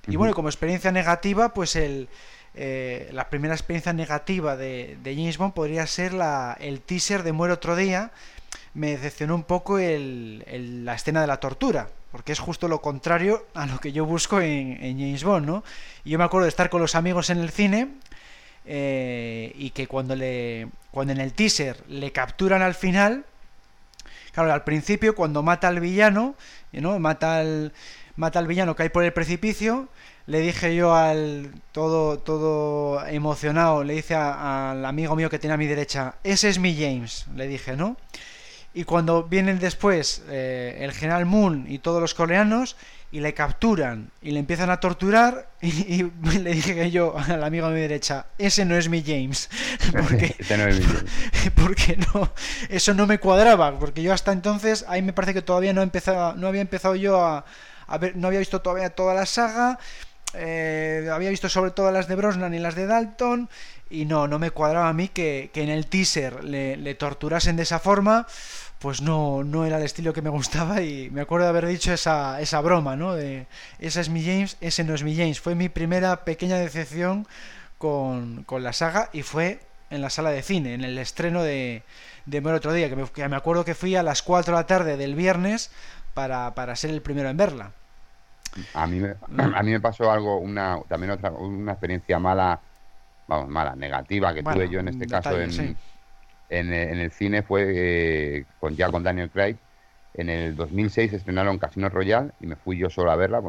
Y 0.06 0.16
bueno, 0.16 0.34
como 0.34 0.48
experiencia 0.48 0.92
negativa, 0.92 1.52
pues 1.54 1.76
el, 1.76 2.08
eh, 2.54 3.08
la 3.12 3.28
primera 3.30 3.54
experiencia 3.54 3.92
negativa 3.92 4.56
de, 4.56 4.98
de 5.02 5.14
James 5.14 5.38
Bond 5.38 5.52
podría 5.54 5.86
ser 5.86 6.14
la, 6.14 6.56
el 6.60 6.80
teaser 6.80 7.22
de 7.22 7.32
Muere 7.32 7.54
otro 7.54 7.76
día. 7.76 8.10
Me 8.74 8.90
decepcionó 8.92 9.34
un 9.34 9.44
poco 9.44 9.78
el, 9.78 10.44
el- 10.46 10.84
la 10.84 10.94
escena 10.94 11.20
de 11.20 11.26
la 11.26 11.38
tortura, 11.38 11.88
porque 12.12 12.32
es 12.32 12.38
justo 12.38 12.66
lo 12.68 12.80
contrario 12.80 13.46
a 13.54 13.66
lo 13.66 13.78
que 13.78 13.92
yo 13.92 14.04
busco 14.06 14.40
en, 14.40 14.82
en 14.82 14.98
James 14.98 15.24
Bond, 15.24 15.46
¿no? 15.46 15.64
Y 16.04 16.10
yo 16.10 16.18
me 16.18 16.24
acuerdo 16.24 16.44
de 16.44 16.50
estar 16.50 16.70
con 16.70 16.80
los 16.80 16.94
amigos 16.94 17.30
en 17.30 17.38
el 17.38 17.50
cine 17.50 17.88
eh, 18.66 19.52
y 19.56 19.70
que 19.70 19.86
cuando 19.86 20.14
le 20.16 20.68
cuando 20.90 21.12
en 21.12 21.20
el 21.20 21.32
teaser 21.32 21.82
le 21.88 22.12
capturan 22.12 22.62
al 22.62 22.74
final, 22.74 23.24
claro, 24.32 24.52
al 24.52 24.64
principio 24.64 25.14
cuando 25.14 25.42
mata 25.42 25.68
al 25.68 25.80
villano, 25.80 26.34
¿no? 26.72 26.98
Mata 26.98 27.38
al 27.38 27.72
mata 28.16 28.38
al 28.38 28.46
villano 28.46 28.76
hay 28.78 28.88
por 28.90 29.04
el 29.04 29.12
precipicio, 29.12 29.88
le 30.26 30.40
dije 30.40 30.74
yo 30.74 30.94
al 30.94 31.52
todo 31.72 32.18
todo 32.18 33.06
emocionado, 33.06 33.82
le 33.84 33.94
dice 33.94 34.14
al 34.14 34.84
amigo 34.84 35.16
mío 35.16 35.30
que 35.30 35.38
tiene 35.38 35.54
a 35.54 35.56
mi 35.56 35.66
derecha, 35.66 36.16
ese 36.22 36.48
es 36.48 36.58
mi 36.58 36.74
James, 36.74 37.26
le 37.34 37.48
dije, 37.48 37.76
¿no? 37.76 37.96
Y 38.72 38.84
cuando 38.84 39.24
vienen 39.24 39.58
después 39.58 40.22
eh, 40.28 40.78
el 40.80 40.92
general 40.92 41.26
Moon 41.26 41.66
y 41.68 41.78
todos 41.78 42.00
los 42.00 42.14
coreanos 42.14 42.76
y 43.12 43.20
le 43.20 43.34
capturan 43.34 44.10
y 44.22 44.30
le 44.30 44.38
empiezan 44.38 44.70
a 44.70 44.78
torturar 44.78 45.50
y, 45.60 46.02
y 46.02 46.12
le 46.38 46.52
dije 46.54 46.90
yo 46.90 47.16
al 47.18 47.42
amigo 47.42 47.68
de 47.68 47.74
mi 47.74 47.80
derecha, 47.80 48.26
ese 48.38 48.64
no 48.64 48.76
es 48.76 48.88
mi 48.88 49.02
James, 49.02 49.48
porque 49.92 50.36
Este 50.38 50.56
no 50.56 50.66
es 50.68 50.78
mi 50.78 50.84
James. 50.84 51.04
porque 51.54 51.96
no 52.14 52.32
eso 52.68 52.94
no 52.94 53.06
me 53.06 53.18
cuadraba 53.18 53.78
porque 53.78 54.02
yo 54.02 54.12
hasta 54.12 54.32
entonces 54.32 54.84
ahí 54.88 55.02
me 55.02 55.12
parece 55.12 55.34
que 55.34 55.42
todavía 55.42 55.72
no 55.72 55.80
he 55.80 55.84
empezado 55.84 56.34
no 56.34 56.46
había 56.48 56.60
empezado 56.60 56.94
yo 56.96 57.20
a, 57.24 57.44
a 57.86 57.98
ver 57.98 58.16
no 58.16 58.28
había 58.28 58.38
visto 58.38 58.60
todavía 58.60 58.90
toda 58.90 59.14
la 59.14 59.26
saga 59.26 59.78
eh, 60.34 61.08
había 61.12 61.30
visto 61.30 61.48
sobre 61.48 61.72
todo 61.72 61.90
las 61.90 62.06
de 62.06 62.14
Brosnan 62.14 62.54
y 62.54 62.60
las 62.60 62.76
de 62.76 62.86
Dalton 62.86 63.48
y 63.90 64.04
no 64.04 64.28
no 64.28 64.38
me 64.38 64.52
cuadraba 64.52 64.88
a 64.88 64.92
mí 64.92 65.08
que, 65.08 65.50
que 65.52 65.62
en 65.64 65.68
el 65.70 65.86
teaser 65.88 66.44
le, 66.44 66.76
le 66.76 66.94
torturasen 66.94 67.56
de 67.56 67.64
esa 67.64 67.80
forma 67.80 68.26
pues 68.80 69.02
no, 69.02 69.44
no 69.44 69.66
era 69.66 69.76
el 69.76 69.82
estilo 69.82 70.14
que 70.14 70.22
me 70.22 70.30
gustaba 70.30 70.80
y 70.80 71.10
me 71.10 71.20
acuerdo 71.20 71.44
de 71.44 71.50
haber 71.50 71.66
dicho 71.66 71.92
esa, 71.92 72.40
esa 72.40 72.60
broma, 72.62 72.96
¿no? 72.96 73.14
De 73.14 73.46
ese 73.78 74.00
es 74.00 74.08
mi 74.08 74.24
James, 74.24 74.56
ese 74.60 74.84
no 74.84 74.94
es 74.94 75.04
mi 75.04 75.14
James. 75.14 75.38
Fue 75.38 75.54
mi 75.54 75.68
primera 75.68 76.24
pequeña 76.24 76.56
decepción 76.56 77.26
con, 77.76 78.42
con 78.44 78.62
la 78.62 78.72
saga 78.72 79.10
y 79.12 79.22
fue 79.22 79.60
en 79.90 80.00
la 80.00 80.08
sala 80.08 80.30
de 80.30 80.42
cine, 80.42 80.72
en 80.72 80.84
el 80.84 80.96
estreno 80.98 81.42
de, 81.42 81.82
de 82.24 82.38
otro 82.38 82.72
día, 82.72 82.88
que 82.88 82.96
me, 82.96 83.04
que 83.08 83.28
me 83.28 83.36
acuerdo 83.36 83.64
que 83.64 83.74
fui 83.74 83.96
a 83.96 84.02
las 84.02 84.22
4 84.22 84.54
de 84.54 84.60
la 84.60 84.66
tarde 84.66 84.96
del 84.96 85.14
viernes 85.14 85.70
para, 86.14 86.54
para 86.54 86.74
ser 86.74 86.90
el 86.90 87.02
primero 87.02 87.28
en 87.28 87.36
verla. 87.36 87.72
A 88.72 88.86
mí, 88.86 88.98
me, 88.98 89.08
a 89.56 89.62
mí 89.62 89.72
me 89.72 89.80
pasó 89.80 90.10
algo, 90.10 90.38
una 90.38 90.78
también 90.88 91.10
otra 91.10 91.30
una 91.32 91.72
experiencia 91.72 92.18
mala, 92.18 92.60
vamos, 93.26 93.48
mala, 93.48 93.76
negativa 93.76 94.32
que 94.32 94.40
Bueno, 94.40 94.58
tuve 94.58 94.70
yo 94.70 94.80
en 94.80 94.88
este 94.88 95.06
caso 95.06 95.38
en, 95.38 95.52
sí. 95.52 95.76
En, 96.50 96.72
en 96.72 96.98
el 96.98 97.10
cine 97.12 97.42
fue 97.42 97.64
eh, 98.38 98.44
con 98.60 98.76
ya 98.76 98.90
con 98.90 99.02
Daniel 99.02 99.30
Craig. 99.30 99.56
En 100.14 100.28
el 100.28 100.56
2006 100.56 101.12
estrenaron 101.12 101.58
Casino 101.58 101.88
Royale 101.88 102.32
y 102.40 102.46
me 102.46 102.56
fui 102.56 102.76
yo 102.78 102.90
solo 102.90 103.10
a 103.12 103.16
verla 103.16 103.40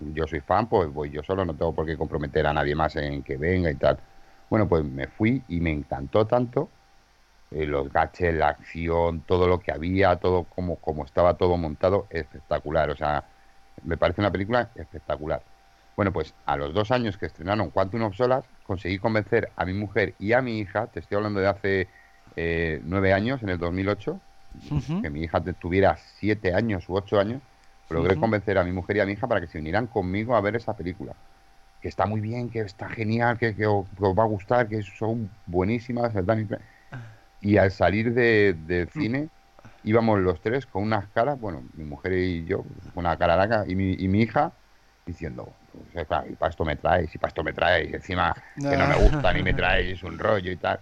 yo 0.00 0.26
soy 0.26 0.40
fan, 0.40 0.68
pues 0.68 0.92
voy 0.92 1.10
yo 1.10 1.22
solo, 1.22 1.44
no 1.44 1.54
tengo 1.54 1.74
por 1.74 1.86
qué 1.86 1.96
comprometer 1.96 2.46
a 2.46 2.52
nadie 2.52 2.74
más 2.74 2.96
en 2.96 3.22
que 3.22 3.36
venga 3.36 3.70
y 3.70 3.76
tal. 3.76 3.98
Bueno, 4.50 4.68
pues 4.68 4.84
me 4.84 5.06
fui 5.08 5.42
y 5.48 5.60
me 5.60 5.70
encantó 5.70 6.26
tanto 6.26 6.68
eh, 7.50 7.66
los 7.66 7.92
gaches, 7.92 8.34
la 8.34 8.48
acción, 8.48 9.22
todo 9.22 9.48
lo 9.48 9.60
que 9.60 9.72
había, 9.72 10.16
todo 10.16 10.44
como, 10.44 10.76
como 10.76 11.04
estaba 11.04 11.34
todo 11.34 11.56
montado, 11.56 12.06
espectacular. 12.10 12.90
O 12.90 12.96
sea, 12.96 13.24
me 13.84 13.96
parece 13.96 14.20
una 14.20 14.30
película 14.32 14.70
espectacular. 14.74 15.42
Bueno, 15.96 16.12
pues 16.12 16.34
a 16.44 16.56
los 16.56 16.74
dos 16.74 16.90
años 16.90 17.16
que 17.16 17.26
estrenaron 17.26 17.70
Quantum 17.70 18.02
of 18.02 18.16
Solace, 18.16 18.48
conseguí 18.66 18.98
convencer 18.98 19.52
a 19.56 19.64
mi 19.64 19.72
mujer 19.74 20.16
y 20.18 20.32
a 20.32 20.42
mi 20.42 20.58
hija, 20.60 20.90
te 20.90 21.00
estoy 21.00 21.16
hablando 21.16 21.40
de 21.40 21.46
hace 21.48 21.90
eh, 22.36 22.80
nueve 22.84 23.12
años, 23.12 23.42
en 23.42 23.48
el 23.50 23.58
2008, 23.58 24.22
Ujú. 24.70 24.96
que 25.02 25.10
mi 25.10 25.22
hija 25.22 25.42
tuviera 25.58 25.96
siete 25.96 26.54
años 26.54 26.88
u 26.88 26.96
ocho 26.96 27.18
años, 27.20 27.42
logré 27.88 28.16
Ujú. 28.16 28.18
convencer 28.18 28.58
a 28.58 28.64
mi 28.64 28.72
mujer 28.72 28.96
y 28.96 29.00
a 29.00 29.06
mi 29.06 29.12
hija 29.12 29.28
para 29.28 29.40
que 29.40 29.46
se 29.48 29.58
vinieran 29.58 29.86
conmigo 29.88 30.36
a 30.36 30.40
ver 30.40 30.56
esa 30.56 30.76
película. 30.76 31.16
Que 31.80 31.88
está 31.88 32.06
muy 32.06 32.20
bien, 32.20 32.50
que 32.50 32.60
está 32.60 32.88
genial, 32.90 33.38
que, 33.38 33.54
que 33.56 33.66
os, 33.66 33.88
que 33.90 34.04
os 34.04 34.14
va 34.18 34.24
a 34.24 34.26
gustar, 34.26 34.68
que 34.68 34.82
son 34.82 35.30
buenísimas. 35.46 36.12
Y 37.40 37.56
al 37.58 37.70
salir 37.70 38.12
de- 38.14 38.54
del 38.54 38.90
cine, 38.90 39.30
íbamos 39.82 40.20
los 40.20 40.40
tres 40.40 40.66
con 40.66 40.82
unas 40.82 41.08
caras, 41.10 41.38
bueno, 41.38 41.68
mi 41.74 41.84
mujer 41.84 42.12
y 42.14 42.44
yo, 42.44 42.64
con 42.64 43.04
una 43.06 43.18
cara 43.18 43.36
larga, 43.36 43.64
y 43.68 43.74
mi, 43.76 43.92
y 43.94 44.08
mi 44.08 44.22
hija, 44.22 44.56
diciendo, 45.06 45.48
pues, 45.92 46.06
claro, 46.06 46.26
y 46.28 46.34
para 46.34 46.50
esto 46.50 46.64
me 46.64 46.76
traes, 46.76 47.14
y 47.14 47.18
para 47.18 47.28
esto 47.28 47.44
me 47.44 47.52
traes, 47.52 47.90
y 47.90 47.94
encima 47.94 48.34
que 48.56 48.76
no 48.76 48.86
me 48.88 48.96
gusta 48.96 49.32
ni 49.32 49.42
me 49.42 49.54
traes, 49.54 49.92
es 49.92 50.02
un 50.02 50.18
rollo 50.18 50.50
y 50.50 50.56
tal. 50.56 50.80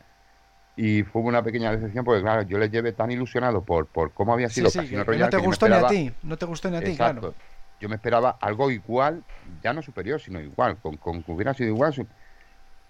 Y 0.76 1.04
fue 1.04 1.22
una 1.22 1.42
pequeña 1.42 1.70
decepción 1.70 2.04
porque, 2.04 2.22
claro, 2.22 2.42
yo 2.42 2.58
le 2.58 2.68
llevé 2.68 2.92
tan 2.92 3.10
ilusionado 3.10 3.62
por, 3.62 3.86
por 3.86 4.12
cómo 4.12 4.32
había 4.32 4.48
sido 4.48 4.70
sí, 4.70 4.78
Casino 4.80 5.04
Royale. 5.04 5.26
No 5.26 5.30
te 5.30 5.46
gustó 5.46 5.68
ni 5.68 5.74
a 5.74 5.86
ti, 5.86 6.12
no 6.22 6.36
te 6.36 6.46
gustó 6.46 6.70
ni 6.70 6.78
a 6.78 6.82
ti, 6.82 6.96
claro. 6.96 7.34
Yo 7.80 7.88
me 7.88 7.96
esperaba 7.96 8.38
algo 8.40 8.70
igual, 8.70 9.22
ya 9.62 9.72
no 9.72 9.82
superior, 9.82 10.20
sino 10.20 10.40
igual, 10.40 10.78
con, 10.78 10.96
con 10.96 11.22
que 11.22 11.30
hubiera 11.30 11.52
sido 11.52 11.68
igual, 11.68 11.94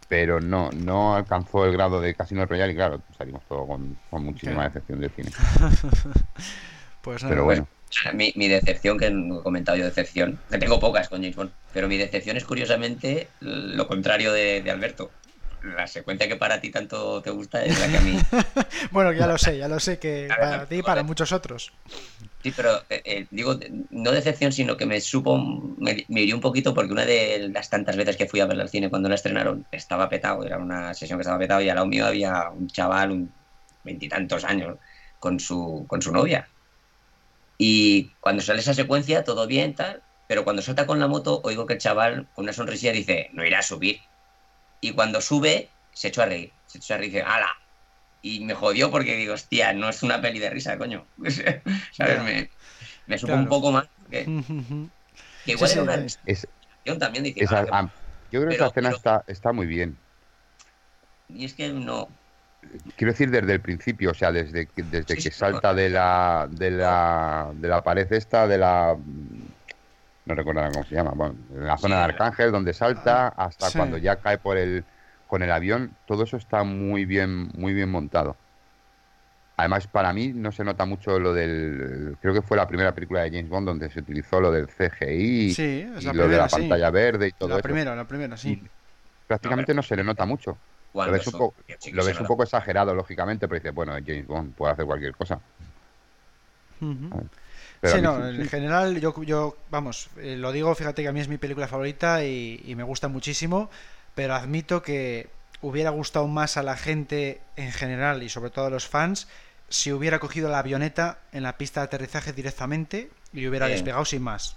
pero 0.08 0.40
no, 0.40 0.70
no 0.70 1.16
alcanzó 1.16 1.64
el 1.66 1.72
grado 1.72 2.00
de 2.00 2.14
Casino 2.14 2.46
Royale 2.46 2.72
y, 2.72 2.76
claro, 2.76 3.02
salimos 3.18 3.42
todos 3.48 3.66
con, 3.66 3.98
con 4.08 4.24
muchísima 4.24 4.64
decepción 4.64 5.00
del 5.00 5.10
cine. 5.10 5.30
pues 7.02 7.24
pero 7.24 7.44
bueno. 7.44 7.66
Mi, 8.12 8.32
mi, 8.36 8.48
decepción, 8.48 8.98
que 8.98 9.06
he 9.06 9.42
comentado 9.42 9.78
yo 9.78 9.84
decepción, 9.84 10.38
que 10.50 10.58
tengo 10.58 10.80
pocas 10.80 11.08
con 11.08 11.20
James 11.20 11.36
Bond, 11.36 11.50
pero 11.72 11.88
mi 11.88 11.96
decepción 11.96 12.36
es 12.36 12.44
curiosamente 12.44 13.28
lo 13.40 13.86
contrario 13.86 14.32
de 14.32 14.68
Alberto 14.70 15.10
la 15.64 15.86
secuencia 15.86 16.28
que 16.28 16.36
para 16.36 16.60
ti 16.60 16.70
tanto 16.70 17.22
te 17.22 17.30
gusta 17.30 17.64
es 17.64 17.78
la 17.80 17.88
que 17.88 17.96
a 17.96 18.00
mí. 18.00 18.18
bueno, 18.90 19.12
ya 19.12 19.26
lo 19.26 19.38
sé, 19.38 19.58
ya 19.58 19.68
lo 19.68 19.80
sé 19.80 19.98
que 19.98 20.28
para 20.38 20.66
ti 20.66 20.76
y 20.76 20.82
para 20.82 21.02
muchos 21.02 21.32
otros. 21.32 21.72
Sí, 22.42 22.52
pero 22.54 22.76
eh, 22.90 23.02
eh, 23.04 23.26
digo, 23.30 23.58
no 23.90 24.10
decepción, 24.10 24.52
sino 24.52 24.76
que 24.76 24.84
me 24.84 25.00
supo, 25.00 25.38
me, 25.38 26.04
me 26.08 26.34
un 26.34 26.40
poquito 26.40 26.74
porque 26.74 26.92
una 26.92 27.06
de 27.06 27.48
las 27.52 27.70
tantas 27.70 27.96
veces 27.96 28.16
que 28.16 28.26
fui 28.26 28.40
a 28.40 28.46
ver 28.46 28.60
al 28.60 28.68
cine 28.68 28.90
cuando 28.90 29.08
la 29.08 29.14
estrenaron 29.14 29.66
estaba 29.72 30.08
petado, 30.08 30.44
era 30.44 30.58
una 30.58 30.92
sesión 30.92 31.18
que 31.18 31.22
estaba 31.22 31.38
petado 31.38 31.62
y 31.62 31.70
al 31.70 31.76
lado 31.76 31.86
mío 31.86 32.06
había 32.06 32.50
un 32.50 32.68
chaval, 32.68 33.12
un 33.12 33.32
veintitantos 33.82 34.44
años, 34.44 34.76
con 35.18 35.40
su, 35.40 35.84
con 35.86 36.02
su 36.02 36.12
novia. 36.12 36.46
Y 37.58 38.10
cuando 38.20 38.42
sale 38.42 38.60
esa 38.60 38.74
secuencia, 38.74 39.24
todo 39.24 39.46
bien, 39.46 39.74
tal, 39.74 40.02
pero 40.26 40.44
cuando 40.44 40.62
salta 40.62 40.86
con 40.86 40.98
la 40.98 41.06
moto, 41.06 41.40
oigo 41.44 41.66
que 41.66 41.74
el 41.74 41.78
chaval 41.78 42.28
con 42.34 42.44
una 42.44 42.52
sonrisilla 42.52 42.92
dice, 42.92 43.30
no 43.32 43.44
irá 43.44 43.60
a 43.60 43.62
subir. 43.62 44.00
Y 44.80 44.92
cuando 44.92 45.20
sube, 45.20 45.70
se 45.92 46.08
echó 46.08 46.22
a 46.22 46.26
reír. 46.26 46.52
Se 46.66 46.78
echó 46.78 46.94
a 46.94 46.98
reír 46.98 47.10
y 47.10 47.14
dice, 47.14 47.24
¡hala! 47.26 47.50
Y 48.22 48.40
me 48.40 48.54
jodió 48.54 48.90
porque 48.90 49.16
digo, 49.16 49.34
hostia, 49.34 49.72
no 49.72 49.88
es 49.88 50.02
una 50.02 50.20
peli 50.20 50.38
de 50.38 50.50
risa, 50.50 50.78
coño. 50.78 51.06
¿Sabes? 51.92 52.22
Me, 52.22 52.50
me 53.06 53.18
supo 53.18 53.34
un 53.34 53.48
poco 53.48 53.70
más. 53.70 53.86
Que, 54.10 54.22
igual 55.46 55.70
era 55.70 55.82
una 55.82 56.06
es, 56.26 56.48
también. 56.98 57.24
Dice, 57.24 57.46
ah, 57.50 57.90
yo 58.32 58.40
creo 58.40 58.48
que 58.48 58.56
esa 58.56 58.66
escena 58.66 58.90
está, 58.90 59.24
está 59.26 59.52
muy 59.52 59.66
bien. 59.66 59.96
Y 61.28 61.44
es 61.44 61.54
que 61.54 61.68
no, 61.68 62.08
quiero 62.96 63.12
decir 63.12 63.30
desde 63.30 63.52
el 63.52 63.60
principio, 63.60 64.10
o 64.10 64.14
sea, 64.14 64.32
desde, 64.32 64.68
desde 64.76 65.16
que 65.16 65.30
salta 65.30 65.74
de 65.74 65.90
la, 65.90 66.48
de 66.50 66.70
la 66.70 67.50
de 67.54 67.68
la 67.68 67.82
pared 67.82 68.12
esta, 68.12 68.46
de 68.46 68.58
la 68.58 68.96
no 70.26 70.34
recuerdo 70.34 70.62
cómo 70.72 70.84
se 70.84 70.94
llama, 70.94 71.12
bueno, 71.14 71.34
en 71.54 71.66
la 71.66 71.76
zona 71.76 71.98
de 71.98 72.02
Arcángel, 72.04 72.50
donde 72.50 72.72
salta, 72.72 73.28
hasta 73.28 73.70
cuando 73.72 73.98
ya 73.98 74.16
cae 74.16 74.38
por 74.38 74.56
el, 74.56 74.84
con 75.26 75.42
el 75.42 75.50
avión, 75.50 75.92
todo 76.06 76.24
eso 76.24 76.36
está 76.36 76.64
muy 76.64 77.04
bien, 77.04 77.48
muy 77.56 77.74
bien 77.74 77.90
montado. 77.90 78.36
Además, 79.56 79.86
para 79.86 80.12
mí 80.12 80.32
no 80.34 80.50
se 80.50 80.64
nota 80.64 80.84
mucho 80.84 81.20
lo 81.20 81.32
del. 81.32 82.16
Creo 82.20 82.34
que 82.34 82.42
fue 82.42 82.56
la 82.56 82.66
primera 82.66 82.92
película 82.92 83.22
de 83.22 83.30
James 83.30 83.48
Bond 83.48 83.68
donde 83.68 83.88
se 83.88 84.00
utilizó 84.00 84.40
lo 84.40 84.50
del 84.50 84.66
CGI 84.66 85.54
y 85.56 86.12
lo 86.12 86.26
de 86.26 86.36
la 86.36 86.48
pantalla 86.48 86.90
verde 86.90 87.28
y 87.28 87.32
todo 87.32 87.50
la 87.50 87.54
eso. 87.56 87.62
Primera, 87.62 87.94
la 87.94 88.04
primera, 88.04 88.36
sí. 88.36 88.60
prácticamente 89.28 89.72
no, 89.72 89.82
se 89.82 89.94
le 89.94 90.02
nota 90.02 90.24
mucho. 90.24 90.58
Lo 90.94 91.10
ves, 91.10 91.26
un, 91.26 91.32
poco, 91.32 91.54
lo 91.92 92.04
ves 92.04 92.20
un 92.20 92.26
poco 92.26 92.44
exagerado, 92.44 92.94
lógicamente, 92.94 93.48
pero 93.48 93.58
dices, 93.58 93.74
bueno, 93.74 93.94
James 93.94 94.26
Bond 94.26 94.54
puede 94.54 94.72
hacer 94.72 94.86
cualquier 94.86 95.14
cosa 95.14 95.40
sí, 97.82 98.00
no, 98.00 98.28
en 98.28 98.48
general 98.48 99.00
yo, 99.00 99.14
yo 99.22 99.56
vamos, 99.70 100.08
eh, 100.18 100.36
lo 100.36 100.52
digo, 100.52 100.74
fíjate 100.74 101.02
que 101.02 101.08
a 101.08 101.12
mí 101.12 101.20
es 101.20 101.28
mi 101.28 101.38
película 101.38 101.68
favorita 101.68 102.24
y, 102.24 102.74
me 102.76 102.82
gusta 102.82 103.08
muchísimo, 103.08 103.70
pero 104.14 104.34
admito 104.34 104.82
que 104.82 105.28
hubiera 105.60 105.90
gustado 105.90 106.26
más 106.26 106.56
a 106.56 106.62
la 106.62 106.76
gente 106.76 107.40
en 107.56 107.72
general 107.72 108.22
y 108.22 108.28
sobre 108.28 108.50
todo 108.50 108.66
a 108.66 108.70
los 108.70 108.86
fans 108.86 109.28
si 109.68 109.92
hubiera 109.92 110.18
cogido 110.18 110.50
la 110.50 110.58
avioneta 110.58 111.18
en 111.32 111.42
la 111.42 111.56
pista 111.56 111.80
de 111.80 111.86
aterrizaje 111.86 112.32
directamente 112.32 113.10
y 113.32 113.46
hubiera 113.46 113.66
despegado 113.66 114.04
sin 114.04 114.22
más. 114.22 114.56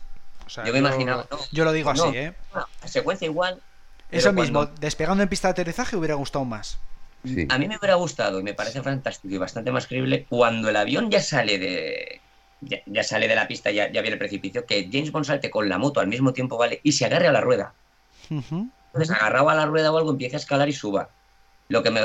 yo 0.66 0.74
me 0.74 0.80
imaginaba. 0.80 1.28
yo 1.52 1.64
lo 1.64 1.72
digo 1.72 1.90
así, 1.90 2.10
¿eh? 2.14 2.34
la 2.54 2.88
secuencia 2.88 3.26
igual. 3.26 3.62
Eso 4.12 4.34
mismo, 4.34 4.66
despegando 4.66 5.24
en 5.24 5.30
pista 5.30 5.50
de 5.50 5.54
aterrizaje 5.54 5.96
hubiera 5.96 6.16
gustado 6.16 6.46
más. 6.46 6.80
A 7.50 7.58
mí 7.58 7.68
me 7.68 7.78
hubiera 7.78 7.96
gustado 7.96 8.40
y 8.40 8.44
me 8.44 8.54
parece 8.54 8.82
fantástico 8.82 9.34
y 9.34 9.38
bastante 9.38 9.72
más 9.72 9.88
creíble 9.88 10.26
cuando 10.30 10.70
el 10.70 10.76
avión 10.78 11.12
ya 11.12 11.22
sale 11.22 11.60
de, 11.60 12.22
ya, 12.62 13.04
sale 13.04 13.28
de 13.28 13.36
la 13.36 13.48
pista, 13.48 13.72
ya, 13.72 13.92
ya, 13.92 14.02
viene 14.02 14.14
el 14.14 14.20
precipicio, 14.20 14.66
que 14.66 14.90
James 14.92 15.12
Bond 15.12 15.26
salte 15.26 15.50
con 15.50 15.68
la 15.68 15.78
moto 15.78 16.00
al 16.00 16.08
mismo 16.08 16.34
tiempo, 16.34 16.58
¿vale? 16.58 16.80
Y 16.84 16.94
se 16.94 17.06
agarre 17.06 17.28
a 17.28 17.32
la 17.32 17.42
rueda. 17.42 17.74
Entonces, 18.30 19.12
agarrado 19.12 19.50
a 19.50 19.56
la 19.56 19.66
rueda 19.66 19.92
o 19.92 19.98
algo, 19.98 20.12
empieza 20.12 20.38
a 20.38 20.40
escalar 20.40 20.70
y 20.70 20.74
suba. 20.74 21.10
Lo 21.68 21.84
que 21.84 21.92
me 21.92 22.02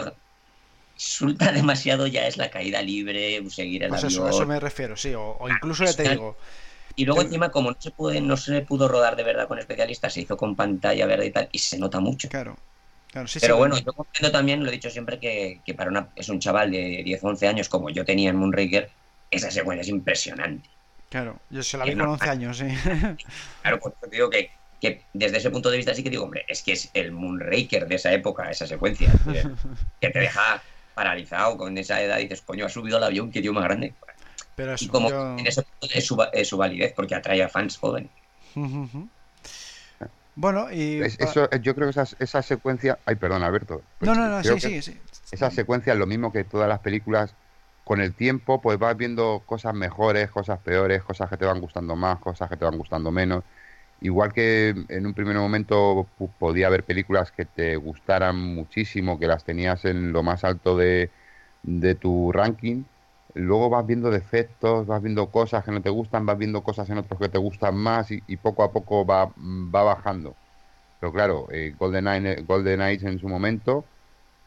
resulta 0.94 1.52
demasiado 1.52 2.06
ya 2.06 2.26
es 2.26 2.36
la 2.36 2.50
caída 2.50 2.82
libre, 2.82 3.42
seguir 3.50 3.84
el 3.84 3.90
pues 3.90 4.04
Eso, 4.04 4.28
eso 4.28 4.46
me 4.46 4.60
refiero, 4.60 4.96
sí. 4.96 5.14
O, 5.14 5.38
incluso 5.48 5.84
ya 5.84 5.94
te 5.94 6.08
digo. 6.08 6.36
Y 6.96 7.04
luego 7.04 7.22
encima, 7.22 7.50
como 7.50 7.70
no 7.70 7.76
se 7.78 7.90
puede, 7.90 8.20
no 8.20 8.36
se 8.36 8.62
pudo 8.62 8.88
rodar 8.88 9.16
de 9.16 9.22
verdad 9.22 9.48
con 9.48 9.58
especialistas, 9.58 10.12
se 10.12 10.22
hizo 10.22 10.36
con 10.36 10.56
pantalla 10.56 11.06
verde 11.06 11.26
y 11.26 11.30
tal, 11.30 11.48
y 11.52 11.58
se 11.58 11.78
nota 11.78 12.00
mucho. 12.00 12.28
Claro. 12.28 12.56
Claro, 13.10 13.28
sí, 13.28 13.40
Pero 13.40 13.58
bueno, 13.58 13.76
yo 13.78 13.92
comprendo 13.92 14.32
también, 14.32 14.64
lo 14.64 14.70
he 14.70 14.72
dicho 14.72 14.88
siempre, 14.88 15.20
que, 15.20 15.60
que 15.66 15.74
para 15.74 15.90
una, 15.90 16.08
es 16.16 16.30
un 16.30 16.40
chaval 16.40 16.70
de 16.70 17.02
10 17.04 17.22
11 17.22 17.46
años 17.46 17.68
como 17.68 17.90
yo 17.90 18.06
tenía 18.06 18.30
en 18.30 18.36
Moonraker, 18.36 18.90
esa 19.30 19.50
secuencia 19.50 19.82
es 19.82 19.88
impresionante. 19.88 20.70
Claro, 21.10 21.38
yo 21.50 21.62
se 21.62 21.76
la 21.76 21.84
vi 21.84 21.94
con 21.94 22.08
11 22.08 22.28
años, 22.30 22.56
sí. 22.56 22.68
Claro, 23.62 23.78
pues 23.80 23.94
te 24.00 24.08
digo 24.08 24.30
que, 24.30 24.50
desde 25.12 25.36
ese 25.36 25.50
punto 25.50 25.70
de 25.70 25.76
vista 25.76 25.94
sí 25.94 26.02
que 26.02 26.08
digo, 26.08 26.24
hombre, 26.24 26.46
es 26.48 26.62
que 26.62 26.72
es 26.72 26.90
el 26.94 27.12
Moonraker 27.12 27.86
de 27.86 27.96
esa 27.96 28.12
época, 28.14 28.50
esa 28.50 28.66
secuencia, 28.66 29.12
que 30.00 30.08
te 30.08 30.18
deja 30.18 30.62
paralizado 30.94 31.58
con 31.58 31.76
esa 31.76 32.00
edad 32.02 32.18
y 32.18 32.22
dices, 32.22 32.40
coño, 32.40 32.64
ha 32.64 32.70
subido 32.70 32.96
al 32.96 33.04
avión, 33.04 33.30
qué 33.30 33.42
tío 33.42 33.52
más 33.52 33.64
grande. 33.64 33.94
Pero 34.54 34.74
y 34.78 34.88
como 34.88 35.08
en 35.38 35.46
ese 35.46 35.62
punto 35.62 35.94
es 36.32 36.48
su, 36.48 36.56
validez, 36.56 36.92
porque 36.94 37.14
atrae 37.14 37.42
a 37.42 37.48
fans 37.48 37.76
jóvenes. 37.76 38.10
Bueno, 40.34 40.72
y. 40.72 41.02
eso, 41.02 41.48
yo 41.60 41.74
creo 41.74 41.90
que 41.90 42.00
esa, 42.00 42.16
esa 42.18 42.42
secuencia. 42.42 42.98
Ay, 43.04 43.16
perdón, 43.16 43.42
Alberto. 43.42 43.82
No, 44.00 44.14
no, 44.14 44.28
no, 44.28 44.42
sí, 44.42 44.58
sí, 44.60 44.82
sí. 44.82 44.98
Esa 45.30 45.50
secuencia 45.50 45.92
es 45.92 45.98
lo 45.98 46.06
mismo 46.06 46.32
que 46.32 46.44
todas 46.44 46.68
las 46.68 46.80
películas 46.80 47.34
con 47.84 48.00
el 48.00 48.14
tiempo 48.14 48.60
pues 48.60 48.78
vas 48.78 48.96
viendo 48.96 49.42
cosas 49.44 49.74
mejores, 49.74 50.30
cosas 50.30 50.58
peores, 50.60 51.02
cosas 51.02 51.28
que 51.28 51.36
te 51.36 51.46
van 51.46 51.60
gustando 51.60 51.96
más, 51.96 52.18
cosas 52.18 52.48
que 52.48 52.56
te 52.56 52.64
van 52.64 52.78
gustando 52.78 53.10
menos. 53.10 53.44
Igual 54.00 54.32
que 54.32 54.74
en 54.88 55.06
un 55.06 55.14
primer 55.14 55.36
momento 55.36 56.06
podía 56.38 56.66
haber 56.66 56.84
películas 56.84 57.30
que 57.30 57.44
te 57.44 57.76
gustaran 57.76 58.36
muchísimo, 58.36 59.18
que 59.18 59.26
las 59.26 59.44
tenías 59.44 59.84
en 59.84 60.12
lo 60.12 60.22
más 60.22 60.44
alto 60.44 60.76
de, 60.76 61.10
de 61.62 61.94
tu 61.94 62.32
ranking, 62.32 62.84
luego 63.34 63.70
vas 63.70 63.86
viendo 63.86 64.10
defectos, 64.10 64.86
vas 64.86 65.02
viendo 65.02 65.26
cosas 65.30 65.64
que 65.64 65.70
no 65.72 65.82
te 65.82 65.90
gustan, 65.90 66.26
vas 66.26 66.38
viendo 66.38 66.62
cosas 66.62 66.88
en 66.90 66.98
otros 66.98 67.18
que 67.18 67.28
te 67.28 67.38
gustan 67.38 67.76
más 67.76 68.10
y, 68.10 68.36
poco 68.36 68.62
a 68.62 68.72
poco 68.72 69.06
va, 69.06 69.26
va 69.36 69.82
bajando. 69.82 70.34
Pero 71.00 71.12
claro, 71.12 71.48
eh, 71.50 71.74
Golden, 71.78 72.44
Golden 72.46 72.80
Eyes 72.82 73.02
en 73.04 73.18
su 73.18 73.28
momento 73.28 73.84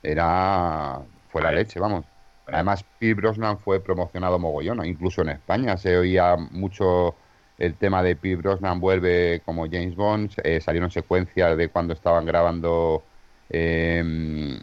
era 0.03 1.01
fue 1.29 1.41
la 1.41 1.51
leche, 1.51 1.79
vamos. 1.79 2.05
Además, 2.47 2.85
Pierce 2.99 3.15
Brosnan 3.19 3.59
fue 3.59 3.79
promocionado 3.79 4.39
mogollón, 4.39 4.85
incluso 4.85 5.21
en 5.21 5.29
España 5.29 5.77
se 5.77 5.97
oía 5.97 6.37
mucho 6.37 7.15
el 7.57 7.75
tema 7.75 8.03
de 8.03 8.15
Pierce 8.15 8.41
Brosnan 8.41 8.79
vuelve 8.79 9.41
como 9.45 9.65
James 9.65 9.95
Bond, 9.95 10.31
eh, 10.43 10.61
salieron 10.61 10.91
secuencias 10.91 11.57
de 11.57 11.69
cuando 11.69 11.93
estaban 11.93 12.25
grabando 12.25 13.03
em, 13.49 14.59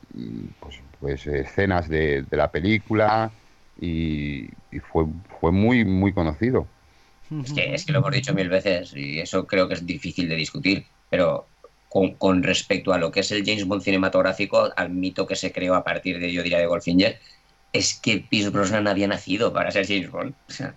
pues, 0.60 0.80
pues, 1.00 1.26
escenas 1.26 1.88
de, 1.88 2.24
la 2.30 2.50
película 2.50 3.30
y, 3.80 4.48
fue, 4.90 5.06
fue 5.40 5.52
muy, 5.52 5.84
muy 5.84 6.12
conocido. 6.12 6.66
Es 7.44 7.52
que, 7.52 7.74
es 7.74 7.86
que 7.86 7.92
lo 7.92 8.00
hemos 8.00 8.12
dicho 8.12 8.34
mil 8.34 8.48
veces 8.48 8.92
y 8.94 9.18
eso 9.18 9.46
creo 9.46 9.66
que 9.66 9.74
es 9.74 9.86
difícil 9.86 10.28
de 10.28 10.36
discutir, 10.36 10.84
pero 11.08 11.46
con, 11.88 12.14
con, 12.14 12.42
respecto 12.42 12.92
a 12.92 12.98
lo 12.98 13.10
que 13.10 13.20
es 13.20 13.30
el 13.32 13.44
James 13.44 13.66
Bond 13.66 13.82
cinematográfico, 13.82 14.70
al 14.76 14.90
mito 14.90 15.26
que 15.26 15.36
se 15.36 15.50
creó 15.50 15.74
a 15.74 15.84
partir 15.84 16.18
de, 16.18 16.30
yo 16.30 16.42
diría, 16.42 16.58
de 16.58 16.66
Goldfinger, 16.66 17.18
es 17.72 17.94
que 17.94 18.18
Pierce 18.18 18.50
Brosnan 18.50 18.86
había 18.86 19.08
nacido 19.08 19.52
para 19.52 19.70
ser 19.70 19.86
James 19.86 20.10
Bond. 20.10 20.34
O 20.48 20.52
sea, 20.52 20.74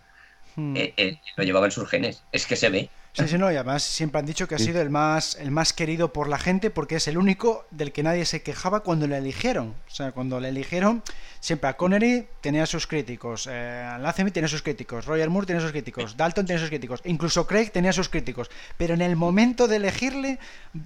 hmm. 0.55 0.77
eh, 0.77 0.93
eh, 0.97 1.19
lo 1.35 1.43
llevaba 1.43 1.65
en 1.65 1.71
sus 1.71 1.89
genes. 1.89 2.23
Es 2.31 2.45
que 2.45 2.55
se 2.55 2.69
ve. 2.69 2.89
Sí, 3.17 3.29
sí, 3.29 3.37
no, 3.37 3.49
y 3.49 3.55
además 3.55 3.81
siempre 3.81 4.19
han 4.19 4.25
dicho 4.25 4.45
que 4.45 4.55
ha 4.55 4.59
sido 4.59 4.81
el 4.81 4.89
más, 4.89 5.35
el 5.39 5.49
más 5.49 5.71
querido 5.71 6.11
por 6.11 6.27
la 6.27 6.37
gente 6.37 6.69
porque 6.69 6.97
es 6.97 7.07
el 7.07 7.17
único 7.17 7.65
del 7.71 7.93
que 7.93 8.03
nadie 8.03 8.25
se 8.25 8.41
quejaba 8.41 8.81
cuando 8.81 9.07
le 9.07 9.17
eligieron. 9.17 9.73
O 9.87 9.95
sea, 9.95 10.11
cuando 10.11 10.37
le 10.41 10.49
eligieron, 10.49 11.01
siempre 11.39 11.69
a 11.69 11.77
Connery 11.77 12.27
tenía 12.41 12.65
sus 12.65 12.87
críticos, 12.87 13.47
eh, 13.49 13.87
Lazenby 14.01 14.31
tenía 14.31 14.49
sus 14.49 14.61
críticos, 14.61 15.05
Roger 15.05 15.29
Moore 15.29 15.47
tenía 15.47 15.61
sus 15.61 15.71
críticos, 15.71 16.17
Dalton 16.17 16.45
tenía 16.45 16.59
sus 16.59 16.67
críticos, 16.67 16.99
incluso 17.05 17.47
Craig 17.47 17.69
tenía 17.71 17.93
sus 17.93 18.09
críticos. 18.09 18.51
Pero 18.75 18.93
en 18.93 19.01
el 19.01 19.15
momento 19.15 19.69
de 19.69 19.77
elegirle, 19.77 20.37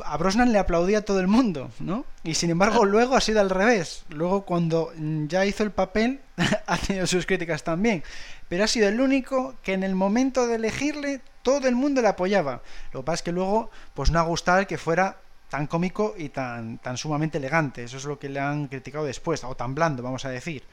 a 0.05 0.15
Brosnan 0.17 0.51
le 0.51 0.59
aplaudía 0.59 0.99
a 0.99 1.01
todo 1.01 1.21
el 1.21 1.27
mundo, 1.27 1.71
¿no? 1.79 2.05
Y 2.23 2.35
sin 2.35 2.51
embargo, 2.51 2.85
luego 2.85 3.15
ha 3.15 3.21
sido 3.21 3.41
al 3.41 3.49
revés. 3.49 4.03
Luego, 4.09 4.45
cuando 4.45 4.93
ya 5.27 5.47
hizo 5.47 5.63
el 5.63 5.71
papel, 5.71 6.19
ha 6.67 6.77
tenido 6.77 7.07
sus 7.07 7.25
críticas 7.25 7.63
también. 7.63 8.03
Pero 8.49 8.65
ha 8.65 8.67
sido 8.67 8.87
el 8.87 9.01
único 9.01 9.55
que 9.63 9.73
en 9.73 9.83
el 9.83 9.95
momento 9.95 10.45
de 10.45 10.55
elegirle 10.55 11.21
todo 11.49 11.67
el 11.67 11.75
mundo 11.75 12.01
le 12.01 12.07
apoyaba. 12.07 12.61
Lo 12.93 12.99
que 12.99 13.05
pasa 13.05 13.15
es 13.15 13.23
que 13.23 13.31
luego, 13.31 13.71
pues 13.95 14.11
no 14.11 14.19
ha 14.19 14.23
gustado 14.23 14.67
que 14.67 14.77
fuera 14.77 15.17
tan 15.49 15.65
cómico 15.65 16.13
y 16.15 16.29
tan, 16.29 16.77
tan 16.77 16.95
sumamente 16.95 17.39
elegante. 17.39 17.83
Eso 17.83 17.97
es 17.97 18.05
lo 18.05 18.19
que 18.19 18.29
le 18.29 18.39
han 18.39 18.67
criticado 18.67 19.05
después, 19.05 19.43
o 19.43 19.55
tan 19.55 19.73
blando, 19.73 20.03
vamos 20.03 20.25
a 20.25 20.29
decir. 20.29 20.63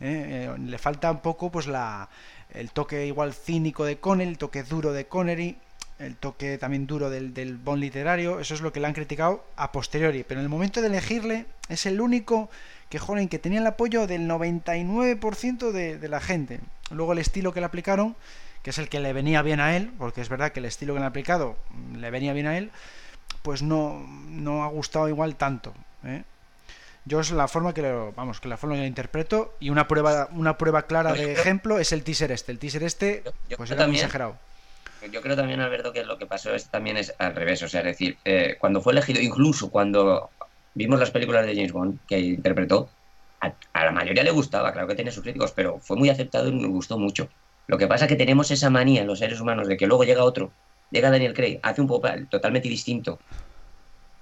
¿eh? 0.00 0.48
Eh, 0.54 0.58
le 0.58 0.78
falta 0.78 1.10
un 1.10 1.20
poco 1.20 1.50
pues 1.50 1.66
la, 1.66 2.08
el 2.50 2.70
toque 2.70 3.04
igual 3.06 3.34
cínico 3.34 3.84
de 3.84 3.98
Connery, 3.98 4.30
el 4.30 4.38
toque 4.38 4.62
duro 4.62 4.92
de 4.92 5.06
Connery, 5.06 5.56
el 5.98 6.16
toque 6.16 6.56
también 6.56 6.86
duro 6.86 7.10
del, 7.10 7.34
del 7.34 7.56
Bond 7.56 7.80
literario, 7.80 8.38
eso 8.38 8.54
es 8.54 8.60
lo 8.60 8.72
que 8.72 8.78
le 8.78 8.86
han 8.86 8.94
criticado 8.94 9.44
a 9.56 9.72
posteriori, 9.72 10.24
pero 10.24 10.40
en 10.40 10.44
el 10.44 10.50
momento 10.50 10.80
de 10.80 10.86
elegirle 10.86 11.46
es 11.68 11.84
el 11.86 12.00
único 12.00 12.48
que, 12.88 13.00
que 13.28 13.38
tenía 13.40 13.58
el 13.58 13.66
apoyo 13.66 14.06
del 14.06 14.28
99% 14.28 15.72
de, 15.72 15.98
de 15.98 16.08
la 16.08 16.20
gente. 16.20 16.60
Luego 16.90 17.12
el 17.12 17.18
estilo 17.18 17.52
que 17.52 17.60
le 17.60 17.66
aplicaron, 17.66 18.14
que 18.62 18.70
es 18.70 18.78
el 18.78 18.88
que 18.88 19.00
le 19.00 19.12
venía 19.12 19.42
bien 19.42 19.60
a 19.60 19.76
él, 19.76 19.92
porque 19.98 20.20
es 20.20 20.28
verdad 20.28 20.52
que 20.52 20.60
el 20.60 20.66
estilo 20.66 20.94
que 20.94 21.00
le 21.00 21.06
han 21.06 21.10
aplicado 21.10 21.56
le 21.96 22.10
venía 22.10 22.32
bien 22.32 22.46
a 22.46 22.56
él, 22.56 22.70
pues 23.42 23.62
no, 23.62 24.06
no 24.28 24.62
ha 24.64 24.68
gustado 24.68 25.08
igual 25.08 25.36
tanto. 25.36 25.74
¿eh? 26.04 26.22
Yo 27.04 27.20
es 27.20 27.32
la 27.32 27.48
forma 27.48 27.74
que 27.74 27.82
lo, 27.82 28.12
vamos, 28.12 28.40
que 28.40 28.48
la 28.48 28.56
forma 28.56 28.76
que 28.76 28.82
lo 28.82 28.86
interpreto 28.86 29.54
y 29.58 29.70
una 29.70 29.88
prueba, 29.88 30.28
una 30.32 30.56
prueba 30.56 30.82
clara 30.86 31.12
de 31.12 31.32
ejemplo 31.32 31.80
es 31.80 31.92
el 31.92 32.04
teaser 32.04 32.30
este. 32.30 32.52
El 32.52 32.58
teaser 32.58 32.84
este, 32.84 33.24
pues 33.56 33.70
era 33.70 33.86
muy 33.86 33.96
exagerado. 33.96 34.36
Yo 35.10 35.20
creo 35.20 35.34
también, 35.34 35.58
Alberto, 35.58 35.92
que 35.92 36.04
lo 36.04 36.16
que 36.16 36.26
pasó 36.26 36.54
es, 36.54 36.68
también 36.68 36.96
es 36.96 37.12
al 37.18 37.34
revés. 37.34 37.60
O 37.64 37.68
sea, 37.68 37.80
es 37.80 37.86
decir, 37.86 38.16
eh, 38.24 38.56
cuando 38.60 38.80
fue 38.80 38.92
elegido, 38.92 39.20
incluso 39.20 39.68
cuando 39.68 40.30
vimos 40.74 41.00
las 41.00 41.10
películas 41.10 41.44
de 41.44 41.56
James 41.56 41.72
Bond 41.72 41.98
que 42.06 42.20
interpretó, 42.20 42.88
a, 43.40 43.52
a 43.72 43.84
la 43.84 43.90
mayoría 43.90 44.22
le 44.22 44.30
gustaba, 44.30 44.72
claro 44.72 44.86
que 44.86 44.94
tiene 44.94 45.10
sus 45.10 45.24
críticos, 45.24 45.50
pero 45.50 45.80
fue 45.80 45.96
muy 45.96 46.08
aceptado 46.08 46.48
y 46.48 46.54
nos 46.54 46.70
gustó 46.70 46.98
mucho. 46.98 47.28
Lo 47.68 47.78
que 47.78 47.86
pasa 47.86 48.04
es 48.04 48.08
que 48.08 48.16
tenemos 48.16 48.50
esa 48.50 48.70
manía 48.70 49.00
en 49.02 49.06
los 49.06 49.18
seres 49.18 49.40
humanos 49.40 49.68
de 49.68 49.76
que 49.76 49.86
luego 49.86 50.04
llega 50.04 50.24
otro, 50.24 50.52
llega 50.90 51.10
Daniel 51.10 51.34
Craig, 51.34 51.60
hace 51.62 51.80
un 51.80 51.86
papel 51.88 52.28
totalmente 52.28 52.68
distinto, 52.68 53.18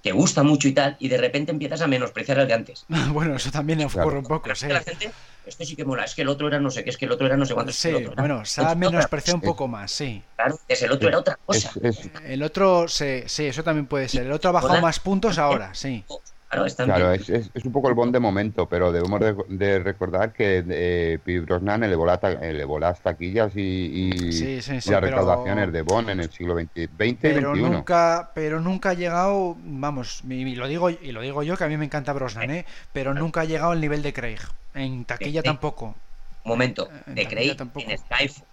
que 0.03 0.11
gusta 0.11 0.41
mucho 0.43 0.67
y 0.67 0.73
tal, 0.73 0.95
y 0.99 1.09
de 1.09 1.17
repente 1.17 1.51
empiezas 1.51 1.81
a 1.81 1.87
menospreciar 1.87 2.39
al 2.39 2.47
de 2.47 2.53
antes. 2.53 2.85
bueno, 3.13 3.35
eso 3.35 3.51
también 3.51 3.83
ocurre 3.83 4.17
un 4.19 4.23
poco, 4.23 4.43
Pero 4.43 4.53
es 4.53 4.59
sí. 4.59 4.67
que 4.67 4.73
la 4.73 4.81
gente, 4.81 5.11
este 5.45 5.65
sí 5.65 5.75
que 5.75 5.85
mola, 5.85 6.05
es 6.05 6.15
que 6.15 6.21
el 6.23 6.29
otro 6.29 6.47
era 6.47 6.59
no 6.59 6.71
sé 6.71 6.83
qué, 6.83 6.89
es 6.91 6.97
que 6.97 7.05
el 7.05 7.11
otro 7.11 7.27
era 7.27 7.37
no 7.37 7.45
sé 7.45 7.53
cuánto. 7.53 7.71
es 7.71 7.77
que 7.81 7.89
Sí, 7.89 7.95
el 7.95 8.07
otro 8.07 8.15
bueno, 8.15 8.45
se 8.45 8.61
ha 8.61 8.73
menospreciado 8.75 9.35
un 9.37 9.41
poco 9.41 9.67
más, 9.67 9.91
sí. 9.91 10.23
Claro, 10.35 10.57
es 10.67 10.81
el 10.81 10.91
otro 10.91 11.07
era 11.09 11.19
otra 11.19 11.37
cosa. 11.45 11.71
Es, 11.81 11.99
es- 11.99 12.09
El 12.25 12.41
otro, 12.43 12.87
sí, 12.87 13.23
sí, 13.27 13.45
eso 13.45 13.63
también 13.63 13.85
puede 13.87 14.07
ser. 14.07 14.25
El 14.25 14.31
otro 14.31 14.49
ha 14.49 14.53
bajado 14.53 14.81
más 14.81 14.99
puntos 14.99 15.37
ahora, 15.37 15.73
sí. 15.73 16.03
Claro, 16.51 16.65
están 16.65 16.85
claro, 16.87 17.09
bien. 17.11 17.21
es, 17.21 17.29
es- 17.29 17.49
es 17.53 17.63
un 17.65 17.71
poco 17.71 17.87
el 17.87 17.95
Bond 17.95 18.11
de 18.11 18.19
momento, 18.19 18.67
pero 18.67 18.91
debemos 18.91 19.21
de, 19.21 19.33
de 19.47 19.79
recordar 19.79 20.33
que 20.33 20.61
eh, 20.69 21.17
Brosnan 21.45 21.83
elevó, 21.83 22.05
la 22.05 22.15
elevó 22.41 22.77
las 22.77 22.99
taquillas 22.99 23.55
y, 23.55 24.11
y- 24.11 24.31
Sí, 24.33 24.61
sí, 24.61 24.75
y 24.75 24.81
sí, 24.81 24.91
las 24.91 24.99
pero- 24.99 25.01
recaudaciones 25.17 25.71
de 25.71 25.81
Bond 25.81 26.09
en 26.09 26.19
el 26.19 26.29
siglo 26.29 26.55
XX, 26.59 26.67
XX 26.73 27.09
y 27.09 27.15
Pero 27.15 27.53
XXI. 27.55 27.61
nunca, 27.63 28.31
pero 28.35 28.59
nunca 28.59 28.89
ha 28.89 28.93
llegado, 28.95 29.55
vamos, 29.63 30.21
y 30.27 30.33
y 30.33 30.55
lo 30.55 30.67
digo 30.67 30.89
y 30.89 31.11
lo 31.13 31.21
digo 31.21 31.41
yo 31.43 31.55
que 31.55 31.63
a 31.63 31.67
mí 31.69 31.77
me 31.77 31.85
encanta 31.85 32.11
Brosnan, 32.11 32.51
¿eh? 32.51 32.65
pero 32.91 33.13
nunca 33.13 33.41
ha 33.41 33.45
llegado 33.45 33.71
al 33.71 33.79
nivel 33.79 34.01
de 34.01 34.11
Craig. 34.11 34.39
En 34.73 35.05
taquilla 35.05 35.39
Sí. 35.41 35.45
tampoco. 35.45 35.95
Un 36.43 36.49
momento, 36.51 36.89
en 37.07 37.15
de 37.15 37.27
Craig 37.27 37.55
tampoco. 37.55 37.89
en 37.89 37.97
Skyfall. 37.97 38.45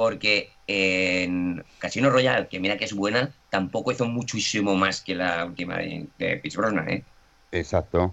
Porque 0.00 0.48
en 0.66 1.62
Casino 1.78 2.08
Royale, 2.08 2.48
que 2.48 2.58
mira 2.58 2.78
que 2.78 2.86
es 2.86 2.94
buena, 2.94 3.34
tampoco 3.50 3.92
hizo 3.92 4.06
muchísimo 4.06 4.74
más 4.74 5.02
que 5.02 5.14
la 5.14 5.44
última 5.44 5.76
de, 5.76 6.08
de 6.16 6.38
Pierce 6.38 6.56
Brosnan, 6.56 6.88
¿eh? 6.88 7.04
Exacto. 7.52 8.10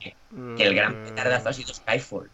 Que 0.58 0.64
el 0.66 0.76
gran 0.76 1.02
petardazo 1.02 1.48
ha 1.48 1.54
sido 1.54 1.74
Skyfall. 1.74 2.30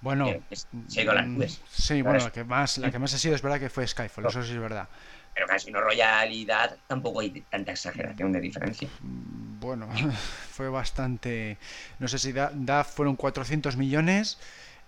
Bueno, 0.00 0.26
que 0.26 0.42
es- 0.50 0.66
se 0.88 0.98
ha 0.98 1.02
ido 1.04 1.12
a 1.12 1.14
las 1.14 1.28
nubes. 1.28 1.60
sí, 1.70 2.02
bueno, 2.02 2.18
la 2.24 2.32
que 2.32 2.42
más, 2.42 2.78
la 2.78 2.90
que 2.90 2.98
más 2.98 3.14
ha 3.14 3.18
sido 3.18 3.36
es 3.36 3.42
verdad 3.42 3.60
que 3.60 3.70
fue 3.70 3.86
Skyfall, 3.86 4.26
eso 4.26 4.42
sí 4.42 4.50
es 4.54 4.58
verdad. 4.58 4.88
Pero 5.32 5.46
Casino 5.46 5.80
Royale 5.80 6.32
y 6.34 6.44
Dad 6.44 6.76
tampoco 6.88 7.20
hay 7.20 7.30
tanta 7.42 7.70
exageración 7.70 8.32
de 8.32 8.40
diferencia. 8.40 8.88
Mm, 9.00 9.60
Bueno, 9.60 9.88
fue 10.50 10.68
bastante, 10.70 11.58
no 12.00 12.08
sé 12.08 12.18
si 12.18 12.32
da, 12.32 12.50
da 12.52 12.82
fueron 12.82 13.14
400 13.14 13.76
millones 13.76 14.38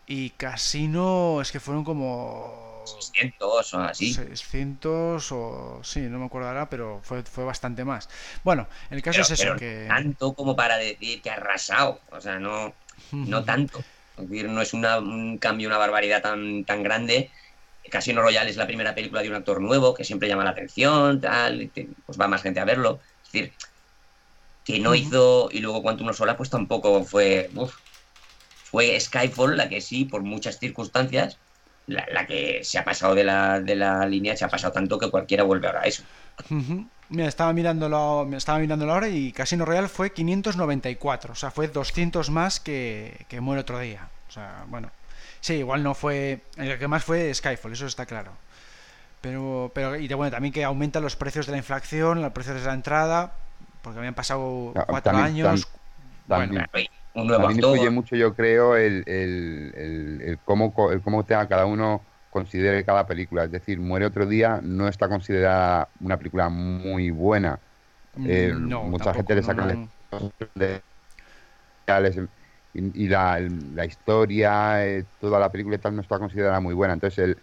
y 0.07 0.31
Casino 0.31 1.41
es 1.43 1.53
que 1.53 1.61
fueron 1.61 1.85
como 1.85 2.68
600 2.95 3.75
o 3.75 3.79
así. 3.81 4.11
600 4.13 5.33
o 5.33 5.81
sí, 5.83 6.01
no 6.09 6.19
me 6.19 6.27
acuerdo 6.27 6.49
ahora, 6.49 6.69
pero 6.71 7.01
fue, 7.03 7.23
fue 7.25 7.45
bastante 7.45 7.85
más. 7.85 8.09
Bueno, 8.45 8.69
el 8.91 9.03
caso 9.03 9.21
Pero, 9.21 9.23
es 9.23 9.31
eso, 9.31 9.55
pero 9.55 9.57
que... 9.57 9.73
tanto 9.87 10.35
como 10.35 10.55
para 10.57 10.77
decir 10.79 11.23
que 11.23 11.31
ha 11.31 11.35
arrasado. 11.35 12.03
O 12.07 12.21
sea, 12.21 12.39
no, 12.39 12.79
no 13.25 13.45
tanto. 13.45 13.87
Es 14.17 14.29
decir, 14.29 14.49
no 14.49 14.61
es 14.63 14.73
una- 14.75 14.99
un 14.99 15.39
cambio, 15.39 15.69
una 15.69 15.79
barbaridad 15.79 16.23
tan, 16.23 16.65
tan 16.65 16.83
grande. 16.83 17.33
Casino 17.91 18.23
Royale 18.23 18.51
es 18.51 18.57
la 18.57 18.67
primera 18.67 18.95
película 18.95 19.23
de 19.23 19.29
un 19.31 19.37
actor 19.37 19.61
nuevo 19.63 19.95
que 19.95 20.05
siempre 20.05 20.29
llama 20.29 20.45
la 20.45 20.51
atención, 20.51 21.21
tal, 21.21 21.73
pues 22.07 22.19
va 22.21 22.29
más 22.29 22.43
gente 22.43 22.61
a 22.61 22.65
verlo. 22.67 23.01
Es 23.25 23.33
decir, 23.33 23.55
que 24.65 24.81
no 24.81 24.95
hizo, 24.95 25.49
y 25.51 25.61
luego 25.61 25.83
Quantum 25.83 26.13
Sola, 26.13 26.37
pues 26.37 26.51
tampoco 26.51 27.05
fue. 27.05 27.51
uf, 27.55 27.73
fue 28.63 28.99
Skyfall 29.01 29.57
la 29.57 29.69
que 29.69 29.81
sí, 29.83 30.07
por 30.07 30.23
muchas 30.25 30.59
circunstancias, 30.59 31.41
la, 31.89 32.07
la 32.13 32.27
que 32.27 32.63
se 32.63 32.79
ha 32.79 32.85
pasado 32.85 33.15
de 33.15 33.25
la, 33.25 33.61
de 33.61 33.75
la 33.75 34.07
línea, 34.07 34.37
se 34.37 34.45
ha 34.45 34.49
pasado 34.49 34.73
tanto 34.73 34.99
que 34.99 35.11
cualquiera 35.11 35.43
vuelve 35.43 35.67
ahora 35.67 35.81
a 35.83 35.85
eso. 35.85 36.03
Ujú. 36.51 36.87
Mira, 37.11 37.27
estaba 37.27 37.53
mirándolo, 37.53 38.27
me 38.29 38.37
estaba 38.37 38.59
mirándolo 38.59 38.93
ahora 38.93 39.09
y 39.09 39.33
Casino 39.33 39.65
Royale 39.65 39.89
fue 39.89 40.13
594, 40.13 41.33
o 41.33 41.35
sea, 41.37 41.51
fue 41.51 41.69
200 41.69 42.31
más 42.31 42.61
que, 42.61 43.25
que 43.29 43.41
Muere 43.41 43.63
otro 43.63 43.79
día. 43.79 44.09
O 44.29 44.31
sea, 44.31 44.65
bueno, 44.69 44.91
sí, 45.41 45.55
igual 45.55 45.83
no 45.83 45.95
fue, 45.95 46.43
el 46.57 46.79
que 46.79 46.87
más 46.87 47.03
fue 47.03 47.33
Skyfall, 47.35 47.73
eso 47.73 47.87
está 47.87 48.05
claro. 48.07 48.33
Pero, 49.21 49.73
pero 49.75 49.97
y 49.97 50.07
de, 50.07 50.15
bueno, 50.15 50.31
también 50.31 50.53
que 50.53 50.63
aumentan 50.65 51.03
los 51.03 51.17
precios 51.17 51.47
de 51.47 51.53
la 51.53 51.59
inflación, 51.59 52.21
los 52.23 52.33
precios 52.33 52.61
de 52.61 52.67
la 52.67 52.75
entrada, 52.75 53.33
porque 53.83 53.99
habían 53.99 54.15
pasado 54.15 54.73
cuatro 54.87 55.13
también- 55.13 55.47
años. 55.47 55.67
También, 56.29 56.51
Bueno, 56.51 56.67
nuevo 57.15 57.47
también 57.47 57.59
actor. 57.59 57.77
influye 57.77 57.91
mucho, 57.91 58.17
yo 58.17 58.35
creo, 58.35 58.77
el, 58.77 59.05
el, 59.07 59.73
el- 59.77 60.23
el 60.23 60.41
cómo, 60.43 60.73
co- 60.75 60.93
el 60.93 61.03
cómo 61.03 61.25
tenga 61.27 61.49
cada 61.49 61.67
uno 61.67 62.07
considere 62.31 62.85
cada 62.85 63.07
película. 63.07 63.45
Es 63.45 63.51
decir, 63.51 63.81
Muere 63.81 64.07
otro 64.07 64.27
día 64.27 64.61
no 64.63 64.89
está 64.89 65.09
considerada 65.09 65.91
una 66.01 66.19
película 66.19 66.49
muy 66.49 67.11
buena. 67.11 67.61
eh, 68.25 68.55
no, 68.59 68.81
mucha 68.81 68.97
tampoco, 68.97 69.15
gente 69.15 69.35
le 69.35 69.43
saca 69.43 69.67
no. 69.67 69.93
de- 70.55 70.83
y, 72.73 73.05
y 73.05 73.09
la, 73.09 73.39
el- 73.39 73.75
la 73.75 73.85
historia, 73.87 74.87
eh, 74.87 75.05
toda 75.19 75.39
la 75.41 75.51
película 75.51 75.77
y 75.77 75.79
tal 75.79 75.95
no 75.97 76.03
está 76.03 76.19
considerada 76.19 76.61
muy 76.61 76.75
buena. 76.75 76.95
Entonces, 76.95 77.19
el, 77.21 77.43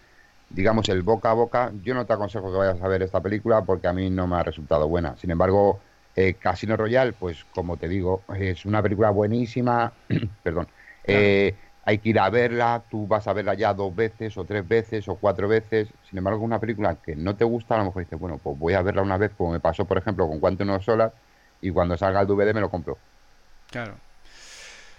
digamos, 0.50 0.90
el 0.90 1.02
boca 1.04 1.32
a 1.32 1.34
boca, 1.34 1.72
yo 1.82 1.94
no 1.94 2.06
te 2.06 2.14
aconsejo 2.14 2.52
que 2.52 2.58
vayas 2.58 2.82
a 2.82 2.88
ver 2.88 3.02
esta 3.04 3.22
película 3.22 3.66
porque 3.66 3.88
a 3.88 3.94
mí 3.94 4.10
no 4.10 4.28
me 4.28 4.36
ha 4.38 4.44
resultado 4.44 4.88
buena. 4.88 5.16
Sin 5.18 5.32
embargo, 5.32 5.82
eh, 6.16 6.36
Casino 6.36 6.78
Royale, 6.78 7.14
pues 7.14 7.44
como 7.46 7.78
te 7.78 7.88
digo, 7.88 8.24
es 8.38 8.66
una 8.66 8.82
película 8.82 9.10
buenísima, 9.10 9.92
perdón, 10.44 10.68
eh, 11.04 11.56
hay 11.84 11.98
que 12.00 12.10
ir 12.10 12.20
a 12.20 12.30
verla, 12.30 12.84
tú 12.90 13.06
vas 13.06 13.28
a 13.28 13.34
verla 13.34 13.54
ya 13.54 13.74
dos 13.74 13.96
veces 13.96 14.38
o 14.38 14.46
tres 14.46 14.68
veces 14.68 15.08
o 15.08 15.16
cuatro 15.16 15.48
veces, 15.48 15.90
sin 16.10 16.18
embargo 16.18 16.44
una 16.44 16.60
película 16.60 16.96
que 16.96 17.16
no 17.16 17.36
te 17.36 17.44
gusta, 17.44 17.76
a 17.76 17.80
lo 17.80 17.86
mejor 17.86 18.04
dices, 18.04 18.20
bueno, 18.20 18.40
pues 18.42 18.58
voy 18.58 18.74
a 18.74 18.82
verla 18.82 19.02
una 19.02 19.18
vez, 19.18 19.32
como 19.38 19.52
me 19.52 19.60
pasó 19.60 19.86
por 19.86 19.98
ejemplo 19.98 20.28
con 20.28 20.40
Quantum 20.40 20.70
of 20.72 20.84
Solace, 20.84 21.16
y 21.62 21.72
cuando 21.72 21.98
salga 21.98 22.22
el 22.22 22.28
DVD 22.28 22.54
me 22.54 22.62
lo 22.62 22.70
compro. 22.70 22.98
Claro. 23.70 24.05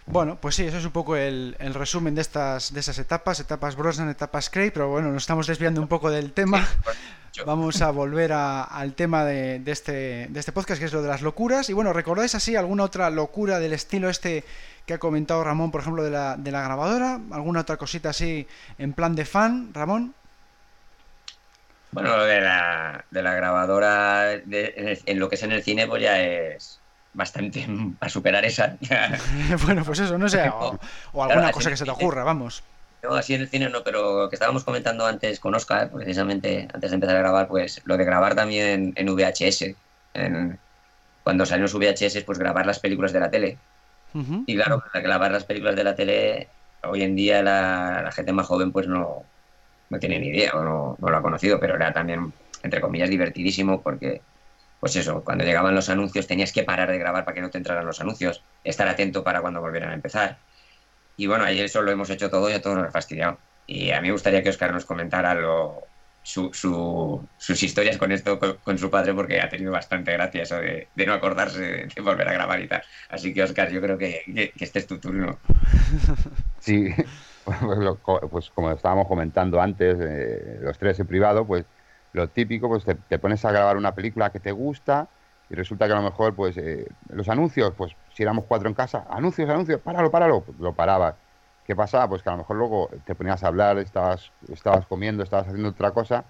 Bueno, 0.06 0.38
pues 0.40 0.54
sí, 0.54 0.64
eso 0.64 0.78
es 0.78 0.84
un 0.84 0.92
poco 0.92 1.16
el, 1.16 1.56
el 1.58 1.74
resumen 1.74 2.14
de 2.14 2.20
estas 2.20 2.72
de 2.72 2.78
esas 2.80 2.98
etapas, 2.98 3.40
etapas 3.40 3.74
Brosnan, 3.74 4.08
etapas 4.08 4.48
Craig, 4.50 4.70
pero 4.72 4.88
bueno, 4.88 5.10
nos 5.10 5.24
estamos 5.24 5.46
desviando 5.48 5.80
un 5.80 5.88
poco 5.88 6.10
del 6.10 6.32
tema. 6.32 6.66
Vamos 7.44 7.82
a 7.82 7.90
volver 7.90 8.32
a- 8.32 8.62
al 8.62 8.94
tema 8.94 9.24
de, 9.24 9.58
de 9.58 9.72
este, 9.72 10.26
de 10.30 10.40
este 10.40 10.52
podcast, 10.52 10.78
que 10.78 10.86
es 10.86 10.92
lo 10.92 11.02
de 11.02 11.08
las 11.08 11.20
locuras. 11.22 11.68
Y 11.68 11.72
bueno, 11.74 11.92
¿recordáis 11.92 12.34
así 12.34 12.56
alguna 12.56 12.84
otra 12.84 13.10
locura 13.10 13.58
del 13.58 13.72
estilo 13.74 14.08
este 14.08 14.42
que 14.86 14.94
ha 14.94 14.98
comentado 14.98 15.42
Ramón, 15.44 15.70
por 15.72 15.80
ejemplo, 15.82 16.02
de 16.04 16.10
la, 16.10 16.36
de 16.36 16.50
la 16.52 16.62
grabadora? 16.62 17.20
¿Alguna 17.32 17.60
otra 17.60 17.76
cosita 17.76 18.10
así 18.10 18.46
en 18.78 18.92
plan 18.94 19.14
de 19.16 19.24
fan, 19.26 19.74
Ramón? 19.74 20.14
Bueno, 21.90 22.16
lo 22.16 22.24
de 22.24 22.40
la, 22.40 23.04
de 23.10 23.22
la 23.22 23.34
grabadora 23.34 24.22
de- 24.44 24.72
en, 24.76 24.88
el- 24.88 25.02
en 25.04 25.18
lo 25.18 25.28
que 25.28 25.34
es 25.34 25.42
en 25.42 25.52
el 25.52 25.62
cine, 25.64 25.86
pues 25.88 26.02
ya 26.02 26.18
es 26.22 26.80
bastante 27.16 27.66
a 28.00 28.08
superar 28.08 28.44
esa. 28.44 28.78
bueno, 29.64 29.84
pues 29.84 30.00
eso, 30.00 30.18
no 30.18 30.28
sé, 30.28 30.48
o, 30.48 30.78
o 31.12 31.24
alguna 31.24 31.50
Claro, 31.50 31.52
cosa 31.52 31.70
que 31.70 31.76
se 31.76 31.84
te 31.84 31.90
ocurra, 31.90 32.24
vamos. 32.24 32.64
No, 33.02 33.14
así 33.14 33.34
en 33.34 33.42
el 33.42 33.48
cine 33.48 33.68
no, 33.68 33.84
pero 33.84 34.28
que 34.28 34.34
estábamos 34.36 34.64
comentando 34.64 35.06
antes 35.06 35.38
con 35.38 35.54
Oscar, 35.54 35.90
precisamente 35.92 36.66
antes 36.72 36.90
de 36.90 36.94
empezar 36.96 37.16
a 37.16 37.18
grabar, 37.20 37.46
pues 37.48 37.80
lo 37.84 37.96
de 37.96 38.04
grabar 38.04 38.34
también 38.34 38.92
en 38.96 39.08
VHS. 39.08 39.78
en- 40.14 40.60
cuando 41.22 41.46
salieron 41.46 41.64
los 41.64 41.74
VHS, 41.74 42.22
pues 42.24 42.38
grabar 42.38 42.66
las 42.66 42.80
películas 42.80 43.12
de 43.12 43.20
la 43.20 43.30
tele. 43.30 43.62
Y 44.46 44.56
claro, 44.56 44.80
para 44.80 45.02
grabar 45.04 45.32
las 45.32 45.44
películas 45.46 45.76
de 45.76 45.84
la 45.84 45.94
tele, 45.96 46.54
hoy 46.84 47.02
en 47.02 47.16
día 47.16 47.42
la, 47.42 48.02
la 48.04 48.12
gente 48.12 48.32
más 48.32 48.46
joven 48.46 48.72
pues 48.72 48.88
no, 48.88 49.32
no 49.90 49.98
tiene 50.00 50.18
ni 50.20 50.28
idea 50.28 50.52
o 50.54 50.64
no, 50.64 50.96
no 51.00 51.08
lo 51.10 51.16
ha 51.18 51.22
conocido, 51.22 51.60
pero 51.60 51.76
era 51.76 51.92
también, 51.92 52.34
entre 52.62 52.80
comillas, 52.82 53.10
divertidísimo 53.10 53.82
porque, 53.82 54.26
pues 54.80 54.96
eso, 54.96 55.24
cuando 55.24 55.44
llegaban 55.44 55.74
los 55.74 55.88
anuncios 55.88 56.26
tenías 56.26 56.52
que 56.52 56.62
parar 56.62 56.90
de 56.90 56.98
grabar 56.98 57.24
para 57.24 57.34
que 57.34 57.40
no 57.40 57.50
te 57.50 57.58
entraran 57.58 57.86
los 57.86 58.00
anuncios, 58.00 58.42
estar 58.64 58.88
atento 58.88 59.24
para 59.24 59.40
cuando 59.40 59.60
volvieran 59.60 59.90
a 59.90 59.94
empezar. 59.94 60.38
Y 61.16 61.26
bueno, 61.26 61.44
ahí 61.44 61.60
eso 61.60 61.82
lo 61.82 61.90
hemos 61.90 62.10
hecho 62.10 62.30
todo 62.30 62.50
y 62.50 62.52
a 62.52 62.60
todos 62.60 62.76
nos 62.76 62.88
ha 62.88 62.90
fastidiado. 62.90 63.38
Y 63.66 63.90
a 63.90 64.00
mí 64.00 64.08
me 64.08 64.12
gustaría 64.12 64.42
que 64.42 64.50
Oscar 64.50 64.72
nos 64.72 64.84
comentara 64.84 65.34
lo, 65.34 65.86
sus 66.22 67.62
historias 67.62 67.96
con 67.98 68.10
esto, 68.10 68.38
con, 68.38 68.78
su 68.78 68.90
padre, 68.90 69.14
porque 69.14 69.40
ha 69.40 69.48
tenido 69.48 69.70
bastante 69.70 70.12
gracia 70.12 70.42
eso 70.42 70.56
de, 70.56 70.88
no 71.06 71.12
acordarse 71.12 71.60
de, 71.60 72.02
volver 72.02 72.28
a 72.28 72.32
grabar 72.32 72.60
y 72.60 72.68
tal. 72.68 72.82
Así 73.08 73.32
que, 73.32 73.44
Oscar, 73.44 73.70
yo 73.70 73.80
creo 73.80 73.96
que, 73.96 74.52
este 74.58 74.78
es 74.78 74.86
tu 74.86 74.98
turno. 74.98 75.38
Sí, 76.58 76.88
pues, 77.44 77.78
pues, 78.28 78.50
como 78.50 78.72
estábamos 78.72 79.06
comentando 79.06 79.60
antes, 79.60 79.96
eh, 80.00 80.58
los 80.60 80.76
tres 80.78 80.98
en 80.98 81.06
privado, 81.06 81.46
pues 81.46 81.64
lo 82.16 82.28
típico, 82.28 82.68
pues 82.68 82.84
te, 82.84 83.18
pones 83.18 83.44
a 83.44 83.52
grabar 83.52 83.76
una 83.76 83.94
película 83.94 84.30
que 84.30 84.40
te 84.40 84.52
gusta 84.52 85.08
y 85.48 85.54
resulta 85.54 85.86
que 85.86 85.92
a 85.92 85.96
lo 85.96 86.02
mejor, 86.02 86.34
pues 86.34 86.56
eh, 86.56 86.86
los 87.10 87.28
anuncios, 87.28 87.72
pues 87.76 87.94
si 88.14 88.22
éramos 88.22 88.46
cuatro 88.46 88.68
en 88.68 88.74
casa, 88.74 89.06
anuncios, 89.08 89.48
anuncios, 89.48 89.80
páralo, 89.80 90.10
páralo, 90.10 90.42
pues, 90.42 90.58
lo 90.58 90.74
parabas 90.74 91.14
¿Qué 91.66 91.74
pasaba? 91.74 92.08
Pues 92.08 92.22
que 92.22 92.28
a 92.28 92.32
lo 92.32 92.38
mejor 92.38 92.56
luego 92.56 92.90
te 93.04 93.16
ponías 93.16 93.42
a 93.42 93.48
hablar, 93.48 93.78
estabas, 93.78 94.30
estabas 94.48 94.86
comiendo, 94.86 95.24
estabas 95.24 95.48
haciendo 95.48 95.70
otra 95.70 95.90
cosa 95.90 96.24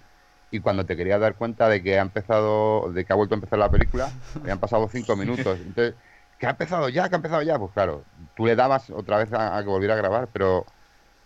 y 0.50 0.60
cuando 0.60 0.86
te 0.86 0.96
querías 0.96 1.20
dar 1.20 1.34
cuenta 1.34 1.68
de 1.68 1.82
que 1.82 1.98
ha 1.98 2.02
empezado, 2.02 2.90
de 2.90 3.04
que 3.04 3.12
ha 3.12 3.16
vuelto 3.16 3.34
a 3.34 3.36
empezar 3.36 3.58
la 3.58 3.70
película, 3.70 4.10
habían 4.40 4.58
pasado 4.58 4.88
cinco 4.88 5.14
minutos. 5.14 5.58
Entonces, 5.60 5.94
¿que 6.38 6.46
ha 6.46 6.50
empezado 6.50 6.88
ya? 6.88 7.10
¿Que 7.10 7.16
ha 7.16 7.18
empezado 7.18 7.42
ya? 7.42 7.58
Pues 7.58 7.70
claro, 7.72 8.04
tú 8.34 8.46
le 8.46 8.56
dabas 8.56 8.88
otra 8.88 9.18
vez 9.18 9.30
a, 9.34 9.60
que 9.62 9.68
volviera 9.68 9.92
a 9.92 9.98
grabar, 9.98 10.28
pero 10.32 10.64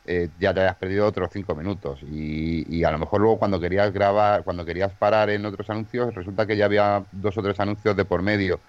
eh, 0.07 0.29
ya 0.39 0.55
te 0.55 0.61
habías 0.61 0.77
perdido 0.77 1.07
otros 1.07 1.31
cinco 1.33 1.55
minutos. 1.55 2.01
Y, 2.03 2.65
y, 2.75 2.85
a 2.85 2.91
lo 2.91 2.99
mejor 2.99 3.21
luego 3.21 3.39
cuando 3.39 3.61
querías 3.61 3.93
grabar, 3.93 4.45
cuando 4.45 4.65
querías 4.65 4.93
parar 4.93 5.31
en 5.31 5.45
otros 5.45 5.69
anuncios, 5.71 6.15
resulta 6.15 6.47
que 6.47 6.57
ya 6.57 6.65
había 6.65 7.05
dos 7.13 7.37
o 7.37 7.43
tres 7.43 7.61
anuncios 7.61 7.97
de 7.97 8.05
por 8.05 8.23
medio. 8.23 8.61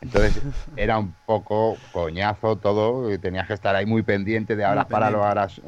Entonces 0.00 0.40
era 0.76 0.98
un 0.98 1.14
poco 1.26 1.76
coñazo 1.92 2.56
todo, 2.56 3.12
y 3.12 3.18
tenías 3.18 3.46
que 3.46 3.54
estar 3.54 3.76
ahí 3.76 3.86
muy 3.86 4.02
pendiente 4.02 4.56
de 4.56 4.64
ahora 4.64 4.86
para 4.86 5.10
lo 5.10 5.24
harás. 5.24 5.60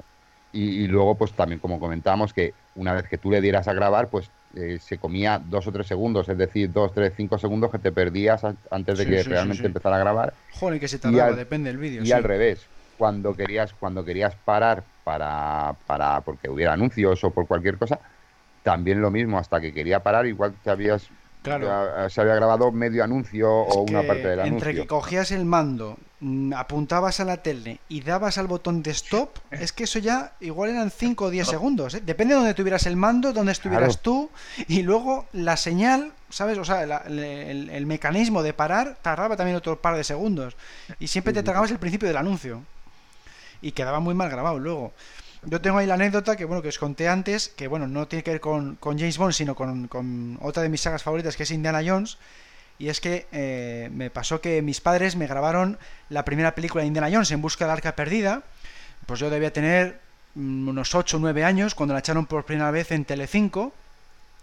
Y, 0.55 0.87
luego, 0.87 1.15
pues 1.15 1.33
también, 1.33 1.61
como 1.61 1.81
comentábamos, 1.81 2.35
que 2.35 2.53
una 2.75 2.93
vez 2.93 3.09
que 3.09 3.17
tú 3.17 3.31
le 3.31 3.41
dieras 3.41 3.69
a 3.69 3.73
grabar, 3.73 4.09
pues 4.09 4.31
eh, 4.55 4.79
se 4.83 4.99
comía 4.99 5.41
dos 5.43 5.67
o 5.67 5.73
tres 5.73 5.87
segundos, 5.87 6.29
es 6.29 6.37
decir, 6.37 6.71
dos, 6.71 6.93
tres, 6.93 7.15
cinco 7.17 7.39
segundos 7.39 7.71
que 7.71 7.79
te 7.79 7.91
perdías 7.91 8.43
antes 8.71 8.99
de 8.99 9.07
que 9.07 9.23
realmente 9.23 9.65
empezara 9.65 9.97
a 9.97 10.01
grabar. 10.01 10.35
Joder, 10.53 10.79
que 10.79 10.89
se 10.89 10.99
tardaba, 10.99 11.33
depende 11.33 11.71
del 11.71 11.79
vídeo. 11.79 12.05
Y 12.05 12.13
al 12.13 12.23
revés, 12.23 12.67
cuando 12.99 13.35
querías, 13.35 13.73
cuando 13.73 14.05
querías 14.05 14.35
parar 14.45 14.85
para, 15.05 15.75
para, 15.87 16.21
porque 16.21 16.49
hubiera 16.49 16.73
anuncios 16.73 17.23
o 17.25 17.31
por 17.31 17.47
cualquier 17.47 17.79
cosa, 17.79 17.99
también 18.63 19.01
lo 19.01 19.11
mismo, 19.11 19.39
hasta 19.39 19.61
que 19.61 19.73
quería 19.73 20.03
parar, 20.03 20.27
igual 20.27 20.55
te 20.63 20.71
habías 20.71 21.11
Claro. 21.43 22.09
se 22.09 22.21
había 22.21 22.37
grabado 22.37 22.71
medio 22.71 23.03
anuncio 23.03 23.51
o 23.51 23.83
una 23.83 24.03
parte 24.05 24.29
del 24.29 24.41
anuncio. 24.41 24.69
Entre 24.69 24.75
que 24.81 24.87
cogías 24.87 25.33
el 25.33 25.45
mando, 25.45 25.99
mm, 26.21 26.53
apuntabas 26.55 27.19
a 27.19 27.25
la 27.25 27.39
tele 27.39 27.81
y 27.89 28.01
dabas 28.03 28.39
al 28.39 28.47
botón 28.47 28.83
de 28.83 28.93
stop, 28.93 29.39
es 29.51 29.73
que 29.73 29.85
eso 29.85 29.99
ya 29.99 30.35
igual 30.41 30.71
eran 30.71 30.93
5 30.93 31.25
o 31.25 31.31
10 31.31 31.49
segundos. 31.49 31.95
¿eh? 31.95 32.03
Depende 32.05 32.35
de 32.35 32.41
donde 32.41 32.55
tuvieras 32.55 32.87
el 32.87 32.97
mando, 32.97 33.33
donde 33.33 33.53
estuvieras 33.53 34.01
tú 34.01 34.31
y 34.69 34.83
luego 34.83 35.27
la 35.33 35.57
señal, 35.57 36.13
¿sabes? 36.31 36.59
O 36.59 36.65
sea, 36.65 36.83
el, 36.85 37.87
mecanismo 37.87 38.45
de 38.45 38.53
parar 38.53 38.97
tardaba 39.03 39.37
también 39.37 39.57
otro 39.57 39.81
par 39.81 39.97
de 39.97 40.05
segundos. 40.05 40.57
Y 41.01 41.09
siempre 41.09 41.33
te 41.33 41.43
tragabas 41.43 41.73
el 41.73 41.79
principio 41.79 42.07
del 42.07 42.19
anuncio. 42.19 42.63
Y 43.63 43.73
quedaba 43.73 44.01
muy 44.01 44.15
mal 44.15 44.29
grabado 44.29 44.59
luego. 44.59 44.93
Yo 45.45 45.61
tengo 45.61 45.79
ahí 45.79 45.87
la 45.87 45.95
anécdota 45.95 46.37
que 46.37 46.45
bueno 46.45 46.63
que 46.63 46.69
os 46.69 46.79
conté 46.79 47.09
antes, 47.09 47.49
que 47.49 47.67
bueno, 47.67 47.89
no 47.89 48.07
tiene 48.07 48.23
que 48.23 48.31
ver 48.31 48.41
con, 48.41 48.79
James 48.81 49.19
Bond, 49.19 49.33
sino 49.33 49.57
con, 49.57 50.39
otra 50.41 50.63
de 50.63 50.69
mis 50.69 50.81
sagas 50.81 51.03
favoritas, 51.03 51.37
que 51.37 51.43
es 51.43 51.51
Indiana 51.51 51.83
Jones. 51.85 52.19
Y 52.79 52.89
es 52.89 53.01
que 53.01 53.27
eh, 53.33 53.91
me 53.93 54.11
pasó 54.11 54.41
que 54.41 54.63
mis 54.63 54.81
padres 54.81 55.17
me 55.17 55.27
grabaron 55.27 55.79
la 56.09 56.25
primera 56.25 56.55
película 56.55 56.83
de 56.83 56.89
Indiana 56.89 57.09
Jones, 57.13 57.31
En 57.31 57.43
Busca 57.43 57.65
del 57.65 57.73
Arca 57.73 57.97
Perdida. 57.97 58.43
Pues 59.07 59.19
yo 59.21 59.31
debía 59.31 59.53
tener 59.53 60.01
unos 60.35 60.95
8 60.95 61.17
o 61.17 61.21
9 61.21 61.45
años 61.45 61.75
cuando 61.75 61.93
la 61.93 62.01
echaron 62.01 62.27
por 62.27 62.45
primera 62.45 62.71
vez 62.71 62.93
en 62.93 63.05
Telecinco. 63.05 63.73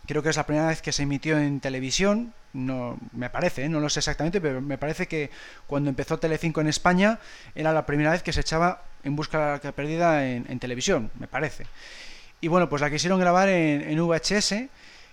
Creo 0.05 0.21
que 0.21 0.29
es 0.29 0.37
la 0.37 0.45
primera 0.45 0.67
vez 0.67 0.81
que 0.81 0.91
se 0.91 1.03
emitió 1.03 1.37
en 1.37 1.59
televisión. 1.59 2.33
No, 2.51 2.97
me 3.13 3.29
parece, 3.29 3.65
¿eh? 3.65 3.69
no 3.69 3.79
lo 3.79 3.89
sé 3.89 3.99
exactamente, 3.99 4.41
pero 4.41 4.59
me 4.59 4.77
parece 4.77 5.07
que 5.07 5.29
cuando 5.67 5.89
empezó 5.89 6.19
Telecinco 6.19 6.61
en 6.61 6.67
España 6.67 7.19
era 7.55 7.73
la 7.73 7.85
primera 7.85 8.11
vez 8.11 8.23
que 8.23 8.33
se 8.33 8.41
echaba 8.41 8.83
en 9.03 9.15
busca 9.15 9.59
de 9.59 9.67
la 9.67 9.71
perdida 9.71 10.27
en, 10.27 10.59
televisión, 10.59 11.11
me 11.19 11.27
parece. 11.27 11.65
Y 12.41 12.47
bueno, 12.47 12.69
pues 12.69 12.81
la 12.81 12.89
quisieron 12.89 13.19
grabar 13.19 13.49
en, 13.49 13.99
VHS 13.99 14.55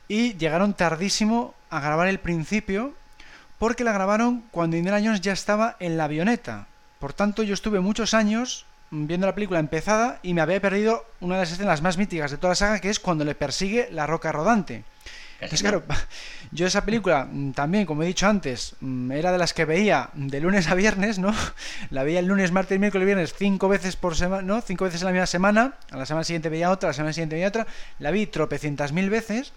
y 0.09 0.35
llegaron 0.37 0.75
tardísimo 0.75 1.55
a 1.71 1.81
grabar 1.81 2.09
el 2.09 2.21
principio 2.21 2.95
porque 3.59 3.85
la 3.85 3.93
grabaron 3.93 4.45
cuando 4.51 4.77
Indiana 4.77 5.01
Jones 5.03 5.21
ya 5.21 5.33
estaba 5.33 5.77
en 5.81 5.97
la 5.97 6.05
avioneta. 6.05 6.67
Por 7.01 7.13
tanto, 7.13 7.43
yo 7.43 7.55
estuve 7.55 7.81
muchos 7.81 8.15
años 8.15 8.67
viendo 8.91 9.27
la 9.27 9.35
película 9.35 9.59
empezada 9.59 10.21
y 10.23 10.35
me 10.35 10.41
había 10.41 10.61
perdido 10.61 11.05
una 11.21 11.35
de 11.35 11.43
las 11.43 11.53
escenas 11.53 11.83
más 11.83 11.99
míticas 11.99 12.31
de 12.31 12.37
toda 12.37 12.51
la 12.51 12.57
saga, 12.57 12.81
que 12.81 12.91
es 12.91 13.01
cuando 13.01 13.25
le 13.25 13.35
persigue 13.35 13.89
la 13.91 14.07
roca 14.07 14.33
rodante. 14.33 14.85
Entonces, 15.41 15.61
claro, 15.61 15.83
yo 16.51 16.67
esa 16.67 16.85
película 16.85 17.29
mm, 17.31 17.53
también, 17.53 17.85
como 17.85 18.03
he 18.03 18.07
dicho 18.07 18.27
antes, 18.27 18.75
mm, 18.81 19.13
era 19.13 19.33
de 19.33 19.39
las 19.39 19.53
que 19.53 19.65
veía 19.65 20.11
de 20.15 20.41
lunes 20.41 20.69
a 20.69 20.75
viernes, 20.75 21.19
¿no? 21.19 21.35
La 21.91 22.05
veía 22.05 22.21
el 22.21 22.27
lunes, 22.27 22.53
martes, 22.53 22.79
miércoles, 22.79 23.07
viernes, 23.07 23.35
cinco 23.37 23.69
veces 23.69 23.97
por 23.97 24.17
semana, 24.17 24.43
¿no? 24.43 24.61
Cinco 24.63 24.85
veces 24.85 25.03
en 25.03 25.07
la 25.07 25.13
misma 25.13 25.27
semana. 25.27 25.75
A 25.91 25.97
la 25.99 26.07
semana 26.07 26.25
siguiente 26.25 26.49
veía 26.49 26.71
otra, 26.71 26.89
a 26.89 26.91
la 26.91 26.95
semana 26.95 27.13
siguiente 27.13 27.37
veía 27.37 27.49
otra. 27.49 27.67
La 27.99 28.11
vi 28.11 28.27
tropecientas 28.27 28.93
mil 28.93 29.11
veces. 29.11 29.53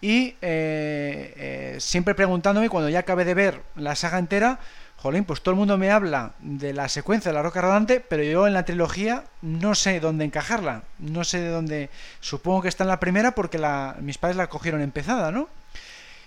Y 0.00 0.36
eh, 0.42 1.32
eh, 1.36 1.76
siempre 1.78 2.14
preguntándome, 2.14 2.68
cuando 2.68 2.88
ya 2.88 3.00
acabé 3.00 3.24
de 3.24 3.34
ver 3.34 3.62
la 3.76 3.94
saga 3.94 4.18
entera, 4.18 4.58
Jolín, 4.98 5.24
pues 5.24 5.42
todo 5.42 5.52
el 5.52 5.58
mundo 5.58 5.76
me 5.76 5.90
habla 5.90 6.32
de 6.40 6.72
la 6.72 6.88
secuencia 6.88 7.30
de 7.30 7.34
la 7.34 7.42
roca 7.42 7.60
rodante, 7.60 8.00
pero 8.00 8.22
yo 8.22 8.46
en 8.46 8.54
la 8.54 8.64
trilogía 8.64 9.24
no 9.42 9.74
sé 9.74 10.00
dónde 10.00 10.24
encajarla. 10.24 10.82
No 10.98 11.22
sé 11.22 11.40
de 11.40 11.48
dónde. 11.50 11.90
Supongo 12.20 12.62
que 12.62 12.68
está 12.68 12.84
en 12.84 12.88
la 12.88 12.98
primera 12.98 13.32
porque 13.32 13.58
la, 13.58 13.96
mis 14.00 14.16
padres 14.16 14.36
la 14.36 14.48
cogieron 14.48 14.80
empezada, 14.80 15.30
¿no? 15.30 15.48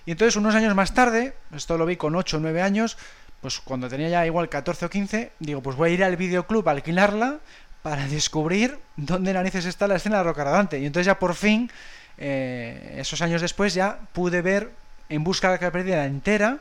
Y 0.06 0.12
entonces, 0.12 0.36
unos 0.36 0.56
años 0.56 0.74
más 0.76 0.94
tarde, 0.94 1.34
esto 1.54 1.78
lo 1.78 1.86
vi 1.86 1.96
con 1.96 2.16
8 2.16 2.38
o 2.38 2.40
9 2.40 2.62
años, 2.62 2.98
pues 3.42 3.60
cuando 3.60 3.90
tenía 3.90 4.10
ya 4.10 4.26
igual 4.26 4.50
14 4.50 4.86
o 4.86 4.90
15, 4.90 5.32
digo, 5.40 5.62
pues 5.62 5.76
voy 5.76 5.92
a 5.92 5.94
ir 5.94 6.04
al 6.04 6.16
videoclub 6.16 6.68
a 6.68 6.72
alquilarla 6.72 7.40
para 7.82 8.08
descubrir 8.08 8.80
dónde 8.98 9.34
narices 9.34 9.66
está 9.66 9.88
la 9.88 9.96
escena 9.96 10.18
de 10.18 10.24
la 10.24 10.30
roca 10.30 10.44
rodante. 10.44 10.80
Y 10.80 10.86
entonces, 10.86 11.08
ya 11.08 11.20
por 11.20 11.36
fin, 11.36 11.72
eh, 12.18 12.98
esos 13.00 13.22
años 13.22 13.42
después, 13.42 13.74
ya 13.74 14.00
pude 14.14 14.42
ver 14.42 14.72
en 15.10 15.24
busca 15.24 15.52
de 15.52 15.60
la 15.60 15.72
perdida 15.72 16.06
entera 16.06 16.60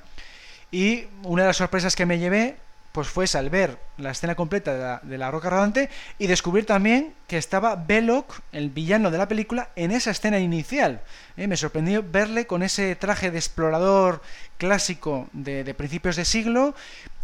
y 0.70 1.06
una 1.22 1.42
de 1.42 1.48
las 1.48 1.56
sorpresas 1.56 1.96
que 1.96 2.06
me 2.06 2.18
llevé 2.18 2.56
pues 2.92 3.08
fue 3.08 3.26
al 3.34 3.50
ver 3.50 3.78
la 3.96 4.10
escena 4.10 4.34
completa 4.34 5.00
de 5.02 5.18
la, 5.18 5.30
Roca 5.30 5.50
Rodante 5.50 5.88
y 6.18 6.26
descubrir 6.26 6.66
también 6.66 7.14
que 7.26 7.36
estaba 7.36 7.76
Belloc, 7.76 8.40
el 8.50 8.70
villano 8.70 9.10
de 9.10 9.18
la 9.18 9.28
película, 9.28 9.68
en 9.76 9.90
esa 9.90 10.10
escena 10.10 10.38
inicial. 10.38 11.00
¿eh? 11.36 11.46
Me 11.46 11.56
sorprendió 11.56 12.02
verle 12.02 12.46
con 12.46 12.62
ese 12.62 12.96
traje 12.96 13.30
de 13.30 13.38
explorador 13.38 14.22
clásico 14.56 15.28
de, 15.32 15.72
principios 15.74 16.16
de 16.16 16.24
siglo 16.24 16.74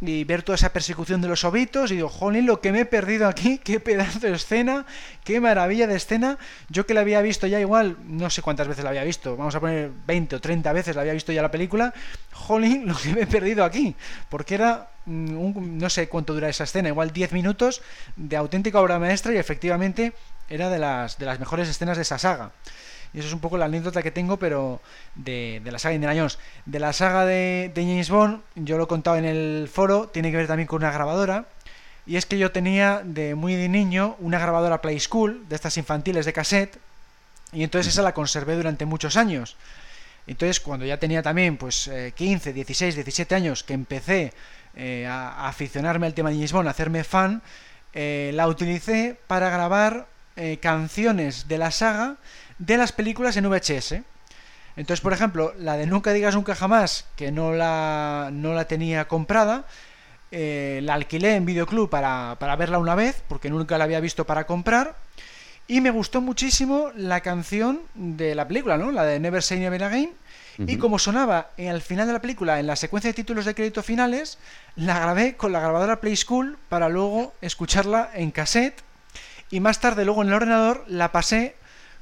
y 0.09 0.25
ver 0.25 0.43
toda 0.43 0.57
esa 0.57 0.73
persecución 0.73 1.21
de 1.21 1.29
los 1.29 1.45
ovitos 1.45 1.91
y 1.91 1.97
digo, 1.97 2.09
jolín, 2.09 2.47
lo 2.47 2.61
que 2.61 2.73
me 2.73 2.81
he 2.81 2.85
perdido 2.85 3.29
aquí, 3.29 3.59
qué 3.65 3.81
pedazo 3.81 4.21
de 4.21 4.33
escena, 4.33 4.87
qué 5.25 5.41
maravilla 5.41 5.87
de 5.87 5.97
escena. 5.97 6.39
Yo 6.69 6.87
que 6.87 6.95
la 6.95 7.01
había 7.01 7.21
visto 7.23 7.47
ya 7.47 7.61
igual, 7.61 7.97
no 8.07 8.31
sé 8.31 8.43
cuántas 8.43 8.69
veces 8.69 8.85
la 8.85 8.91
había 8.91 9.05
visto, 9.05 9.37
vamos 9.37 9.55
a 9.55 9.61
poner 9.61 9.91
20 10.07 10.37
o 10.37 10.41
30 10.41 10.73
veces 10.73 10.97
la 10.97 11.03
había 11.03 11.13
visto 11.13 11.33
ya 11.33 11.43
la 11.43 11.51
película, 11.51 11.93
jolín, 12.33 12.87
lo 12.89 12.97
que 12.97 13.15
me 13.15 13.23
he 13.23 13.27
perdido 13.27 13.65
aquí, 13.65 13.95
porque 14.29 14.55
era 14.55 14.89
Mm, 15.07 15.79
no 15.79 15.91
sé 15.91 16.09
cuánto 16.09 16.33
dura 16.33 16.49
esa 16.49 16.65
escena, 16.65 16.89
igual 16.89 17.13
10 17.13 17.33
minutos 17.33 17.83
de 18.17 18.37
auténtica 18.37 18.81
obra 18.81 18.99
maestra 18.99 19.35
y 19.35 19.37
efectivamente 19.37 20.15
era 20.49 20.71
de 20.71 20.79
las, 20.79 21.19
de 21.19 21.27
las 21.27 21.39
mejores 21.39 21.69
escenas 21.69 21.97
de 21.97 22.03
esa 22.03 22.19
saga. 22.19 22.53
Y 23.15 23.21
eso 23.21 23.29
es 23.29 23.35
un 23.35 23.41
poco 23.41 23.57
la 23.57 23.67
anécdota 23.67 24.03
que 24.03 24.11
tengo, 24.11 24.39
pero 24.39 24.81
de, 25.15 25.63
la 25.65 25.79
saga 25.79 25.91
de 25.91 25.95
Indiana 25.97 26.19
Jones. 26.19 26.39
De 26.67 26.81
la 26.81 26.93
saga 26.93 27.25
de, 27.25 27.71
James 27.75 28.11
Bond, 28.11 28.43
yo 28.57 28.77
lo 28.77 28.85
he 28.85 28.87
contado 28.89 29.17
en 29.17 29.25
el 29.25 29.71
foro, 29.73 30.09
tiene 30.09 30.33
que 30.33 30.37
ver 30.37 30.49
también 30.49 30.67
con 30.67 30.83
una 30.83 30.91
grabadora. 30.91 31.47
Y 32.07 32.17
es 32.17 32.27
que 32.27 32.39
yo 32.39 32.51
tenía 32.51 33.03
de 33.05 33.35
muy 33.35 33.55
de 33.55 33.69
niño 33.69 34.17
una 34.19 34.39
grabadora 34.39 34.83
Play 34.83 34.99
School, 34.99 35.49
de 35.49 35.55
estas 35.55 35.77
infantiles 35.79 36.27
de 36.27 36.33
cassette, 36.33 36.79
y 37.53 37.63
entonces 37.63 37.93
esa 37.93 38.03
la 38.03 38.13
conservé 38.13 38.57
durante 38.57 38.85
muchos 38.85 39.17
años. 39.17 39.57
Entonces, 40.27 40.59
cuando 40.59 40.85
ya 40.85 40.99
tenía 40.99 41.23
también 41.23 41.57
pues 41.57 41.91
15, 42.15 42.53
16, 42.53 42.97
17 42.97 43.35
años, 43.35 43.63
que 43.63 43.75
empecé 43.75 44.33
eh, 44.77 45.07
a, 45.07 45.47
aficionarme 45.47 46.07
al 46.07 46.15
tema 46.15 46.31
de 46.31 46.37
James 46.37 46.53
a 46.53 46.71
hacerme 46.71 47.05
fan, 47.05 47.43
eh, 47.93 48.33
la 48.35 48.49
utilicé 48.49 49.17
para 49.29 49.51
grabar 49.51 50.09
eh, 50.37 50.59
canciones 50.61 51.47
de 51.47 51.59
la 51.59 51.71
saga 51.71 52.17
de 52.59 52.77
las 52.77 52.93
películas 52.93 53.37
en 53.37 53.49
VHS. 53.49 53.97
Entonces, 54.77 55.01
por 55.01 55.13
ejemplo, 55.13 55.55
la 55.59 55.77
de 55.77 55.87
Nunca 55.87 56.13
digas 56.13 56.35
nunca 56.35 56.55
jamás, 56.55 57.07
que 57.17 57.31
no 57.31 57.53
la, 57.53 58.31
no 58.33 58.55
la 58.55 58.67
tenía 58.67 59.07
comprada, 59.07 59.67
la 60.31 60.95
alquilé 60.95 61.37
en 61.37 61.47
videoclub 61.47 61.89
para, 61.89 62.37
para 62.41 62.57
verla 62.57 62.79
una 62.79 62.97
vez, 62.97 63.23
porque 63.29 63.51
nunca 63.51 63.79
la 63.79 63.85
había 63.85 64.01
visto 64.01 64.27
para 64.27 64.47
comprar. 64.47 64.97
Y 65.69 65.81
me 65.81 65.91
gustó 65.91 66.21
muchísimo 66.21 66.91
la 66.97 67.21
canción 67.21 67.83
de 67.95 68.35
la 68.35 68.49
película, 68.49 68.77
¿no? 68.77 68.91
La 68.91 69.05
de 69.05 69.21
Never 69.21 69.43
Say 69.43 69.61
Never 69.61 69.85
Again, 69.85 70.13
y 70.59 70.77
como 70.77 70.99
sonaba 70.99 71.51
al 71.59 71.83
final 71.83 72.07
de 72.07 72.13
la 72.13 72.21
película, 72.21 72.61
en 72.61 72.67
la 72.67 72.77
secuencia 72.77 73.11
de 73.11 73.15
títulos 73.15 73.45
de 73.45 73.55
crédito 73.55 73.83
finales, 73.83 74.39
la 74.77 74.99
grabé 75.01 75.37
con 75.37 75.53
la 75.53 75.61
grabadora 75.61 76.01
Play 76.01 76.17
School 76.17 76.59
para 76.69 76.89
luego 76.89 77.35
escucharla 77.41 78.11
en 78.15 78.31
cassette. 78.31 78.83
Y 79.51 79.61
más 79.61 79.81
tarde, 79.81 80.05
luego 80.05 80.23
en 80.23 80.29
el 80.29 80.35
ordenador, 80.35 80.85
la 80.87 81.13
pasé 81.13 81.57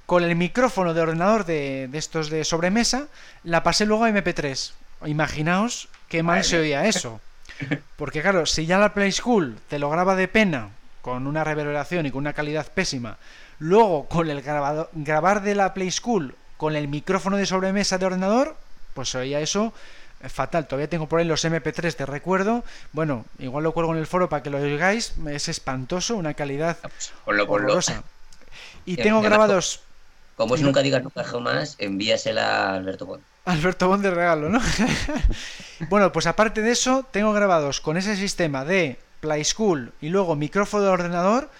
con 0.06 0.24
el 0.24 0.36
micrófono 0.36 0.94
de 0.94 1.00
ordenador 1.00 1.44
de, 1.44 1.88
de 1.88 1.98
estos 1.98 2.30
de 2.30 2.44
sobremesa, 2.44 3.06
la 3.44 3.62
pasé 3.62 3.86
luego 3.86 4.04
a 4.04 4.10
MP3. 4.10 4.72
Imaginaos 5.06 5.88
qué 6.08 6.22
mal 6.22 6.44
se 6.44 6.58
oía 6.58 6.86
eso. 6.86 7.20
Porque 7.96 8.22
claro, 8.22 8.46
si 8.46 8.66
ya 8.66 8.78
la 8.78 8.94
Play 8.94 9.12
School 9.12 9.58
te 9.68 9.78
lo 9.78 9.90
graba 9.90 10.16
de 10.16 10.28
pena, 10.28 10.70
con 11.02 11.26
una 11.26 11.44
reverberación 11.44 12.06
y 12.06 12.10
con 12.10 12.20
una 12.20 12.32
calidad 12.32 12.66
pésima, 12.72 13.18
luego 13.58 14.06
con 14.08 14.30
el 14.30 14.40
grabado, 14.40 14.88
grabar 14.92 15.42
de 15.42 15.54
la 15.54 15.74
Play 15.74 15.90
School 15.90 16.34
con 16.56 16.76
el 16.76 16.88
micrófono 16.88 17.36
de 17.36 17.46
sobremesa 17.46 17.98
de 17.98 18.06
ordenador, 18.06 18.56
pues 18.94 19.10
se 19.10 19.18
oía 19.18 19.40
eso 19.40 19.74
eh, 20.20 20.28
fatal. 20.28 20.66
Todavía 20.66 20.88
tengo 20.88 21.08
por 21.08 21.18
ahí 21.18 21.26
los 21.26 21.44
MP3 21.44 21.96
de 21.96 22.06
recuerdo. 22.06 22.64
Bueno, 22.92 23.24
igual 23.38 23.64
lo 23.64 23.72
cuelgo 23.72 23.92
en 23.92 23.98
el 23.98 24.06
foro 24.06 24.28
para 24.28 24.42
que 24.42 24.50
lo 24.50 24.58
oigáis. 24.58 25.14
Es 25.28 25.48
espantoso, 25.48 26.16
una 26.16 26.34
calidad 26.34 26.78
ponlo. 27.24 27.44
horrorosa. 27.48 28.02
Y 28.84 28.96
tengo 28.96 29.22
grabados 29.22 29.80
Como 30.36 30.54
es 30.54 30.62
nunca 30.62 30.82
digas 30.82 31.02
nunca 31.02 31.24
jamás, 31.24 31.76
envíasela 31.78 32.70
a 32.70 32.74
Alberto 32.76 33.06
Bond. 33.06 33.22
Alberto 33.44 33.88
Bond 33.88 34.02
de 34.02 34.10
regalo, 34.10 34.48
¿no? 34.48 34.60
bueno, 35.90 36.12
pues 36.12 36.26
aparte 36.26 36.62
de 36.62 36.72
eso, 36.72 37.04
tengo 37.10 37.32
grabados 37.32 37.80
con 37.80 37.96
ese 37.96 38.16
sistema 38.16 38.64
de 38.64 38.98
Play 39.20 39.44
School 39.44 39.92
y 40.00 40.08
luego 40.08 40.36
micrófono 40.36 40.84
de 40.84 40.90
ordenador. 40.90 41.50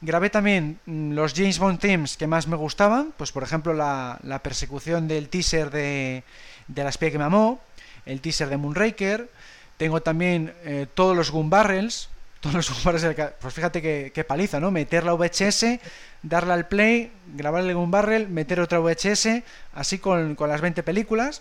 Grabé 0.00 0.30
también 0.30 0.80
mm, 0.86 1.12
los 1.12 1.34
James 1.34 1.58
Bond 1.58 1.78
themes 1.78 2.16
que 2.16 2.26
más 2.26 2.48
me 2.48 2.56
gustaban, 2.56 3.12
pues 3.16 3.30
por 3.32 3.42
ejemplo 3.42 3.74
la, 3.74 4.18
la 4.22 4.40
persecución 4.40 5.06
del 5.06 5.28
teaser 5.28 5.70
de, 5.70 6.24
de 6.68 6.82
la 6.82 6.90
espía 6.90 7.10
que 7.10 7.18
me 7.18 7.24
amó, 7.24 7.60
el 8.06 8.20
teaser 8.20 8.48
de 8.48 8.56
Moonraker. 8.56 9.30
Tengo 9.76 10.02
también 10.02 10.54
eh, 10.64 10.86
todos 10.92 11.16
los 11.16 11.30
Gun 11.30 11.50
Barrels, 11.50 12.08
todos 12.42 12.54
los 12.56 13.14
ca- 13.14 13.32
Pues 13.40 13.54
fíjate 13.54 13.80
qué, 13.80 14.24
paliza, 14.24 14.58
¿no? 14.60 14.70
Meter 14.70 15.04
la 15.04 15.14
VHS, 15.14 15.78
darle 16.22 16.52
al 16.52 16.66
play, 16.66 17.12
grabar 17.34 17.72
Gun 17.72 17.90
Barrel, 17.90 18.28
meter 18.28 18.60
otra 18.60 18.80
VHS, 18.80 19.42
así 19.74 19.98
con, 19.98 20.34
con 20.34 20.48
las 20.48 20.60
20 20.60 20.82
películas. 20.82 21.40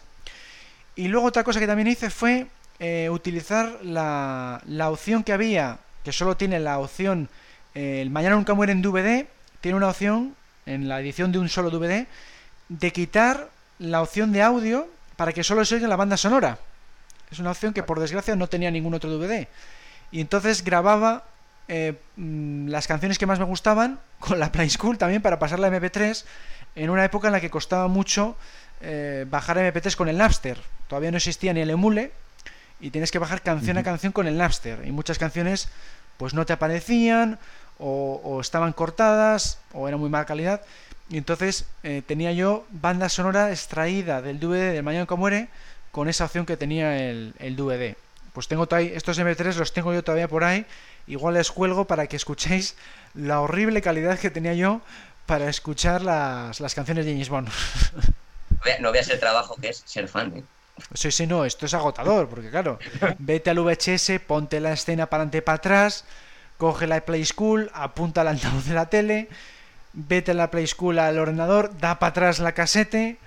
Y 0.96 1.08
luego 1.08 1.28
otra 1.28 1.44
cosa 1.44 1.60
que 1.60 1.68
también 1.68 1.88
hice 1.88 2.10
fue 2.12 2.46
eh, 2.80 3.10
utilizar 3.10 3.80
la, 3.84 4.62
la 4.68 4.90
opción 4.92 5.24
que 5.24 5.34
había, 5.34 5.80
que 6.04 6.12
solo 6.12 6.38
tiene 6.38 6.60
la 6.60 6.78
opción, 6.80 7.30
eh, 7.74 8.02
el 8.02 8.12
Mañana 8.12 8.36
Nunca 8.36 8.54
Muere 8.54 8.72
en 8.72 8.82
DVD, 8.84 9.26
tiene 9.60 9.78
una 9.78 9.90
opción 9.90 10.36
en 10.68 10.88
la 10.88 11.00
edición 11.02 11.32
de 11.32 11.40
un 11.40 11.50
solo 11.50 11.72
DVD 11.72 12.06
de 12.70 12.92
quitar 12.92 13.50
la 13.80 14.02
opción 14.04 14.32
de 14.32 14.44
audio 14.44 14.88
para 15.16 15.34
que 15.34 15.44
solo 15.44 15.66
se 15.66 15.76
oiga 15.76 15.88
la 15.88 15.96
banda 15.96 16.16
sonora. 16.18 16.60
Es 17.32 17.40
una 17.40 17.52
opción 17.52 17.74
que 17.74 17.82
por 17.82 18.00
desgracia 18.00 18.36
no 18.36 18.48
tenía 18.48 18.70
ningún 18.70 18.94
otro 18.94 19.10
DVD. 19.10 19.48
Y 20.12 20.22
entonces 20.22 20.64
grababa 20.64 21.24
eh, 21.68 22.00
mm, 22.18 22.68
las 22.68 22.88
canciones 22.88 23.18
que 23.18 23.26
más 23.26 23.40
me 23.40 23.46
gustaban 23.46 24.00
con 24.20 24.40
la 24.40 24.52
Play 24.52 24.70
School 24.70 24.98
también 24.98 25.22
para 25.22 25.40
pasar 25.40 25.60
la 25.60 25.70
MP3 25.70 26.24
en 26.76 26.90
una 26.90 27.04
época 27.06 27.28
en 27.28 27.34
la 27.34 27.42
que 27.42 27.50
costaba 27.50 27.88
mucho 27.88 28.36
eh, 28.82 29.26
bajar 29.30 29.58
MP3 29.58 29.96
con 29.96 30.10
el 30.10 30.18
Napster. 30.18 30.58
Todavía 30.88 31.12
no 31.12 31.18
existía 31.18 31.54
ni 31.54 31.62
el 31.62 31.70
emule 31.70 32.12
y 32.80 32.90
tienes 32.90 33.12
que 33.12 33.20
bajar 33.20 33.42
canción 33.42 33.78
a 33.78 33.84
canción 33.84 34.12
con 34.12 34.28
el 34.28 34.38
Napster. 34.38 34.86
Y 34.86 34.92
muchas 34.92 35.18
canciones 35.18 35.70
pues 36.18 36.34
no 36.34 36.46
te 36.46 36.54
aparecían 36.54 37.40
o, 37.80 38.22
o 38.24 38.42
estaban 38.42 38.74
cortadas 38.74 39.60
o 39.74 39.88
era 39.88 39.98
muy 39.98 40.10
mala 40.10 40.26
calidad. 40.26 40.62
Y 41.10 41.18
entonces 41.18 41.66
eh, 41.84 42.02
tenía 42.06 42.32
yo 42.32 42.66
banda 42.70 43.10
sonora 43.10 43.52
extraída 43.52 44.22
del 44.22 44.40
DVD 44.40 44.72
de 44.72 44.82
Mañana 44.82 45.06
que 45.06 45.16
muere 45.16 45.50
con 45.92 46.08
esa 46.08 46.26
opción 46.26 46.46
que 46.46 46.56
tenía 46.56 47.10
el, 47.10 47.34
el 47.40 47.56
DVD. 47.56 47.96
Pues 48.34 48.48
tengo 48.48 48.66
todavía, 48.68 48.92
estos 48.96 49.20
MP3 49.20 49.56
los 49.56 49.74
tengo 49.74 49.94
yo 49.94 50.04
todavía 50.04 50.28
por 50.28 50.44
ahí. 50.44 50.66
Igual 51.08 51.34
les 51.34 51.52
cuelgo 51.52 51.86
para 51.86 52.08
que 52.08 52.16
escuchéis 52.16 52.76
la 53.14 53.42
horrible 53.42 53.82
calidad 53.82 54.18
que 54.20 54.30
tenía 54.30 54.54
yo 54.54 54.82
para 55.26 55.50
escuchar 55.50 56.02
las, 56.02 56.60
las 56.60 56.74
canciones 56.76 57.06
de 57.06 57.12
James 57.12 57.30
Bond. 57.30 57.50
No 58.50 58.58
vea- 58.64 58.80
No 58.80 58.92
veas 58.92 59.10
el 59.10 59.20
trabajo 59.20 59.56
que 59.60 59.70
es 59.70 59.82
ser 59.86 60.08
fan. 60.08 60.34
¿eh? 60.38 60.44
Sí, 60.94 61.12
sí, 61.12 61.28
no, 61.28 61.46
esto 61.46 61.66
es 61.66 61.74
agotador, 61.74 62.28
porque 62.30 62.50
claro, 62.50 62.80
vete 63.20 63.50
al 63.50 63.60
VHS, 63.60 64.20
ponte 64.26 64.60
la 64.60 64.72
escena 64.74 65.08
para 65.08 65.22
adelante 65.24 65.38
y 65.40 65.42
para 65.42 65.58
atrás, 65.58 66.06
coge 66.58 66.88
la 66.88 67.02
Play 67.02 67.26
School, 67.26 67.70
apunta 67.74 68.22
al 68.22 68.30
altavoz 68.30 68.66
de 68.66 68.74
la 68.74 68.88
tele, 68.90 69.30
vete 69.94 70.32
a 70.32 70.34
la 70.34 70.50
Play 70.50 70.66
School 70.68 70.98
al 71.00 71.20
ordenador, 71.20 71.78
da 71.80 72.00
para 72.00 72.12
atrás 72.12 72.40
la 72.40 72.54
casete 72.54 73.18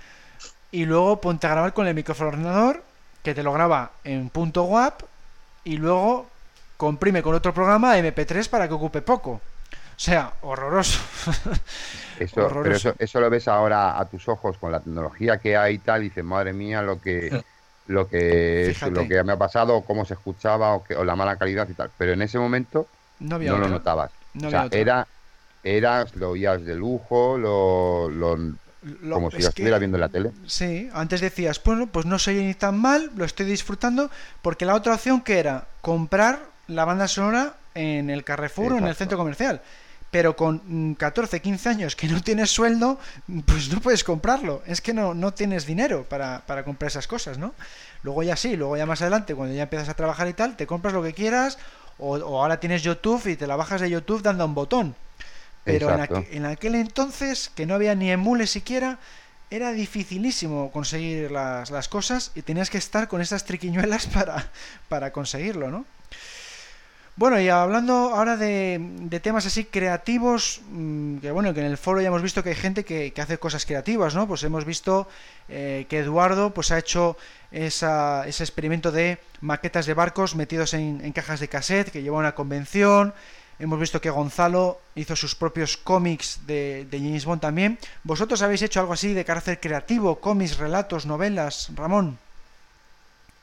y 0.73 0.85
luego 0.87 1.21
ponte 1.21 1.47
a 1.47 1.51
grabar 1.51 1.75
con 1.75 1.87
el 1.87 1.95
micrófono 1.95 2.31
ordenador, 2.31 2.83
que 3.25 3.35
te 3.35 3.43
lo 3.43 3.53
graba 3.53 3.91
en 4.05 4.29
punto 4.29 4.65
WAP 4.65 5.01
y 5.65 5.79
luego 5.79 6.29
comprime 6.77 7.23
con 7.23 7.35
otro 7.35 7.53
programa 7.55 7.97
MP3 7.99 8.49
para 8.49 8.69
que 8.69 8.75
ocupe 8.75 9.01
poco. 9.03 9.31
O 9.33 9.41
sea, 9.97 10.33
horroroso. 10.43 11.01
Eso, 12.19 12.35
pero 12.37 12.47
Horroroso. 12.47 12.91
eso, 12.91 12.95
eso 12.99 13.21
lo 13.21 13.29
ves 13.29 13.49
ahora 13.49 13.99
a 13.99 14.05
tus 14.05 14.29
ojos 14.29 14.57
con 14.59 14.71
la 14.71 14.79
tecnología 14.81 15.39
que 15.39 15.57
hay 15.57 15.75
y 15.75 15.79
tal, 15.79 16.03
y 16.03 16.09
dices, 16.11 16.23
madre 16.23 16.53
mía, 16.53 16.81
lo 16.81 17.01
que 17.01 17.43
lo 17.89 18.09
que 18.09 18.71
es, 18.71 18.83
lo 18.83 19.07
que 19.09 19.23
me 19.25 19.33
ha 19.33 19.37
pasado, 19.37 19.81
cómo 19.83 20.05
se 20.05 20.15
escuchaba 20.15 20.75
o, 20.75 20.85
que- 20.85 20.95
o 20.95 21.05
la 21.05 21.17
mala 21.17 21.37
calidad 21.37 21.69
y 21.69 21.75
tal. 21.75 21.91
Pero 21.99 22.13
en 22.13 22.23
ese 22.23 22.39
momento 22.39 22.87
No 23.19 23.35
había 23.37 23.51
no 23.51 23.59
lo 23.59 23.69
notabas. 23.69 24.11
No 24.35 24.47
o 24.49 24.51
sea, 24.51 24.69
era, 24.71 25.07
eras, 25.65 26.15
lo 26.17 26.31
oías 26.31 26.65
de 26.65 26.75
lujo, 26.77 27.37
lo, 27.37 28.09
lo- 28.09 28.55
Lo- 29.03 29.15
como 29.17 29.31
si 29.31 29.37
lo 29.39 29.43
que- 29.43 29.49
estuviera 29.49 29.79
viendo 29.79 29.97
en 29.97 30.01
la 30.03 30.09
tele. 30.09 30.31
Sí, 30.47 30.89
antes 30.93 31.21
decías, 31.21 31.61
bueno, 31.65 31.87
pues 31.87 32.07
no 32.07 32.19
soy 32.19 32.37
ni 32.45 32.55
tan 32.55 32.79
mal, 32.79 33.11
lo 33.17 33.25
estoy 33.25 33.47
disfrutando, 33.47 34.11
porque 34.43 34.65
la 34.67 34.75
otra 34.75 34.95
opción 34.95 35.21
que 35.23 35.39
era 35.39 35.67
comprar 35.81 36.41
la 36.69 36.85
banda 36.85 37.09
sonora 37.09 37.55
en 37.75 38.11
el 38.11 38.25
Carrefour 38.25 38.73
o 38.75 38.79
en 38.79 38.87
el 38.87 38.95
centro 38.95 39.17
comercial. 39.19 39.63
Pero 40.11 40.37
con 40.37 40.63
mm, 40.65 40.95
14, 40.95 41.41
15 41.43 41.69
años 41.69 41.97
que 41.97 42.07
no 42.07 42.23
tienes 42.23 42.49
sueldo, 42.51 43.01
pues 43.47 43.73
no 43.73 43.81
puedes 43.81 44.05
comprarlo. 44.05 44.63
Es 44.65 44.81
que 44.81 44.95
no, 44.95 45.13
no 45.13 45.35
tienes 45.35 45.67
dinero 45.67 46.05
para, 46.09 46.43
para 46.47 46.65
comprar 46.65 46.89
esas 46.89 47.09
cosas, 47.09 47.37
¿no? 47.37 47.53
Luego 48.05 48.23
ya 48.23 48.37
sí, 48.37 48.55
luego 48.57 48.77
ya 48.77 48.87
más 48.87 49.03
adelante, 49.03 49.35
cuando 49.35 49.55
ya 49.57 49.65
empiezas 49.65 49.89
a 49.89 49.95
trabajar 49.95 50.29
y 50.29 50.35
tal, 50.35 50.57
te 50.57 50.67
compras 50.69 50.95
lo 50.95 51.03
que 51.03 51.15
quieras, 51.15 51.59
o, 51.99 52.17
o 52.17 52.41
ahora 52.43 52.61
tienes 52.61 52.83
YouTube 52.83 53.27
y 53.27 53.35
te 53.37 53.47
la 53.49 53.57
bajas 53.57 53.81
de 53.81 53.91
YouTube 53.91 54.23
dando 54.23 54.45
a 54.45 54.47
un 54.47 54.55
botón. 54.55 54.95
Pero 55.65 55.91
en, 55.91 55.99
aqu- 56.01 56.27
en 56.31 56.47
aquel 56.47 56.75
entonces, 56.75 57.51
que 57.55 57.67
no 57.67 57.75
había 57.75 57.95
ni 57.95 58.11
emule 58.11 58.47
siquiera, 58.47 58.99
era 59.51 59.73
dificilísimo 59.73 60.71
conseguir 60.73 61.31
las, 61.31 61.71
las 61.71 61.89
cosas 61.89 62.33
y 62.35 62.43
tenías 62.43 62.71
que 62.71 62.79
estar 62.79 63.09
con 63.09 63.21
esas 63.21 63.45
triquiñuelas 63.45 64.07
para, 64.15 64.51
para 64.89 65.13
conseguirlo, 65.13 65.71
¿no? 65.71 65.87
Bueno, 67.17 67.41
y 67.41 67.49
hablando 67.49 67.95
ahora 68.13 68.37
de, 68.37 68.79
de 68.81 69.21
temas 69.21 69.47
así 69.47 69.65
creativos, 69.67 70.63
mm, 70.69 71.19
que 71.19 71.31
bueno, 71.31 71.55
que 71.55 71.61
en 71.61 71.67
el 71.67 71.79
foro 71.79 72.01
ya 72.01 72.09
hemos 72.09 72.23
visto 72.23 72.43
que 72.43 72.49
hay 72.49 72.57
gente 72.57 72.85
que, 72.85 73.13
que 73.13 73.21
hace 73.23 73.39
cosas 73.39 73.65
creativas, 73.67 74.17
¿no? 74.17 74.27
Pues 74.27 74.43
hemos 74.43 74.65
visto 74.65 75.07
eh, 75.49 75.87
que 75.89 76.01
Eduardo 76.01 76.53
pues 76.53 76.73
ha 76.73 76.79
hecho 76.79 77.17
esa- 77.53 78.27
ese 78.27 78.43
experimento 78.43 78.91
de 78.91 79.19
maquetas 79.41 79.87
de 79.87 79.95
barcos 79.95 80.35
metidos 80.35 80.75
en, 80.75 81.01
en 81.05 81.13
cajas 81.13 81.39
de 81.39 81.47
cassette 81.49 81.91
que 81.93 82.03
lleva 82.03 82.17
a 82.17 82.21
una 82.21 82.35
convención. 82.35 83.15
Hemos 83.59 83.79
visto 83.79 84.01
que 84.01 84.11
Gonzalo 84.11 84.81
hizo 84.97 85.15
sus 85.15 85.35
propios 85.35 85.77
cómics 85.77 86.41
de, 86.47 86.87
James 86.91 87.25
Bond 87.25 87.41
también. 87.41 87.79
¿Vosotros 88.03 88.43
habéis 88.43 88.63
hecho 88.63 88.81
algo 88.81 88.93
así 88.93 89.15
de 89.15 89.25
carácter 89.25 89.61
creativo? 89.61 90.17
¿Cómics, 90.21 90.59
relatos, 90.59 91.07
novelas? 91.07 91.71
Ramón. 91.75 92.19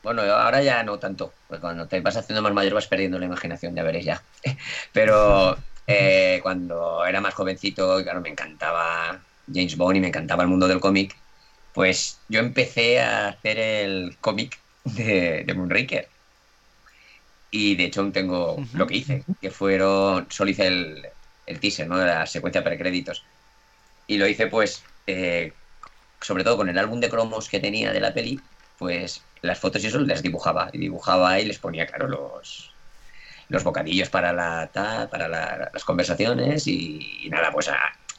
Bueno, 0.02 0.22
ahora 0.22 0.62
ya 0.62 0.82
no 0.82 0.98
tanto, 0.98 1.32
porque 1.46 1.60
cuando 1.60 1.86
te 1.86 2.00
vas 2.00 2.16
haciendo 2.16 2.42
más 2.42 2.52
mayor 2.52 2.74
vas 2.74 2.88
perdiendo 2.88 3.18
la 3.18 3.26
imaginación, 3.26 3.74
ya 3.74 3.82
veréis 3.82 4.04
ya. 4.04 4.22
Pero 4.92 5.56
eh, 5.86 6.40
cuando 6.42 7.04
era 7.06 7.20
más 7.20 7.34
jovencito, 7.34 8.02
claro, 8.02 8.20
me 8.20 8.30
encantaba 8.30 9.20
James 9.52 9.76
Bond 9.76 9.96
y 9.96 10.00
me 10.00 10.08
encantaba 10.08 10.42
el 10.42 10.48
mundo 10.48 10.68
del 10.68 10.80
cómic, 10.80 11.16
pues 11.72 12.18
yo 12.28 12.40
empecé 12.40 13.00
a 13.00 13.28
hacer 13.28 13.58
el 13.58 14.16
cómic 14.20 14.58
de, 14.84 15.44
de 15.46 15.54
Moonraker. 15.54 16.11
Y 17.52 17.76
de 17.76 17.86
hecho 17.86 18.02
aún 18.02 18.12
tengo 18.12 18.68
lo 18.72 18.88
que 18.88 18.96
hice, 18.98 19.26
que 19.40 19.52
fueron, 19.52 20.28
solo 20.30 20.50
hice 20.52 20.68
el, 20.68 21.02
el 21.46 21.60
teaser, 21.60 21.88
¿no? 21.88 21.98
De 21.98 22.06
la 22.06 22.26
secuencia 22.26 22.64
precréditos. 22.64 23.26
Y 24.06 24.18
lo 24.18 24.26
hice 24.28 24.48
pues, 24.48 24.90
eh, 25.06 25.60
sobre 26.20 26.44
todo 26.44 26.56
con 26.58 26.68
el 26.68 26.78
álbum 26.78 27.00
de 27.00 27.10
cromos 27.10 27.48
que 27.48 27.60
tenía 27.60 27.92
de 27.92 28.00
la 28.00 28.14
peli, 28.14 28.48
pues 28.76 29.28
las 29.42 29.58
fotos 29.60 29.84
y 29.84 29.88
eso 29.88 30.00
las 30.00 30.22
dibujaba. 30.22 30.70
Y 30.72 30.78
dibujaba 30.78 31.40
y 31.40 31.46
les 31.46 31.58
ponía, 31.60 31.86
claro, 31.86 32.08
los, 32.08 32.78
los 33.48 33.64
bocadillos 33.64 34.10
para, 34.10 34.32
la, 34.32 34.70
ta- 34.72 35.08
para 35.10 35.28
la- 35.28 35.70
las 35.72 35.84
conversaciones 35.84 36.66
y, 36.66 37.26
y 37.26 37.30
nada, 37.30 37.52
pues 37.52 37.68
a- 37.68 37.78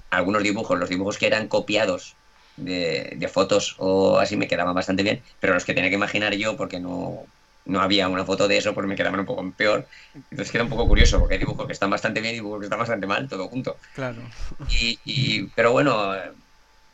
algunos 0.10 0.44
dibujos, 0.44 0.80
los 0.80 0.90
dibujos 0.90 1.18
que 1.18 1.28
eran 1.28 1.48
copiados 1.48 2.20
de, 2.56 3.14
de 3.18 3.28
fotos 3.28 3.76
o 3.80 4.20
así 4.20 4.38
me 4.38 4.48
quedaban 4.48 4.76
bastante 4.76 5.04
bien, 5.04 5.24
pero 5.40 5.54
los 5.54 5.66
que 5.66 5.74
tenía 5.74 5.90
que 5.90 5.96
imaginar 5.96 6.34
yo 6.36 6.56
porque 6.58 6.80
no, 6.80 7.32
no 7.66 7.82
había 7.82 8.10
una 8.10 8.26
foto 8.26 8.48
de 8.48 8.58
eso, 8.58 8.74
pues 8.74 8.88
me 8.88 8.96
quedaban 8.96 9.20
un 9.22 9.26
poco 9.26 9.56
peor. 9.56 9.88
Entonces 10.14 10.52
queda 10.52 10.64
un 10.64 10.70
poco 10.70 10.88
curioso 10.88 11.20
porque 11.20 11.36
hay 11.36 11.40
dibujos 11.40 11.66
que 11.68 11.74
están 11.74 11.90
bastante 11.90 12.22
bien 12.22 12.34
y 12.34 12.38
dibujos 12.38 12.60
que 12.60 12.66
están 12.66 12.80
bastante 12.80 13.08
mal, 13.08 13.28
todo 13.30 13.48
junto. 13.50 13.78
Claro. 13.94 14.30
Y, 14.68 15.02
y- 15.06 15.50
pero 15.52 15.72
bueno, 15.72 16.14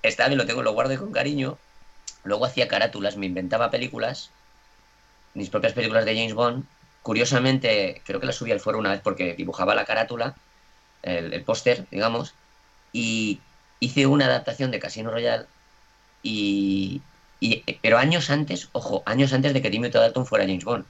está 0.01 0.27
bien, 0.27 0.37
lo 0.37 0.45
tengo, 0.45 0.63
lo 0.63 0.73
guardo 0.73 0.97
con 0.99 1.11
cariño. 1.11 1.61
Luego 2.23 2.45
hacía 2.45 2.67
carátulas, 2.67 3.17
me 3.17 3.27
inventaba 3.27 3.71
películas, 3.71 4.35
mis 5.33 5.49
propias 5.49 5.73
películas 5.73 6.05
de 6.05 6.15
James 6.15 6.33
Bond. 6.33 6.69
Curiosamente, 7.01 8.03
creo 8.05 8.19
que 8.19 8.25
las 8.25 8.35
subí 8.35 8.51
al 8.51 8.59
foro 8.59 8.79
una 8.79 8.91
vez 8.91 9.01
porque 9.01 9.35
dibujaba 9.35 9.75
la 9.75 9.85
carátula, 9.85 10.41
el, 11.01 11.33
el 11.33 11.45
póster, 11.45 11.87
digamos, 11.91 12.39
y 12.93 13.47
hice 13.79 14.07
una 14.07 14.27
adaptación 14.27 14.71
de 14.71 14.79
Casino 14.79 15.11
Royale 15.11 15.49
y, 16.21 17.08
pero 17.81 17.97
años 17.97 18.29
antes, 18.29 18.69
ojo, 18.73 19.03
años 19.05 19.33
antes 19.33 19.53
de 19.53 19.61
que 19.61 19.69
Timothy 19.69 19.97
Dalton 19.97 20.25
fuera 20.25 20.45
James 20.45 20.65
Bond. 20.65 20.85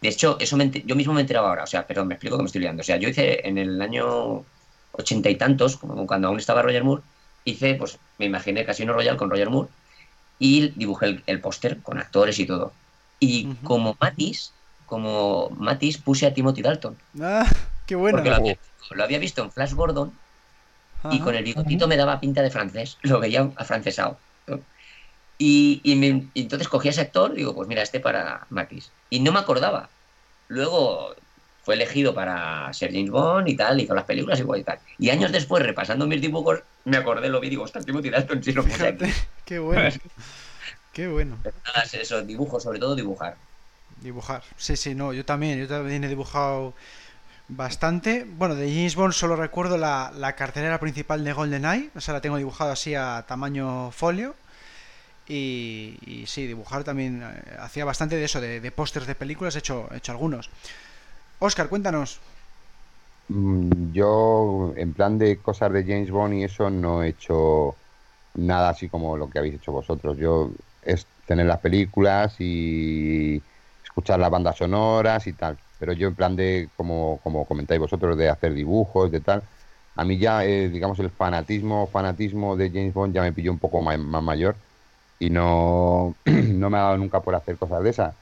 De 0.00 0.08
hecho, 0.08 0.36
eso 0.40 0.56
yo 0.84 0.96
mismo 0.96 1.14
me 1.14 1.22
enteraba 1.22 1.48
ahora, 1.48 1.64
o 1.64 1.66
sea, 1.66 1.86
perdón, 1.86 2.08
me 2.08 2.14
explico 2.14 2.36
que 2.36 2.42
me 2.42 2.46
estoy 2.46 2.60
liando. 2.60 2.82
O 2.82 2.84
sea, 2.84 2.96
yo 2.96 3.08
hice 3.08 3.46
en 3.46 3.58
el 3.58 3.80
año 3.80 4.44
ochenta 4.92 5.30
y 5.30 5.36
tantos, 5.36 5.76
como 5.76 6.06
cuando 6.06 6.28
aún 6.28 6.38
estaba 6.38 6.62
Roger 6.62 6.84
Moore, 6.84 7.02
hice, 7.44 7.74
pues 7.74 7.98
me 8.18 8.26
imaginé 8.26 8.64
Casino 8.64 8.92
Royale 8.92 9.18
con 9.18 9.30
Roger 9.30 9.50
Moore 9.50 9.68
y 10.38 10.68
dibujé 10.70 11.22
el, 11.26 11.40
póster 11.40 11.80
con 11.82 11.98
actores 11.98 12.38
y 12.38 12.46
todo. 12.46 12.72
Y 13.20 13.54
como 13.64 13.96
Matis, 14.00 14.52
como 14.84 15.50
Matis 15.50 15.98
puse 15.98 16.26
a 16.26 16.34
Timothy 16.34 16.62
Dalton. 16.62 16.96
Ah, 17.20 17.50
qué 17.86 17.96
bueno. 17.96 18.18
Porque 18.18 18.58
lo 18.94 19.04
había, 19.04 19.18
visto 19.18 19.42
en 19.42 19.50
Flash 19.50 19.72
Gordon 19.72 20.12
y 21.10 21.20
con 21.20 21.34
el 21.34 21.44
bigotito 21.44 21.88
me 21.88 21.96
daba 21.96 22.20
pinta 22.20 22.42
de 22.42 22.50
francés, 22.50 22.98
lo 23.02 23.20
veía 23.20 23.50
afrancesado. 23.56 24.18
Y, 25.38 25.80
y, 25.84 26.40
entonces 26.40 26.68
cogí 26.68 26.88
a 26.88 26.90
ese 26.92 27.02
actor 27.02 27.32
y 27.34 27.38
digo, 27.38 27.54
pues 27.54 27.68
mira, 27.68 27.82
este 27.82 28.00
para 28.00 28.46
Matis. 28.50 28.90
Y 29.10 29.20
no 29.20 29.32
me 29.32 29.38
acordaba. 29.38 29.88
Luego 30.48 31.14
fue 31.62 31.74
elegido 31.74 32.14
para 32.14 32.72
ser 32.72 32.92
James 32.92 33.10
Bond 33.10 33.48
y 33.48 33.56
tal, 33.56 33.80
hizo 33.80 33.94
las 33.94 34.04
películas 34.04 34.38
igual 34.38 34.60
y 34.60 34.62
tal. 34.62 34.78
Y 34.98 35.10
años 35.10 35.32
después, 35.32 35.62
repasando 35.64 36.06
mis 36.06 36.20
dibujos, 36.20 36.60
me 36.84 36.96
acordé, 36.96 37.28
lo 37.28 37.40
vi 37.40 37.48
y 37.48 37.50
digo, 37.50 37.64
ostras, 37.64 37.84
Timothy 37.84 38.10
Dalton 38.10 38.42
sí 38.42 38.52
lo 38.52 38.64
puse 38.64 38.86
aquí. 38.86 39.06
Qué 39.44 39.58
bueno. 39.58 39.90
Qué 40.92 41.08
bueno. 41.08 41.36
nada, 41.44 41.84
eso, 41.92 42.22
dibujo, 42.22 42.60
sobre 42.60 42.78
todo 42.78 42.94
dibujar. 42.94 43.36
Dibujar. 44.00 44.42
Sí, 44.56 44.76
sí, 44.76 44.94
no, 44.94 45.12
yo 45.12 45.24
también, 45.24 45.58
yo 45.58 45.68
también 45.68 46.04
he 46.04 46.08
dibujado 46.08 46.72
bastante. 47.48 48.24
Bueno, 48.24 48.54
de 48.54 48.68
James 48.68 48.94
Bond 48.94 49.12
solo 49.12 49.36
recuerdo 49.36 49.76
la, 49.76 50.12
la 50.16 50.36
cartelera 50.36 50.78
principal 50.78 51.24
de 51.24 51.32
GoldenEye, 51.32 51.90
o 51.94 52.00
sea, 52.00 52.14
la 52.14 52.20
tengo 52.20 52.36
dibujado 52.36 52.70
así 52.70 52.94
a 52.94 53.24
tamaño 53.26 53.90
folio. 53.90 54.36
Y, 55.28 56.24
sí, 56.26 56.46
dibujar 56.46 56.84
también 56.84 57.22
eh, 57.22 57.56
hacía 57.58 57.84
bastante 57.84 58.16
de 58.16 58.24
eso, 58.24 58.40
de, 58.40 58.60
de 58.60 58.70
pósters 58.70 59.06
de 59.06 59.14
películas, 59.14 59.56
he 59.56 59.58
hecho, 59.58 59.88
he 59.92 59.96
hecho 59.96 60.12
algunos. 60.12 60.50
Oscar, 61.40 61.68
cuéntanos. 61.68 62.20
Mm, 63.28 63.92
yo, 63.92 64.72
en 64.76 64.92
plan 64.92 65.18
de 65.18 65.38
cosas 65.38 65.72
de 65.72 65.84
James 65.84 66.10
Bond 66.10 66.34
y 66.34 66.44
eso, 66.44 66.70
no 66.70 67.02
he 67.02 67.08
hecho 67.08 67.74
nada 68.34 68.70
así 68.70 68.88
como 68.88 69.16
lo 69.16 69.28
que 69.28 69.38
habéis 69.38 69.56
hecho 69.56 69.72
vosotros. 69.72 70.16
Yo 70.16 70.50
es 70.82 71.06
tener 71.26 71.46
las 71.46 71.58
películas 71.58 72.36
y 72.38 73.42
escuchar 73.84 74.20
las 74.20 74.30
bandas 74.30 74.56
sonoras 74.56 75.26
y 75.26 75.32
tal. 75.32 75.58
Pero 75.78 75.92
yo 75.92 76.08
en 76.08 76.14
plan 76.14 76.36
de, 76.36 76.68
como, 76.76 77.20
como 77.22 77.44
comentáis 77.46 77.80
vosotros, 77.80 78.16
de 78.16 78.28
hacer 78.30 78.54
dibujos, 78.54 79.10
de 79.10 79.20
tal, 79.20 79.42
a 79.96 80.04
mí 80.04 80.18
ya, 80.18 80.44
eh, 80.44 80.68
digamos, 80.68 80.98
el 81.00 81.10
fanatismo, 81.10 81.86
fanatismo 81.88 82.56
de 82.56 82.70
James 82.70 82.94
Bond 82.94 83.14
ya 83.14 83.22
me 83.22 83.32
pilló 83.32 83.52
un 83.52 83.58
poco 83.58 83.82
más, 83.82 83.98
más 83.98 84.22
mayor 84.22 84.56
y 85.18 85.30
no, 85.30 86.14
no 86.24 86.70
me 86.70 86.78
ha 86.78 86.82
dado 86.82 86.98
nunca 86.98 87.20
por 87.20 87.34
hacer 87.34 87.56
cosas 87.56 87.82
de 87.82 87.90
esas 87.90 88.14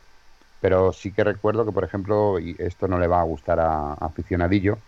pero 0.64 0.94
sí 0.94 1.12
que 1.12 1.22
recuerdo 1.24 1.66
que, 1.66 1.72
por 1.72 1.84
ejemplo, 1.84 2.40
y 2.40 2.56
esto 2.58 2.88
no 2.88 2.98
le 2.98 3.06
va 3.06 3.20
a 3.20 3.24
gustar 3.24 3.60
a, 3.60 3.92
aficionadillo, 3.92 4.78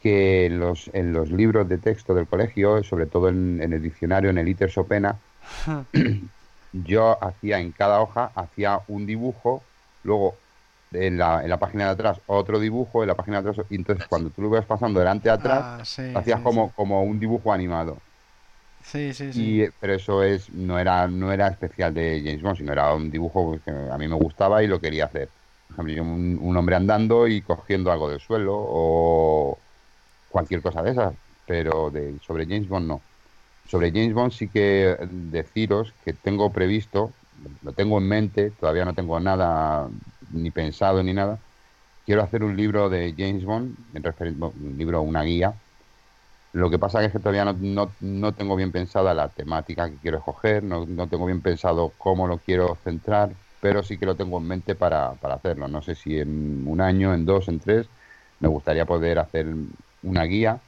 que 0.00 0.46
en 0.46 0.60
los, 0.60 0.88
en 0.92 1.12
los 1.12 1.32
libros 1.32 1.68
de 1.68 1.78
texto 1.78 2.14
del 2.14 2.28
colegio, 2.28 2.84
sobre 2.84 3.06
todo 3.06 3.28
en, 3.28 3.60
el 3.60 3.82
diccionario, 3.82 4.30
en 4.30 4.38
el 4.38 4.46
ITER 4.46 4.70
Sopena, 4.70 5.16
yo 6.72 7.18
hacía 7.20 7.58
en 7.58 7.72
cada 7.72 8.00
hoja, 8.00 8.30
hacía 8.36 8.78
un 8.86 9.04
dibujo, 9.04 9.64
luego 10.04 10.36
en 10.92 11.18
la, 11.18 11.42
en 11.42 11.50
la 11.50 11.58
página 11.58 11.86
de 11.86 11.90
atrás 11.90 12.20
otro 12.28 12.60
dibujo, 12.60 13.02
en 13.02 13.08
la 13.08 13.16
página 13.16 13.42
de 13.42 13.50
atrás, 13.50 13.66
y 13.70 13.74
entonces 13.74 14.06
cuando 14.06 14.30
tú 14.30 14.40
lo 14.40 14.50
ibas 14.50 14.66
pasando 14.66 15.00
delante 15.00 15.30
a 15.30 15.32
atrás, 15.32 15.98
ah, 15.98 16.18
hacías 16.20 16.40
como, 16.42 16.70
como 16.76 17.02
un 17.02 17.18
dibujo 17.18 17.52
animado. 17.52 17.96
Sí, 18.84 19.14
sí, 19.14 19.32
sí. 19.32 19.64
pero 19.80 19.94
eso 19.94 20.22
es 20.22 20.50
no 20.50 20.78
era 20.78 21.06
no 21.08 21.32
era 21.32 21.48
especial 21.48 21.94
de 21.94 22.22
James 22.24 22.42
Bond, 22.42 22.56
sino 22.58 22.72
era 22.72 22.92
un 22.94 23.10
dibujo 23.10 23.58
que 23.64 23.70
a 23.70 23.96
mí 23.96 24.08
me 24.08 24.16
gustaba 24.16 24.62
y 24.62 24.66
lo 24.66 24.80
quería 24.80 25.06
hacer. 25.06 25.28
Por 25.68 25.88
ejemplo, 25.88 26.02
un, 26.02 26.56
hombre 26.56 26.76
andando 26.76 27.26
y 27.26 27.40
cogiendo 27.40 27.90
algo 27.90 28.10
del 28.10 28.20
suelo 28.20 28.54
o 28.54 29.58
cualquier 30.28 30.60
cosa 30.60 30.82
de 30.82 30.90
esas, 30.90 31.14
pero 31.46 31.90
de, 31.90 32.18
sobre 32.26 32.44
James 32.44 32.68
Bond 32.68 32.88
no. 32.88 33.00
Sobre 33.66 33.90
James 33.90 34.12
Bond 34.12 34.32
sí 34.32 34.48
que 34.48 34.96
deciros 35.30 35.94
que 36.04 36.12
tengo 36.12 36.50
previsto, 36.52 37.12
lo 37.62 37.72
tengo 37.72 37.98
en 37.98 38.08
mente, 38.08 38.50
todavía 38.50 38.84
no 38.84 38.94
tengo 38.94 39.18
nada 39.20 39.88
ni 40.32 40.50
pensado 40.50 41.02
ni 41.02 41.14
nada. 41.14 41.38
Quiero 42.04 42.22
hacer 42.22 42.42
un 42.42 42.56
libro 42.56 42.90
de 42.90 43.14
James 43.16 43.44
Bond, 43.44 43.74
en 43.94 44.42
un 44.42 44.76
libro, 44.76 45.02
una 45.02 45.22
guía, 45.22 45.54
lo 46.52 46.68
que 46.68 46.78
pasa 46.78 47.02
es 47.02 47.12
que 47.12 47.18
todavía 47.18 47.44
no, 47.46 47.90
no, 48.00 48.32
tengo 48.32 48.56
bien 48.56 48.72
pensada 48.72 49.14
la 49.14 49.28
temática 49.28 49.88
que 49.88 49.96
quiero 49.96 50.18
escoger, 50.18 50.62
no, 50.62 50.84
no, 50.84 51.06
tengo 51.06 51.24
bien 51.24 51.40
pensado 51.40 51.92
cómo 51.96 52.26
lo 52.26 52.38
quiero 52.38 52.76
centrar, 52.84 53.30
pero 53.60 53.82
sí 53.82 53.96
que 53.96 54.04
lo 54.04 54.16
tengo 54.16 54.38
en 54.38 54.48
mente 54.48 54.74
para, 54.74 55.12
para 55.14 55.36
hacerlo. 55.36 55.66
No 55.68 55.80
sé 55.80 55.94
si 55.94 56.18
en 56.18 56.64
un 56.66 56.82
año, 56.82 57.14
en 57.14 57.24
dos, 57.24 57.48
en 57.48 57.58
tres, 57.58 57.86
me 58.40 58.48
gustaría 58.48 58.84
poder 58.84 59.18
hacer 59.18 59.46
una 60.02 60.24
guía, 60.24 60.60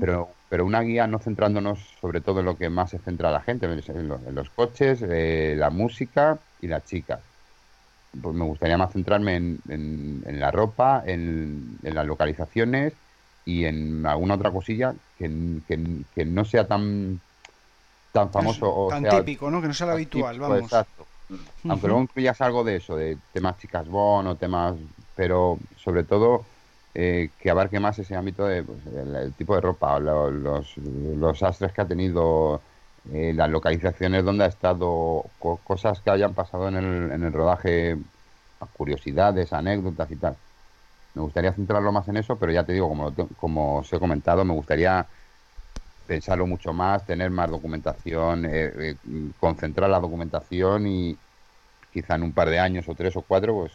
pero, 0.00 0.30
pero 0.48 0.64
una 0.64 0.80
guía 0.80 1.06
no 1.06 1.18
centrándonos 1.18 1.78
sobre 2.00 2.22
todo 2.22 2.40
en 2.40 2.46
lo 2.46 2.56
que 2.56 2.70
más 2.70 2.90
se 2.90 2.98
centra 2.98 3.30
la 3.30 3.42
gente, 3.42 3.66
en, 3.66 4.08
los, 4.34 4.50
coches, 4.50 5.04
eh, 5.06 5.54
la 5.56 5.70
música 5.70 6.38
y 6.60 6.66
las 6.66 6.84
chicas. 6.84 7.20
Pues 8.20 8.34
me 8.34 8.44
gustaría 8.44 8.78
más 8.78 8.92
centrarme 8.92 9.36
en, 9.36 9.60
en, 9.68 10.40
la 10.40 10.50
ropa, 10.50 11.02
en, 11.06 11.78
en 11.82 11.94
las 11.94 12.06
localizaciones 12.06 12.94
y 13.46 13.64
en 13.64 14.04
alguna 14.04 14.34
otra 14.34 14.50
cosilla 14.50 14.94
que, 15.16 15.28
no 15.28 16.44
sea 16.44 16.66
tan 16.66 17.20
tan 18.12 18.30
famoso 18.30 18.68
o 18.74 18.88
tan 18.88 19.08
típico, 19.08 19.50
¿no? 19.50 19.62
Que 19.62 19.68
no 19.68 19.74
sea 19.74 19.86
lo 19.86 19.92
habitual, 19.92 20.38
vamos. 20.38 20.60
Exacto. 20.60 21.06
Aunque 21.68 21.86
luego 21.86 22.02
incluyas 22.02 22.40
algo 22.40 22.64
de 22.64 22.76
eso, 22.76 22.96
de 22.96 23.16
temas 23.32 23.58
chicas 23.58 23.88
bon 23.88 24.26
o 24.26 24.34
temas, 24.34 24.74
pero 25.14 25.58
sobre 25.76 26.04
todo 26.04 26.44
eh, 26.94 27.30
que 27.38 27.50
abarque 27.50 27.78
más 27.78 27.98
ese 27.98 28.16
ámbito 28.16 28.46
de 28.46 28.64
pues, 28.64 28.78
el, 28.86 29.32
tipo 29.34 29.54
de 29.54 29.60
ropa, 29.60 29.98
los, 30.00 30.76
los, 30.76 31.42
astres 31.42 31.72
que 31.72 31.82
ha 31.82 31.86
tenido, 31.86 32.60
eh, 33.12 33.32
las 33.34 33.50
localizaciones 33.50 34.24
donde 34.24 34.44
ha 34.44 34.48
estado, 34.48 35.24
cosas 35.38 36.00
que 36.00 36.10
hayan 36.10 36.34
pasado 36.34 36.68
en 36.68 36.76
el, 36.76 37.12
en 37.12 37.22
el 37.22 37.32
rodaje, 37.32 37.96
curiosidades, 38.76 39.52
anécdotas 39.52 40.10
y 40.10 40.16
tal. 40.16 40.36
Me 41.16 41.22
gustaría 41.22 41.50
centrarlo 41.54 41.92
más 41.92 42.06
en 42.08 42.18
eso, 42.18 42.38
pero 42.38 42.52
ya 42.52 42.62
te 42.62 42.74
digo, 42.74 42.90
como, 42.90 43.14
como 43.40 43.78
os 43.78 43.90
he 43.90 43.98
comentado, 43.98 44.44
me 44.44 44.52
gustaría 44.52 45.06
pensarlo 46.06 46.46
mucho 46.46 46.74
más, 46.74 47.06
tener 47.06 47.30
más 47.30 47.50
documentación, 47.50 48.44
eh, 48.44 48.70
eh, 48.78 48.96
concentrar 49.40 49.88
la 49.88 49.98
documentación 49.98 50.86
y 50.86 51.16
quizá 51.90 52.16
en 52.16 52.22
un 52.24 52.32
par 52.32 52.50
de 52.50 52.58
años 52.58 52.86
o 52.86 52.94
tres 52.94 53.16
o 53.16 53.22
cuatro, 53.22 53.54
pues 53.54 53.72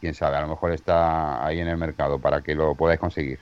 quién 0.00 0.14
sabe, 0.14 0.38
a 0.38 0.40
lo 0.40 0.48
mejor 0.48 0.72
está 0.72 1.44
ahí 1.44 1.60
en 1.60 1.68
el 1.68 1.76
mercado 1.76 2.18
para 2.18 2.40
que 2.40 2.54
lo 2.54 2.74
podáis 2.74 2.98
conseguir. 2.98 3.40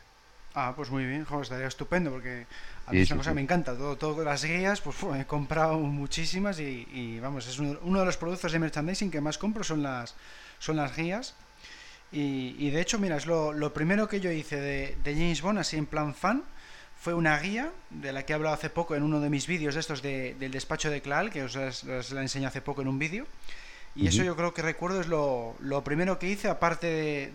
Ah, 0.56 0.73
pues 0.74 0.90
muy 0.90 1.06
bien, 1.06 1.24
estaría 1.40 1.69
estupendo 1.69 2.10
porque 2.10 2.44
a 2.89 2.93
mí 2.93 2.98
esa 2.98 3.15
cosa 3.15 3.35
me 3.35 3.40
encanta. 3.40 3.77
Todo, 3.77 3.94
todo 3.94 4.24
las 4.24 4.43
guías, 4.43 4.81
pues 4.81 4.97
he 5.16 5.27
comprado 5.27 5.78
muchísimas 5.78 6.59
y, 6.59 7.20
vamos, 7.20 7.47
es 7.47 7.60
uno, 7.60 7.78
uno, 7.82 8.01
de 8.01 8.06
los 8.06 8.16
productos 8.16 8.51
de 8.51 8.59
merchandising 8.59 9.12
que 9.12 9.20
más 9.20 9.39
compro 9.39 9.62
son 9.62 9.85
las, 9.85 10.16
son 10.59 10.74
las 10.74 10.97
guías 10.97 11.36
y, 12.10 12.70
de 12.70 12.80
hecho, 12.80 12.98
mira, 12.98 13.16
es 13.16 13.26
lo, 13.26 13.72
primero 13.74 14.09
que 14.09 14.20
yo 14.20 14.30
hice 14.30 14.56
de, 14.56 14.97
James 15.05 15.43
Bond, 15.43 15.59
así 15.59 15.76
en 15.76 15.86
plan 15.86 16.14
fan, 16.14 16.43
fue 17.01 17.14
una 17.14 17.39
guía 17.39 17.70
de 17.90 18.12
la 18.12 18.24
que 18.24 18.32
he 18.32 18.36
hablado 18.36 18.55
hace 18.55 18.70
poco 18.70 18.97
en 18.97 19.02
uno 19.02 19.20
de 19.20 19.30
mis 19.30 19.47
vídeos 19.47 19.74
de 19.74 19.80
estos 19.80 20.02
del 20.02 20.51
despacho 20.51 20.90
de 20.90 21.02
Clal, 21.02 21.30
que 21.30 21.43
os, 21.44 21.55
la 21.85 22.22
enseñé 22.22 22.47
hace 22.47 22.62
poco 22.62 22.82
en 22.82 22.89
un 22.89 22.98
vídeo. 22.98 23.26
Y 23.94 24.06
eso 24.06 24.22
yo 24.22 24.36
creo 24.36 24.55
que 24.55 24.62
recuerdo 24.62 25.01
es 25.01 25.09
lo, 25.09 25.82
primero 25.85 26.18
que 26.18 26.28
hice, 26.28 26.48
aparte 26.48 26.86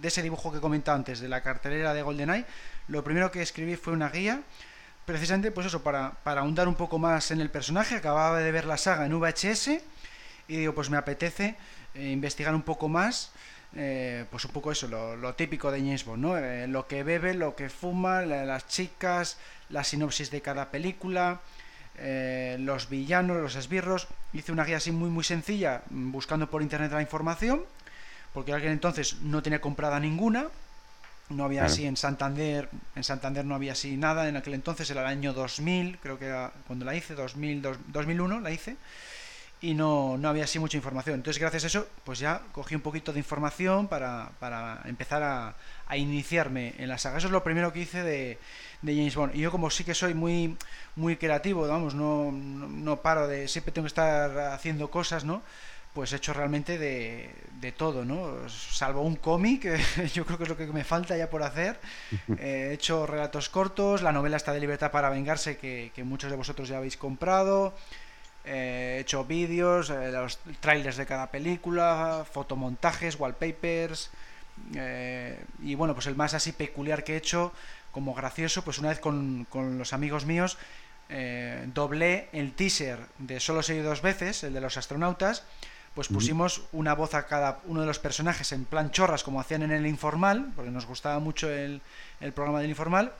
de, 0.02 0.08
ese 0.08 0.22
dibujo 0.22 0.52
que 0.52 0.60
comentaba 0.60 0.98
antes, 0.98 1.20
de 1.20 1.28
la 1.28 1.44
cartelera 1.44 1.94
de 1.94 2.02
GoldenEye, 2.02 2.46
lo 2.88 3.04
primero 3.04 3.32
que 3.32 3.42
escribí 3.42 3.76
fue 3.76 3.94
una 3.94 4.10
guía, 4.10 4.42
precisamente 5.06 5.52
pues 5.52 5.68
eso, 5.68 5.84
para, 5.84 6.12
para 6.24 6.42
ahondar 6.42 6.68
un 6.68 6.76
poco 6.76 6.98
más 6.98 7.32
en 7.32 7.42
el 7.42 7.50
personaje. 7.50 7.96
Acababa 7.96 8.40
de 8.40 8.52
ver 8.52 8.66
la 8.66 8.78
saga 8.78 9.06
en 9.06 9.20
VHS 9.20 9.68
y 10.48 10.58
digo, 10.58 10.74
pues 10.74 10.90
me 10.90 10.98
apetece 10.98 11.56
eh, 11.96 12.10
investigar 12.10 12.56
un 12.56 12.64
poco 12.64 12.90
más 12.90 13.32
eh, 13.76 14.26
pues 14.30 14.46
un 14.46 14.52
poco 14.52 14.72
eso, 14.72 14.88
lo, 14.88 15.34
típico 15.34 15.72
de 15.72 15.80
James 15.80 16.06
Bond, 16.06 16.22
¿no? 16.22 16.38
Eh, 16.38 16.68
lo 16.68 16.88
que 16.88 17.04
bebe, 17.04 17.34
lo 17.34 17.56
que 17.56 17.70
fuma, 17.70 18.22
las 18.22 18.68
chicas, 18.68 19.38
la 19.70 19.84
sinopsis 19.84 20.30
de 20.30 20.42
cada 20.42 20.70
película, 20.70 21.42
eh, 21.98 22.58
los 22.60 22.90
villanos, 22.90 23.38
los 23.38 23.56
esbirros. 23.56 24.08
Hice 24.32 24.52
una 24.52 24.64
guía 24.64 24.78
así 24.78 24.92
muy 24.92 25.10
muy 25.10 25.24
sencilla, 25.24 25.82
buscando 25.90 26.50
por 26.50 26.62
internet 26.62 26.92
la 26.92 27.02
información, 27.02 27.64
porque 28.34 28.54
alguien 28.54 28.74
entonces 28.74 29.22
no 29.22 29.42
tenía 29.42 29.62
comprada 29.62 30.00
ninguna. 30.00 30.48
No 31.30 31.46
había 31.46 31.66
así 31.66 31.86
en 31.86 31.98
Santander, 31.98 32.70
en 32.96 33.04
Santander 33.04 33.46
no 33.46 33.56
había 33.56 33.72
así 33.72 33.96
nada 33.98 34.28
en 34.28 34.36
aquel 34.36 34.54
entonces, 34.54 34.90
era 34.92 35.02
el 35.02 35.08
año 35.08 35.34
2000, 35.34 35.98
creo 36.00 36.20
que 36.20 36.26
era 36.26 36.52
cuando 36.68 36.86
la 36.86 36.96
hice, 36.96 37.16
2000, 37.16 37.66
2001 37.88 38.40
la 38.42 38.52
hice. 38.52 38.76
Y 39.64 39.76
no, 39.76 40.18
no 40.18 40.28
había 40.28 40.44
así 40.44 40.60
mucha 40.60 40.76
información. 40.76 41.16
Entonces, 41.16 41.40
gracias 41.40 41.64
a 41.64 41.68
eso, 41.68 41.88
pues 42.04 42.20
ya 42.20 42.42
cogí 42.52 42.76
un 42.76 42.82
poquito 42.82 43.14
de 43.14 43.20
información 43.20 43.88
para, 43.88 44.32
para 44.38 44.82
empezar 44.84 45.24
a, 45.24 45.56
a, 45.88 45.96
iniciarme 45.96 46.74
en 46.78 46.90
la 46.90 46.98
saga. 46.98 47.18
Eso 47.18 47.28
es 47.28 47.32
lo 47.32 47.46
primero 47.46 47.72
que 47.72 47.80
hice 47.80 48.04
de, 48.04 48.38
de, 48.82 48.94
James 48.94 49.16
Bond. 49.16 49.34
Y 49.34 49.40
yo 49.40 49.52
como 49.52 49.70
sí 49.70 49.86
que 49.86 49.94
soy 49.94 50.14
muy, 50.16 50.58
muy 50.98 51.16
creativo, 51.16 51.66
vamos, 51.66 51.96
no, 51.96 52.30
no, 52.30 52.68
no, 52.68 53.02
paro 53.02 53.26
de... 53.26 53.48
Siempre 53.48 53.72
tengo 53.72 53.86
que 53.86 53.88
estar 53.88 54.38
haciendo 54.52 54.92
cosas, 54.92 55.24
¿no? 55.24 55.42
Pues 55.94 56.12
he 56.12 56.18
hecho 56.18 56.34
realmente 56.34 56.78
de, 56.78 57.34
de 57.62 57.72
todo, 57.72 58.04
¿no? 58.04 58.50
Salvo 58.50 59.02
un 59.02 59.16
cómic, 59.16 59.64
yo 60.14 60.26
creo 60.26 60.38
que 60.38 60.44
es 60.44 60.50
lo 60.50 60.58
que 60.58 60.68
me 60.68 60.84
falta 60.84 61.16
ya 61.16 61.30
por 61.30 61.42
hacer. 61.42 61.80
Eh, 62.38 62.68
he 62.72 62.74
hecho 62.74 63.08
relatos 63.08 63.48
cortos, 63.48 64.02
la 64.02 64.12
novela 64.12 64.36
está 64.36 64.52
de 64.52 64.60
Libertad 64.60 64.92
para 64.92 65.10
Vengarse, 65.10 65.56
que, 65.56 65.92
que 65.96 66.04
muchos 66.04 66.30
de 66.32 66.36
vosotros 66.36 66.68
ya 66.68 66.78
habéis 66.78 66.98
comprado. 66.98 67.74
Eh, 68.46 68.96
he 68.98 69.00
hecho 69.02 69.26
vídeos, 69.26 69.90
eh, 69.90 70.12
los 70.12 70.40
trailers 70.60 70.98
de 70.98 71.06
cada 71.06 71.32
película, 71.32 72.26
fotomontajes, 72.32 73.20
wallpapers. 73.20 74.10
Eh, 74.76 75.44
y 75.62 75.76
bueno, 75.76 75.94
pues 75.94 76.08
el 76.08 76.16
más 76.16 76.34
así 76.34 76.52
peculiar 76.52 77.04
que 77.04 77.14
he 77.14 77.18
hecho, 77.18 77.54
como 77.92 78.14
gracioso, 78.14 78.64
pues 78.64 78.80
una 78.80 78.90
vez 78.90 79.00
con, 79.00 79.46
con 79.50 79.78
los 79.78 79.94
amigos 79.94 80.26
míos 80.26 80.58
eh, 81.10 81.68
doblé 81.74 82.30
el 82.34 82.54
teaser 82.54 83.00
de 83.20 83.40
Solo 83.40 83.62
se 83.62 83.82
dos 83.82 84.02
veces, 84.02 84.44
el 84.44 84.54
de 84.54 84.62
los 84.62 84.78
astronautas. 84.78 85.44
Pues 85.94 86.08
pusimos 86.08 86.64
una 86.72 86.96
voz 86.96 87.14
a 87.14 87.28
cada 87.28 87.60
uno 87.66 87.82
de 87.82 87.86
los 87.86 88.00
personajes 88.00 88.52
en 88.52 88.66
plan 88.66 88.90
chorras, 88.90 89.24
como 89.24 89.40
hacían 89.40 89.62
en 89.62 89.72
el 89.72 89.86
informal, 89.86 90.52
porque 90.56 90.72
nos 90.72 90.88
gustaba 90.88 91.20
mucho 91.20 91.52
el, 91.52 91.82
el 92.20 92.34
programa 92.34 92.62
del 92.62 92.72
informal. 92.72 93.14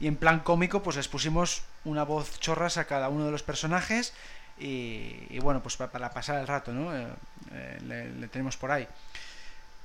Y 0.00 0.06
en 0.06 0.16
plan 0.16 0.40
cómico, 0.40 0.82
pues 0.82 0.96
les 0.96 1.06
pusimos 1.06 1.64
una 1.84 2.02
voz 2.02 2.40
chorras 2.40 2.78
a 2.78 2.86
cada 2.86 3.10
uno 3.10 3.26
de 3.26 3.30
los 3.30 3.42
personajes 3.42 4.14
y, 4.58 5.26
y, 5.30 5.38
bueno, 5.40 5.62
pues 5.62 5.76
para, 5.76 6.10
pasar 6.10 6.40
el 6.40 6.46
rato, 6.46 6.72
¿no? 6.72 6.96
Eh, 6.96 7.06
eh, 7.52 8.10
le, 8.18 8.28
tenemos 8.28 8.56
por 8.56 8.70
ahí. 8.70 8.86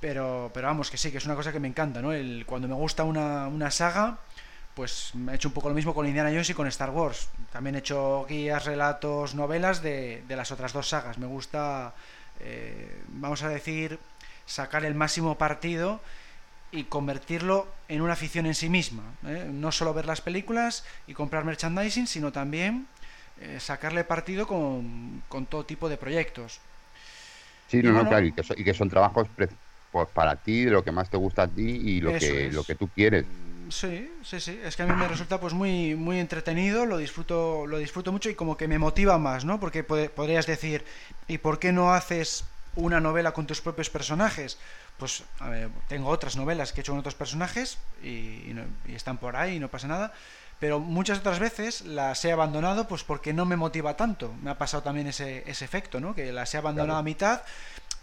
Pero, 0.00 0.50
pero 0.54 0.68
vamos, 0.68 0.90
que 0.90 0.96
sí, 0.96 1.10
que 1.10 1.18
es 1.18 1.26
una 1.26 1.34
cosa 1.34 1.52
que 1.52 1.60
me 1.60 1.68
encanta, 1.68 2.00
¿no? 2.00 2.12
El, 2.12 2.44
cuando 2.46 2.68
me 2.68 2.74
gusta 2.74 3.04
una, 3.04 3.48
una 3.48 3.70
saga, 3.70 4.18
pues 4.74 5.12
he 5.30 5.34
hecho 5.34 5.48
un 5.48 5.54
poco 5.54 5.68
lo 5.68 5.74
mismo 5.74 5.92
con 5.92 6.06
Indiana 6.06 6.30
Jones 6.30 6.50
y 6.50 6.54
con 6.54 6.66
Star 6.68 6.90
Wars. 6.90 7.28
También 7.52 7.76
he 7.76 7.80
hecho 7.80 8.24
guías, 8.28 8.64
relatos, 8.64 9.34
novelas 9.34 9.82
de, 9.82 10.22
de 10.26 10.36
las 10.36 10.52
otras 10.52 10.72
dos 10.72 10.88
sagas. 10.88 11.18
Me 11.18 11.26
gusta, 11.26 11.92
eh, 12.40 13.02
vamos 13.08 13.42
a 13.42 13.48
decir, 13.48 13.98
sacar 14.46 14.84
el 14.84 14.94
máximo 14.94 15.36
partido 15.36 16.00
y 16.72 16.84
convertirlo 16.84 17.66
en 17.88 18.00
una 18.00 18.12
afición 18.12 18.46
en 18.46 18.54
sí 18.54 18.68
misma. 18.68 19.02
¿eh? 19.26 19.48
No 19.50 19.72
solo 19.72 19.92
ver 19.92 20.06
las 20.06 20.20
películas 20.20 20.84
y 21.06 21.14
comprar 21.14 21.44
merchandising, 21.44 22.06
sino 22.06 22.32
también 22.32 22.86
eh, 23.40 23.58
sacarle 23.58 24.04
partido 24.04 24.46
con, 24.46 25.22
con, 25.28 25.46
todo 25.46 25.64
tipo 25.64 25.88
de 25.88 25.96
proyectos. 25.96 26.60
Sí, 27.68 27.78
no, 27.78 27.82
y, 27.82 27.86
no, 27.86 27.94
bueno, 27.94 28.10
claro, 28.10 28.26
y 28.26 28.32
que, 28.32 28.42
son, 28.42 28.58
y 28.58 28.64
que, 28.64 28.74
son, 28.74 28.90
trabajos 28.90 29.28
pues, 29.34 29.50
para 30.12 30.36
ti, 30.36 30.64
de 30.64 30.72
lo 30.72 30.84
que 30.84 30.92
más 30.92 31.08
te 31.08 31.16
gusta 31.16 31.44
a 31.44 31.48
ti 31.48 31.62
y 31.62 32.00
lo, 32.02 32.10
que, 32.18 32.48
es. 32.48 32.54
lo 32.54 32.64
que 32.64 32.74
tú 32.74 32.88
quieres. 32.88 33.24
Sí, 33.70 34.12
sí, 34.22 34.40
sí. 34.40 34.60
Es 34.62 34.76
que 34.76 34.82
a 34.82 34.86
mí 34.86 34.92
me 34.94 35.08
resulta 35.08 35.40
pues 35.40 35.54
muy, 35.54 35.94
muy 35.94 36.18
entretenido, 36.18 36.84
lo 36.84 36.98
disfruto, 36.98 37.66
lo 37.66 37.78
disfruto 37.78 38.12
mucho 38.12 38.28
y 38.28 38.34
como 38.34 38.56
que 38.58 38.68
me 38.68 38.78
motiva 38.78 39.16
más, 39.16 39.44
¿no? 39.46 39.58
Porque 39.58 39.84
podrías 39.84 40.46
decir, 40.46 40.84
¿y 41.26 41.38
por 41.38 41.58
qué 41.58 41.72
no 41.72 41.94
haces 41.94 42.44
una 42.74 43.00
novela 43.00 43.32
con 43.32 43.46
tus 43.46 43.62
propios 43.62 43.88
personajes? 43.88 44.58
Pues 44.98 45.22
a 45.38 45.48
ver, 45.48 45.70
tengo 45.88 46.08
otras 46.08 46.36
novelas 46.36 46.72
que 46.72 46.80
he 46.80 46.82
hecho 46.82 46.92
con 46.92 46.98
otros 46.98 47.14
personajes 47.14 47.78
y, 48.02 48.42
y, 48.48 48.52
no, 48.54 48.64
y 48.86 48.94
están 48.94 49.16
por 49.16 49.36
ahí 49.36 49.56
y 49.56 49.60
no 49.60 49.68
pasa 49.68 49.88
nada 49.88 50.12
pero 50.60 50.78
muchas 50.78 51.18
otras 51.18 51.38
veces 51.38 51.80
las 51.80 52.22
he 52.24 52.30
abandonado 52.30 52.86
pues 52.86 53.02
porque 53.02 53.32
no 53.32 53.46
me 53.46 53.56
motiva 53.56 53.96
tanto. 53.96 54.32
Me 54.42 54.50
ha 54.50 54.58
pasado 54.58 54.82
también 54.82 55.06
ese, 55.06 55.42
ese 55.46 55.64
efecto, 55.64 56.00
¿no? 56.00 56.14
Que 56.14 56.32
las 56.32 56.54
he 56.54 56.58
abandonado 56.58 56.88
claro. 56.88 57.00
a 57.00 57.02
mitad, 57.02 57.42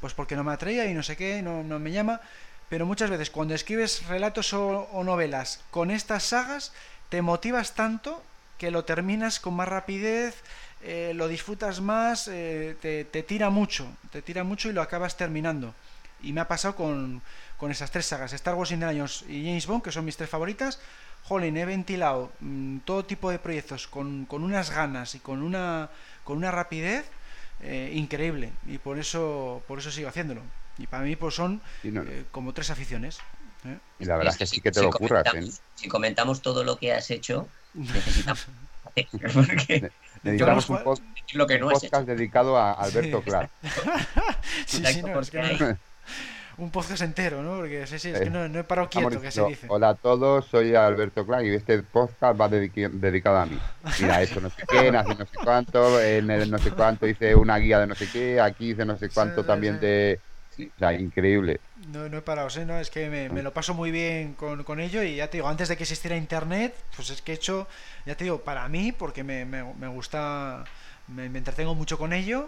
pues 0.02 0.16
porque 0.16 0.36
no 0.36 0.44
me 0.44 0.52
atraía 0.52 0.88
y 0.88 0.96
no 0.96 1.04
sé 1.04 1.16
qué, 1.16 1.44
no, 1.44 1.64
no 1.64 1.78
me 1.78 1.92
llama. 1.92 2.20
Pero 2.68 2.88
muchas 2.88 3.12
veces 3.12 3.30
cuando 3.30 3.54
escribes 3.54 4.08
relatos 4.08 4.54
o, 4.54 4.90
o, 4.92 5.04
novelas 5.04 5.62
con 5.70 5.92
estas 5.92 6.24
sagas, 6.24 6.74
te 7.10 7.22
motivas 7.22 7.76
tanto 7.76 8.24
que 8.58 8.72
lo 8.72 8.84
terminas 8.86 9.40
con 9.40 9.54
más 9.54 9.70
rapidez, 9.70 10.42
eh, 10.82 11.12
lo 11.14 11.28
disfrutas 11.28 11.80
más, 11.80 12.28
eh, 12.28 12.76
te, 12.82 13.06
te, 13.06 13.22
tira 13.22 13.52
mucho, 13.52 13.88
te 14.12 14.24
tira 14.24 14.44
mucho 14.44 14.68
y 14.68 14.74
lo 14.74 14.82
acabas 14.82 15.16
terminando. 15.16 15.76
Y 16.24 16.34
me 16.34 16.42
ha 16.42 16.48
pasado 16.48 16.76
con, 16.76 17.22
con 17.58 17.70
esas 17.70 17.92
tres 17.92 18.08
sagas, 18.08 18.34
Star 18.34 18.56
Wars, 18.56 18.72
Indiana 18.72 18.98
Jones 18.98 19.24
y 19.30 19.46
James 19.46 19.68
Bond, 19.68 19.84
que 19.84 19.92
son 19.92 20.04
mis 20.04 20.18
tres 20.18 20.30
favoritas 20.30 20.80
jolín, 21.28 21.58
he 21.58 21.66
ventilado 21.66 22.32
mmm, 22.40 22.78
todo 22.80 23.06
tipo 23.06 23.30
de 23.30 23.40
proyectos 23.40 23.88
con, 23.88 24.26
con, 24.26 24.44
unas 24.44 24.72
ganas 24.72 25.16
y 25.16 25.20
con 25.20 25.44
una, 25.44 25.90
con 26.24 26.38
una 26.38 26.52
rapidez 26.52 27.06
eh, 27.62 27.92
increíble. 27.94 28.52
Y 28.66 28.78
por 28.78 28.98
eso, 28.98 29.62
por 29.68 29.80
eso 29.80 29.92
sigo 29.92 30.10
haciéndolo. 30.10 30.42
Y 30.78 30.88
para 30.88 31.04
mí 31.04 31.16
pues 31.16 31.36
son 31.36 31.62
no. 31.84 32.04
eh, 32.04 32.26
como 32.32 32.54
tres 32.54 32.70
aficiones. 32.70 33.20
¿eh? 33.66 33.78
Y 34.00 34.06
la 34.06 34.18
verdad 34.18 34.34
es 34.34 34.38
que 34.38 34.46
sí 34.46 34.62
que 34.62 34.72
te 34.72 34.80
si 34.80 34.86
lo 34.86 34.90
ocurras. 34.90 35.26
Si 35.76 35.88
comentamos 35.88 36.42
todo 36.42 36.64
lo 36.64 36.78
que 36.78 36.94
has 36.94 37.10
hecho, 37.12 37.48
necesitamos... 37.74 38.48
Porque... 39.34 39.92
Necesitamos 40.24 40.70
un, 40.70 40.84
post, 40.84 41.04
lo 41.34 41.46
que 41.46 41.60
no 41.60 41.68
un 41.68 41.74
podcast 41.74 42.08
dedicado 42.08 42.58
a 42.58 42.74
Alberto 42.74 43.20
sí. 43.20 43.24
Clark. 43.26 43.52
sí, 44.66 44.84
sí, 44.84 45.02
no, 45.04 45.20
es 45.20 45.30
que 45.30 45.40
no, 45.40 45.78
un 46.58 46.72
podcast 46.72 47.04
entero, 47.04 47.44
¿no? 47.44 47.58
Porque 47.58 47.86
sí, 47.86 48.00
sí, 48.00 48.10
es 48.10 48.20
que 48.20 48.30
no, 48.30 48.48
no 48.48 48.60
he 48.60 48.64
parado 48.64 48.90
quieto, 48.90 49.22
que 49.22 49.32
se 49.32 49.46
dice. 49.46 49.68
Hola 49.70 49.90
a 49.90 49.96
todos, 49.96 50.46
soy 50.46 50.74
Alberto 50.76 51.26
Clark 51.26 51.46
y 51.46 51.54
este 51.54 51.84
podcast 51.84 52.40
va 52.40 52.50
dedicado 52.50 53.38
a 53.38 53.46
mí. 53.46 53.60
Mira, 54.00 54.22
eso 54.22 54.42
no 54.42 54.50
sé 54.50 54.64
qué, 54.68 54.92
nace 54.92 55.16
no 55.16 55.26
sé 55.26 55.38
cuánto, 55.44 56.02
en 56.02 56.30
el 56.32 56.50
no 56.50 56.58
sé 56.58 56.72
cuánto 56.72 57.08
hice 57.08 57.36
una 57.36 57.58
guía 57.58 57.80
de 57.80 57.88
no 57.88 57.96
sé 57.96 58.10
qué, 58.10 58.42
aquí 58.42 58.72
hice 58.72 58.86
no 58.86 58.98
sé 58.98 59.10
cuánto 59.10 59.42
sí, 59.42 59.48
también 59.48 59.76
sí. 59.76 59.86
de... 59.86 60.20
O 60.60 60.80
sea, 60.80 60.92
increíble. 60.94 61.60
No, 61.90 62.10
no 62.10 62.18
he 62.18 62.22
parado, 62.24 62.50
¿sí? 62.50 62.62
no, 62.66 62.80
es 62.80 62.90
que 62.90 63.12
me, 63.12 63.30
me, 63.30 63.44
lo 63.44 63.54
paso 63.54 63.76
muy 63.76 63.92
bien 63.92 64.34
con, 64.34 64.64
con, 64.64 64.80
ello 64.80 65.04
y 65.04 65.18
ya 65.18 65.30
te 65.30 65.38
digo, 65.38 65.48
antes 65.48 65.70
de 65.70 65.78
que 65.78 65.84
existiera 65.84 66.18
internet, 66.18 66.74
pues 66.96 67.12
es 67.12 67.22
que 67.22 67.34
he 67.34 67.36
hecho, 67.36 67.68
ya 68.08 68.18
te 68.18 68.24
digo, 68.24 68.42
para 68.42 68.68
mí, 68.68 68.92
porque 68.92 69.24
me, 69.24 69.46
me, 69.46 69.64
me 69.76 69.88
gusta, 69.88 70.66
me 71.10 71.26
entretengo 71.26 71.76
mucho 71.76 72.00
con 72.00 72.12
ello 72.12 72.48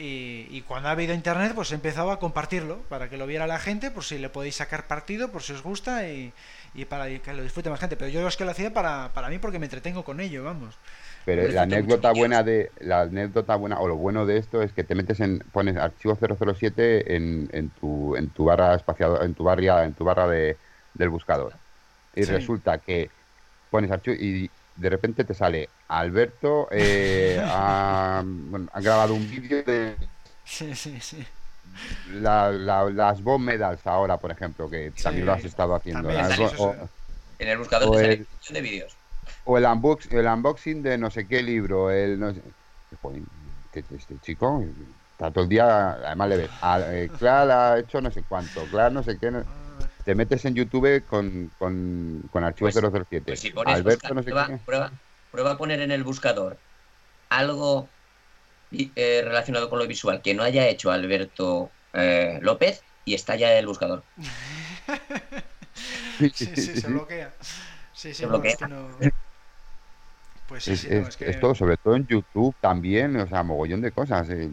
y, 0.00 0.46
y, 0.50 0.62
cuando 0.62 0.88
ha 0.88 0.92
habido 0.92 1.12
internet, 1.12 1.52
pues 1.54 1.72
he 1.72 1.74
empezado 1.74 2.10
a 2.10 2.18
compartirlo 2.18 2.78
para 2.88 3.10
que 3.10 3.18
lo 3.18 3.26
viera 3.26 3.46
la 3.46 3.58
gente, 3.58 3.90
por 3.90 4.02
si 4.02 4.18
le 4.18 4.30
podéis 4.30 4.56
sacar 4.56 4.86
partido, 4.86 5.30
por 5.30 5.42
si 5.42 5.52
os 5.52 5.62
gusta 5.62 6.08
y, 6.08 6.32
y 6.74 6.86
para 6.86 7.06
que 7.18 7.34
lo 7.34 7.42
disfrute 7.42 7.68
más 7.68 7.80
gente. 7.80 7.96
Pero 7.96 8.10
yo 8.10 8.26
es 8.26 8.36
que 8.36 8.46
lo 8.46 8.50
hacía 8.50 8.72
para, 8.72 9.10
para 9.12 9.28
mí 9.28 9.38
porque 9.38 9.58
me 9.58 9.66
entretengo 9.66 10.02
con 10.02 10.20
ello, 10.20 10.42
vamos. 10.42 10.74
Pero 11.26 11.46
la 11.48 11.62
anécdota 11.62 12.12
buena 12.12 12.42
de 12.42 12.70
la 12.80 13.02
anécdota 13.02 13.54
buena 13.56 13.78
o 13.78 13.88
lo 13.88 13.96
bueno 13.96 14.24
de 14.24 14.38
esto 14.38 14.62
es 14.62 14.72
que 14.72 14.84
te 14.84 14.94
metes 14.94 15.20
en 15.20 15.40
pones 15.52 15.76
archivo 15.76 16.16
007 16.16 17.14
en, 17.14 17.50
en 17.52 17.68
tu 17.68 18.16
en 18.16 18.30
tu 18.30 18.46
barra 18.46 18.74
espaciador 18.74 19.22
en 19.22 19.34
tu 19.34 19.44
barra 19.44 19.84
en 19.84 19.92
tu 19.92 20.04
barra 20.04 20.26
de, 20.26 20.56
del 20.94 21.10
buscador 21.10 21.52
y 22.14 22.22
sí. 22.22 22.32
resulta 22.32 22.78
que 22.78 23.10
pones 23.70 23.90
archivo 23.90 24.16
y 24.16 24.50
de 24.80 24.88
repente 24.88 25.24
te 25.24 25.34
sale 25.34 25.68
Alberto 25.88 26.68
eh, 26.70 27.40
ha, 27.46 28.22
bueno, 28.24 28.68
ha, 28.72 28.80
grabado 28.80 29.14
un 29.14 29.30
vídeo 29.30 29.62
de 29.62 29.94
sí, 30.44 30.74
sí, 30.74 30.98
sí. 31.00 31.24
La, 32.14 32.50
la, 32.50 32.90
las 32.90 33.22
bomb 33.22 33.44
medals 33.44 33.86
ahora, 33.86 34.16
por 34.16 34.32
ejemplo, 34.32 34.68
que 34.68 34.92
sí. 34.96 35.04
también 35.04 35.26
lo 35.26 35.32
has 35.32 35.44
estado 35.44 35.74
haciendo. 35.74 36.10
Las, 36.10 36.38
o, 36.58 36.74
en 37.38 37.48
el 37.48 37.58
buscador 37.58 37.96
te 37.96 38.12
el, 38.12 38.26
de 38.50 38.60
vídeos. 38.60 38.96
O 39.44 39.56
el, 39.56 39.64
unbox, 39.64 40.10
el 40.12 40.26
unboxing 40.26 40.82
de 40.82 40.98
no 40.98 41.10
sé 41.10 41.28
qué 41.28 41.42
libro, 41.42 41.90
el 41.90 42.18
no 42.18 42.34
sé, 42.34 42.42
joder, 43.00 43.22
este, 43.72 43.94
este 43.94 44.18
chico 44.20 44.64
está 45.12 45.30
todo 45.30 45.44
el 45.44 45.50
día, 45.50 45.92
además 45.92 46.28
le 46.28 46.36
ves, 46.38 46.50
a, 46.60 46.80
eh, 46.92 47.08
Clar 47.18 47.50
ha 47.50 47.78
hecho 47.78 48.00
no 48.00 48.10
sé 48.10 48.24
cuánto, 48.28 48.64
Clar 48.64 48.90
no 48.90 49.02
sé 49.02 49.16
qué, 49.18 49.30
no, 49.30 49.44
te 50.04 50.14
metes 50.14 50.44
en 50.44 50.54
YouTube 50.54 51.04
con, 51.06 51.50
con, 51.58 52.22
con 52.30 52.44
archivo 52.44 52.70
pues, 52.70 53.06
007. 53.08 53.24
Pues 53.26 53.40
si 53.40 53.50
pones 53.50 53.74
Alberto, 53.74 54.08
busca, 54.08 54.14
no 54.14 54.22
sé 54.22 54.30
prueba, 54.30 54.58
prueba, 54.64 54.92
prueba, 55.30 55.50
a 55.52 55.58
poner 55.58 55.80
en 55.80 55.90
el 55.90 56.04
buscador 56.04 56.56
algo 57.28 57.88
eh, 58.72 59.22
relacionado 59.24 59.68
con 59.68 59.78
lo 59.78 59.86
visual 59.86 60.22
que 60.22 60.34
no 60.34 60.42
haya 60.42 60.66
hecho 60.68 60.90
Alberto 60.90 61.70
eh, 61.92 62.38
López 62.42 62.82
y 63.04 63.14
está 63.14 63.36
ya 63.36 63.52
en 63.52 63.58
el 63.58 63.66
buscador. 63.66 64.02
sí, 66.18 66.30
sí, 66.34 66.56
sí, 66.56 66.80
se 66.80 66.88
bloquea. 66.88 67.34
Sí, 67.40 67.54
sí, 67.92 68.14
se 68.14 68.26
bloquea. 68.26 68.56
No, 68.68 68.88
es 68.88 68.96
que 68.98 69.02
no... 69.02 69.12
Pues 70.48 70.64
sí, 70.64 70.72
es, 70.72 70.80
sí, 70.80 70.88
es, 70.90 71.02
no, 71.02 71.08
es 71.08 71.16
que... 71.16 71.30
Esto, 71.30 71.54
sobre 71.54 71.76
todo 71.76 71.94
en 71.94 72.06
YouTube 72.06 72.54
también, 72.60 73.16
o 73.16 73.26
sea, 73.26 73.42
mogollón 73.42 73.80
de 73.80 73.92
cosas. 73.92 74.28
Eh. 74.30 74.50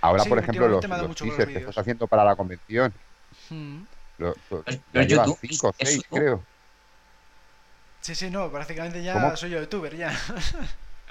Ahora, 0.00 0.24
sí, 0.24 0.28
por 0.28 0.38
ejemplo, 0.38 0.68
los, 0.68 0.84
los 0.84 1.16
teasers 1.16 1.52
que 1.52 1.58
estás 1.58 1.78
haciendo 1.78 2.06
para 2.06 2.24
la 2.24 2.36
convención. 2.36 2.92
Hmm. 3.48 3.82
Lo, 4.18 4.34
lo, 4.50 4.64
lo 4.92 5.02
YouTube, 5.02 5.38
5 5.40 5.68
o 5.68 5.74
6, 5.78 6.02
creo. 6.10 6.42
Sí, 8.00 8.14
sí, 8.14 8.30
no, 8.30 8.50
prácticamente 8.50 9.02
ya 9.02 9.14
¿Cómo? 9.14 9.36
soy 9.36 9.50
yo 9.50 9.60
youtuber, 9.60 9.96
ya. 9.96 10.16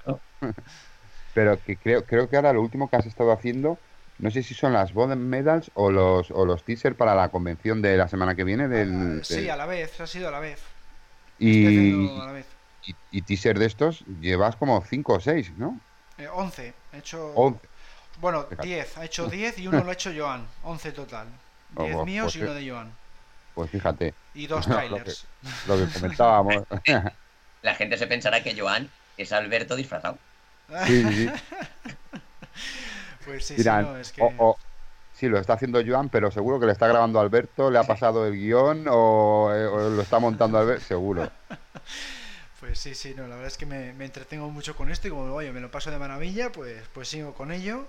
Pero 1.34 1.61
que 1.64 1.76
creo, 1.76 2.06
creo 2.06 2.30
que 2.30 2.38
ahora 2.38 2.53
lo 2.53 2.61
último 2.61 2.90
que 2.90 2.95
has 2.95 3.06
estado 3.06 3.32
haciendo, 3.34 3.77
no 4.19 4.32
sé 4.32 4.44
si 4.44 4.53
son 4.53 4.72
las 4.72 4.94
Bond 4.94 5.15
Medals 5.15 5.72
o 5.73 5.91
los, 5.91 6.32
o 6.32 6.45
los 6.45 6.64
teasers 6.64 6.95
para 6.95 7.14
la 7.14 7.30
convención 7.30 7.82
de 7.82 7.98
la 7.98 8.07
semana 8.07 8.36
que 8.36 8.45
viene. 8.45 8.69
Del, 8.69 9.19
uh, 9.19 9.23
sí, 9.23 9.41
del... 9.41 9.52
a 9.52 9.57
la 9.57 9.65
vez, 9.65 9.99
ha 9.99 10.07
sido 10.07 10.30
a 10.30 10.32
la 10.32 10.40
vez. 10.40 10.61
Y, 11.38 11.94
a 12.22 12.26
la 12.26 12.32
vez. 12.32 12.45
y, 12.86 12.95
y 13.11 13.22
teaser 13.23 13.60
de 13.60 13.65
estos 13.65 14.06
llevas 14.22 14.56
como 14.56 14.82
5 14.82 15.14
o 15.14 15.19
6, 15.19 15.52
¿no? 15.57 15.80
Eh, 16.18 16.27
11, 16.27 16.73
he 16.94 16.98
hecho... 16.98 17.34
11. 17.36 17.60
O 17.60 18.22
Bueno, 18.22 18.48
10. 18.61 18.98
Ha 18.98 19.06
hecho 19.06 19.27
10 19.27 19.60
y 19.60 19.68
uno 19.68 19.84
lo 19.84 19.90
ha 19.90 19.94
hecho 19.94 20.11
Joan. 20.15 20.48
11 20.64 20.91
total. 20.94 21.27
10 21.76 21.96
Oh, 21.96 22.06
míos 22.06 22.26
pues 22.26 22.36
y 22.36 22.40
sí. 22.40 22.44
uno 22.44 22.54
de 22.54 22.70
Joan. 22.70 22.92
Pues 23.54 23.70
fíjate, 23.72 24.14
Y 24.34 24.48
dos 24.48 24.68
Lo 24.68 24.76
que- 24.78 24.88
trailers. 24.88 25.26
lo 25.68 25.78
que 25.78 25.94
comentábamos. 25.94 26.64
La 27.62 27.76
gente 27.76 27.98
se 27.98 28.06
pensará 28.08 28.44
que 28.44 28.60
Joan 28.60 28.90
es 29.18 29.32
Alberto 29.32 29.76
disfrazado. 29.76 30.18
Sí, 30.86 31.04
sí, 31.04 31.14
sí. 31.14 31.30
Pues 33.26 33.44
sí, 33.46 33.54
sí, 33.56 33.58
Dirán, 33.62 33.84
no, 33.86 33.98
es 33.98 34.12
que... 34.12 34.22
o- 34.22 34.34
o- 34.38 34.58
sí, 35.14 35.28
lo 35.28 35.40
está 35.40 35.54
haciendo 35.54 35.82
Joan, 35.86 36.10
pero 36.10 36.30
seguro 36.30 36.60
que 36.60 36.68
le 36.68 36.72
está 36.74 36.88
grabando 36.88 37.20
Alberto, 37.20 37.72
le 37.72 37.80
ha 37.80 37.84
pasado 37.84 38.28
el 38.28 38.36
guion 38.36 38.86
o, 38.88 39.52
eh, 39.54 39.66
o 39.66 39.90
lo 39.90 40.02
está 40.02 40.20
montando 40.20 40.60
Alberto, 40.60 40.86
seguro. 40.86 41.32
Pues 42.60 42.78
sí, 42.80 42.94
sí, 42.94 43.14
no, 43.18 43.24
la 43.24 43.30
verdad 43.36 43.48
es 43.48 43.58
que 43.58 43.66
me, 43.66 43.94
me 43.94 44.06
entretengo 44.06 44.50
mucho 44.52 44.76
con 44.76 44.90
esto 44.92 45.08
y 45.08 45.12
como 45.12 45.34
oye, 45.34 45.52
me 45.52 45.60
lo 45.60 45.72
paso 45.72 45.90
de 45.90 45.98
maravilla, 45.98 46.52
pues, 46.52 46.84
pues 46.94 47.08
sigo 47.08 47.34
con 47.34 47.52
ello. 47.52 47.88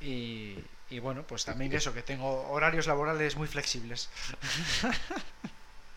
Y, 0.00 0.58
y 0.88 0.98
bueno, 1.00 1.26
pues 1.26 1.44
también 1.44 1.72
eso, 1.72 1.92
que 1.92 2.02
tengo 2.02 2.48
horarios 2.48 2.86
laborales 2.86 3.36
muy 3.36 3.48
flexibles. 3.48 4.10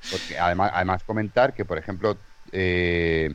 Porque 0.09 0.37
además, 0.39 0.71
además 0.73 1.03
comentar 1.03 1.53
que, 1.53 1.65
por 1.65 1.77
ejemplo, 1.77 2.25
eh, 2.51 3.29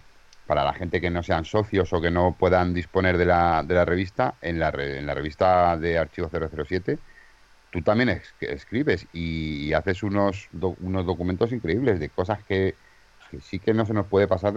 para 0.47 0.65
la 0.65 0.75
gente 0.75 1.01
que 1.01 1.11
no 1.11 1.23
sean 1.23 1.45
socios 1.45 1.93
o 1.93 2.01
que 2.01 2.11
no 2.11 2.37
puedan 2.37 2.75
disponer 2.75 3.17
de 3.17 3.27
la, 3.27 3.63
de 3.67 3.75
la 3.75 3.85
revista, 3.85 4.39
en 4.41 4.59
la, 4.59 4.71
re- 4.71 4.99
en 4.99 5.07
la 5.07 5.15
revista 5.15 5.77
de 5.77 5.99
Archivo 5.99 6.29
007, 6.31 7.01
tú 7.71 7.83
también 7.83 8.09
es- 8.11 8.35
que 8.39 8.53
escribes 8.53 9.09
y, 9.13 9.73
haces 9.73 10.03
unos, 10.03 10.49
do- 10.53 10.75
unos 10.79 11.07
documentos 11.07 11.53
increíbles 11.53 12.01
de 12.01 12.11
cosas 12.11 12.45
que, 12.45 12.79
que 13.31 13.41
sí 13.41 13.61
que 13.61 13.73
no 13.75 13.87
se 13.87 13.95
nos 13.95 14.07
puede 14.09 14.27
pasar 14.29 14.53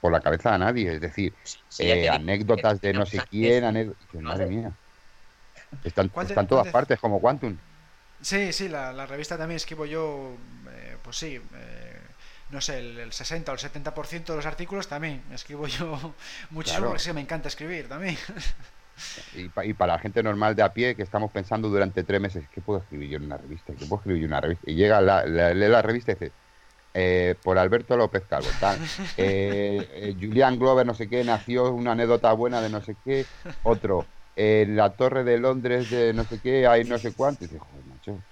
por 0.00 0.12
la 0.12 0.20
cabeza 0.20 0.54
a 0.54 0.58
nadie. 0.58 0.92
Es 0.94 1.00
decir, 1.00 1.34
Sí, 1.68 1.84
eh, 1.84 2.08
anécdotas 2.08 2.80
de 2.80 2.92
no 2.94 3.06
sé 3.06 3.22
quién, 3.22 3.64
anécdotas... 3.64 4.06
Madre 4.22 4.46
mía. 4.46 4.76
Están, 5.84 6.08
¿Cuál 6.08 6.26
de- 6.26 6.32
están 6.32 6.46
todas 6.46 6.66
de- 6.66 6.72
partes 6.72 6.98
como 7.00 7.20
Quantum. 7.20 7.56
Sí, 8.22 8.52
sí, 8.52 8.68
la, 8.68 8.92
la 8.92 9.06
revista 9.06 9.38
también 9.38 9.56
escribo 9.56 9.86
yo, 9.86 10.36
eh, 10.70 10.96
pues 11.02 11.16
sí, 11.16 11.36
eh, 11.54 11.96
no 12.50 12.60
sé, 12.60 12.78
el, 12.80 12.98
el 12.98 13.12
60 13.12 13.50
o 13.50 13.54
el 13.54 13.60
70% 13.60 14.32
de 14.32 14.36
los 14.36 14.46
artículos 14.46 14.88
también 14.88 15.22
escribo 15.32 15.66
yo 15.66 16.14
muchísimo, 16.50 16.78
Claro. 16.80 16.86
porque 16.88 17.02
sí, 17.02 17.12
me 17.12 17.20
encanta 17.22 17.48
escribir 17.48 17.88
también. 17.88 18.16
Y, 19.34 19.48
pa- 19.48 19.64
y 19.64 19.72
para 19.72 19.94
la 19.94 19.98
gente 19.98 20.22
normal 20.22 20.54
de 20.54 20.62
a 20.62 20.74
pie 20.74 20.94
que 20.94 21.02
estamos 21.02 21.30
pensando 21.30 21.70
durante 21.70 22.04
tres 22.04 22.20
meses, 22.20 22.46
¿qué 22.52 22.60
puedo 22.60 22.80
escribir 22.80 23.08
yo 23.08 23.16
en 23.16 23.24
una 23.24 23.38
revista? 23.38 23.72
¿Qué 23.72 23.86
puedo 23.86 24.00
escribir 24.00 24.20
yo 24.20 24.26
en 24.26 24.32
una 24.32 24.40
revista? 24.42 24.70
Y 24.70 24.74
llega, 24.74 25.00
la, 25.00 25.24
la- 25.24 25.54
lee 25.54 25.68
la 25.68 25.80
revista 25.80 26.12
y 26.12 26.16
dice, 26.16 26.32
eh, 26.92 27.34
por 27.42 27.56
Alberto 27.58 27.96
López 27.96 28.24
Calvo, 28.28 28.48
tal. 28.60 28.78
Eh, 29.16 29.88
eh, 29.94 30.16
Julian 30.20 30.58
Glover, 30.58 30.84
no 30.84 30.92
sé 30.92 31.08
qué, 31.08 31.24
nació 31.24 31.72
una 31.72 31.92
anécdota 31.92 32.30
buena 32.34 32.60
de 32.60 32.68
no 32.68 32.82
sé 32.82 32.94
qué. 33.02 33.24
Otro, 33.62 34.04
en 34.36 34.76
la 34.76 34.94
Torre 34.96 35.24
de 35.24 35.38
Londres 35.38 35.88
de 35.90 36.12
no 36.14 36.24
sé 36.24 36.40
qué, 36.40 36.66
hay 36.66 36.84
no 36.84 36.98
sé 36.98 37.12
cuánto. 37.12 37.44
Y 37.44 37.48
dices, 37.48 37.60
joder, 37.62 37.84
macho. 37.86 38.24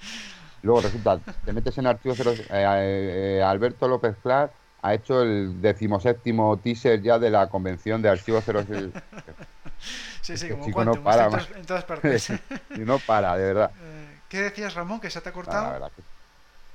Luego 0.62 0.82
resulta, 0.82 1.22
te 1.44 1.52
metes 1.52 1.78
en 1.78 1.86
archivo 1.86 2.14
cero, 2.16 2.34
eh, 2.50 3.38
eh, 3.38 3.42
Alberto 3.42 3.86
López 3.88 4.16
Clark 4.22 4.52
ha 4.80 4.94
hecho 4.94 5.22
el 5.22 5.60
decimoséptimo 5.60 6.58
teaser 6.60 7.00
ya 7.02 7.18
de 7.18 7.30
la 7.30 7.48
convención 7.48 8.00
de 8.02 8.08
archivo 8.10 8.40
00. 8.40 8.92
sí, 10.22 10.22
sí, 10.22 10.34
Este 10.34 10.50
como 10.50 10.64
chico 10.64 10.84
no 10.84 11.02
para, 11.02 11.24
en, 11.24 11.30
todas, 11.30 11.50
en 11.50 11.66
todas 11.66 11.84
partes. 11.84 12.28
y 12.74 12.80
no 12.80 12.98
para, 13.00 13.36
de 13.36 13.44
verdad. 13.44 13.72
Eh, 13.76 14.20
¿Qué 14.28 14.42
decías, 14.42 14.74
Ramón, 14.74 15.00
que 15.00 15.10
se 15.10 15.20
te 15.20 15.28
ha 15.28 15.32
La 15.32 15.36
cortado? 15.38 15.72
verdad 15.72 15.92
que- 15.94 16.02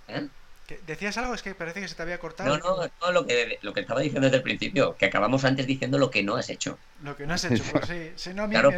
¿Eh? 0.08 0.30
¿Qué- 0.68 0.80
¿Decías 0.84 1.18
algo? 1.18 1.34
Es 1.34 1.44
que 1.44 1.56
parece 1.56 1.82
que 1.82 1.88
se 1.88 1.96
te 1.96 2.02
había 2.04 2.20
cortado. 2.20 2.54
No, 2.54 2.58
no, 2.58 2.78
no, 3.02 3.12
lo 3.12 3.26
que, 3.26 3.58
lo 3.62 3.74
que 3.74 3.82
estaba 3.82 4.02
diciendo 4.02 4.26
desde 4.28 4.38
el 4.38 4.44
principio, 4.44 4.98
que 4.98 5.06
acabamos 5.06 5.46
antes 5.46 5.66
diciendo 5.66 5.98
lo 5.98 6.10
que 6.12 6.24
no 6.24 6.36
has 6.36 6.50
hecho. 6.50 6.84
Lo 7.00 7.16
que 7.16 7.28
no 7.28 7.34
has 7.34 7.44
hecho, 7.44 7.66
pues 7.66 7.86
sí. 7.86 8.14
sí 8.18 8.34
no, 8.34 8.48
Claro, 8.50 8.72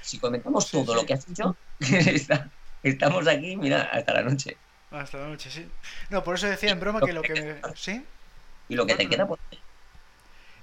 si 0.00 0.18
comentamos 0.20 0.70
todo 0.70 0.94
sí. 0.94 0.96
lo 0.96 1.06
que 1.06 1.14
has 1.14 1.28
hecho, 1.28 1.58
está- 1.80 2.52
estamos 2.82 3.26
aquí, 3.28 3.56
mira, 3.56 3.82
hasta 3.84 4.14
la 4.14 4.22
noche. 4.22 4.62
Hasta 4.90 5.18
la 5.18 5.28
noche, 5.28 5.50
sí. 5.50 5.72
No, 6.10 6.22
por 6.24 6.34
eso 6.36 6.46
decía 6.48 6.72
en 6.72 6.80
broma 6.80 7.02
que 7.02 7.12
lo 7.12 7.24
que 7.24 7.36
me... 7.36 7.64
¿Sí? 7.74 8.06
Y 8.68 8.74
lo 8.76 8.86
que 8.86 8.94
te 8.94 9.08
queda 9.08 9.26
por 9.26 9.40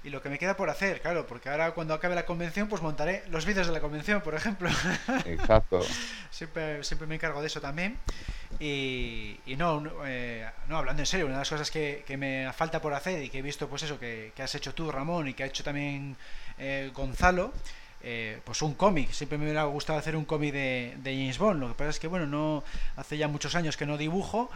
Y 0.04 0.10
lo 0.10 0.20
que 0.20 0.28
me 0.28 0.38
queda 0.38 0.54
por 0.54 0.68
hacer, 0.68 1.00
claro, 1.00 1.26
porque 1.26 1.48
ahora 1.48 1.72
cuando 1.72 1.94
acabe 1.94 2.14
la 2.14 2.26
convención, 2.26 2.68
pues 2.68 2.82
montaré 2.82 3.24
los 3.30 3.46
vídeos 3.46 3.66
de 3.66 3.72
la 3.72 3.80
convención, 3.80 4.20
por 4.20 4.34
ejemplo. 4.34 4.68
Exacto. 5.24 5.80
siempre, 6.30 6.84
siempre 6.84 7.06
me 7.06 7.14
encargo 7.14 7.40
de 7.40 7.46
eso 7.46 7.58
también. 7.58 7.96
Y, 8.60 9.40
y 9.46 9.56
no, 9.56 9.80
no, 9.80 9.92
eh, 10.04 10.46
no, 10.68 10.76
hablando 10.76 11.00
en 11.00 11.06
serio, 11.06 11.24
una 11.24 11.36
de 11.36 11.40
las 11.40 11.48
cosas 11.48 11.70
que, 11.70 12.04
que 12.06 12.18
me 12.18 12.52
falta 12.52 12.82
por 12.82 12.92
hacer 12.92 13.22
y 13.22 13.30
que 13.30 13.38
he 13.38 13.42
visto, 13.42 13.66
pues 13.66 13.82
eso, 13.82 13.98
que, 13.98 14.32
que 14.36 14.42
has 14.42 14.54
hecho 14.54 14.74
tú, 14.74 14.92
Ramón, 14.92 15.26
y 15.26 15.32
que 15.32 15.42
ha 15.42 15.46
hecho 15.46 15.64
también 15.64 16.16
eh, 16.58 16.90
Gonzalo, 16.92 17.54
eh, 18.02 18.40
pues 18.44 18.60
un 18.60 18.74
cómic. 18.74 19.10
Siempre 19.10 19.38
me 19.38 19.44
hubiera 19.44 19.64
gustado 19.64 19.98
hacer 19.98 20.16
un 20.16 20.26
cómic 20.26 20.52
de, 20.52 20.94
de 20.98 21.12
James 21.12 21.38
Bond. 21.38 21.60
Lo 21.60 21.68
que 21.68 21.74
pasa 21.74 21.88
es 21.88 21.98
que, 21.98 22.08
bueno, 22.08 22.26
no 22.26 22.62
hace 22.96 23.16
ya 23.16 23.26
muchos 23.26 23.54
años 23.54 23.78
que 23.78 23.86
no 23.86 23.96
dibujo 23.96 24.50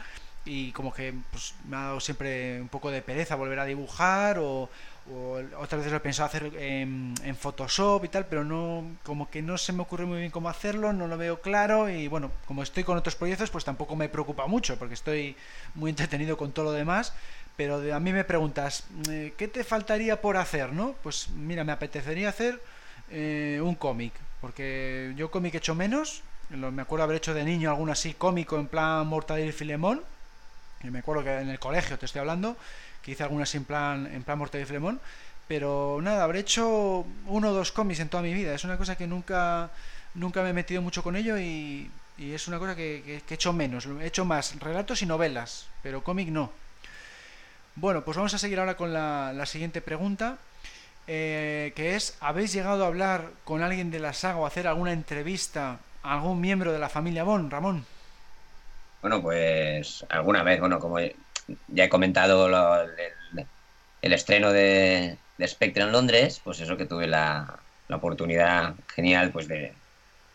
y 0.45 0.73
como 0.73 0.93
que 0.93 1.15
pues, 1.31 1.55
me 1.67 1.77
ha 1.77 1.81
dado 1.81 2.01
siempre 2.01 2.61
un 2.61 2.69
poco 2.69 2.91
de 2.91 3.03
pereza 3.03 3.37
volver 3.37 3.59
a 3.59 3.65
dibujar 3.65 4.39
o, 4.39 4.69
o 5.15 5.41
otras 5.59 5.79
veces 5.79 5.93
lo 5.93 5.99
he 5.99 6.01
pensado 6.01 6.27
hacer 6.27 6.53
en, 6.57 7.15
en 7.23 7.37
Photoshop 7.37 8.05
y 8.05 8.09
tal, 8.09 8.27
pero 8.27 8.45
no 8.45 8.85
como 9.03 9.31
que 9.31 9.43
no 9.43 9.57
se 9.59 9.73
me 9.73 9.83
ocurre 9.83 10.07
muy 10.07 10.19
bien 10.19 10.31
cómo 10.31 10.49
hacerlo, 10.49 10.93
no 10.93 11.07
lo 11.07 11.17
veo 11.17 11.41
claro 11.41 11.89
y 11.89 12.09
bueno, 12.09 12.31
como 12.47 12.63
estoy 12.63 12.85
con 12.85 12.99
otros 12.99 13.17
proyectos, 13.17 13.51
pues 13.51 13.65
tampoco 13.65 13.97
me 13.97 14.09
preocupa 14.09 14.47
mucho 14.47 14.79
porque 14.79 14.95
estoy 14.95 15.37
muy 15.75 15.91
entretenido 15.91 16.37
con 16.37 16.53
todo 16.53 16.67
lo 16.67 16.73
demás. 16.73 17.13
Pero 17.59 17.93
a 17.93 17.99
mí 17.99 18.13
me 18.13 18.23
preguntas, 18.23 18.85
eh, 19.11 19.35
¿qué 19.37 19.49
te 19.49 19.65
faltaría 19.65 20.21
por 20.21 20.37
hacer, 20.37 20.73
no? 20.73 20.95
Pues 21.03 21.29
mira, 21.31 21.65
me 21.65 21.73
apetecería 21.73 22.29
hacer 22.29 22.63
eh, 23.11 23.61
un 23.61 23.75
cómic, 23.75 24.13
porque 24.41 25.13
yo 25.17 25.33
cómic 25.33 25.55
he 25.55 25.59
hecho 25.59 25.75
menos. 25.75 26.23
Me 26.51 26.81
acuerdo 26.81 27.03
haber 27.03 27.17
hecho 27.17 27.35
de 27.35 27.45
niño 27.45 27.71
algún 27.71 27.91
así 27.91 28.15
cómico 28.15 28.61
en 28.61 28.69
plan 28.69 29.05
Mortadelo 29.09 29.49
y 29.49 29.53
Filemón. 29.53 30.03
Y 30.85 30.91
me 30.91 31.01
acuerdo 31.01 31.25
que 31.25 31.37
en 31.37 31.49
el 31.49 31.59
colegio 31.59 31.99
te 31.99 32.07
estoy 32.07 32.21
hablando, 32.21 32.57
hice 33.13 33.23
algunas 33.23 33.55
en 33.55 33.65
plan, 33.65 34.07
en 34.07 34.23
plan 34.23 34.39
Mortadelo 34.39 34.65
y 34.65 34.69
Filemón. 34.69 35.01
Pero 35.49 35.99
nada, 36.03 36.25
habré 36.25 36.41
hecho 36.41 37.07
uno 37.27 37.51
o 37.51 37.53
dos 37.55 37.73
cómics 37.73 38.01
en 38.01 38.09
toda 38.09 38.23
mi 38.23 38.35
vida. 38.35 38.55
Es 38.55 38.65
una 38.65 38.77
cosa 38.77 38.97
que 38.97 39.07
nunca, 39.07 39.71
nunca 40.15 40.43
me 40.43 40.51
he 40.51 40.53
metido 40.53 40.83
mucho 40.83 41.03
con 41.03 41.17
ello 41.17 41.39
y, 41.39 41.91
es 42.19 42.49
una 42.49 42.59
cosa 42.59 42.77
que, 42.77 43.03
que- 43.05 43.23
he 43.33 43.35
hecho 43.35 43.53
menos. 43.53 43.87
He 43.87 44.07
hecho 44.07 44.25
más 44.25 44.59
relatos 44.61 45.03
y 45.03 45.07
novelas, 45.07 45.69
pero 45.83 46.03
cómic 46.03 46.29
no. 46.29 46.53
Bueno, 47.77 48.05
pues 48.05 48.17
vamos 48.17 48.35
a 48.35 48.39
seguir 48.39 48.59
ahora 48.59 48.77
con 48.77 48.93
la, 48.93 49.47
siguiente 49.47 49.81
pregunta, 49.81 50.37
eh, 51.07 51.73
que 51.77 51.95
es, 51.97 52.17
¿habéis 52.21 52.53
llegado 52.53 52.85
a 52.85 52.89
hablar 52.89 53.31
con 53.45 53.63
alguien 53.63 53.91
de 53.91 54.01
la 54.01 54.13
saga 54.13 54.39
o 54.39 54.47
hacer 54.47 54.67
alguna 54.67 54.93
entrevista 54.93 55.79
a 56.03 56.15
algún 56.15 56.41
miembro 56.41 56.73
de 56.73 56.79
la 56.81 56.89
familia 56.89 57.25
Bond, 57.25 57.53
Ramón? 57.53 57.87
Bueno, 59.01 59.23
pues 59.23 60.05
alguna 60.09 60.43
vez, 60.43 60.59
bueno, 60.61 60.81
como 60.81 60.99
ya 61.69 61.85
he 61.85 61.89
comentado 61.89 62.49
lo- 62.49 62.83
el, 62.83 63.49
el 64.03 64.13
estreno 64.13 64.53
de, 64.53 65.19
de 65.37 65.49
Spectre 65.49 65.85
en 65.85 65.93
Londres, 65.93 66.41
pues 66.45 66.61
eso 66.61 66.77
que 66.77 66.87
tuve 66.87 67.07
la, 67.07 67.63
la 67.89 67.97
oportunidad 67.97 68.75
genial 68.95 69.33
pues 69.33 69.49
de, 69.49 69.75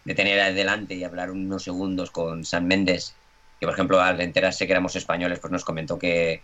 de 0.06 0.16
tener 0.16 0.40
adelante 0.40 0.96
y 0.96 1.04
hablar 1.04 1.32
unos 1.32 1.64
segundos 1.64 2.12
con 2.12 2.44
San 2.44 2.68
Méndez, 2.68 3.16
que 3.60 3.66
por 3.68 3.74
ejemplo 3.74 4.02
al 4.02 4.20
enterarse 4.22 4.66
que 4.66 4.74
éramos 4.74 4.96
españoles, 4.96 5.40
pues 5.40 5.52
nos 5.52 5.66
comentó 5.66 5.98
que... 6.00 6.44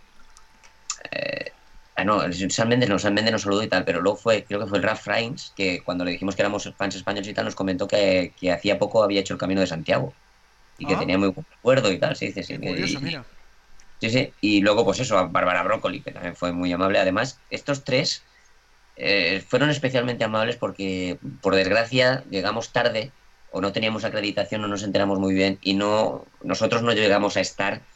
eh, 1.10 1.52
ah, 1.96 2.04
no, 2.04 2.20
San 2.32 2.68
Méndez 2.68 2.88
no, 2.88 2.98
San 2.98 3.14
Méndez 3.14 3.32
nos 3.32 3.42
saludó 3.42 3.62
y 3.62 3.68
tal, 3.68 3.84
pero 3.84 4.00
luego 4.00 4.18
fue, 4.18 4.44
creo 4.44 4.60
que 4.60 4.66
fue 4.66 4.78
el 4.78 4.84
Ralph 4.84 5.00
Fiennes, 5.02 5.52
que 5.56 5.82
cuando 5.84 6.04
le 6.04 6.12
dijimos 6.12 6.36
que 6.36 6.42
éramos 6.42 6.72
fans 6.76 6.96
españoles 6.96 7.28
y 7.28 7.34
tal, 7.34 7.44
nos 7.44 7.54
comentó 7.54 7.86
que, 7.88 8.34
que 8.38 8.52
hacía 8.52 8.78
poco 8.78 9.02
había 9.02 9.20
hecho 9.20 9.34
el 9.34 9.40
Camino 9.40 9.60
de 9.60 9.66
Santiago 9.66 10.14
y 10.78 10.86
que 10.86 10.94
Ah. 10.94 10.98
tenía 11.00 11.18
muy 11.18 11.28
buen 11.28 11.46
recuerdo 11.50 11.92
y 11.92 11.98
tal, 11.98 12.16
sí, 12.16 12.32
sí, 12.32 12.42
sí. 12.42 12.54
Y- 12.54 12.98
mira. 12.98 13.24
Sí, 14.00 14.08
sí. 14.10 14.34
Y 14.40 14.60
luego, 14.62 14.84
pues 14.84 15.00
eso, 15.00 15.18
a 15.18 15.26
Bárbara 15.28 15.62
Broccoli, 15.62 16.02
que 16.02 16.12
también 16.12 16.34
fue 16.36 16.52
muy 16.52 16.72
amable. 16.72 16.98
Además, 16.98 17.44
estos 17.50 17.84
tres 17.84 18.26
eh, 18.96 19.40
fueron 19.48 19.70
especialmente 19.70 20.24
amables 20.24 20.56
porque, 20.56 21.20
por 21.42 21.54
desgracia, 21.56 22.24
llegamos 22.30 22.72
tarde 22.72 23.16
o 23.46 23.60
no 23.60 23.72
teníamos 23.72 24.04
acreditación, 24.04 24.62
no 24.62 24.68
nos 24.68 24.84
enteramos 24.84 25.18
muy 25.20 25.34
bien 25.34 25.58
y 25.62 25.74
no 25.74 26.32
nosotros 26.42 26.82
no 26.82 26.92
llegamos 26.94 27.36
a 27.36 27.40
estar 27.40 27.86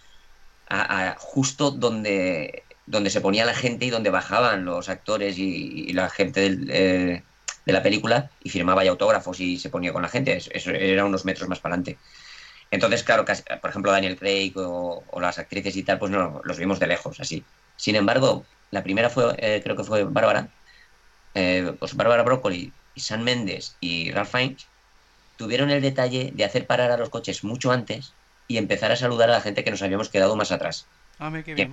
a- 0.66 1.10
a 1.12 1.16
justo 1.18 1.70
donde, 1.72 2.66
donde 2.86 3.10
se 3.10 3.20
ponía 3.22 3.44
la 3.47 3.55
gente 3.55 3.86
y 3.86 3.90
donde 3.90 4.10
bajaban 4.10 4.64
los 4.64 4.89
actores 4.89 5.39
y, 5.39 5.90
y 5.90 5.93
la 5.94 6.10
gente 6.10 6.40
del, 6.43 6.70
eh, 6.72 7.26
de 7.66 7.72
la 7.72 7.82
película 7.82 8.32
y 8.40 8.51
firmaba 8.51 8.85
ya 8.85 8.90
autógrafos 8.90 9.40
y 9.40 9.59
se 9.59 9.70
ponía 9.70 9.93
con 9.93 10.02
la 10.02 10.09
gente. 10.09 10.36
Eso 10.36 10.70
era 10.72 11.05
unos 11.05 11.24
metros 11.24 11.48
más 11.48 11.60
para 11.60 11.74
adelante. 11.76 12.01
Entonces, 12.74 13.02
claro, 13.05 13.24
casi- 13.24 13.42
por 13.60 13.70
ejemplo, 13.70 13.92
Daniel 13.92 14.18
Craig 14.18 14.52
o, 14.56 15.06
o 15.10 15.20
las 15.20 15.38
actrices 15.38 15.76
y 15.76 15.84
tal, 15.84 15.98
pues 15.98 16.10
no, 16.10 16.40
los 16.44 16.59
vimos 16.59 16.80
de 16.80 16.86
lejos, 16.88 17.20
así. 17.20 17.48
Sin 17.76 17.96
embargo, 17.96 18.46
la 18.70 18.82
primera 18.82 19.10
fue, 19.10 19.34
eh, 19.38 19.60
creo 19.62 19.76
que 19.76 19.84
fue 19.84 20.05
Bárbara, 20.05 20.52
eh, 21.34 21.76
pues 21.78 21.94
Bárbara 21.96 22.22
Broccoli 22.22 22.76
y 22.94 23.01
San 23.01 23.24
Méndez 23.24 23.76
y 23.80 24.10
Ralph 24.12 24.30
Fiennes 24.30 24.72
tuvieron 25.36 25.70
el 25.70 25.82
detalle 25.82 26.32
de 26.34 26.44
hacer 26.44 26.66
parar 26.66 26.90
a 26.92 26.96
los 26.98 27.10
coches 27.10 27.44
mucho 27.44 27.72
antes 27.72 28.18
y 28.46 28.59
empezar 28.59 28.92
a 28.92 28.96
saludar 28.96 29.30
a 29.30 29.34
la 29.34 29.40
gente 29.40 29.64
que 29.64 29.70
nos 29.70 29.82
habíamos 29.82 30.10
quedado 30.10 30.36
más 30.36 30.52
atrás. 30.52 30.90
Ah, 31.18 31.30
qué 31.44 31.55
bien. 31.55 31.70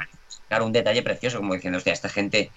claro, 0.47 0.65
un 0.65 0.71
detalle 0.71 1.03
precioso, 1.03 1.37
como 1.39 1.53
diciendo, 1.55 1.77
hostia, 1.77 1.93
esta 1.93 2.09
gente 2.09 2.53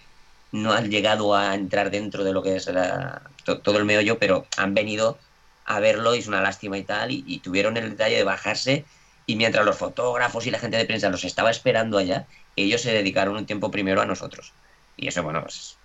no 0.52 0.72
han 0.72 0.90
llegado 0.90 1.34
a 1.34 1.54
entrar 1.54 1.90
dentro 1.90 2.24
de 2.24 2.32
lo 2.32 2.42
que 2.42 2.56
es 2.56 2.66
la- 2.68 3.30
to- 3.44 3.60
todo 3.62 3.78
el 3.78 3.84
meollo, 3.84 4.18
pero 4.18 4.46
han 4.56 4.74
venido 4.74 5.20
a 5.64 5.80
verlo 5.80 6.14
y 6.14 6.18
es 6.18 6.26
una 6.26 6.40
lástima 6.40 6.78
y 6.78 6.82
tal, 6.82 7.10
y, 7.10 7.38
tuvieron 7.38 7.76
el 7.76 7.90
detalle 7.90 8.16
de 8.16 8.24
bajarse 8.24 8.84
y 9.26 9.36
mientras 9.36 9.64
los 9.64 9.76
fotógrafos 9.76 10.46
y 10.46 10.50
la 10.50 10.58
gente 10.58 10.76
de 10.76 10.84
prensa 10.84 11.08
los 11.08 11.24
estaba 11.24 11.50
esperando 11.50 11.98
allá, 11.98 12.26
ellos 12.56 12.82
se 12.82 12.92
dedicaron 12.92 13.36
un 13.36 13.46
tiempo 13.46 13.70
primero 13.70 14.02
a 14.02 14.06
nosotros. 14.06 14.52
Y 14.96 15.08
eso, 15.08 15.22
bueno, 15.22 15.40
pues 15.42 15.76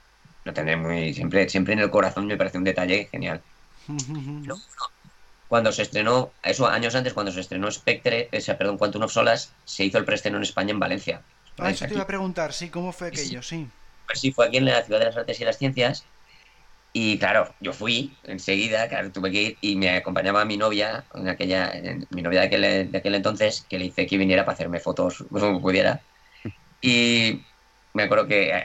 lo 0.44 0.54
tendré 0.54 0.76
muy 0.76 1.14
siempre, 1.14 1.48
siempre 1.50 1.74
en 1.74 1.80
el 1.80 1.90
corazón, 1.90 2.28
me 2.28 2.38
parece 2.38 2.58
un 2.58 2.64
detalle 2.64 3.08
genial. 3.12 3.42
cuando 5.48 5.72
se 5.72 5.82
estrenó, 5.82 6.32
eso 6.44 6.68
años 6.68 6.94
antes, 6.96 7.14
cuando 7.14 7.32
se 7.32 7.40
estrenó 7.40 7.72
Spectre, 7.72 8.30
ese, 8.32 8.54
perdón, 8.54 8.78
Quantum 8.78 9.04
of 9.04 9.12
Solas, 9.12 9.52
se 9.66 9.84
hizo 9.84 9.98
el 9.98 10.06
preestreno 10.06 10.38
en 10.38 10.44
España 10.44 10.72
en 10.72 10.80
Valencia. 10.80 11.22
Ah, 11.58 11.72
eso 11.72 11.88
te 11.88 11.94
iba 11.94 12.04
a 12.04 12.08
preguntar, 12.08 12.54
sí, 12.54 12.70
¿cómo 12.70 12.92
fue 12.92 13.08
aquello? 13.08 13.42
Sí. 13.42 13.68
Pues 14.06 14.20
sí, 14.20 14.32
fue 14.32 14.48
aquí 14.48 14.58
en 14.58 14.66
la 14.66 14.84
Ciudad 14.84 15.00
de 15.00 15.06
las 15.06 15.18
Artes 15.18 15.40
y 15.40 15.46
las 15.46 15.58
Ciencias. 15.58 16.06
Y 16.92 17.20
claro, 17.20 17.54
yo 17.60 17.72
fui 17.72 18.18
enseguida, 18.24 18.88
claro, 18.88 19.12
tuve 19.12 19.32
que 19.32 19.42
ir 19.42 19.58
y 19.62 19.76
me 19.76 19.90
acompañaba 19.92 20.44
mi 20.46 20.58
novia, 20.58 21.06
en 21.14 21.30
aquella, 21.30 21.72
mi 22.10 22.22
novia 22.22 22.42
de 22.42 22.46
aquel, 22.48 22.92
de 22.92 22.98
aquel 22.98 23.16
entonces, 23.16 23.66
que 23.70 23.78
le 23.78 23.86
hice 23.86 24.08
que 24.08 24.18
viniera 24.18 24.44
para 24.44 24.56
hacerme 24.56 24.80
fotos 24.80 25.24
como 25.30 25.62
pudiera. 25.62 26.02
Y 26.82 27.42
me 27.94 28.04
acuerdo 28.04 28.28
que 28.28 28.64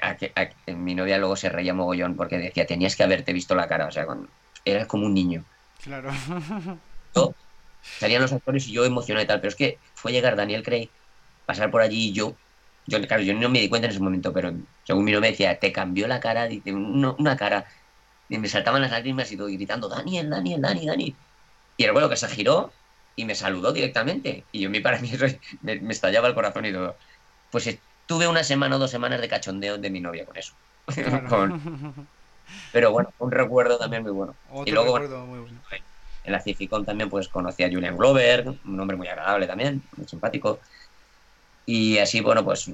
mi 0.69 0.95
novia 0.95 1.19
luego 1.19 1.37
se 1.37 1.49
reía 1.49 1.75
mogollón 1.75 2.17
porque 2.17 2.39
decía, 2.39 2.67
tenías 2.67 2.97
que 2.97 3.03
haberte 3.03 3.33
visto 3.33 3.55
la 3.55 3.69
cara, 3.69 3.87
o 3.87 3.91
sea, 3.91 4.07
cuando, 4.07 4.29
eras 4.65 4.87
como 4.87 5.07
un 5.07 5.15
niño. 5.15 5.45
Claro. 5.83 6.11
salían 7.83 8.23
los 8.23 8.33
actores 8.33 8.67
y 8.67 8.73
yo 8.73 8.85
emocionado 8.85 9.25
y 9.25 9.29
tal, 9.29 9.41
pero 9.41 9.51
es 9.51 9.57
que 9.57 9.79
fue 9.95 10.13
llegar 10.13 10.37
Daniel 10.37 10.63
Craig, 10.63 10.91
pasar 11.47 11.71
por 11.71 11.83
allí 11.83 12.09
y 12.09 12.13
yo, 12.13 12.35
yo, 12.87 13.01
claro, 13.03 13.23
yo 13.23 13.35
no 13.35 13.49
me 13.49 13.61
di 13.61 13.69
cuenta 13.69 13.87
en 13.87 13.93
ese 13.93 14.01
momento, 14.01 14.33
pero 14.33 14.53
según 14.85 15.05
mi 15.05 15.13
novia 15.13 15.31
decía, 15.31 15.59
te 15.59 15.73
cambió 15.73 16.07
la 16.07 16.21
cara, 16.21 16.47
dice, 16.47 16.73
una, 16.73 17.37
cara, 17.37 17.67
y 18.29 18.39
me 18.39 18.49
saltaban 18.49 18.83
las 18.83 18.91
lágrimas 18.91 19.31
y 19.33 19.37
todo, 19.37 19.49
gritando, 19.49 19.89
Daniel, 19.89 20.31
Daniel, 20.31 20.61
Dani, 20.61 20.87
Dani. 20.87 21.17
Y 21.77 21.85
el 21.85 21.93
vuelo 21.93 22.09
que 22.09 22.17
se 22.17 22.29
giró 22.29 22.73
y 23.17 23.25
me 23.25 23.35
saludó 23.35 23.73
directamente. 23.73 24.45
Y 24.53 24.61
yo, 24.61 24.71
mi 24.71 24.81
para 24.81 24.99
mí, 25.01 25.11
me, 25.63 25.81
me 25.81 25.93
estallaba 25.93 26.29
el 26.29 26.35
corazón 26.35 26.67
y 26.67 26.73
todo. 26.73 26.97
Pues 27.51 27.79
tuve 28.07 28.29
una 28.29 28.45
semana 28.45 28.77
o 28.77 28.79
dos 28.79 28.91
semanas 28.91 29.21
de 29.21 29.29
cachondeo 29.29 29.79
de 29.79 29.91
mi 29.91 30.01
novia 30.01 30.27
con 30.27 30.37
eso. 30.37 30.55
Pero 32.73 32.93
bueno, 32.93 33.13
un 33.19 33.31
recuerdo 33.31 33.79
también 33.79 34.03
muy 34.03 34.13
bueno. 34.13 34.35
y 34.67 34.71
luego, 34.71 34.99
recuerdo 34.99 35.25
muy 35.27 35.41
bueno. 35.41 35.61
En 36.25 36.33
la 36.33 36.41
Cificon 36.41 36.85
también 36.85 37.11
pues 37.11 37.29
conocí 37.29 37.63
a 37.63 37.71
Julian 37.71 37.97
Glover, 37.97 38.49
un 38.65 38.81
hombre 38.81 38.97
muy 38.97 39.09
agradable 39.09 39.47
también, 39.47 39.83
muy 39.97 40.09
simpático. 40.09 40.59
Y 41.67 41.99
así, 41.99 42.21
bueno, 42.21 42.45
pues 42.45 42.71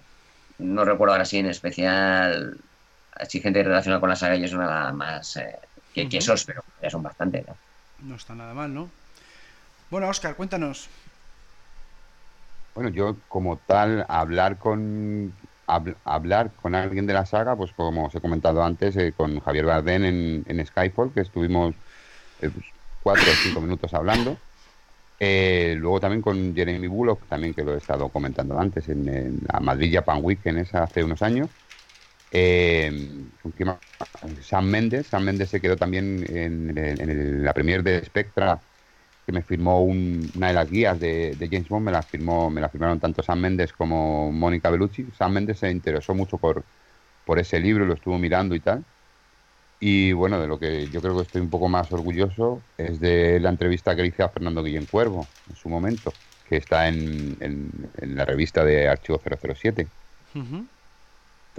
no 0.58 0.84
recuerdo 0.84 1.14
ahora 1.14 1.24
sí 1.24 1.38
en 1.38 1.46
especial 1.46 2.56
así 3.20 3.40
gente 3.40 3.62
relacionada 3.62 4.00
con 4.00 4.08
la 4.08 4.16
saga 4.16 4.36
y 4.36 4.44
es 4.44 4.52
una 4.52 4.92
más 4.92 5.36
eh, 5.36 5.58
que, 5.94 6.08
esos, 6.12 6.44
pero 6.44 6.64
ya 6.82 6.90
son 6.90 7.02
bastante. 7.02 7.44
¿no? 7.46 7.56
¿no? 8.08 8.14
está 8.16 8.34
nada 8.34 8.54
mal, 8.54 8.72
¿no? 8.72 8.90
Bueno, 9.90 10.08
Oscar, 10.08 10.36
cuéntanos. 10.36 10.88
Bueno, 12.74 12.90
yo 12.90 13.16
como 13.28 13.56
tal, 13.56 14.06
hablar 14.08 14.56
con 14.58 15.32
hablar 16.04 16.50
con 16.60 16.74
alguien 16.74 17.06
de 17.06 17.12
la 17.12 17.26
saga, 17.26 17.54
pues 17.54 17.72
como 17.72 18.06
os 18.06 18.14
he 18.14 18.20
comentado 18.20 18.62
antes, 18.64 18.96
eh, 18.96 19.12
con 19.16 19.40
Javier 19.40 19.66
Bardem 19.66 20.04
en, 20.04 20.44
en, 20.48 20.66
Skyfall, 20.66 21.12
que 21.12 21.20
estuvimos 21.20 21.74
eh, 22.40 22.50
pues, 22.50 22.66
cuatro 23.02 23.30
o 23.30 23.34
cinco 23.34 23.60
minutos 23.60 23.94
hablando. 23.94 24.36
Eh, 25.18 25.74
luego 25.78 26.00
también 26.00 26.22
con 26.22 26.54
Jeremy 26.54 26.86
Bullock, 26.86 27.26
también 27.28 27.52
que 27.52 27.62
lo 27.62 27.74
he 27.74 27.78
estado 27.78 28.08
comentando 28.08 28.58
antes, 28.58 28.88
en, 28.88 29.40
la 29.52 29.60
Madrid 29.60 29.94
Japan 29.94 30.20
Weekend 30.22 30.58
esa 30.58 30.82
hace 30.82 31.04
unos 31.04 31.22
años. 31.22 31.50
Sam 34.42 34.66
Mendes, 34.66 35.06
Sam 35.06 35.24
Mendes 35.24 35.50
se 35.50 35.60
quedó 35.60 35.76
también 35.76 36.24
en, 36.28 37.44
la 37.44 37.52
premier 37.52 37.82
de 37.82 38.04
Spectra 38.04 38.60
me 39.32 39.42
firmó 39.42 39.82
una 39.82 40.48
de 40.48 40.52
las 40.52 40.70
guías 40.70 40.98
de, 40.98 41.36
James 41.50 41.68
Bond, 41.68 41.86
me 41.86 41.92
la, 41.92 42.02
firmó, 42.02 42.50
me 42.50 42.60
la 42.60 42.68
firmaron 42.68 43.00
tanto 43.00 43.22
Sam 43.22 43.40
Mendes 43.40 43.72
como 43.72 44.32
Mónica 44.32 44.70
Bellucci. 44.70 45.06
Sam 45.16 45.32
Mendes 45.32 45.58
se 45.58 45.70
interesó 45.70 46.14
mucho 46.14 46.38
por, 46.38 46.64
ese 47.38 47.60
libro, 47.60 47.86
lo 47.86 47.94
estuvo 47.94 48.18
mirando 48.18 48.54
y 48.56 48.60
tal. 48.60 48.84
Y 49.78 50.12
bueno, 50.12 50.40
de 50.40 50.48
lo 50.48 50.58
que 50.58 50.88
yo 50.88 51.00
creo 51.00 51.14
que 51.16 51.22
estoy 51.22 51.40
un 51.40 51.48
poco 51.48 51.68
más 51.68 51.90
orgulloso 51.92 52.60
es 52.76 52.98
de 52.98 53.38
la 53.38 53.50
entrevista 53.50 53.94
que 53.94 54.02
le 54.02 54.08
hice 54.08 54.24
a 54.24 54.28
Fernando 54.28 54.64
Guillén 54.64 54.86
Cuervo 54.86 55.26
en 55.48 55.56
su 55.56 55.68
momento, 55.68 56.12
que 56.48 56.56
está 56.56 56.88
en, 56.88 57.70
la 58.00 58.24
revista 58.24 58.64
de 58.64 58.88
Archivo 58.88 59.20
007. 59.20 59.86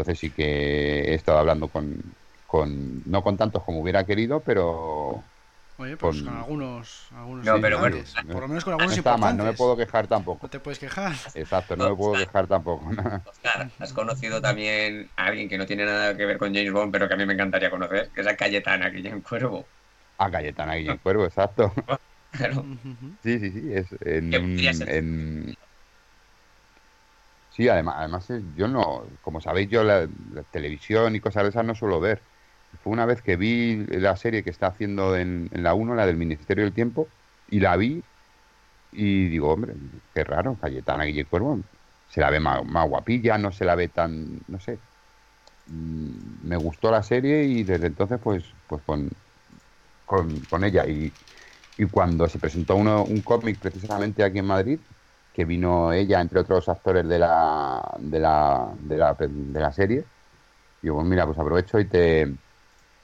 Entonces 0.02 0.20
sí 0.20 0.32
que 0.32 1.12
he 1.12 1.14
estado 1.14 1.38
hablando 1.38 1.68
con, 1.68 2.02
con, 2.48 3.04
no 3.06 3.22
con 3.22 3.38
tantos 3.38 3.62
como 3.62 3.82
hubiera 3.82 4.04
querido, 4.04 4.40
pero 4.40 5.24
Oye, 5.78 5.96
pues 5.96 6.24
con, 6.24 6.36
algunos, 6.36 7.08
algunos 7.16 7.46
no, 7.46 7.62
pero 7.62 7.78
bueno, 7.78 7.98
por 8.32 8.42
lo 8.42 8.48
menos 8.48 8.64
con 8.64 8.74
algunos 8.74 8.94
no 8.94 8.98
importantes. 8.98 9.38
no 9.38 9.44
me 9.44 9.54
puedo 9.54 9.78
quejar 9.78 10.08
tampoco. 10.08 10.40
No 10.42 10.50
te 10.50 10.60
puedes 10.60 10.80
quejar. 10.80 11.14
Exacto, 11.36 11.76
no 11.76 11.92
me 11.92 11.96
puedo 11.96 12.14
quejar 12.14 12.48
tampoco. 12.48 12.90
Oscar, 13.30 13.70
has 13.78 13.94
conocido 13.94 14.42
también 14.42 15.08
a 15.18 15.26
alguien 15.26 15.48
que 15.48 15.60
no 15.60 15.68
tiene 15.68 15.86
nada 15.86 16.18
que 16.18 16.26
ver 16.26 16.40
con 16.40 16.52
James 16.52 16.74
Bond, 16.74 16.92
pero 16.92 17.08
que 17.08 17.14
a 17.14 17.18
mí 17.18 17.26
me 17.28 17.34
encantaría 17.34 17.70
conocer, 17.70 18.10
que 18.10 18.22
es 18.22 18.28
a 18.28 18.36
Cayetana 18.36 18.90
Guillén 18.90 19.22
Cuervo. 19.22 19.68
A 20.18 20.32
Cayetana 20.32 20.78
Guillén 20.78 20.98
Cuervo, 20.98 21.26
exacto. 21.26 21.72
Claro. 22.32 22.66
Sí, 23.24 23.40
sí, 23.40 23.52
sí. 23.52 23.74
Es 23.74 23.88
en, 24.06 24.34
en... 24.34 25.58
Sí, 27.52 27.68
además, 27.68 27.96
además 27.98 28.30
yo 28.56 28.68
no, 28.68 29.04
como 29.22 29.42
sabéis, 29.42 29.70
yo 29.70 29.84
la, 29.84 30.08
televisión 30.52 31.16
y 31.16 31.20
cosas 31.20 31.44
de 31.44 31.50
esas 31.50 31.66
no 31.66 31.76
suelo 31.76 32.00
ver 32.00 32.22
fue 32.82 32.94
una 32.94 33.06
vez 33.06 33.22
que 33.22 33.36
vi 33.36 33.86
la 33.88 34.16
serie 34.16 34.44
que 34.44 34.50
está 34.50 34.68
haciendo 34.68 35.18
en, 35.18 35.50
la 35.54 35.74
1, 35.74 35.96
la 35.96 36.06
del 36.06 36.16
Ministerio 36.18 36.64
del 36.64 36.74
Tiempo, 36.74 37.08
y 37.50 37.60
la 37.60 37.76
vi 37.76 38.02
y 38.94 39.28
digo, 39.30 39.52
hombre, 39.54 39.74
qué 40.14 40.24
raro, 40.24 40.58
Cayetana 40.62 41.06
Guille 41.06 41.26
Cuervo 41.26 41.60
se 42.10 42.22
la 42.22 42.30
ve 42.30 42.40
más, 42.40 42.62
guapilla, 42.88 43.38
no 43.38 43.52
se 43.52 43.66
la 43.66 43.76
ve 43.76 43.88
tan, 43.90 44.40
no 44.48 44.60
sé. 44.60 44.78
Mm, 45.68 46.48
me 46.48 46.58
gustó 46.58 46.92
la 46.92 47.04
serie 47.04 47.46
y 47.46 47.64
desde 47.64 47.88
entonces 47.88 48.20
pues 48.24 48.44
pues 48.68 48.82
con, 48.84 49.10
con, 50.06 50.64
ella 50.64 50.86
y, 50.88 51.14
y, 51.78 51.86
cuando 51.86 52.28
se 52.30 52.40
presentó 52.40 52.76
uno, 52.76 53.06
un 53.06 53.22
cómic 53.22 53.60
precisamente 53.60 54.24
aquí 54.24 54.40
en 54.40 54.46
Madrid, 54.46 54.80
que 55.34 55.46
vino 55.46 55.94
ella 55.94 56.22
entre 56.22 56.40
otros 56.40 56.68
actores 56.70 57.08
de 57.08 57.20
la 57.20 57.96
de 58.00 58.20
la, 58.20 58.74
de 58.80 58.98
la, 58.98 59.16
de 59.20 59.60
la 59.62 59.72
serie, 59.72 60.10
digo, 60.82 60.98
pues 60.98 61.08
mira, 61.08 61.26
pues 61.28 61.40
aprovecho 61.40 61.80
y 61.80 61.90
te 61.90 62.38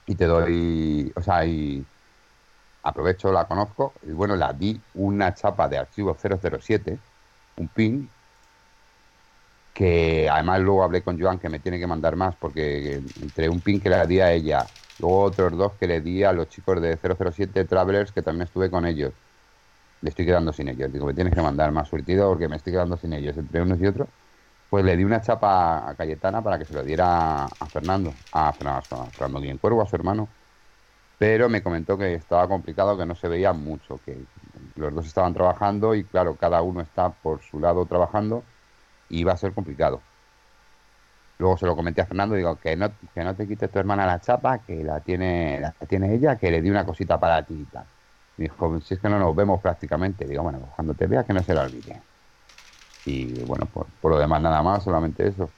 y 0.06 0.16
te 0.16 0.26
doy, 0.26 1.12
o 1.16 1.22
sea, 1.22 1.46
y 1.46 1.88
aprovecho, 2.82 3.32
la 3.32 3.46
conozco, 3.48 3.98
y 4.02 4.12
bueno, 4.12 4.36
la 4.36 4.52
di 4.52 4.86
una 4.94 5.34
chapa 5.34 5.68
de 5.68 5.78
archivo 5.78 6.14
007, 6.16 7.04
un 7.56 7.68
pin, 7.70 8.14
que 9.72 10.28
además 10.28 10.60
luego 10.60 10.82
hablé 10.82 11.02
con 11.04 11.20
Joan 11.20 11.38
que 11.38 11.48
me 11.48 11.60
tiene 11.60 11.78
que 11.78 11.86
mandar 11.86 12.16
más, 12.16 12.36
porque 12.36 12.96
entre 13.16 13.48
un 13.48 13.62
pin 13.62 13.80
que 13.80 13.88
le 13.90 14.06
di 14.06 14.20
a 14.20 14.32
ella, 14.32 14.72
luego 14.98 15.22
otros 15.22 15.56
dos 15.56 15.76
que 15.76 15.86
le 15.86 16.00
di 16.00 16.24
a 16.24 16.32
los 16.32 16.48
chicos 16.48 16.80
de 16.82 16.96
007 16.96 17.64
Travelers, 17.64 18.12
que 18.12 18.22
también 18.22 18.44
estuve 18.46 18.70
con 18.70 18.86
ellos, 18.86 19.14
le 20.00 20.10
estoy 20.10 20.26
quedando 20.26 20.52
sin 20.52 20.68
ellos, 20.68 20.92
digo, 20.92 21.06
me 21.06 21.14
tienes 21.14 21.34
que 21.34 21.42
mandar 21.42 21.72
más 21.72 21.88
surtido 21.88 22.28
porque 22.28 22.48
me 22.48 22.56
estoy 22.56 22.72
quedando 22.72 22.96
sin 22.96 23.12
ellos, 23.12 23.36
entre 23.38 23.62
unos 23.62 23.80
y 23.80 23.86
otros 23.86 24.08
pues 24.68 24.84
le 24.84 24.96
di 24.96 25.04
una 25.04 25.20
chapa 25.22 25.88
a 25.90 25.96
Cayetana 25.96 26.42
para 26.42 26.58
que 26.58 26.66
se 26.66 26.74
lo 26.74 26.84
diera 26.84 27.46
a 27.46 27.68
Fernando, 27.70 28.20
a 28.32 28.52
Fernando, 28.54 28.86
a 28.90 29.12
Fernando 29.12 29.40
Guillén 29.40 29.58
Cuervo, 29.58 29.82
a 29.82 29.86
su 29.86 29.96
hermano, 29.96 30.34
pero 31.18 31.48
me 31.48 31.62
comentó 31.62 31.98
que 31.98 32.14
estaba 32.14 32.48
complicado, 32.48 32.96
que 32.98 33.06
no 33.06 33.14
se 33.14 33.28
veía 33.28 33.52
mucho, 33.52 34.00
que 34.02 34.28
los 34.76 34.94
dos 34.94 35.06
estaban 35.06 35.34
trabajando 35.34 35.94
y 35.94 36.06
claro, 36.08 36.36
cada 36.36 36.62
uno 36.62 36.80
está 36.82 37.14
por 37.20 37.42
su 37.42 37.58
lado 37.60 37.86
trabajando 37.86 38.48
y 39.08 39.20
iba 39.20 39.32
a 39.32 39.36
ser 39.38 39.54
complicado. 39.54 40.06
Luego 41.38 41.56
se 41.56 41.66
lo 41.66 41.74
comenté 41.76 42.00
a 42.00 42.06
Fernando 42.06 42.34
digo 42.36 42.58
que 42.60 42.76
no, 42.76 42.96
que 43.14 43.24
no 43.24 43.34
te 43.36 43.46
quites 43.48 43.70
tu 43.70 43.78
hermana 43.78 44.06
la 44.06 44.20
chapa, 44.20 44.62
que 44.62 44.82
la 44.84 45.00
tiene, 45.02 45.60
la 45.60 45.72
tiene 45.88 46.14
ella, 46.14 46.36
que 46.36 46.50
le 46.50 46.60
di 46.62 46.70
una 46.70 46.84
cosita 46.84 47.18
para 47.20 47.44
ti 47.46 47.54
y 47.62 47.66
tal. 47.66 47.88
Dijo, 48.38 48.80
si 48.80 48.94
es 48.94 49.00
que 49.00 49.08
no 49.08 49.18
nos 49.18 49.34
vemos 49.34 49.60
prácticamente, 49.60 50.24
digo, 50.24 50.44
bueno, 50.44 50.60
pues 50.60 50.70
cuando 50.76 50.94
te 50.94 51.08
veas 51.08 51.26
que 51.26 51.32
no 51.32 51.42
se 51.42 51.54
la 51.54 51.62
olvide. 51.62 52.00
Y 53.04 53.24
bueno, 53.40 53.66
por, 53.66 53.88
lo 54.10 54.16
demás 54.16 54.40
nada 54.40 54.62
más, 54.62 54.84
solamente 54.84 55.26
eso. 55.26 55.50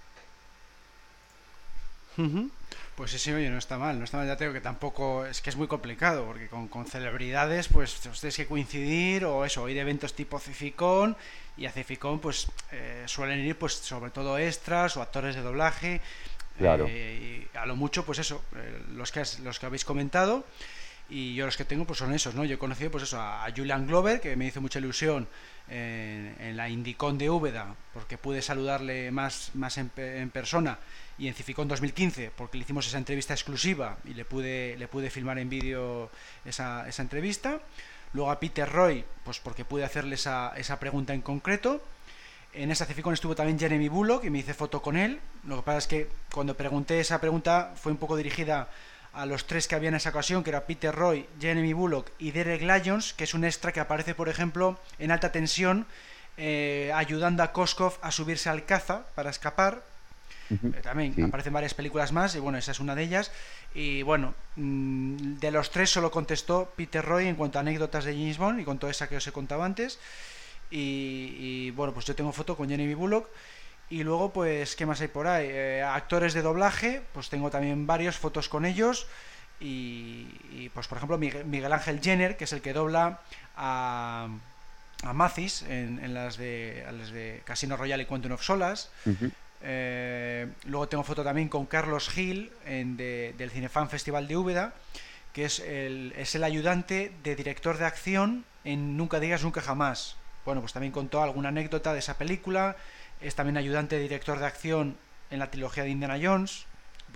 Pues 2.96 3.10
sí, 3.10 3.18
sí, 3.18 3.32
oye, 3.32 3.50
no 3.50 3.58
está 3.58 3.76
mal, 3.76 3.98
no 3.98 4.04
está 4.04 4.16
mal, 4.16 4.26
ya 4.26 4.36
tengo 4.36 4.54
que 4.54 4.62
tampoco, 4.62 5.26
es 5.26 5.42
que 5.42 5.50
es 5.50 5.56
muy 5.56 5.66
complicado, 5.66 6.24
porque 6.24 6.48
con, 6.48 6.86
celebridades, 6.86 7.68
pues 7.68 8.00
tienes 8.00 8.36
que 8.36 8.46
coincidir, 8.46 9.26
o 9.26 9.44
eso, 9.44 9.68
ir 9.68 9.78
a 9.78 9.82
eventos 9.82 10.14
tipo 10.14 10.38
Cificón, 10.38 11.16
y 11.58 11.66
a 11.66 11.72
Cificón, 11.72 12.18
pues 12.18 12.48
eh, 12.72 13.04
suelen 13.06 13.40
ir, 13.40 13.56
pues 13.56 13.74
sobre 13.74 14.10
todo 14.10 14.38
extras 14.38 14.96
o 14.96 15.02
actores 15.02 15.34
de 15.34 15.42
doblaje, 15.42 16.00
claro. 16.56 16.86
Eh, 16.88 17.46
y 17.52 17.56
a 17.56 17.66
lo 17.66 17.76
mucho, 17.76 18.06
pues 18.06 18.18
eso, 18.18 18.42
eh, 18.56 18.82
los, 18.94 19.12
que 19.12 19.22
los 19.42 19.58
que 19.58 19.66
habéis 19.66 19.84
comentado, 19.84 20.44
y 21.10 21.34
yo 21.34 21.44
los 21.44 21.56
que 21.56 21.64
tengo, 21.64 21.84
pues 21.84 21.98
son 21.98 22.14
esos, 22.14 22.34
¿no? 22.34 22.44
Yo 22.44 22.54
he 22.54 22.58
conocido, 22.58 22.90
pues 22.90 23.02
eso, 23.02 23.20
a 23.20 23.46
Julian 23.54 23.86
Glover, 23.86 24.20
que 24.20 24.36
me 24.36 24.46
hizo 24.46 24.60
mucha 24.60 24.78
ilusión 24.78 25.26
en, 25.68 26.56
la 26.56 26.68
Indicon 26.68 27.18
de 27.18 27.28
Úbeda, 27.28 27.74
porque 27.92 28.16
pude 28.16 28.42
saludarle 28.42 29.10
más, 29.10 29.50
más 29.54 29.76
en, 29.78 29.90
persona, 30.30 30.78
y 31.18 31.28
en 31.28 31.34
Cificón 31.34 31.68
2015, 31.68 32.30
porque 32.36 32.58
le 32.58 32.64
hicimos 32.64 32.86
esa 32.86 32.98
entrevista 32.98 33.34
exclusiva 33.34 33.98
y 34.04 34.14
le 34.14 34.24
pude, 34.24 34.76
le 34.78 34.88
pude 34.88 35.10
filmar 35.10 35.38
en 35.38 35.48
vídeo 35.48 36.10
esa, 36.44 36.88
esa 36.88 37.02
entrevista. 37.02 37.60
luego 38.12 38.30
a 38.30 38.38
Peter 38.38 38.68
Roy, 38.68 39.04
pues 39.24 39.40
porque 39.40 39.64
pude 39.64 39.84
hacerle 39.84 40.14
esa, 40.14 40.52
esa 40.56 40.78
pregunta 40.78 41.12
en 41.12 41.22
concreto. 41.22 41.82
En 42.52 42.72
esa 42.72 42.84
Ceficon 42.84 43.14
estuvo 43.14 43.36
también 43.36 43.58
Jeremy 43.58 43.88
Bullock 43.88 44.24
y 44.24 44.30
me 44.30 44.38
hice 44.38 44.54
foto 44.54 44.82
con 44.82 44.96
él. 44.96 45.20
Lo 45.44 45.56
que 45.56 45.62
pasa 45.62 45.78
es 45.78 45.86
que 45.86 46.08
cuando 46.32 46.56
pregunté 46.56 46.98
esa 46.98 47.20
pregunta 47.20 47.74
fue 47.76 47.92
un 47.92 47.98
poco 47.98 48.16
dirigida 48.16 48.68
a 49.12 49.26
los 49.26 49.46
tres 49.46 49.66
que 49.66 49.74
había 49.74 49.88
en 49.88 49.96
esa 49.96 50.10
ocasión, 50.10 50.44
que 50.44 50.50
era 50.50 50.66
Peter 50.66 50.94
Roy, 50.94 51.26
Jeremy 51.40 51.72
Bullock 51.72 52.10
y 52.18 52.30
Derek 52.30 52.62
Lyons, 52.62 53.12
que 53.14 53.24
es 53.24 53.34
un 53.34 53.44
extra 53.44 53.72
que 53.72 53.80
aparece, 53.80 54.14
por 54.14 54.28
ejemplo, 54.28 54.78
en 54.98 55.10
alta 55.10 55.32
tensión, 55.32 55.86
eh, 56.36 56.92
ayudando 56.94 57.42
a 57.42 57.52
Koskov 57.52 57.98
a 58.02 58.10
subirse 58.10 58.48
al 58.48 58.64
caza 58.64 59.06
para 59.14 59.30
escapar. 59.30 59.82
Eh, 60.50 60.80
también 60.82 61.14
aparecen 61.24 61.52
varias 61.52 61.74
películas 61.74 62.12
más, 62.12 62.34
y 62.34 62.40
bueno, 62.40 62.58
esa 62.58 62.72
es 62.72 62.80
una 62.80 62.94
de 62.94 63.02
ellas. 63.02 63.30
Y 63.74 64.02
bueno, 64.02 64.34
mm, 64.56 65.38
de 65.38 65.50
los 65.50 65.70
tres 65.70 65.90
solo 65.90 66.10
contestó 66.10 66.72
Peter 66.76 67.04
Roy 67.04 67.28
en 67.28 67.36
cuanto 67.36 67.58
a 67.58 67.60
anécdotas 67.60 68.04
de 68.04 68.12
James 68.12 68.38
Bond 68.38 68.60
y 68.60 68.64
con 68.64 68.78
toda 68.78 68.90
esa 68.90 69.08
que 69.08 69.16
os 69.16 69.26
he 69.26 69.32
contado 69.32 69.62
antes. 69.62 69.98
Y, 70.70 71.70
bueno, 71.72 71.92
pues 71.92 72.06
yo 72.06 72.14
tengo 72.14 72.32
foto 72.32 72.56
con 72.56 72.68
Jeremy 72.68 72.94
Bullock. 72.94 73.28
Y 73.90 74.04
luego, 74.04 74.32
pues, 74.32 74.76
¿qué 74.76 74.86
más 74.86 75.00
hay 75.00 75.08
por 75.08 75.26
ahí? 75.26 75.48
Eh, 75.50 75.82
actores 75.82 76.32
de 76.32 76.42
doblaje, 76.42 77.02
pues 77.12 77.28
tengo 77.28 77.50
también 77.50 77.88
varios 77.88 78.16
fotos 78.16 78.48
con 78.48 78.64
ellos. 78.64 79.08
Y, 79.58 80.70
pues, 80.72 80.86
por 80.86 80.96
ejemplo, 80.96 81.18
Miguel, 81.18 81.72
Ángel 81.72 82.00
Jenner, 82.00 82.36
que 82.36 82.44
es 82.44 82.52
el 82.52 82.62
que 82.62 82.72
dobla 82.72 83.20
a, 83.56 84.28
a 85.02 85.12
Mathis 85.12 85.62
en, 85.62 86.14
las, 86.14 86.36
de, 86.38 86.86
las 86.92 87.10
de 87.10 87.42
Casino 87.44 87.76
Royale 87.76 88.04
y 88.04 88.06
Quantum 88.06 88.32
of 88.32 88.42
Solas. 88.42 88.90
Eh, 89.62 90.48
luego 90.64 90.88
tengo 90.88 91.04
foto 91.04 91.22
también 91.22 91.48
con 91.48 91.66
Carlos 91.66 92.08
Gil 92.08 92.50
en 92.64 92.96
del 92.96 93.50
Cinefan 93.50 93.90
Festival 93.90 94.28
de 94.28 94.36
Úbeda, 94.36 94.72
que 95.34 95.44
es 95.44 95.58
el, 95.60 96.14
es 96.16 96.34
el 96.34 96.44
ayudante 96.44 97.12
de 97.22 97.36
director 97.36 97.76
de 97.76 97.84
acción 97.84 98.44
en 98.64 98.96
Nunca 98.96 99.20
digas 99.20 99.42
nunca 99.42 99.60
jamás. 99.60 100.16
Bueno, 100.46 100.62
pues 100.62 100.72
también 100.72 100.92
contó 100.92 101.22
alguna 101.22 101.50
anécdota 101.50 101.92
de 101.92 101.98
esa 101.98 102.16
película 102.16 102.76
es 103.20 103.34
también 103.34 103.56
ayudante 103.56 103.98
director 103.98 104.38
de 104.38 104.46
acción 104.46 104.96
en 105.30 105.38
la 105.38 105.50
trilogía 105.50 105.84
de 105.84 105.90
Indiana 105.90 106.18
Jones, 106.20 106.64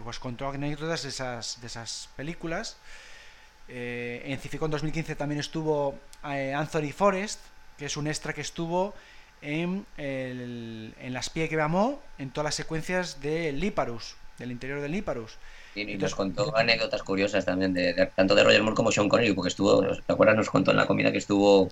pues 0.03 0.19
contó 0.19 0.49
anécdotas 0.49 1.03
de 1.03 1.09
esas, 1.09 1.63
esas 1.63 2.09
películas. 2.17 2.77
Eh, 3.69 4.23
en 4.27 4.39
Cificon 4.39 4.71
2015 4.71 5.17
también 5.17 5.41
estuvo 5.41 5.99
eh, 6.25 6.53
Anthony 6.55 6.93
Forrest, 6.95 7.41
que 7.79 7.87
es 7.87 7.97
un 7.97 8.07
extra 8.07 8.33
que 8.33 8.43
estuvo 8.43 8.95
en, 9.41 9.87
el, 9.97 10.95
en 10.99 11.13
las 11.13 11.31
pie 11.31 11.49
que 11.49 11.61
amó 11.61 12.01
en 12.19 12.31
todas 12.31 12.45
las 12.45 12.55
secuencias 12.55 13.21
de 13.21 13.53
Liparus, 13.53 14.17
del 14.39 14.53
interior 14.53 14.81
del 14.81 14.93
Liparus. 14.93 15.39
Y, 15.75 15.97
nos 15.97 16.15
contó 16.15 16.57
anécdotas 16.57 17.03
curiosas 17.03 17.45
también, 17.45 17.75
de, 17.75 18.11
tanto 18.15 18.35
de 18.35 18.45
Roger 18.45 18.63
Moore 18.63 18.77
como 18.77 18.93
Sean 18.93 19.09
Connery, 19.09 19.33
porque 19.33 19.49
estuvo, 19.49 19.83
¿te 19.83 20.13
acuerdas? 20.13 20.37
Nos 20.37 20.51
contó 20.51 20.71
en 20.71 20.77
la 20.77 20.87
comida 20.87 21.11
que 21.11 21.19
estuvo 21.19 21.69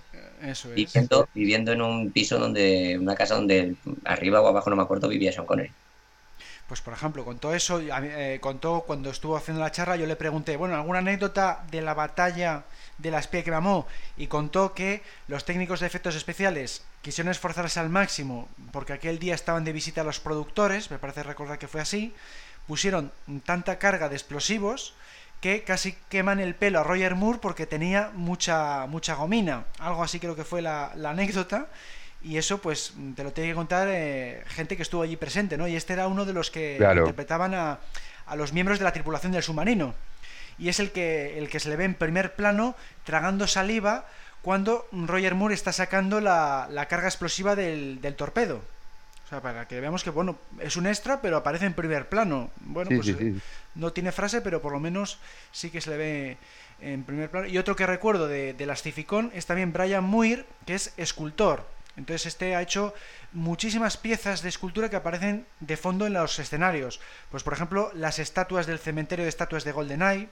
viviendo, 0.75 1.29
viviendo 1.33 1.71
en 1.71 1.81
un 1.81 2.11
piso 2.11 2.37
donde, 2.37 2.97
una 2.99 3.15
casa 3.15 3.35
donde 3.35 3.75
arriba 4.03 4.41
o 4.41 4.47
abajo, 4.47 4.69
no 4.69 4.75
me 4.75 4.83
acuerdo, 4.83 5.07
vivía 5.07 5.31
Sean 5.31 5.45
Connery. 5.45 5.71
Pues 6.67 6.81
por 6.81 6.93
ejemplo, 6.93 7.25
contó 7.25 7.53
eso, 7.53 7.81
eh, 7.81 8.39
contó 8.41 8.83
cuando 8.87 9.09
estuvo 9.09 9.35
haciendo 9.35 9.61
la 9.61 9.71
charla, 9.71 9.95
yo 9.95 10.05
le 10.05 10.15
pregunté, 10.15 10.55
bueno, 10.55 10.75
¿alguna 10.75 10.99
anécdota 10.99 11.63
de 11.69 11.81
la 11.81 11.93
batalla 11.93 12.63
de 12.97 13.11
la 13.11 13.19
espía 13.19 13.43
que 13.43 13.51
mamó? 13.51 13.85
Y 14.17 14.27
contó 14.27 14.73
que 14.73 15.01
los 15.27 15.45
técnicos 15.45 15.81
de 15.81 15.87
efectos 15.87 16.15
especiales 16.15 16.83
quisieron 17.01 17.31
esforzarse 17.31 17.79
al 17.79 17.89
máximo, 17.89 18.47
porque 18.71 18.93
aquel 18.93 19.19
día 19.19 19.35
estaban 19.35 19.65
de 19.65 19.73
visita 19.73 20.05
los 20.05 20.21
productores, 20.21 20.89
me 20.89 20.99
parece 20.99 21.21
recordar 21.23 21.59
que 21.59 21.67
fue 21.67 21.81
así, 21.81 22.13
pusieron 22.67 23.11
tanta 23.45 23.77
carga 23.79 24.09
de 24.09 24.15
explosivos 24.15 24.93
que 25.43 25.63
casi 25.63 25.97
queman 26.07 26.39
el 26.39 26.55
pelo 26.55 26.79
a 26.79 26.83
Roger 26.83 27.15
Moore 27.15 27.39
porque 27.41 27.65
tenía 27.65 28.11
mucha, 28.13 28.85
mucha 28.87 29.15
gomina. 29.15 29.65
Algo 29.79 30.01
así 30.01 30.17
creo 30.17 30.37
que 30.37 30.45
fue 30.45 30.61
la, 30.61 30.93
anécdota. 31.05 31.67
Y 32.23 32.37
eso, 32.37 32.59
pues, 32.59 32.93
te 33.17 33.25
lo 33.25 33.33
tiene 33.33 33.49
que 33.49 33.55
contar 33.55 33.89
eh, 33.91 34.41
gente 34.47 34.77
que 34.77 34.83
estuvo 34.83 35.01
allí 35.01 35.17
presente, 35.17 35.57
¿no? 35.57 35.67
Y 35.67 35.75
este 35.75 35.91
era 35.91 36.07
uno 36.07 36.23
de 36.23 36.31
los 36.31 36.49
que 36.49 36.77
interpretaban 36.77 37.53
a, 37.53 37.79
a, 38.25 38.35
los 38.37 38.53
miembros 38.53 38.79
de 38.79 38.85
la 38.85 38.93
tripulación 38.93 39.33
del 39.33 39.43
submarino. 39.43 39.93
Y 40.57 40.69
es 40.69 40.79
el 40.79 40.91
que, 40.91 41.37
el 41.37 41.49
que 41.49 41.59
se 41.59 41.67
le 41.67 41.75
ve 41.75 41.83
en 41.83 41.95
primer 41.95 42.35
plano 42.35 42.77
tragando 43.03 43.45
saliva 43.45 44.07
cuando 44.41 44.87
Roger 44.93 45.35
Moore 45.35 45.55
está 45.55 45.73
sacando 45.73 46.21
la, 46.21 46.69
la 46.71 46.87
carga 46.87 47.09
explosiva 47.09 47.57
del, 47.57 47.99
del 47.99 48.15
torpedo 48.15 48.61
para 49.41 49.67
que 49.67 49.79
veamos 49.79 50.03
que, 50.03 50.09
bueno, 50.09 50.37
es 50.59 50.75
un 50.77 50.87
extra, 50.87 51.21
pero 51.21 51.37
aparece 51.37 51.65
en 51.65 51.73
primer 51.73 52.09
plano. 52.09 52.51
Bueno, 52.61 52.91
pues 52.95 53.07
eh, 53.09 53.35
no 53.75 53.91
tiene 53.93 54.11
frase, 54.11 54.41
pero 54.41 54.61
por 54.61 54.71
lo 54.71 54.79
menos 54.79 55.19
sí 55.51 55.69
que 55.69 55.81
se 55.81 55.89
le 55.89 55.97
ve 55.97 56.37
en 56.81 57.03
primer 57.03 57.29
plano. 57.29 57.47
Y 57.47 57.57
otro 57.57 57.75
que 57.75 57.85
recuerdo 57.85 58.27
de, 58.27 58.53
de 58.53 58.65
las 58.65 58.81
Cificón 58.81 59.31
es 59.33 59.45
también 59.45 59.73
Brian 59.73 60.03
Muir, 60.03 60.45
que 60.65 60.75
es 60.75 60.93
escultor. 60.97 61.65
Entonces 61.95 62.25
este 62.25 62.55
ha 62.55 62.61
hecho 62.61 62.93
muchísimas 63.33 63.97
piezas 63.97 64.41
de 64.41 64.49
escultura 64.49 64.89
que 64.89 64.95
aparecen 64.95 65.45
de 65.59 65.77
fondo 65.77 66.07
en 66.07 66.13
los 66.13 66.39
escenarios. 66.39 66.99
Pues 67.29 67.43
por 67.43 67.53
ejemplo, 67.53 67.91
las 67.93 68.19
estatuas 68.19 68.65
del 68.65 68.79
cementerio 68.79 69.23
de 69.23 69.29
estatuas 69.29 69.63
de 69.63 69.71
GoldenEye. 69.71 70.29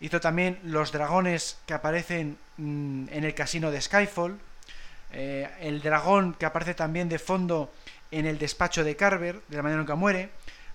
Hizo 0.00 0.20
también 0.20 0.60
los 0.62 0.92
dragones 0.92 1.58
que 1.66 1.74
aparecen 1.74 2.38
mm, 2.56 3.08
en 3.10 3.24
el 3.24 3.34
casino 3.34 3.70
de 3.70 3.80
Skyfall. 3.80 4.38
Eh, 5.12 5.48
el 5.60 5.80
dragón 5.82 6.34
que 6.34 6.46
aparece 6.46 6.74
también 6.74 7.08
de 7.08 7.18
fondo 7.18 7.72
en 8.10 8.26
el 8.26 8.38
despacho 8.38 8.84
de 8.84 8.96
Carver, 8.96 9.40
de 9.48 9.56
la 9.56 9.62
manera 9.62 9.80
en 9.80 9.86
que 9.86 9.94
muere. 9.94 10.30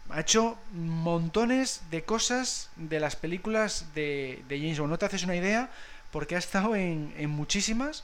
Ha 0.10 0.20
hecho 0.20 0.58
montones 0.74 1.84
de 1.90 2.04
cosas 2.04 2.70
de 2.76 3.00
las 3.00 3.16
películas 3.16 3.88
de, 3.96 4.44
James 4.50 4.80
Bond. 4.80 4.92
No 4.92 4.98
te 4.98 5.06
haces 5.06 5.24
una 5.24 5.36
idea 5.36 5.70
porque 6.12 6.36
ha 6.36 6.40
estado 6.40 6.76
en, 6.76 7.30
muchísimas 7.30 8.04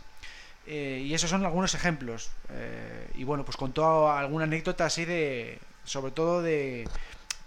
eh, 0.66 1.04
y 1.06 1.14
esos 1.14 1.30
son 1.30 1.46
algunos 1.46 1.76
ejemplos. 1.76 2.32
Eh, 2.50 3.10
y 3.16 3.24
bueno, 3.24 3.44
pues 3.46 3.58
contó 3.58 4.12
alguna 4.12 4.46
anécdota 4.46 4.86
así 4.86 5.06
de, 5.06 5.60
sobre 5.84 6.12
todo 6.12 6.42
de, 6.42 6.88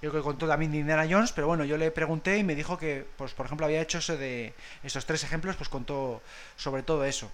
creo 0.01 0.13
que 0.13 0.21
contó 0.21 0.49
también 0.49 0.73
de 0.73 0.79
Indiana 0.79 1.07
Jones, 1.09 1.33
pero 1.33 1.47
bueno, 1.47 1.65
yo 1.65 1.79
le 1.79 1.91
pregunté 1.93 2.37
y 2.37 2.43
me 2.43 2.57
dijo 2.57 2.77
que, 2.77 3.07
pues 3.17 3.33
por 3.35 3.47
ejemplo, 3.47 3.67
había 3.67 3.81
hecho 3.81 3.99
eso 3.99 4.17
de 4.17 4.53
esos 4.83 5.07
tres 5.07 5.23
ejemplos, 5.23 5.55
pues 5.55 5.69
contó 5.69 6.21
sobre 6.57 6.83
todo 6.83 7.05
eso. 7.05 7.31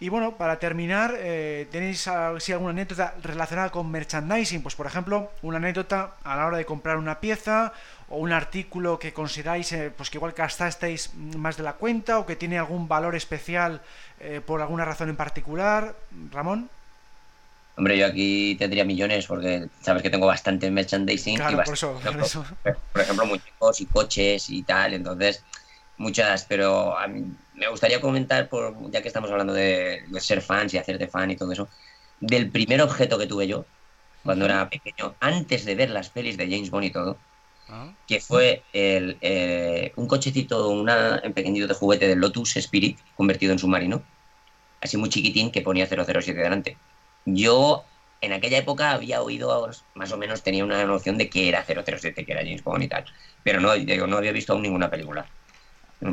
Y 0.00 0.08
bueno, 0.08 0.36
para 0.36 0.58
terminar, 0.58 1.14
eh, 1.18 1.68
¿tenéis 1.70 2.08
alguna 2.08 2.70
anécdota 2.70 3.14
relacionada 3.22 3.70
con 3.70 3.90
merchandising? 3.90 4.62
Pues 4.62 4.74
por 4.74 4.86
ejemplo, 4.86 5.30
una 5.42 5.58
anécdota 5.58 6.14
a 6.24 6.36
la 6.36 6.46
hora 6.46 6.58
de 6.58 6.64
comprar 6.64 6.96
una 6.96 7.20
pieza 7.20 7.72
o 8.08 8.18
un 8.18 8.32
artículo 8.32 8.98
que 8.98 9.12
consideráis 9.12 9.72
eh, 9.72 9.92
pues 9.96 10.10
que 10.10 10.18
igual 10.18 10.32
gastasteis 10.36 11.14
más 11.14 11.56
de 11.56 11.62
la 11.62 11.74
cuenta 11.74 12.18
o 12.18 12.26
que 12.26 12.36
tiene 12.36 12.58
algún 12.58 12.88
valor 12.88 13.14
especial 13.14 13.80
eh, 14.20 14.40
por 14.44 14.60
alguna 14.60 14.84
razón 14.84 15.08
en 15.08 15.16
particular. 15.16 15.94
Ramón. 16.32 16.68
Hombre, 17.76 17.96
yo 17.96 18.06
aquí 18.06 18.56
tendría 18.56 18.84
millones 18.84 19.26
porque 19.26 19.68
sabes 19.80 20.02
que 20.02 20.10
tengo 20.10 20.26
bastante 20.26 20.70
merchandising. 20.70 21.36
Claro, 21.36 21.62
por, 21.64 21.74
eso, 21.74 22.00
por, 22.02 22.16
eso. 22.20 22.44
por 22.92 23.02
ejemplo, 23.02 23.26
muñecos 23.26 23.80
y 23.80 23.86
coches 23.86 24.50
y 24.50 24.62
tal. 24.64 24.94
Entonces, 24.94 25.42
muchas, 25.96 26.44
pero 26.44 26.98
a 26.98 27.06
mí, 27.06 27.24
me 27.54 27.68
gustaría 27.68 28.00
comentar, 28.00 28.48
por, 28.48 28.90
ya 28.90 29.02
que 29.02 29.08
estamos 29.08 29.30
hablando 29.30 29.52
de, 29.52 30.04
ser 30.18 30.40
fans 30.40 30.74
y 30.74 30.78
hacerte 30.78 31.08
fan 31.08 31.30
y 31.30 31.36
todo 31.36 31.52
eso, 31.52 31.68
del 32.20 32.50
primer 32.50 32.82
objeto 32.82 33.18
que 33.18 33.26
tuve 33.26 33.46
yo 33.46 33.64
cuando 34.22 34.46
era 34.46 34.68
pequeño, 34.70 35.14
antes 35.20 35.64
de 35.64 35.74
ver 35.74 35.90
las 35.90 36.08
pelis 36.08 36.36
de 36.36 36.48
James 36.48 36.70
Bond 36.70 36.84
y 36.84 36.90
todo, 36.90 37.18
ah. 37.68 37.92
que 38.06 38.20
fue 38.20 38.62
el, 38.72 39.18
eh, 39.20 39.92
un 39.96 40.08
cochecito, 40.08 40.70
una, 40.70 41.20
un 41.22 41.34
pequeñito 41.34 41.66
de 41.66 41.74
juguete 41.74 42.08
del 42.08 42.20
Lotus 42.20 42.56
Spirit 42.56 42.98
convertido 43.16 43.52
en 43.52 43.58
submarino, 43.58 44.02
así 44.80 44.96
muy 44.96 45.10
chiquitín 45.10 45.50
que 45.50 45.60
ponía 45.60 45.86
007 45.86 46.32
delante. 46.32 46.78
Yo 47.26 47.84
en 48.22 48.32
aquella 48.32 48.58
época 48.58 48.92
había 48.92 49.20
oído, 49.20 49.70
más 49.94 50.12
o 50.12 50.16
menos 50.16 50.42
tenía 50.42 50.64
una 50.64 50.82
noción 50.86 51.18
de 51.18 51.28
que 51.28 51.50
era 51.50 51.62
007, 51.62 52.24
que 52.24 52.32
era 52.32 52.42
James 52.42 52.64
Bond 52.64 52.84
y 52.84 52.88
tal, 52.88 53.04
pero 53.42 53.60
no, 53.60 53.76
no 53.76 54.16
había 54.16 54.32
visto 54.32 54.54
aún 54.54 54.62
ninguna 54.62 54.90
película 54.90 55.26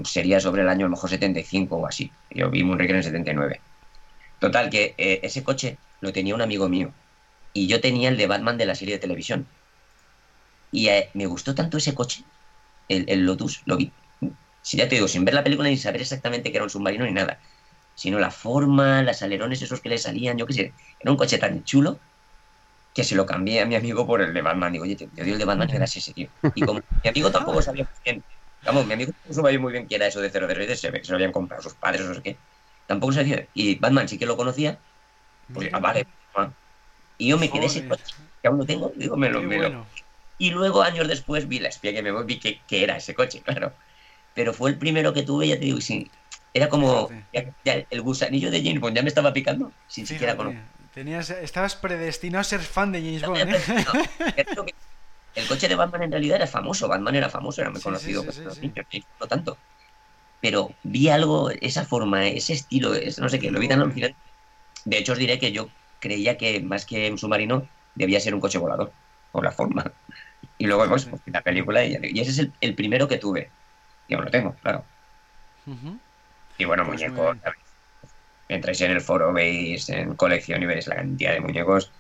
sería 0.04 0.40
sobre 0.40 0.62
el 0.62 0.70
año 0.70 0.86
a 0.86 0.90
lo 0.90 0.96
mejor 0.96 1.10
75 1.10 1.76
o 1.76 1.88
así. 1.88 2.12
Yo 2.30 2.50
vi 2.50 2.64
Moonraker 2.64 2.92
en 2.92 2.98
el 2.98 3.04
79. 3.04 3.62
Total, 4.40 4.70
que 4.70 4.96
eh, 4.98 5.20
ese 5.24 5.44
coche 5.44 5.78
lo 6.02 6.12
tenía 6.12 6.34
un 6.34 6.42
amigo 6.42 6.68
mío 6.68 6.94
y 7.54 7.68
yo 7.68 7.82
tenía 7.82 8.10
el 8.10 8.18
de 8.18 8.28
Batman 8.28 8.58
de 8.58 8.66
la 8.66 8.76
serie 8.76 8.96
de 8.96 9.00
televisión. 9.00 9.46
Y 10.72 10.88
eh, 10.88 11.10
me 11.14 11.26
gustó 11.26 11.54
tanto 11.54 11.78
ese 11.78 11.94
coche, 11.94 12.24
el, 12.88 13.26
Lotus, 13.26 13.62
lo 13.66 13.78
vi. 13.78 13.92
Si 14.62 14.78
ya 14.78 14.88
te 14.88 14.96
digo, 14.96 15.08
sin 15.08 15.26
ver 15.26 15.34
la 15.34 15.44
película 15.44 15.70
ni 15.70 15.78
saber 15.78 16.02
exactamente 16.02 16.52
que 16.52 16.58
era 16.58 16.64
un 16.64 16.70
submarino 16.70 17.06
ni 17.06 17.12
nada, 17.12 17.40
sino 17.96 18.20
la 18.20 18.32
forma, 18.32 19.02
los 19.04 19.22
alerones 19.22 19.62
esos 19.62 19.82
que 19.82 19.90
le 19.90 19.98
salían, 19.98 20.38
yo 20.38 20.46
qué 20.46 20.54
sé, 20.54 20.74
era 21.00 21.12
un 21.12 21.18
coche 21.18 21.38
tan 21.38 21.64
chulo 21.64 22.00
que 22.94 23.04
se 23.04 23.16
lo 23.16 23.26
cambié 23.26 23.62
a 23.62 23.66
mi 23.66 23.76
amigo 23.76 24.06
por 24.06 24.22
el 24.22 24.34
de 24.34 24.42
Batman. 24.42 24.72
Digo, 24.72 24.84
oye, 24.84 24.96
te, 24.96 25.08
dio 25.24 25.34
el 25.34 25.40
de 25.40 25.46
Batman 25.46 25.70
y 25.70 25.84
ese 25.84 26.14
tío. 26.14 26.30
Y 26.56 26.62
como 26.62 26.82
mi 27.04 27.10
amigo 27.10 27.32
tampoco 27.32 27.62
sabía 27.62 27.88
bien 28.04 28.24
Vamos, 28.66 28.86
mi 28.86 28.94
amigo 28.94 29.12
no 29.28 29.34
sabía 29.34 29.60
muy 29.60 29.72
bien 29.72 29.88
qué 29.88 29.96
era 29.96 30.08
eso 30.08 30.22
de 30.22 30.30
007, 30.30 30.76
se 30.76 30.92
ve 30.92 31.00
que 31.00 31.06
se 31.06 31.12
lo 31.12 31.16
habían 31.16 31.32
comprado 31.32 31.64
sus 31.64 31.74
padres 31.74 32.02
o 32.02 32.10
no 32.10 32.16
sé 32.16 32.22
qué. 32.22 32.38
Tampoco 32.86 33.14
sabía. 33.14 33.48
Y 33.54 33.76
Batman 33.76 34.08
sí 34.08 34.18
que 34.18 34.26
lo 34.26 34.38
conocía. 34.38 34.78
Pues, 35.54 35.70
ah, 35.74 35.80
vale. 35.80 36.06
Y 37.18 37.30
yo 37.30 37.38
me 37.38 37.50
quedé 37.50 37.68
ese 37.68 37.88
coche, 37.88 38.04
que 38.42 38.48
aún 38.48 38.58
lo 38.58 38.66
tengo, 38.66 38.92
digo, 38.96 39.16
me 39.16 39.30
lo, 39.30 39.86
Y 40.40 40.50
luego, 40.50 40.82
años 40.82 41.08
después, 41.08 41.48
vi 41.48 41.60
la 41.60 41.70
espía 41.70 41.94
que 41.94 42.02
me 42.02 42.24
vi 42.24 42.40
que, 42.40 42.62
que, 42.68 42.84
era 42.84 42.98
ese 42.98 43.14
coche, 43.14 43.42
claro. 43.42 43.74
Pero 44.34 44.54
fue 44.54 44.72
el 44.72 44.78
primero 44.78 45.14
que 45.14 45.24
tuve, 45.24 45.48
ya 45.48 45.56
te 45.56 45.66
digo, 45.66 45.82
sí, 45.82 46.10
Era 46.54 46.68
como 46.68 47.10
el 47.32 48.02
gusanillo 48.02 48.50
de 48.50 48.64
James 48.64 48.80
Bond 48.80 48.96
ya 48.96 49.04
me 49.04 49.10
estaba 49.10 49.34
picando 49.34 49.72
sin 49.88 50.08
siquiera 50.08 50.36
conocer. 50.36 50.62
Tenías, 50.94 51.30
estabas 51.30 51.76
predestinado 51.76 52.42
a 52.42 52.44
ser 52.44 52.60
fan 52.60 52.92
de 52.92 53.00
James 53.00 53.22
Bond. 53.22 53.56
¿eh? 54.36 54.46
el 55.36 55.48
coche 55.48 55.68
de 55.68 55.76
Batman 55.76 56.04
en 56.04 56.12
realidad 56.12 56.38
era 56.38 56.48
famoso, 56.48 56.88
Batman 56.88 57.16
era 57.16 57.30
famoso, 57.30 57.62
era 57.62 57.70
muy 57.70 57.82
conocido, 57.82 58.24
no 59.20 59.28
tanto. 59.28 59.58
Pero 60.42 60.74
vi 60.84 61.10
algo, 61.10 61.52
esa 61.52 61.86
forma, 61.86 62.28
ese 62.28 62.54
estilo, 62.54 62.94
no 63.20 63.30
sé 63.30 63.40
qué, 63.40 63.52
lo 63.52 63.60
vi 63.60 63.68
tan 63.68 63.82
alucinante. 63.82 64.18
De 64.86 64.98
hecho, 64.98 65.14
os 65.14 65.20
diré 65.20 65.40
que 65.40 65.52
yo 65.52 65.70
creía 66.00 66.38
que 66.38 66.62
más 66.62 66.86
que 66.86 67.10
un 67.12 67.18
submarino 67.18 67.68
debía 67.96 68.20
ser 68.20 68.34
un 68.34 68.42
coche 68.42 68.58
volador, 68.58 68.92
por 69.32 69.44
la 69.44 69.52
forma. 69.52 69.92
Y 70.58 70.66
luego 70.66 70.82
vemos 70.82 71.06
pues, 71.06 71.22
la 71.28 71.42
película 71.42 71.86
y, 71.86 72.20
ese 72.20 72.32
es 72.32 72.50
el, 72.60 72.76
primero 72.76 73.08
que 73.08 73.18
tuve. 73.18 73.50
Y 74.08 74.16
aún 74.16 74.26
lo 74.26 74.32
tengo, 74.32 74.56
claro. 74.62 74.84
Y 76.58 76.66
bueno, 76.66 76.86
pues 76.86 77.02
muñecos, 77.02 77.38
entráis 78.50 78.82
en 78.82 78.92
el 78.92 79.02
foro, 79.02 79.32
veis 79.32 79.90
en 79.90 80.16
colección 80.16 80.62
y 80.62 80.66
veis 80.66 80.88
la 80.88 80.96
cantidad 80.96 81.34
de 81.34 81.40
muñecos 81.40 81.92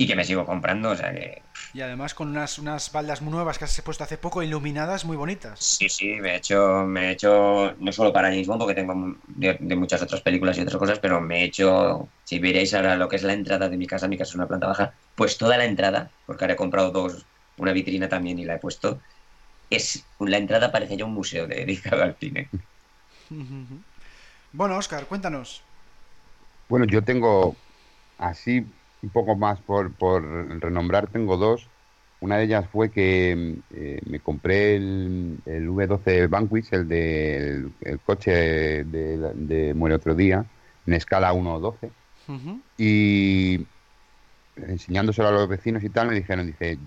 y 0.00 0.06
que 0.06 0.14
me 0.14 0.24
sigo 0.24 0.46
comprando, 0.46 0.90
o 0.90 0.96
sea 0.96 1.12
que... 1.12 1.42
Y 1.74 1.80
además 1.80 2.14
con 2.14 2.28
unas, 2.28 2.58
unas 2.60 2.92
baldas 2.92 3.20
nuevas 3.20 3.58
que 3.58 3.64
has 3.64 3.80
puesto 3.82 4.04
hace 4.04 4.16
poco, 4.16 4.44
iluminadas, 4.44 5.04
muy 5.04 5.16
bonitas. 5.16 5.58
Sí, 5.58 5.88
sí, 5.88 6.14
me 6.20 6.34
he 6.34 6.36
hecho, 6.36 6.84
me 6.86 7.08
he 7.08 7.10
hecho 7.10 7.74
no 7.80 7.90
solo 7.90 8.12
para 8.12 8.28
James 8.28 8.46
Bond, 8.46 8.60
porque 8.60 8.76
tengo 8.76 9.16
de, 9.26 9.76
muchas 9.76 10.00
otras 10.00 10.20
películas 10.20 10.56
y 10.56 10.60
otras 10.60 10.76
cosas, 10.76 11.00
pero 11.00 11.20
me 11.20 11.40
he 11.40 11.44
hecho, 11.46 12.08
si 12.22 12.38
veréis 12.38 12.72
ahora 12.74 12.96
lo 12.96 13.08
que 13.08 13.16
es 13.16 13.24
la 13.24 13.32
entrada 13.32 13.68
de 13.68 13.76
mi 13.76 13.88
casa, 13.88 14.06
mi 14.06 14.16
casa 14.16 14.30
es 14.30 14.36
una 14.36 14.46
planta 14.46 14.68
baja, 14.68 14.94
pues 15.16 15.36
toda 15.36 15.58
la 15.58 15.64
entrada, 15.64 16.08
porque 16.26 16.44
ahora 16.44 16.54
he 16.54 16.56
comprado 16.56 16.92
dos, 16.92 17.26
una 17.56 17.72
vitrina 17.72 18.08
también 18.08 18.38
y 18.38 18.44
la 18.44 18.54
he 18.54 18.58
puesto, 18.58 19.00
es 19.68 20.04
la 20.20 20.38
entrada 20.38 20.70
parece 20.70 20.96
ya 20.96 21.06
un 21.06 21.14
museo 21.14 21.46
dedicado 21.48 22.04
al 22.04 22.14
cine. 22.14 22.48
bueno, 24.52 24.76
Oscar, 24.76 25.06
cuéntanos. 25.06 25.60
Bueno, 26.68 26.84
yo 26.84 27.02
tengo 27.02 27.56
así 28.18 28.64
un 29.02 29.10
poco 29.10 29.36
más 29.36 29.60
por, 29.60 29.92
por 29.92 30.22
renombrar, 30.60 31.08
tengo 31.08 31.36
dos. 31.36 31.68
Una 32.20 32.36
de 32.36 32.44
ellas 32.44 32.68
fue 32.72 32.90
que 32.90 33.56
eh, 33.72 34.00
me 34.06 34.18
compré 34.18 34.76
el, 34.76 35.38
el, 35.46 35.68
V12 35.68 36.28
Vanquish, 36.28 36.68
el 36.72 36.88
de 36.88 37.70
el, 37.80 38.00
coche 38.00 38.84
de, 38.84 39.32
de, 39.34 39.74
Muere 39.74 39.94
Otro 39.94 40.16
Día, 40.16 40.44
en 40.86 40.94
escala 40.94 41.32
1.12. 41.32 41.90
Y 42.76 43.66
enseñándoselo 44.56 45.28
a 45.28 45.32
los 45.32 45.48
vecinos 45.48 45.82
y 45.84 45.88
tal, 45.88 46.08
me 46.08 46.14
dijeron, 46.14 46.46
dice, 46.46 46.78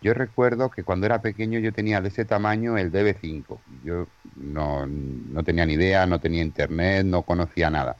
yo 0.00 0.14
recuerdo 0.14 0.70
que 0.70 0.84
cuando 0.84 1.06
era 1.06 1.20
pequeño 1.20 1.58
yo 1.58 1.72
tenía 1.72 2.00
de 2.00 2.08
ese 2.08 2.24
tamaño 2.24 2.76
el 2.76 2.92
DB5. 2.92 3.58
Yo 3.84 4.06
no, 4.36 4.86
no 4.86 5.42
tenía 5.42 5.66
ni 5.66 5.74
idea, 5.74 6.06
no 6.06 6.20
tenía 6.20 6.42
internet, 6.42 7.04
no 7.04 7.22
conocía 7.22 7.70
nada. 7.70 7.96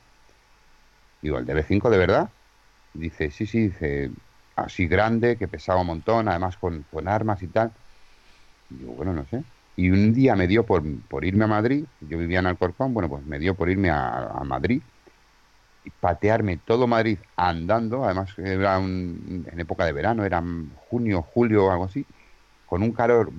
Digo, 1.22 1.38
¿el 1.38 1.46
DB5 1.46 1.88
de 1.90 1.98
verdad? 1.98 2.30
Dice, 2.98 3.30
sí, 3.30 3.46
sí, 3.46 3.68
dice, 3.68 4.10
así 4.56 4.88
grande, 4.88 5.36
que 5.36 5.46
pesaba 5.46 5.80
un 5.80 5.86
montón, 5.86 6.28
además 6.28 6.56
con, 6.56 6.84
armas 7.06 7.42
y 7.42 7.46
tal. 7.46 7.72
Digo, 8.68 8.92
bueno, 8.94 9.12
no 9.12 9.24
sé. 9.26 9.44
Y 9.76 9.90
un 9.90 10.12
día 10.12 10.34
me 10.34 10.48
dio 10.48 10.66
por, 10.66 10.82
por 11.08 11.24
irme 11.24 11.44
a 11.44 11.48
Madrid, 11.48 11.84
yo 12.00 12.18
vivía 12.18 12.40
en 12.40 12.46
Alcorcón, 12.46 12.92
bueno, 12.92 13.08
pues 13.08 13.24
me 13.24 13.38
dio 13.38 13.54
por 13.54 13.70
irme 13.70 13.90
a, 13.90 14.42
Madrid 14.44 14.82
y 15.84 15.90
patearme 15.90 16.56
todo 16.56 16.88
Madrid 16.88 17.18
andando, 17.36 18.04
además 18.04 18.36
era 18.38 18.78
en 18.78 19.46
época 19.56 19.84
de 19.84 19.92
verano, 19.92 20.24
era 20.24 20.42
junio, 20.90 21.22
julio 21.22 21.66
o 21.66 21.70
algo 21.70 21.84
así, 21.84 22.04
con 22.66 22.82
un 22.82 22.92
calor 22.92 23.30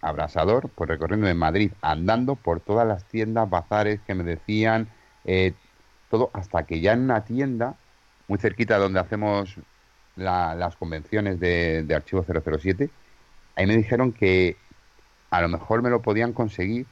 abrasador, 0.00 0.68
pues 0.68 0.88
recorriendo 0.88 1.26
en 1.26 1.36
Madrid, 1.36 1.72
andando 1.82 2.36
por 2.36 2.60
todas 2.60 2.86
las 2.86 3.04
tiendas, 3.06 3.50
bazares 3.50 4.00
que 4.06 4.14
me 4.14 4.22
decían, 4.22 4.88
eh, 5.24 5.54
todo, 6.10 6.30
hasta 6.32 6.64
que 6.64 6.80
ya 6.80 6.92
en 6.92 7.00
una 7.00 7.24
tienda 7.24 7.74
muy 8.28 8.38
cerquita 8.38 8.78
donde 8.78 9.00
hacemos 9.00 9.56
las 10.16 10.76
convenciones 10.76 11.40
de, 11.40 11.86
Archivo 11.94 12.24
007, 12.24 12.88
ahí 13.56 13.66
me 13.66 13.76
dijeron 13.76 14.12
que 14.12 14.56
a 15.30 15.40
lo 15.40 15.48
mejor 15.48 15.82
me 15.82 15.90
lo 15.90 16.02
podían 16.02 16.32
conseguir, 16.32 16.86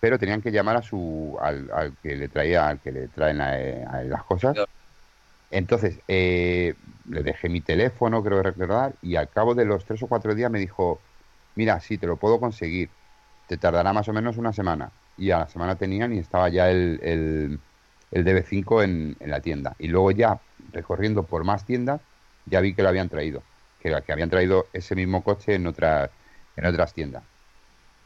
pero 0.00 0.18
tenían 0.18 0.42
que 0.42 0.52
llamar 0.52 0.76
a 0.76 0.82
su 0.82 1.36
al, 1.40 1.96
que 2.02 2.16
le 2.16 2.28
traía, 2.28 2.68
al 2.68 2.80
que 2.80 2.92
le 2.92 3.08
traen 3.08 3.38
las 3.38 4.22
cosas. 4.24 4.56
Entonces, 5.50 5.98
eh, 6.08 6.74
le 7.08 7.22
dejé 7.22 7.48
mi 7.48 7.60
teléfono, 7.60 8.22
creo 8.22 8.42
recordar, 8.42 8.94
y 9.02 9.16
al 9.16 9.28
cabo 9.28 9.54
de 9.54 9.66
los 9.66 9.84
tres 9.84 10.02
o 10.02 10.06
cuatro 10.06 10.34
días 10.34 10.50
me 10.50 10.58
dijo, 10.58 10.98
mira, 11.56 11.78
sí, 11.80 11.98
te 11.98 12.06
lo 12.06 12.16
puedo 12.16 12.40
conseguir, 12.40 12.88
te 13.48 13.58
tardará 13.58 13.92
más 13.92 14.08
o 14.08 14.12
menos 14.12 14.38
una 14.38 14.52
semana. 14.52 14.90
Y 15.18 15.30
a 15.30 15.40
la 15.40 15.48
semana 15.48 15.76
tenían 15.76 16.14
y 16.14 16.18
estaba 16.18 16.48
ya 16.48 16.70
el, 16.70 16.98
el, 17.02 17.60
el 18.12 18.24
DB5 18.24 18.84
en, 18.84 19.16
en 19.20 19.30
la 19.30 19.40
tienda. 19.40 19.76
Y 19.78 19.88
luego 19.88 20.10
ya 20.10 20.40
recorriendo 20.72 21.22
por 21.22 21.44
más 21.44 21.64
tiendas, 21.64 22.00
ya 22.46 22.60
vi 22.60 22.74
que 22.74 22.82
lo 22.82 22.88
habían 22.88 23.08
traído, 23.08 23.42
que, 23.80 23.94
que 24.04 24.12
habían 24.12 24.30
traído 24.30 24.66
ese 24.72 24.94
mismo 24.94 25.22
coche 25.22 25.54
en 25.54 25.66
otras, 25.66 26.10
en 26.56 26.66
otras 26.66 26.92
tiendas. 26.92 27.22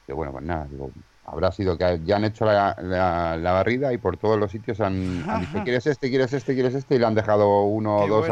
Y 0.08 0.12
bueno, 0.12 0.32
pues 0.32 0.44
nada, 0.44 0.66
digo, 0.70 0.90
habrá 1.24 1.50
sido 1.52 1.76
que 1.76 2.00
ya 2.04 2.16
han 2.16 2.24
hecho 2.24 2.44
la, 2.44 2.76
la, 2.80 3.52
barrida 3.52 3.92
y 3.92 3.98
por 3.98 4.16
todos 4.16 4.38
los 4.38 4.50
sitios 4.50 4.80
han, 4.80 5.18
dicho, 5.40 5.64
¿quieres 5.64 5.86
este, 5.86 6.08
quieres 6.08 6.32
este, 6.32 6.54
quieres 6.54 6.74
este? 6.74 6.94
Y 6.94 6.98
le 6.98 7.06
han 7.06 7.14
dejado 7.14 7.64
uno 7.64 7.96
o 7.96 8.06
dos 8.06 8.28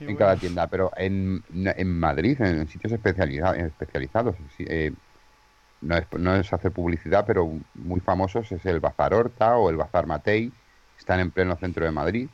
en 0.00 0.16
cada 0.16 0.36
tienda. 0.36 0.66
Pero 0.66 0.90
en, 0.96 1.42
en 1.54 1.98
Madrid, 1.98 2.40
en 2.40 2.66
sitios 2.68 2.92
especializados, 2.92 3.58
especializados 3.58 4.34
eh, 4.58 4.92
no, 5.80 5.96
es, 5.96 6.06
no 6.18 6.34
es 6.34 6.52
hacer 6.52 6.72
publicidad, 6.72 7.24
pero 7.26 7.52
muy 7.74 8.00
famosos 8.00 8.50
es 8.50 8.66
el 8.66 8.80
Bazar 8.80 9.14
Horta 9.14 9.56
o 9.56 9.70
el 9.70 9.76
Bazar 9.76 10.06
Matei, 10.06 10.52
están 10.98 11.20
en 11.20 11.30
pleno 11.30 11.56
centro 11.56 11.84
de 11.84 11.92
Madrid 11.92 12.28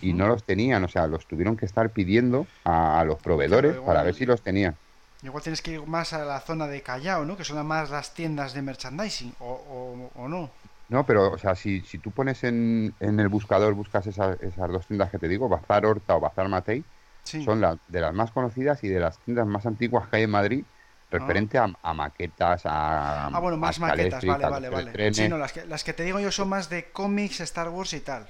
y 0.00 0.12
no 0.12 0.26
los 0.26 0.44
tenían, 0.44 0.84
o 0.84 0.88
sea, 0.88 1.06
los 1.06 1.26
tuvieron 1.26 1.56
que 1.56 1.66
estar 1.66 1.90
pidiendo 1.90 2.46
a, 2.64 3.02
los 3.04 3.18
proveedores 3.18 3.76
para 3.78 4.02
ver 4.02 4.14
si 4.14 4.26
los 4.26 4.42
tenían. 4.42 4.76
Igual 5.22 5.42
tienes 5.42 5.60
que 5.60 5.72
ir 5.72 5.86
más 5.86 6.12
a 6.12 6.24
la 6.24 6.40
zona 6.40 6.66
de 6.66 6.80
Callao, 6.82 7.24
¿no? 7.24 7.36
Que 7.36 7.44
son 7.44 7.64
más 7.66 7.90
las 7.90 8.14
tiendas 8.14 8.54
de 8.54 8.62
merchandising, 8.62 9.34
o, 9.40 10.10
no. 10.28 10.50
No, 10.88 11.06
pero, 11.06 11.30
o 11.30 11.38
sea, 11.38 11.54
si, 11.54 11.82
si 11.82 11.98
tú 11.98 12.10
pones 12.10 12.42
en, 12.42 12.94
en 13.00 13.20
el 13.20 13.28
buscador, 13.28 13.74
buscas 13.74 14.06
esas, 14.06 14.40
esas 14.40 14.70
dos 14.70 14.86
tiendas 14.86 15.10
que 15.10 15.18
te 15.18 15.28
digo, 15.28 15.48
Bazar 15.48 15.86
Horta 15.86 16.16
o 16.16 16.20
Bazar 16.20 16.48
Matei, 16.48 16.82
son 17.22 17.60
las 17.60 17.76
de 17.86 18.00
las 18.00 18.12
más 18.12 18.30
conocidas 18.32 18.82
y 18.82 18.88
de 18.88 18.98
las 18.98 19.18
tiendas 19.18 19.46
más 19.46 19.66
antiguas 19.66 20.08
que 20.08 20.16
hay 20.16 20.22
en 20.24 20.30
Madrid, 20.30 20.64
referente 21.10 21.58
a, 21.58 21.92
maquetas, 21.92 22.66
a. 22.66 23.26
Ah, 23.26 23.40
bueno, 23.40 23.56
más 23.56 23.78
maquetas, 23.78 24.24
vale, 24.24 24.48
vale, 24.48 24.68
vale. 24.68 25.14
Sí, 25.14 25.28
no, 25.28 25.38
las 25.38 25.52
que, 25.52 25.64
las 25.66 25.84
que 25.84 25.92
te 25.92 26.02
digo 26.02 26.18
yo 26.18 26.32
son 26.32 26.48
más 26.48 26.68
de 26.70 26.90
cómics, 26.90 27.40
Star 27.40 27.68
Wars 27.68 27.92
y 27.92 28.00
tal. 28.00 28.26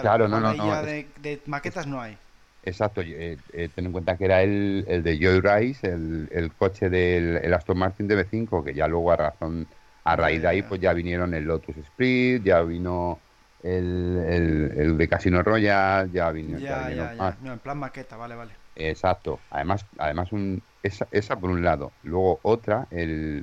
Claro, 0.00 0.28
no, 0.28 0.40
no, 0.40 0.54
no. 0.54 0.82
de, 0.82 1.42
maquetas 1.46 1.86
no 1.86 2.00
hay. 2.00 2.16
Exacto, 2.64 3.00
eh, 3.00 3.36
eh, 3.52 3.68
ten 3.74 3.86
en 3.86 3.92
cuenta 3.92 4.16
que 4.16 4.24
era 4.24 4.42
el, 4.42 4.84
el 4.86 5.02
de 5.02 5.18
Joy 5.18 5.40
Rice, 5.40 5.86
el, 5.86 6.28
el 6.30 6.54
coche 6.54 6.88
del 6.88 7.38
el 7.38 7.52
Aston 7.52 7.76
Martin 7.76 8.08
DB5, 8.08 8.64
que 8.64 8.72
ya 8.72 8.86
luego 8.86 9.10
a 9.10 9.16
razón, 9.16 9.66
a 10.04 10.14
raíz 10.16 10.42
de 10.42 10.48
ahí, 10.48 10.62
pues 10.62 10.80
ya 10.80 10.92
vinieron 10.92 11.34
el 11.34 11.44
Lotus 11.44 11.76
Sprint, 11.76 12.46
ya 12.46 12.62
vino 12.62 13.18
el, 13.64 14.72
el, 14.76 14.96
de 14.96 15.08
Casino 15.08 15.42
Royale, 15.42 16.10
ya 16.12 16.30
vino. 16.30 16.58
Ya, 16.58 16.88
ya, 16.90 17.14
ya, 17.14 17.36
en 17.52 17.58
plan 17.58 17.78
maqueta, 17.78 18.16
vale, 18.16 18.36
vale. 18.36 18.52
Exacto, 18.76 19.40
además, 19.50 19.84
además 19.98 20.32
un, 20.32 20.62
esa, 20.84 21.08
esa 21.10 21.38
por 21.38 21.50
un 21.50 21.64
lado, 21.64 21.92
luego 22.04 22.38
otra, 22.44 22.86
el 22.92 23.42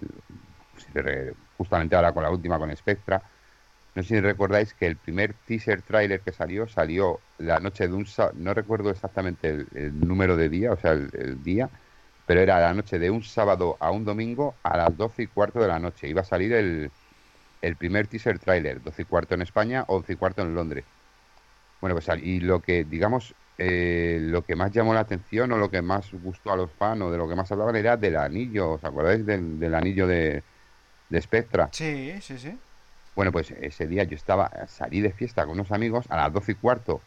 justamente 1.57 1.95
ahora 1.95 2.13
con 2.13 2.23
la 2.23 2.31
última 2.31 2.57
con 2.57 2.75
Spectra, 2.75 3.21
no 3.95 4.03
sé 4.03 4.15
si 4.15 4.21
recordáis 4.21 4.73
que 4.73 4.85
el 4.85 4.95
primer 4.95 5.33
teaser 5.45 5.81
trailer 5.81 6.21
que 6.21 6.31
salió 6.31 6.67
salió 6.67 7.19
la 7.39 7.59
noche 7.59 7.87
de 7.87 7.93
un 7.93 8.05
no 8.35 8.53
recuerdo 8.53 8.91
exactamente 8.91 9.49
el, 9.49 9.99
número 9.99 10.37
de 10.37 10.49
día, 10.49 10.71
o 10.71 10.77
sea, 10.77 10.91
el, 10.91 11.43
día, 11.43 11.69
pero 12.25 12.41
era 12.41 12.59
la 12.59 12.73
noche 12.73 12.99
de 12.99 13.09
un 13.09 13.23
sábado 13.23 13.77
a 13.79 13.91
un 13.91 14.05
domingo 14.05 14.53
a 14.63 14.77
las 14.77 14.95
12 14.95 15.23
y 15.23 15.27
cuarto 15.27 15.59
de 15.59 15.67
la 15.67 15.79
noche. 15.79 16.07
Iba 16.07 16.21
a 16.21 16.25
salir 16.25 16.53
el, 16.53 16.91
el 17.61 17.75
primer 17.75 18.07
teaser 18.07 18.37
trailer, 18.37 18.81
12 18.83 19.01
y 19.01 19.05
cuarto 19.05 19.33
en 19.33 19.41
España, 19.41 19.85
11 19.87 20.13
y 20.13 20.15
cuarto 20.15 20.43
en 20.43 20.53
Londres. 20.53 20.85
Bueno, 21.81 21.95
pues 21.95 22.07
y 22.21 22.41
lo 22.41 22.61
que, 22.61 22.83
digamos, 22.83 23.33
eh, 23.57 24.19
lo 24.21 24.43
que 24.43 24.55
más 24.55 24.71
llamó 24.71 24.93
la 24.93 25.01
atención 25.01 25.51
o 25.51 25.57
lo 25.57 25.71
que 25.71 25.81
más 25.81 26.11
gustó 26.13 26.51
a 26.51 26.55
los 26.55 26.71
fans 26.71 27.01
o 27.01 27.11
de 27.11 27.17
lo 27.17 27.27
que 27.27 27.35
más 27.35 27.51
hablaban 27.51 27.75
era 27.75 27.97
del 27.97 28.17
anillo, 28.17 28.71
¿os 28.71 28.83
acordáis 28.83 29.25
del, 29.25 29.59
del 29.59 29.73
anillo 29.75 30.05
de, 30.05 30.43
de 31.09 31.21
Spectra? 31.21 31.69
Sí, 31.71 32.13
sí, 32.21 32.37
sí. 32.37 32.57
Bueno, 33.19 33.33
pues 33.33 33.51
ese 33.51 33.85
día 33.85 34.05
yo 34.05 34.15
estaba, 34.15 34.49
salí 34.67 35.01
de 35.01 35.11
fiesta 35.11 35.43
con 35.43 35.55
unos 35.55 35.73
amigos, 35.73 36.05
a 36.07 36.15
las 36.15 36.31
doce 36.31 36.53
y 36.53 36.55
cuarto 36.55 37.01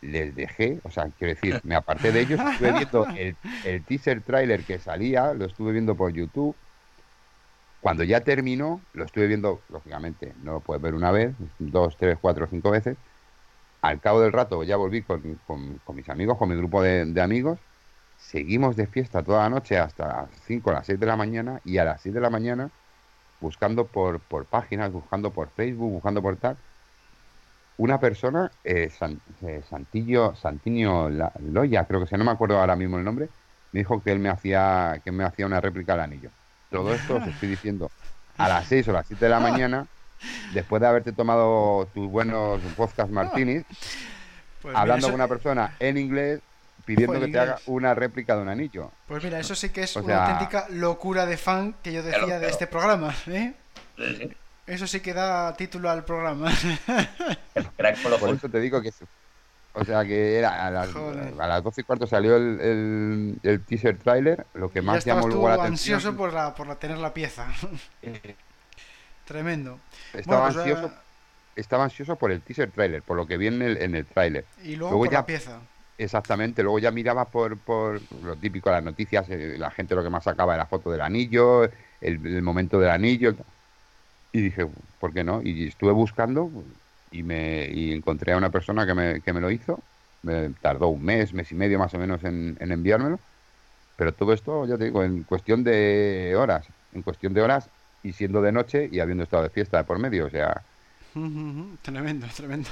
les 0.00 0.34
dejé, 0.34 0.80
o 0.84 0.90
sea, 0.90 1.10
quiero 1.18 1.34
decir, 1.34 1.60
me 1.64 1.74
aparté 1.74 2.12
de 2.12 2.20
ellos, 2.20 2.40
estuve 2.40 2.72
viendo 2.72 3.06
el, 3.66 3.84
teaser 3.84 4.22
trailer 4.22 4.64
que 4.64 4.78
salía, 4.78 5.34
lo 5.34 5.44
estuve 5.44 5.72
viendo 5.72 5.94
por 5.94 6.14
YouTube. 6.14 6.56
Cuando 7.82 8.04
ya 8.04 8.22
terminó, 8.22 8.80
lo 8.94 9.04
estuve 9.04 9.26
viendo, 9.26 9.60
lógicamente, 9.68 10.32
no 10.42 10.52
lo 10.52 10.60
puedes 10.60 10.80
ver 10.82 10.94
una 10.94 11.10
vez, 11.10 11.34
dos, 11.58 11.98
tres, 11.98 12.16
cuatro, 12.18 12.46
cinco 12.46 12.70
veces. 12.70 12.96
Al 13.82 14.00
cabo 14.00 14.22
del 14.22 14.32
rato 14.32 14.62
ya 14.62 14.76
volví 14.76 15.02
con, 15.02 15.38
mis 15.92 16.08
amigos, 16.08 16.38
con 16.38 16.48
mi 16.48 16.56
grupo 16.56 16.80
de, 16.80 17.04
de, 17.04 17.20
amigos. 17.20 17.58
Seguimos 18.16 18.76
de 18.76 18.86
fiesta 18.86 19.22
toda 19.22 19.42
la 19.42 19.50
noche 19.50 19.76
hasta 19.76 20.06
las 20.06 20.30
5 20.46 20.70
o 20.70 20.72
las 20.72 20.86
6 20.86 20.98
de 20.98 21.04
la 21.04 21.16
mañana 21.16 21.60
y 21.66 21.76
a 21.76 21.84
las 21.84 22.00
6 22.00 22.14
de 22.14 22.20
la 22.22 22.30
mañana 22.30 22.70
buscando 23.40 23.86
por, 23.86 24.20
por 24.20 24.44
páginas, 24.44 24.92
buscando 24.92 25.30
por 25.30 25.50
Facebook, 25.50 25.92
buscando 25.92 26.22
por 26.22 26.36
tal, 26.36 26.56
una 27.78 28.00
persona, 28.00 28.50
eh, 28.64 28.90
eh, 29.42 29.62
Santillo, 29.68 30.34
Santiño 30.34 31.08
Loya, 31.08 31.84
creo 31.84 32.00
que 32.00 32.06
se 32.06 32.18
no 32.18 32.24
me 32.24 32.32
acuerdo 32.32 32.58
ahora 32.58 32.74
mismo 32.74 32.98
el 32.98 33.04
nombre, 33.04 33.28
me 33.72 33.80
dijo 33.80 34.02
que 34.02 34.10
él 34.10 34.18
me 34.18 34.28
hacía, 34.28 35.00
que 35.04 35.12
me 35.12 35.24
hacía 35.24 35.46
una 35.46 35.60
réplica 35.60 35.92
del 35.92 36.02
anillo. 36.02 36.30
Todo 36.70 36.92
esto 36.92 37.16
os 37.16 37.26
estoy 37.26 37.50
diciendo 37.50 37.90
a 38.36 38.48
las 38.48 38.66
6 38.66 38.88
o 38.88 38.92
las 38.92 39.06
7 39.06 39.24
de 39.24 39.30
la 39.30 39.40
mañana, 39.40 39.86
después 40.52 40.80
de 40.80 40.88
haberte 40.88 41.12
tomado 41.12 41.86
tus 41.94 42.10
buenos 42.10 42.60
podcast 42.76 43.10
martinis, 43.10 43.64
pues 44.60 44.74
hablando 44.76 45.06
con 45.06 45.14
una 45.14 45.28
persona 45.28 45.76
en 45.78 45.98
inglés 45.98 46.40
pidiendo 46.88 47.20
que 47.20 47.28
te 47.28 47.38
haga 47.38 47.58
una 47.66 47.94
réplica 47.94 48.34
de 48.34 48.42
un 48.42 48.48
anillo. 48.48 48.90
Pues 49.06 49.22
mira, 49.22 49.38
eso 49.38 49.54
sí 49.54 49.68
que 49.68 49.82
es 49.82 49.94
una 49.96 50.24
auténtica 50.24 50.66
locura 50.70 51.26
de 51.26 51.36
fan 51.36 51.74
que 51.82 51.92
yo 51.92 52.02
decía 52.02 52.38
de 52.38 52.48
este 52.48 52.66
programa. 52.66 53.14
¿eh? 53.26 53.52
Eso 54.66 54.86
sí 54.86 55.00
que 55.00 55.12
da 55.12 55.52
título 55.54 55.90
al 55.90 56.06
programa. 56.06 56.50
Por 58.20 58.34
eso 58.34 58.48
te 58.48 58.60
digo 58.60 58.80
que 58.80 58.90
o 59.74 59.84
sea 59.84 60.02
que 60.04 60.38
era 60.38 60.66
a 60.66 60.70
las, 60.70 60.96
a 60.96 61.46
las 61.46 61.62
12 61.62 61.82
y 61.82 61.84
cuarto 61.84 62.06
salió 62.06 62.36
el, 62.36 63.38
el, 63.42 63.60
teaser 63.64 63.98
trailer, 63.98 64.46
lo 64.54 64.70
que 64.70 64.80
más 64.80 65.04
llamó 65.04 65.28
luego 65.28 65.48
la 65.48 65.54
atención. 65.54 65.96
ansioso 65.96 66.16
por, 66.16 66.32
la, 66.32 66.54
por 66.54 66.66
la, 66.66 66.76
tener 66.76 66.96
la 66.96 67.12
pieza. 67.12 67.46
Tremendo. 69.26 69.78
Estaba 70.14 70.46
pues, 70.46 70.56
ansioso. 70.56 70.86
Eh, 70.86 70.90
estaba 71.54 71.84
ansioso 71.84 72.16
por 72.16 72.32
el 72.32 72.40
teaser 72.40 72.70
trailer, 72.70 73.02
por 73.02 73.16
lo 73.16 73.26
que 73.26 73.36
vi 73.36 73.48
en 73.48 73.60
el, 73.60 73.76
en 73.76 73.94
el 73.94 74.06
trailer. 74.06 74.46
Y 74.64 74.76
luego, 74.76 74.96
por 74.96 75.10
ya, 75.10 75.18
la 75.18 75.26
pieza. 75.26 75.60
Exactamente, 75.98 76.62
luego 76.62 76.78
ya 76.78 76.92
miraba 76.92 77.24
por, 77.24 77.58
por 77.58 78.00
lo 78.22 78.36
típico, 78.36 78.70
las 78.70 78.84
noticias, 78.84 79.28
eh, 79.30 79.56
la 79.58 79.72
gente 79.72 79.96
lo 79.96 80.04
que 80.04 80.10
más 80.10 80.22
sacaba 80.22 80.54
era 80.54 80.64
foto 80.64 80.92
del 80.92 81.00
anillo, 81.00 81.68
el, 82.00 82.40
momento 82.40 82.78
del 82.78 82.90
anillo. 82.90 83.34
Y 84.32 84.42
dije, 84.42 84.68
¿por 85.00 85.12
qué 85.12 85.24
no? 85.24 85.42
Y 85.42 85.66
estuve 85.66 85.90
buscando 85.90 86.50
y 87.10 87.24
me 87.24 87.68
y 87.72 87.92
encontré 87.92 88.32
a 88.32 88.36
una 88.36 88.50
persona 88.50 88.86
que 88.86 88.94
me, 88.94 89.20
que 89.22 89.32
me 89.32 89.40
lo 89.40 89.50
hizo. 89.50 89.80
Me 90.22 90.50
tardó 90.60 90.88
un 90.88 91.04
mes, 91.04 91.34
mes 91.34 91.50
y 91.50 91.56
medio 91.56 91.80
más 91.80 91.92
o 91.94 91.98
menos 91.98 92.22
en, 92.22 92.56
enviármelo. 92.60 93.18
Pero 93.96 94.12
todo 94.14 94.32
esto, 94.32 94.66
ya 94.66 94.78
te 94.78 94.84
digo, 94.84 95.02
en 95.02 95.24
cuestión 95.24 95.64
de 95.64 96.34
horas. 96.36 96.66
En 96.94 97.02
cuestión 97.02 97.34
de 97.34 97.42
horas 97.42 97.68
y 98.04 98.12
siendo 98.12 98.40
de 98.40 98.52
noche 98.52 98.88
y 98.92 99.00
habiendo 99.00 99.24
estado 99.24 99.42
de 99.42 99.50
fiesta 99.50 99.82
por 99.84 99.98
medio. 99.98 100.26
O 100.26 100.30
sea. 100.30 100.62
Tremendo, 101.82 102.28
tremendo. 102.36 102.68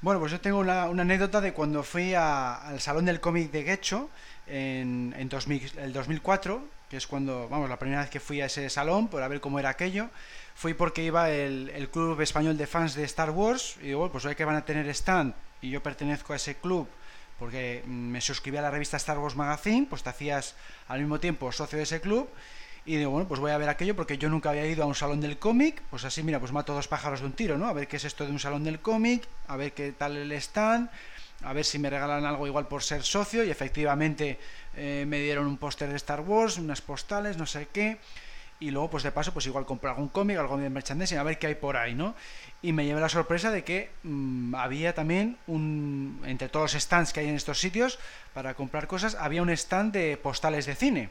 Bueno, 0.00 0.20
pues 0.20 0.30
yo 0.30 0.40
tengo 0.40 0.58
una, 0.58 0.84
anécdota 0.84 1.40
de 1.40 1.52
cuando 1.52 1.82
fui 1.82 2.14
al 2.14 2.80
Salón 2.80 3.04
del 3.04 3.18
Cómic 3.18 3.50
de 3.50 3.64
Guecho 3.64 4.10
en, 4.46 5.12
el 5.18 5.92
2004, 5.92 6.62
que 6.88 6.96
es 6.96 7.08
cuando, 7.08 7.48
vamos, 7.48 7.68
la 7.68 7.80
primera 7.80 8.02
vez 8.02 8.10
que 8.10 8.20
fui 8.20 8.40
a 8.40 8.46
ese 8.46 8.70
salón 8.70 9.08
para 9.08 9.26
ver 9.26 9.40
cómo 9.40 9.58
era 9.58 9.70
aquello. 9.70 10.08
Fui 10.54 10.72
porque 10.72 11.02
iba 11.02 11.30
el, 11.30 11.88
Club 11.92 12.20
Español 12.20 12.56
de 12.56 12.68
Fans 12.68 12.94
de 12.94 13.02
Star 13.04 13.30
Wars 13.30 13.76
y 13.80 13.88
digo, 13.88 14.08
pues 14.12 14.24
hoy 14.24 14.36
que 14.36 14.44
van 14.44 14.54
a 14.54 14.64
tener 14.64 14.86
stand 14.90 15.34
y 15.60 15.70
yo 15.70 15.82
pertenezco 15.82 16.32
a 16.32 16.36
ese 16.36 16.54
club 16.54 16.88
porque 17.40 17.82
mm, 17.84 17.90
me 17.90 18.20
suscribí 18.20 18.56
a 18.56 18.62
la 18.62 18.70
revista 18.70 18.96
Star 18.98 19.18
Wars 19.18 19.34
Magazine, 19.34 19.86
pues 19.90 20.04
te 20.04 20.10
hacías 20.10 20.54
al 20.86 21.00
mismo 21.00 21.18
tiempo 21.18 21.50
socio 21.50 21.76
de 21.76 21.84
ese 21.84 22.00
club 22.00 22.28
y 22.88 22.96
digo, 22.96 23.10
bueno, 23.10 23.28
pues 23.28 23.38
voy 23.38 23.50
a 23.50 23.58
ver 23.58 23.68
aquello 23.68 23.94
porque 23.94 24.16
yo 24.16 24.30
nunca 24.30 24.48
había 24.48 24.64
ido 24.64 24.82
a 24.82 24.86
un 24.86 24.94
salón 24.94 25.20
del 25.20 25.38
cómic, 25.38 25.82
pues 25.90 26.06
así, 26.06 26.22
mira, 26.22 26.40
pues 26.40 26.52
mato 26.52 26.72
dos 26.72 26.88
pájaros 26.88 27.20
de 27.20 27.26
un 27.26 27.32
tiro, 27.32 27.58
¿no? 27.58 27.66
A 27.66 27.74
ver 27.74 27.86
qué 27.86 27.96
es 27.96 28.04
esto 28.04 28.24
de 28.24 28.30
un 28.32 28.38
salón 28.38 28.64
del 28.64 28.80
cómic, 28.80 29.28
a 29.46 29.56
ver 29.56 29.72
qué 29.72 29.92
tal 29.92 30.16
el 30.16 30.32
stand, 30.32 30.88
a 31.44 31.52
ver 31.52 31.66
si 31.66 31.78
me 31.78 31.90
regalan 31.90 32.24
algo 32.24 32.46
igual 32.46 32.66
por 32.66 32.82
ser 32.82 33.02
socio 33.02 33.44
y 33.44 33.50
efectivamente 33.50 34.38
eh, 34.74 35.04
me 35.06 35.20
dieron 35.20 35.46
un 35.46 35.58
póster 35.58 35.90
de 35.90 35.96
Star 35.96 36.22
Wars, 36.22 36.56
unas 36.56 36.80
postales, 36.80 37.36
no 37.36 37.44
sé 37.44 37.68
qué 37.70 37.98
y 38.60 38.70
luego 38.70 38.90
pues 38.90 39.02
de 39.02 39.12
paso 39.12 39.32
pues 39.32 39.46
igual 39.46 39.66
comprar 39.66 39.92
algún 39.92 40.08
cómic, 40.08 40.38
algo 40.38 40.56
de 40.56 40.70
merchandising, 40.70 41.18
a 41.18 41.22
ver 41.22 41.38
qué 41.38 41.48
hay 41.48 41.54
por 41.54 41.76
ahí, 41.76 41.94
¿no? 41.94 42.14
Y 42.62 42.72
me 42.72 42.84
llevé 42.84 43.00
la 43.00 43.08
sorpresa 43.08 43.50
de 43.50 43.64
que 43.64 43.90
mm, 44.02 44.54
había 44.54 44.94
también 44.94 45.36
un 45.46 46.22
entre 46.24 46.48
todos 46.48 46.72
los 46.72 46.82
stands 46.82 47.12
que 47.12 47.20
hay 47.20 47.28
en 47.28 47.36
estos 47.36 47.60
sitios 47.60 47.98
para 48.34 48.54
comprar 48.54 48.86
cosas, 48.86 49.14
había 49.14 49.42
un 49.42 49.50
stand 49.50 49.92
de 49.92 50.16
postales 50.16 50.66
de 50.66 50.74
cine. 50.74 51.10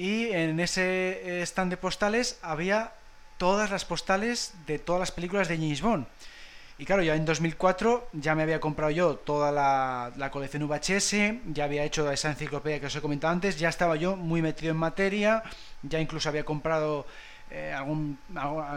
Y 0.00 0.32
en 0.32 0.58
ese 0.60 1.42
stand 1.42 1.72
de 1.72 1.76
postales 1.76 2.38
había 2.40 2.94
todas 3.36 3.70
las 3.70 3.84
postales 3.84 4.54
de 4.66 4.78
todas 4.78 4.98
las 4.98 5.12
películas 5.12 5.46
de 5.46 5.58
James 5.58 5.82
Bond. 5.82 6.06
Y 6.78 6.86
claro, 6.86 7.02
ya 7.02 7.14
en 7.14 7.26
2004 7.26 8.08
ya 8.14 8.34
me 8.34 8.42
había 8.42 8.60
comprado 8.60 8.92
yo 8.92 9.16
toda 9.16 9.52
la, 9.52 10.30
colección 10.30 10.66
VHS, 10.66 11.52
ya 11.52 11.64
había 11.64 11.84
hecho 11.84 12.10
esa 12.10 12.30
enciclopedia 12.30 12.80
que 12.80 12.86
os 12.86 12.96
he 12.96 13.02
comentado 13.02 13.34
antes, 13.34 13.58
ya 13.58 13.68
estaba 13.68 13.94
yo 13.96 14.16
muy 14.16 14.40
metido 14.40 14.70
en 14.70 14.78
materia, 14.78 15.42
ya 15.82 16.00
incluso 16.00 16.30
había 16.30 16.44
comprado 16.44 17.04
eh, 17.50 17.74
algún, 17.76 18.18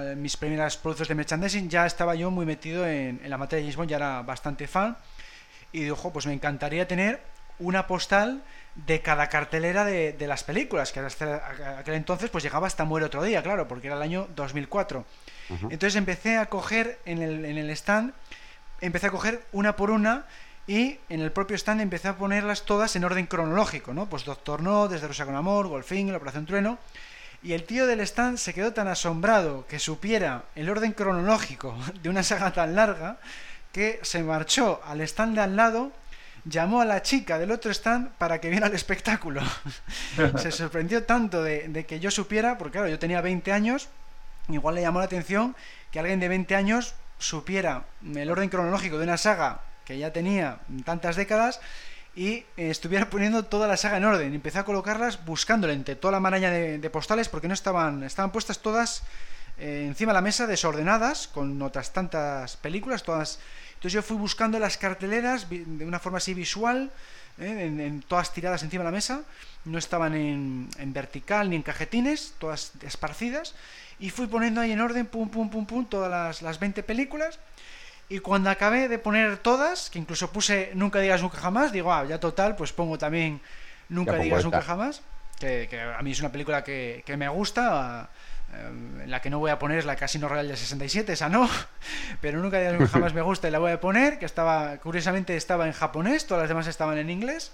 eh, 0.01 0.15
mis 0.17 0.35
primeras 0.35 0.75
productos 0.75 1.07
de 1.07 1.15
merchandising, 1.15 1.69
ya 1.69 1.85
estaba 1.85 2.15
yo 2.15 2.31
muy 2.31 2.45
metido 2.45 2.85
en, 2.85 3.21
la 3.29 3.37
materia 3.37 3.63
de 3.63 3.71
James 3.71 3.77
Bond, 3.77 3.89
ya 3.91 3.95
era 3.95 4.21
bastante 4.23 4.67
fan. 4.67 4.97
Y 5.71 5.85
dijo, 5.85 6.11
pues 6.11 6.25
me 6.25 6.33
encantaría 6.33 6.85
tener 6.85 7.21
una 7.59 7.87
postal 7.87 8.43
de 8.75 9.01
cada 9.01 9.29
cartelera 9.29 9.85
de, 9.85 10.15
las 10.27 10.43
películas, 10.43 10.91
que 10.91 10.99
hasta 10.99 11.79
aquel 11.79 11.93
entonces 11.93 12.29
pues 12.29 12.43
llegaba 12.43 12.67
hasta 12.67 12.85
Muere 12.85 13.05
otro 13.05 13.23
día, 13.23 13.43
claro, 13.43 13.67
porque 13.67 13.87
era 13.87 13.95
el 13.95 14.01
año 14.01 14.27
2004. 14.35 15.05
Entonces 15.69 15.95
empecé 15.95 16.37
a 16.37 16.47
coger 16.47 16.99
en 17.05 17.21
el, 17.21 17.45
en 17.45 17.57
el 17.57 17.69
stand, 17.71 18.13
empecé 18.81 19.07
a 19.07 19.11
coger 19.11 19.43
una 19.51 19.75
por 19.75 19.91
una 19.91 20.25
y 20.65 20.97
en 21.09 21.19
el 21.19 21.31
propio 21.31 21.55
stand 21.57 21.81
empecé 21.81 22.07
a 22.07 22.15
ponerlas 22.15 22.63
todas 22.63 22.95
en 22.95 23.03
orden 23.03 23.27
cronológico, 23.27 23.93
¿no? 23.93 24.07
Pues 24.07 24.23
Doctor 24.23 24.61
No, 24.61 24.87
Desde 24.87 25.07
Rosa 25.07 25.25
con 25.25 25.35
Amor, 25.35 25.67
Golfín, 25.67 26.11
La 26.11 26.17
Operación 26.17 26.45
Trueno. 26.45 26.77
Y 27.41 27.51
el 27.51 27.65
tío 27.65 27.85
del 27.85 27.99
stand 27.99 28.37
se 28.37 28.53
quedó 28.53 28.71
tan 28.71 28.87
asombrado 28.87 29.67
que 29.67 29.77
supiera 29.77 30.45
el 30.55 30.69
orden 30.69 30.93
cronológico 30.93 31.75
de 32.01 32.09
una 32.09 32.23
saga 32.23 32.53
tan 32.53 32.75
larga 32.75 33.17
que 33.73 33.99
se 34.03 34.23
marchó 34.23 34.81
al 34.85 35.01
stand 35.01 35.35
de 35.35 35.41
al 35.41 35.55
lado, 35.55 35.91
llamó 36.45 36.81
a 36.81 36.85
la 36.85 37.01
chica 37.01 37.39
del 37.39 37.51
otro 37.51 37.71
stand 37.71 38.11
para 38.17 38.39
que 38.39 38.49
viera 38.49 38.67
el 38.67 38.73
espectáculo. 38.73 39.41
se 40.37 40.51
sorprendió 40.51 41.03
tanto 41.03 41.43
de, 41.43 41.67
de, 41.69 41.85
que 41.85 41.99
yo 41.99 42.11
supiera, 42.11 42.57
porque 42.57 42.73
claro, 42.73 42.89
yo 42.89 42.99
tenía 42.99 43.21
20 43.21 43.51
años 43.51 43.89
igual 44.49 44.75
le 44.75 44.81
llamó 44.81 44.99
la 44.99 45.05
atención 45.05 45.55
que 45.91 45.99
alguien 45.99 46.19
de 46.19 46.27
20 46.27 46.55
años 46.55 46.95
supiera 47.17 47.85
el 48.03 48.29
orden 48.29 48.49
cronológico 48.49 48.97
de 48.97 49.05
una 49.05 49.17
saga 49.17 49.61
que 49.85 49.97
ya 49.97 50.11
tenía 50.11 50.59
tantas 50.85 51.15
décadas 51.15 51.61
y 52.15 52.45
estuviera 52.57 53.09
poniendo 53.09 53.45
toda 53.45 53.67
la 53.67 53.77
saga 53.77 53.97
en 53.97 54.05
orden. 54.05 54.33
Empecé 54.33 54.59
a 54.59 54.65
colocarlas 54.65 55.25
buscándole 55.25 55.73
entre 55.73 55.95
toda 55.95 56.11
la 56.11 56.19
maraña 56.19 56.51
de, 56.51 56.89
postales 56.89 57.29
porque 57.29 57.47
no 57.47 57.53
estaban, 57.53 58.03
estaban 58.03 58.31
puestas 58.31 58.59
todas 58.59 59.03
eh, 59.63 59.85
encima 59.87 60.11
de 60.11 60.15
la 60.15 60.21
mesa 60.21 60.45
desordenadas 60.45 61.27
con 61.27 61.61
otras 61.61 61.93
tantas 61.93 62.57
películas, 62.57 63.03
todas. 63.03 63.39
Entonces 63.75 63.93
yo 63.93 64.01
fui 64.01 64.17
buscando 64.17 64.59
las 64.59 64.77
carteleras 64.77 65.47
de 65.49 65.85
una 65.85 65.99
forma 65.99 66.17
así 66.17 66.33
visual, 66.33 66.91
eh, 67.39 67.65
en, 67.65 68.01
todas 68.01 68.33
tiradas 68.33 68.63
encima 68.63 68.83
de 68.83 68.91
la 68.91 68.95
mesa, 68.95 69.23
no 69.65 69.77
estaban 69.77 70.13
en, 70.15 70.69
en 70.77 70.93
vertical 70.93 71.49
ni 71.49 71.55
en 71.55 71.63
cajetines, 71.63 72.33
todas 72.39 72.73
esparcidas 72.81 73.55
y 73.99 74.09
fui 74.09 74.27
poniendo 74.27 74.59
ahí 74.59 74.71
en 74.73 74.81
orden, 74.81 75.05
pum, 75.05 75.29
pum, 75.29 75.49
pum, 75.49 75.65
pum, 75.65 75.85
todas 75.85 76.11
las, 76.11 76.41
las 76.41 76.59
20 76.59 76.83
películas. 76.83 77.39
Y 78.09 78.19
cuando 78.19 78.49
acabé 78.49 78.89
de 78.89 78.99
poner 78.99 79.37
todas, 79.37 79.89
que 79.89 79.97
incluso 79.97 80.29
puse 80.31 80.71
Nunca 80.75 80.99
digas 80.99 81.21
nunca 81.21 81.37
jamás, 81.37 81.71
digo, 81.71 81.91
ah, 81.91 82.03
ya 82.05 82.19
total, 82.19 82.57
pues 82.57 82.73
pongo 82.73 82.97
también 82.97 83.39
Nunca 83.89 84.15
digas 84.15 84.43
nunca 84.43 84.61
jamás, 84.61 85.01
que, 85.39 85.79
a 85.79 86.01
mí 86.01 86.11
es 86.11 86.19
una 86.19 86.31
película 86.31 86.63
que, 86.63 87.03
me 87.17 87.29
gusta, 87.29 88.09
la 89.05 89.21
que 89.21 89.29
no 89.29 89.39
voy 89.39 89.51
a 89.51 89.59
poner 89.59 89.79
es 89.79 89.85
la 89.85 89.95
Casino 89.95 90.27
Royal 90.27 90.47
de 90.47 90.55
67, 90.55 91.13
esa 91.13 91.29
no, 91.29 91.49
pero 92.21 92.39
Nunca 92.39 92.59
jamás 92.87 93.13
me 93.13 93.21
gusta 93.21 93.47
y 93.47 93.51
la 93.51 93.59
voy 93.59 93.71
a 93.71 93.79
poner, 93.79 94.19
que 94.19 94.25
estaba, 94.25 94.77
curiosamente 94.77 95.35
estaba 95.35 95.67
en 95.67 95.73
japonés, 95.73 96.25
todas 96.25 96.43
las 96.43 96.49
demás 96.49 96.67
estaban 96.67 96.97
en 96.97 97.09
inglés. 97.09 97.51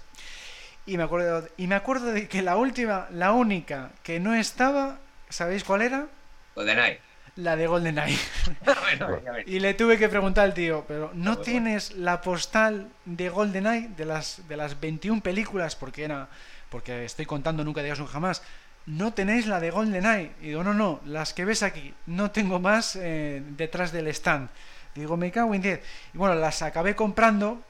Y 0.86 0.96
me 0.96 1.02
acuerdo, 1.02 1.46
y 1.56 1.66
me 1.66 1.74
acuerdo 1.74 2.06
de 2.06 2.26
que 2.26 2.42
la 2.42 2.56
última, 2.56 3.06
la 3.12 3.32
única 3.32 3.90
que 4.02 4.18
no 4.18 4.34
estaba, 4.34 4.98
¿sabéis 5.28 5.62
cuál 5.62 5.82
era? 5.82 6.06
GoldenEye. 6.54 7.00
La 7.36 7.56
de 7.56 7.66
GoldenEye. 7.66 8.18
y 9.46 9.60
le 9.60 9.74
tuve 9.74 9.98
que 9.98 10.08
preguntar 10.08 10.44
al 10.44 10.54
tío, 10.54 10.84
pero 10.88 11.10
¿no 11.14 11.38
tienes 11.38 11.92
la 11.92 12.20
postal 12.20 12.88
de 13.04 13.28
GoldenEye 13.28 13.88
de 13.96 14.04
las, 14.04 14.48
de 14.48 14.56
las 14.56 14.80
21 14.80 15.22
películas? 15.22 15.76
Porque 15.76 16.04
era. 16.04 16.28
Porque 16.70 17.04
estoy 17.04 17.26
contando 17.26 17.64
nunca 17.64 17.82
digas 17.82 17.98
un 17.98 18.06
jamás. 18.06 18.42
No 18.90 19.12
tenéis 19.12 19.46
la 19.46 19.60
de 19.60 19.70
GoldenEye. 19.70 20.32
Y 20.42 20.48
digo, 20.48 20.64
no, 20.64 20.74
no, 20.74 21.00
las 21.04 21.32
que 21.32 21.44
ves 21.44 21.62
aquí. 21.62 21.94
No 22.06 22.30
tengo 22.30 22.58
más 22.58 22.96
eh, 22.96 23.42
detrás 23.56 23.92
del 23.92 24.08
stand. 24.08 24.48
Digo, 24.94 25.16
me 25.16 25.30
cago 25.30 25.54
en 25.54 25.62
10. 25.62 25.80
Y 26.14 26.18
bueno, 26.18 26.34
las 26.34 26.62
acabé 26.62 26.94
comprando. 26.94 27.62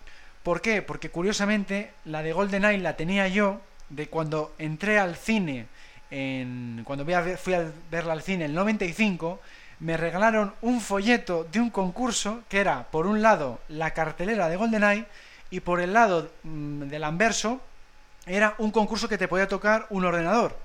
¿Por 0.43 0.61
qué? 0.61 0.83
Porque 0.83 1.11
curiosamente 1.11 1.93
la 2.07 2.23
de 2.23 2.33
GoldenEye 2.33 2.79
la 2.79 2.97
tenía 2.97 3.29
yo 3.29 3.61
de 3.91 4.09
cuando 4.09 4.55
entré 4.59 4.99
al 4.99 5.17
cine 5.17 5.67
cuando 6.85 7.05
fui 7.39 7.55
a 7.55 7.71
verla 7.91 8.13
al 8.13 8.23
cine 8.23 8.45
en 8.45 8.51
el 8.51 8.57
95, 8.57 9.39
me 9.79 9.97
regalaron 9.97 10.53
un 10.61 10.81
folleto 10.81 11.47
de 11.51 11.61
un 11.61 11.71
concurso 11.71 12.43
que 12.49 12.59
era, 12.59 12.91
por 12.91 13.07
un 13.07 13.23
lado, 13.23 13.61
la 13.69 13.93
cartelera 13.93 14.49
de 14.49 14.57
GoldenEye 14.57 15.07
y 15.51 15.61
por 15.61 15.81
el 15.81 15.93
lado 15.93 16.31
mm, 16.43 16.83
del 16.89 17.05
anverso 17.05 17.61
era 18.27 18.55
un 18.59 18.73
concurso 18.73 19.09
que 19.09 19.19
te 19.19 19.29
podía 19.29 19.49
tocar 19.49 19.87
un 19.91 20.05
ordenador. 20.05 20.57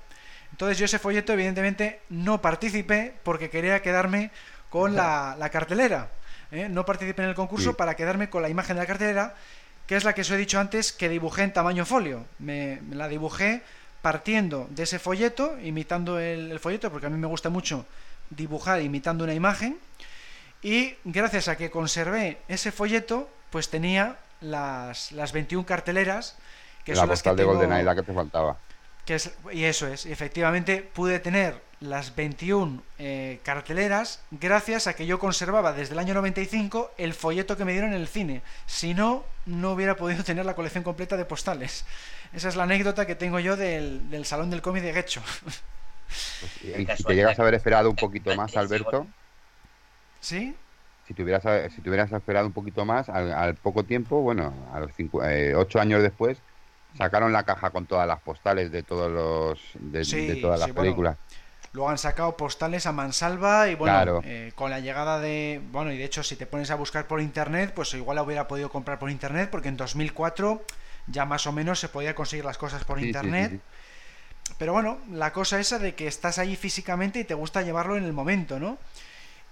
Entonces 0.52 0.78
yo 0.78 0.84
ese 0.84 0.98
folleto 0.98 1.32
evidentemente 1.32 2.00
no 2.08 2.40
participé 2.40 3.14
porque 3.22 3.50
quería 3.50 3.82
quedarme 3.82 4.30
con 4.70 4.94
la, 4.94 5.48
cartelera. 5.52 6.10
¿eh? 6.50 6.68
No 6.68 6.84
participé 6.84 7.22
en 7.22 7.30
el 7.30 7.34
concurso 7.34 7.76
para 7.76 7.94
quedarme 7.94 8.30
con 8.30 8.42
la 8.42 8.48
imagen 8.48 8.76
de 8.76 8.82
la 8.82 8.86
cartelera, 8.86 9.34
que 9.86 9.96
es 9.96 10.04
la 10.04 10.14
que 10.14 10.22
os 10.22 10.30
he 10.30 10.36
dicho 10.36 10.58
antes 10.58 10.92
que 10.92 11.08
dibujé 11.08 11.42
en 11.42 11.52
tamaño 11.52 11.84
folio. 11.86 12.24
Me, 12.38 12.80
la 12.90 13.08
dibujé 13.08 13.62
partiendo 14.02 14.66
de 14.70 14.82
ese 14.84 14.98
folleto, 14.98 15.58
imitando 15.60 16.18
el, 16.18 16.58
folleto, 16.58 16.90
porque 16.90 17.06
a 17.06 17.10
mí 17.10 17.18
me 17.18 17.26
gusta 17.26 17.50
mucho 17.50 17.86
dibujar 18.30 18.82
imitando 18.82 19.24
una 19.24 19.34
imagen. 19.34 19.78
Y 20.62 20.94
gracias 21.04 21.48
a 21.48 21.56
que 21.56 21.70
conservé 21.70 22.38
ese 22.48 22.72
folleto, 22.72 23.28
pues 23.50 23.70
tenía 23.70 24.16
las, 24.40 25.12
las 25.12 25.32
21 25.32 25.64
carteleras. 25.64 26.36
Que 26.84 26.92
la 26.92 27.00
son 27.00 27.08
las 27.08 27.22
que 27.22 27.34
de 27.34 27.44
GoldenEye, 27.44 27.84
la 27.84 27.94
que 27.94 28.02
te 28.02 28.12
faltaba. 28.12 28.56
Que 29.06 29.14
es, 29.14 29.30
y 29.52 29.64
eso 29.64 29.86
es, 29.86 30.04
efectivamente 30.04 30.82
pude 30.82 31.20
tener 31.20 31.62
las 31.80 32.16
21 32.16 32.82
eh, 32.98 33.38
carteleras 33.44 34.22
gracias 34.30 34.86
a 34.86 34.94
que 34.94 35.06
yo 35.06 35.18
conservaba 35.18 35.72
desde 35.72 35.92
el 35.92 35.98
año 35.98 36.14
95 36.14 36.92
el 36.98 37.14
folleto 37.14 37.56
que 37.56 37.64
me 37.64 37.72
dieron 37.72 37.94
en 37.94 38.00
el 38.00 38.08
cine. 38.08 38.42
Si 38.66 38.94
no, 38.94 39.24
no 39.46 39.72
hubiera 39.72 39.96
podido 39.96 40.24
tener 40.24 40.44
la 40.44 40.54
colección 40.54 40.82
completa 40.84 41.16
de 41.16 41.24
postales. 41.24 41.84
Esa 42.32 42.48
es 42.48 42.56
la 42.56 42.64
anécdota 42.64 43.06
que 43.06 43.14
tengo 43.14 43.38
yo 43.38 43.56
del, 43.56 44.10
del 44.10 44.26
Salón 44.26 44.50
del 44.50 44.60
Cómic 44.60 44.82
de 44.82 44.92
Guecho. 44.92 45.22
Pues, 45.42 46.98
si 46.98 47.04
te 47.04 47.14
llegas 47.14 47.38
a 47.38 47.42
haber 47.42 47.54
esperado 47.54 47.90
un 47.90 47.96
poquito 47.96 48.34
más, 48.34 48.56
Alberto. 48.56 49.06
¿Sí? 50.20 50.54
Si 51.06 51.14
te 51.14 51.22
hubieras, 51.22 51.72
si 51.72 51.80
te 51.82 52.16
esperado 52.16 52.46
un 52.46 52.52
poquito 52.52 52.84
más, 52.84 53.08
al, 53.08 53.54
poco 53.56 53.84
tiempo, 53.84 54.22
bueno, 54.22 54.52
a 54.72 54.80
los 54.80 54.92
cinco, 54.94 55.24
eh, 55.24 55.54
ocho 55.54 55.80
años 55.80 56.02
después, 56.02 56.38
sacaron 56.96 57.32
la 57.32 57.44
caja 57.44 57.70
con 57.70 57.86
todas 57.86 58.06
las 58.06 58.20
postales 58.20 58.70
de 58.70 58.82
todos 58.82 59.10
los 59.10 59.60
de, 59.74 60.36
todas 60.40 60.60
las 60.60 60.70
películas. 60.70 61.16
Luego 61.72 61.90
han 61.90 61.98
sacado 61.98 62.36
postales 62.36 62.86
a 62.86 62.92
mansalva 62.92 63.68
y 63.68 63.74
bueno, 63.74 64.22
eh, 64.24 64.52
con 64.54 64.70
la 64.70 64.80
llegada 64.80 65.20
de... 65.20 65.60
Bueno, 65.72 65.92
y 65.92 65.98
de 65.98 66.04
hecho 66.04 66.22
si 66.22 66.34
te 66.34 66.46
pones 66.46 66.70
a 66.70 66.74
buscar 66.74 67.06
por 67.06 67.20
internet, 67.20 67.72
pues 67.74 67.92
igual 67.92 68.16
la 68.16 68.22
hubiera 68.22 68.48
podido 68.48 68.70
comprar 68.70 68.98
por 68.98 69.10
internet 69.10 69.50
porque 69.50 69.68
en 69.68 69.76
2004 69.76 70.62
ya 71.08 71.26
más 71.26 71.46
o 71.46 71.52
menos 71.52 71.78
se 71.78 71.88
podía 71.88 72.14
conseguir 72.14 72.44
las 72.44 72.56
cosas 72.56 72.84
por 72.84 72.98
internet. 72.98 73.60
Pero 74.58 74.72
bueno, 74.72 74.98
la 75.10 75.32
cosa 75.32 75.60
esa 75.60 75.78
de 75.78 75.94
que 75.94 76.06
estás 76.06 76.38
ahí 76.38 76.56
físicamente 76.56 77.20
y 77.20 77.24
te 77.24 77.34
gusta 77.34 77.62
llevarlo 77.62 77.96
en 77.96 78.04
el 78.04 78.12
momento, 78.12 78.58
¿no? 78.58 78.78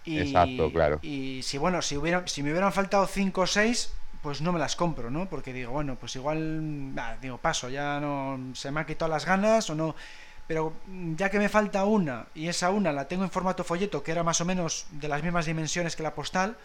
Y, 0.05 0.21
Exacto, 0.21 0.71
claro. 0.71 0.99
Y 1.03 1.43
si 1.43 1.59
bueno, 1.59 1.83
si 1.83 1.97
hubiera, 1.97 2.27
si 2.27 2.43
me 2.43 2.51
hubieran 2.51 2.73
faltado 2.73 3.07
5 3.07 3.41
o 3.41 3.47
6, 3.47 3.93
pues 4.25 4.41
no 4.41 4.53
me 4.53 4.59
las 4.59 4.75
compro, 4.75 5.11
¿no? 5.11 5.29
Porque 5.29 5.53
digo, 5.53 5.73
bueno, 5.73 5.97
pues 5.97 6.17
igual, 6.17 6.95
digo, 7.21 7.37
paso, 7.37 7.69
ya 7.69 8.01
no 8.01 8.55
se 8.55 8.71
me 8.71 8.81
ha 8.81 8.87
quitado 8.87 9.11
las 9.11 9.27
ganas 9.27 9.69
o 9.69 9.75
no. 9.75 9.95
Pero 10.47 10.73
mm, 10.87 11.17
ya 11.17 11.29
que 11.29 11.39
me 11.39 11.51
falta 11.51 11.85
una 11.85 12.29
y 12.35 12.49
esa 12.49 12.71
una 12.71 12.91
la 12.91 13.07
tengo 13.07 13.25
en 13.25 13.31
formato 13.31 13.65
folleto 13.65 14.03
que 14.03 14.13
era 14.13 14.23
más 14.23 14.41
o 14.41 14.47
menos 14.47 14.87
de 14.93 15.09
las 15.09 15.23
mismas 15.23 15.45
dimensiones 15.45 15.95
que 15.95 16.03
la 16.03 16.15
postal 16.15 16.57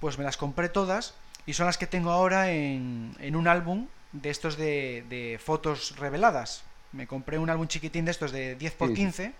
pues 0.00 0.18
me 0.18 0.24
las 0.24 0.36
compré 0.36 0.68
todas 0.68 1.14
y 1.46 1.52
son 1.52 1.66
las 1.66 1.78
que 1.78 1.86
tengo 1.86 2.10
ahora 2.10 2.50
en, 2.50 3.14
en 3.20 3.36
un 3.36 3.46
álbum 3.46 3.86
de 4.10 4.30
estos 4.30 4.56
de, 4.56 5.04
de, 5.08 5.38
fotos 5.38 5.96
reveladas. 5.98 6.64
Me 6.90 7.06
compré 7.06 7.38
un 7.38 7.50
álbum 7.50 7.68
chiquitín 7.68 8.04
de 8.04 8.10
estos 8.10 8.32
de 8.32 8.56
10 8.56 8.74
x 8.80 8.96
15 8.96 9.32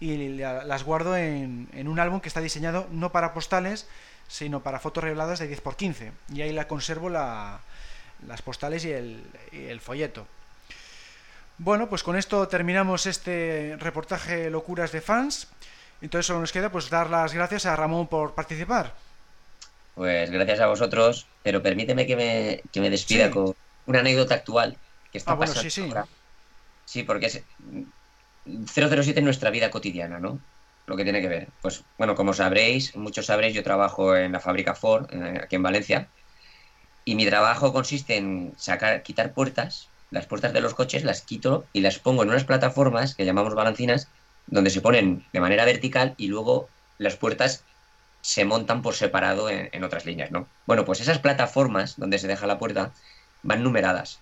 y 0.00 0.16
las 0.38 0.82
guardo 0.82 1.14
en, 1.14 1.68
en, 1.74 1.88
un 1.88 2.00
álbum 2.00 2.20
que 2.20 2.28
está 2.28 2.40
diseñado 2.40 2.88
no 2.90 3.12
para 3.12 3.34
postales 3.34 3.86
sino 4.28 4.62
para 4.62 4.80
fotos 4.80 5.04
reveladas 5.04 5.38
de 5.38 5.48
10 5.48 5.60
x 5.60 5.74
15 5.76 6.12
y 6.34 6.42
ahí 6.42 6.52
la 6.52 6.68
conservo 6.68 7.08
la, 7.08 7.60
las 8.26 8.42
postales 8.42 8.84
y 8.84 8.92
el, 8.92 9.24
y 9.52 9.64
el 9.64 9.80
folleto 9.80 10.26
bueno, 11.58 11.88
pues 11.88 12.02
con 12.02 12.16
esto 12.16 12.48
terminamos 12.48 13.06
este 13.06 13.76
reportaje 13.78 14.50
Locuras 14.50 14.92
de 14.92 15.00
Fans. 15.00 15.48
Entonces 16.02 16.26
solo 16.26 16.40
nos 16.40 16.52
queda 16.52 16.70
pues 16.70 16.90
dar 16.90 17.08
las 17.08 17.32
gracias 17.32 17.64
a 17.64 17.74
Ramón 17.74 18.08
por 18.08 18.34
participar. 18.34 18.94
Pues 19.94 20.30
gracias 20.30 20.60
a 20.60 20.66
vosotros, 20.66 21.26
pero 21.42 21.62
permíteme 21.62 22.06
que 22.06 22.16
me, 22.16 22.62
que 22.70 22.80
me 22.80 22.90
despida 22.90 23.30
con 23.30 23.54
una 23.86 24.00
anécdota 24.00 24.34
actual 24.34 24.76
que 25.10 25.18
está 25.18 25.32
ah, 25.32 25.38
pasando 25.38 25.62
sí, 25.62 25.70
sí. 25.70 25.90
Sí, 26.84 27.02
porque 27.02 27.26
es 27.26 27.42
007 28.44 29.18
en 29.18 29.24
nuestra 29.24 29.48
vida 29.48 29.70
cotidiana, 29.70 30.18
¿no? 30.18 30.38
Lo 30.86 30.96
que 30.96 31.04
tiene 31.04 31.20
que 31.20 31.28
ver. 31.28 31.48
Pues 31.62 31.84
bueno, 31.98 32.14
como 32.14 32.32
sabréis, 32.32 32.94
muchos 32.96 33.26
sabréis, 33.26 33.54
yo 33.54 33.62
trabajo 33.62 34.16
en 34.16 34.32
la 34.32 34.40
fábrica 34.40 34.74
Ford, 34.74 35.08
eh, 35.12 35.40
aquí 35.42 35.56
en 35.56 35.62
Valencia, 35.62 36.08
y 37.04 37.14
mi 37.14 37.26
trabajo 37.26 37.72
consiste 37.72 38.16
en 38.16 38.52
sacar, 38.56 39.02
quitar 39.02 39.32
puertas 39.32 39.88
las 40.10 40.26
puertas 40.26 40.52
de 40.52 40.60
los 40.60 40.74
coches 40.74 41.04
las 41.04 41.22
quito 41.22 41.66
y 41.72 41.80
las 41.80 41.98
pongo 41.98 42.22
en 42.22 42.30
unas 42.30 42.44
plataformas 42.44 43.14
que 43.14 43.24
llamamos 43.24 43.54
balancinas, 43.54 44.08
donde 44.46 44.70
se 44.70 44.80
ponen 44.80 45.24
de 45.32 45.40
manera 45.40 45.64
vertical 45.64 46.14
y 46.16 46.28
luego 46.28 46.68
las 46.98 47.16
puertas 47.16 47.64
se 48.20 48.44
montan 48.44 48.82
por 48.82 48.94
separado 48.94 49.50
en, 49.50 49.84
otras 49.84 50.04
líneas, 50.04 50.30
¿no? 50.30 50.48
Bueno, 50.66 50.84
pues 50.84 51.00
esas 51.00 51.18
plataformas 51.18 51.96
donde 51.96 52.18
se 52.18 52.26
deja 52.26 52.46
la 52.46 52.58
puerta 52.58 52.92
van 53.42 53.62
numeradas. 53.62 54.20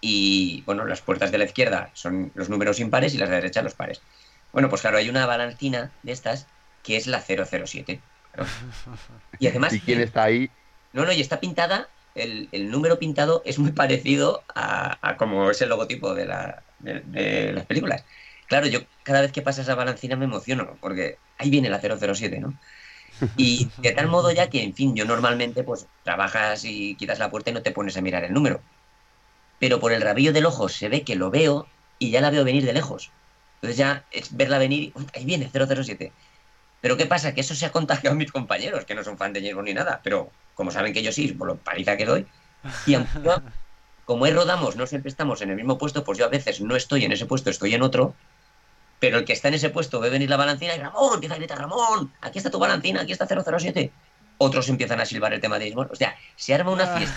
Y 0.00 0.62
bueno, 0.66 0.84
las 0.84 1.00
puertas 1.00 1.32
de 1.32 1.38
la 1.38 1.44
izquierda 1.44 1.90
son 1.94 2.30
los 2.34 2.50
números 2.50 2.80
impares 2.80 3.14
y 3.14 3.18
las 3.18 3.28
de 3.28 3.34
la 3.34 3.40
derecha 3.40 3.62
los 3.62 3.74
pares. 3.74 4.02
Bueno, 4.56 4.70
pues 4.70 4.80
claro, 4.80 4.96
hay 4.96 5.10
una 5.10 5.26
balancina 5.26 5.92
de 6.02 6.12
estas 6.12 6.46
que 6.82 6.96
es 6.96 7.06
la 7.06 7.20
007. 7.20 8.00
Y 9.38 9.48
además. 9.48 9.74
¿Y 9.74 9.80
quién 9.80 10.00
está 10.00 10.22
ahí? 10.24 10.48
No, 10.94 11.04
no, 11.04 11.12
y 11.12 11.20
está 11.20 11.40
pintada 11.40 11.90
el, 12.16 12.70
número 12.70 12.98
pintado 12.98 13.42
es 13.44 13.58
muy 13.58 13.72
parecido 13.72 14.42
a, 14.54 15.16
como 15.18 15.50
es 15.50 15.60
el 15.60 15.68
logotipo 15.68 16.14
de, 16.14 16.24
la, 16.24 16.62
de, 16.78 17.52
las 17.52 17.66
películas. 17.66 18.04
Claro, 18.46 18.66
yo 18.66 18.80
cada 19.02 19.20
vez 19.20 19.30
que 19.30 19.42
pasa 19.42 19.62
esa 19.62 19.74
balancina 19.74 20.16
me 20.16 20.24
emociono, 20.24 20.78
porque 20.80 21.18
ahí 21.36 21.50
viene 21.50 21.68
la 21.68 21.80
007, 21.80 22.40
¿no? 22.40 22.58
Y 23.36 23.68
de 23.78 23.92
tal 23.92 24.08
modo 24.08 24.30
ya 24.30 24.48
que, 24.48 24.62
en 24.62 24.74
fin, 24.74 24.94
yo 24.94 25.04
normalmente 25.04 25.64
pues 25.64 25.86
trabajas 26.02 26.64
y 26.64 26.94
quitas 26.96 27.18
la 27.18 27.30
puerta 27.30 27.50
y 27.50 27.54
no 27.54 27.62
te 27.62 27.72
pones 27.72 27.96
a 27.96 28.00
mirar 28.00 28.24
el 28.24 28.32
número. 28.32 28.60
Pero 29.58 29.80
por 29.80 29.92
el 29.92 30.02
rabillo 30.02 30.32
del 30.32 30.46
ojo 30.46 30.68
se 30.68 30.88
ve 30.88 31.02
que 31.02 31.16
lo 31.16 31.30
veo 31.30 31.66
y 31.98 32.10
ya 32.10 32.20
la 32.20 32.30
veo 32.30 32.44
venir 32.44 32.64
de 32.64 32.74
lejos. 32.74 33.10
Entonces 33.56 33.76
ya 33.76 34.04
es 34.10 34.36
verla 34.36 34.58
venir 34.58 34.92
y 34.94 35.18
ahí 35.18 35.24
viene 35.24 35.50
007. 35.52 36.12
Pero 36.80 36.96
¿qué 36.96 37.06
pasa? 37.06 37.34
Que 37.34 37.40
eso 37.40 37.54
se 37.54 37.66
ha 37.66 37.72
contagiado 37.72 38.14
a 38.14 38.18
mis 38.18 38.30
compañeros, 38.30 38.84
que 38.84 38.94
no 38.94 39.02
son 39.02 39.18
fan 39.18 39.32
de 39.32 39.40
James 39.40 39.64
ni 39.64 39.74
nada, 39.74 40.00
pero 40.04 40.30
como 40.54 40.70
saben 40.70 40.92
que 40.92 41.02
yo 41.02 41.12
sí, 41.12 41.28
por 41.32 41.46
lo 41.46 41.56
paliza 41.56 41.96
que 41.96 42.06
doy, 42.06 42.26
y 42.86 42.96
como 44.04 44.26
es 44.26 44.34
rodamos, 44.34 44.76
no 44.76 44.86
siempre 44.86 45.08
estamos 45.08 45.42
en 45.42 45.50
el 45.50 45.56
mismo 45.56 45.78
puesto, 45.78 46.04
pues 46.04 46.18
yo 46.18 46.24
a 46.24 46.28
veces 46.28 46.60
no 46.60 46.76
estoy 46.76 47.04
en 47.04 47.12
ese 47.12 47.26
puesto, 47.26 47.50
estoy 47.50 47.74
en 47.74 47.82
otro, 47.82 48.14
pero 49.00 49.18
el 49.18 49.24
que 49.24 49.32
está 49.32 49.48
en 49.48 49.54
ese 49.54 49.70
puesto 49.70 50.00
ve 50.00 50.10
venir 50.10 50.30
la 50.30 50.36
balancina 50.36 50.74
y 50.74 50.78
Ramón, 50.78 51.14
empieza 51.14 51.34
a 51.34 51.38
gritar, 51.38 51.58
Ramón, 51.58 52.12
aquí 52.20 52.38
está 52.38 52.50
tu 52.50 52.58
balancina, 52.58 53.02
aquí 53.02 53.12
está 53.12 53.26
007. 53.26 53.90
Otros 54.38 54.68
empiezan 54.68 55.00
a 55.00 55.06
silbar 55.06 55.32
el 55.32 55.40
tema 55.40 55.58
de 55.58 55.72
James 55.72 55.88
O 55.90 55.96
sea, 55.96 56.14
se 56.36 56.54
arma 56.54 56.70
una 56.70 56.84
ah. 56.94 56.98
fiesta. 56.98 57.16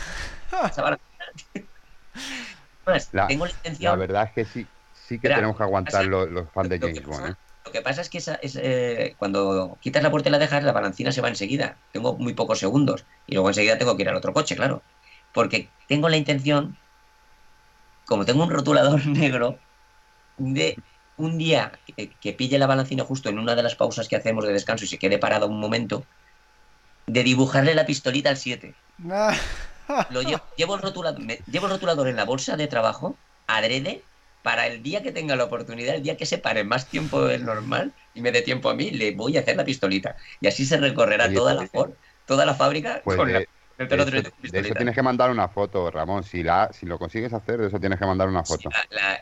la, 3.11 3.27
tengo 3.27 3.45
la, 3.45 3.51
intención... 3.51 3.91
la 3.91 3.97
verdad 3.97 4.23
es 4.23 4.31
que 4.31 4.45
sí, 4.45 4.67
sí 5.09 5.19
que 5.19 5.27
tenemos 5.27 5.57
que 5.57 5.63
aguantar 5.63 6.05
los, 6.05 6.49
fans 6.53 6.69
de 6.69 6.79
James 6.79 7.03
Bond. 7.03 7.29
¿eh? 7.31 7.35
Lo 7.65 7.71
que 7.71 7.81
pasa 7.81 8.01
es 8.01 8.09
que 8.09 8.19
es, 8.19 8.29
eh, 8.55 9.15
cuando 9.17 9.77
quitas 9.81 10.03
la 10.03 10.11
puerta 10.11 10.29
y 10.29 10.31
la 10.31 10.39
dejas, 10.39 10.63
la 10.63 10.71
balancina 10.71 11.11
se 11.11 11.21
va 11.21 11.29
enseguida. 11.29 11.77
Tengo 11.91 12.15
muy 12.15 12.33
pocos 12.33 12.59
segundos. 12.59 13.05
Y 13.27 13.33
luego 13.33 13.49
enseguida 13.49 13.77
tengo 13.77 13.97
que 13.97 14.03
ir 14.03 14.09
al 14.09 14.15
otro 14.15 14.33
coche, 14.33 14.55
claro. 14.55 14.81
Porque 15.33 15.69
tengo 15.87 16.09
la 16.09 16.17
intención, 16.17 16.77
como 18.05 18.25
tengo 18.25 18.43
un 18.43 18.51
rotulador 18.51 19.05
negro, 19.07 19.57
de 20.37 20.77
un 21.17 21.37
día 21.37 21.73
que, 22.21 22.33
pille 22.33 22.57
la 22.59 22.67
balancina 22.67 23.03
justo 23.03 23.29
en 23.29 23.39
una 23.39 23.55
de 23.55 23.63
las 23.63 23.75
pausas 23.75 24.07
que 24.07 24.15
hacemos 24.15 24.45
de 24.45 24.53
descanso 24.53 24.85
y 24.85 24.87
se 24.87 24.97
quede 24.97 25.17
parado 25.17 25.47
un 25.47 25.59
momento, 25.59 26.05
de 27.07 27.23
dibujarle 27.23 27.75
la 27.75 27.85
pistolita 27.85 28.29
al 28.29 28.37
7. 28.37 28.73
Lo 30.11 30.21
llevo, 30.21 30.75
el 30.75 30.81
rotulador, 30.81 31.19
llevo 31.47 31.65
el 31.65 31.71
rotulador 31.71 32.07
en 32.07 32.15
la 32.15 32.23
bolsa 32.25 32.55
de 32.55 32.67
trabajo, 32.67 33.17
adrede, 33.47 34.03
para 34.41 34.67
el 34.67 34.81
día 34.81 35.03
que 35.03 35.11
tenga 35.11 35.35
la 35.35 35.45
oportunidad, 35.45 35.95
el 35.95 36.03
día 36.03 36.17
que 36.17 36.25
se 36.25 36.37
pare 36.37 36.63
más 36.63 36.89
tiempo 36.89 37.25
del 37.25 37.45
normal 37.45 37.93
y 38.13 38.21
me 38.21 38.31
dé 38.31 38.41
tiempo 38.41 38.69
a 38.69 38.75
mí, 38.75 38.91
le 38.91 39.11
voy 39.11 39.37
a 39.37 39.41
hacer 39.41 39.57
la 39.57 39.65
pistolita. 39.65 40.15
Y 40.39 40.47
así 40.47 40.65
se 40.65 40.77
recorrerá 40.77 41.31
toda 41.31 41.53
la, 41.53 41.69
toda 42.25 42.45
la 42.45 42.53
fábrica 42.55 43.01
pues 43.03 43.17
con 43.17 43.31
la, 43.31 43.43
de, 43.87 44.59
eso 44.59 44.73
tienes 44.75 44.93
que 44.93 45.01
mandar 45.01 45.31
una 45.31 45.47
foto, 45.47 45.89
Ramón. 45.89 46.23
Si 46.23 46.43
la, 46.43 46.69
si 46.73 46.85
lo 46.85 46.99
consigues 46.99 47.31
hacer, 47.31 47.59
de 47.59 47.67
eso 47.67 47.79
tienes 47.79 47.97
que 47.97 48.05
mandar 48.05 48.27
una 48.27 48.43
foto. 48.43 48.69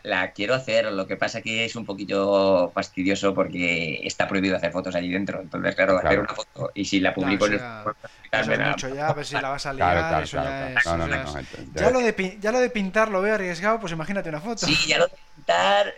la, 0.04 0.32
quiero 0.32 0.56
hacer, 0.56 0.92
lo 0.92 1.06
que 1.06 1.16
pasa 1.16 1.42
que 1.42 1.66
es 1.66 1.76
un 1.76 1.86
poquito 1.86 2.72
fastidioso 2.74 3.36
porque 3.36 4.00
está 4.04 4.28
prohibido 4.28 4.56
hacer 4.56 4.72
fotos 4.72 4.96
allí 4.96 5.10
dentro. 5.10 5.42
Entonces, 5.42 5.76
claro, 5.76 6.00
hacer 6.00 6.20
una 6.20 6.34
foto 6.34 6.72
y 6.74 6.86
si 6.86 7.00
la 7.00 7.14
publico 7.14 7.46
en 7.46 7.54
el... 7.54 8.68
mucho 8.68 8.90
ya, 8.90 9.10
a 9.10 9.14
ver 9.14 9.26
si 9.26 9.36
la 9.36 9.50
vas 9.50 9.66
a 9.66 9.74
liar, 9.74 10.24
eso 10.24 10.38
ya 10.38 10.74
es... 10.74 10.84
Ya 11.76 11.92
lo, 11.92 12.00
de, 12.00 12.38
ya 12.40 12.52
lo 12.52 12.60
de 12.60 12.70
pintar 12.70 13.10
lo 13.10 13.22
veo 13.22 13.36
arriesgado, 13.36 13.80
pues 13.80 13.94
imagínate 13.94 14.30
una 14.30 14.42
foto. 14.42 14.66
Sí, 14.66 14.76
ya 14.88 14.98
lo 14.98 15.08
de 15.08 15.14
pintar 15.36 15.94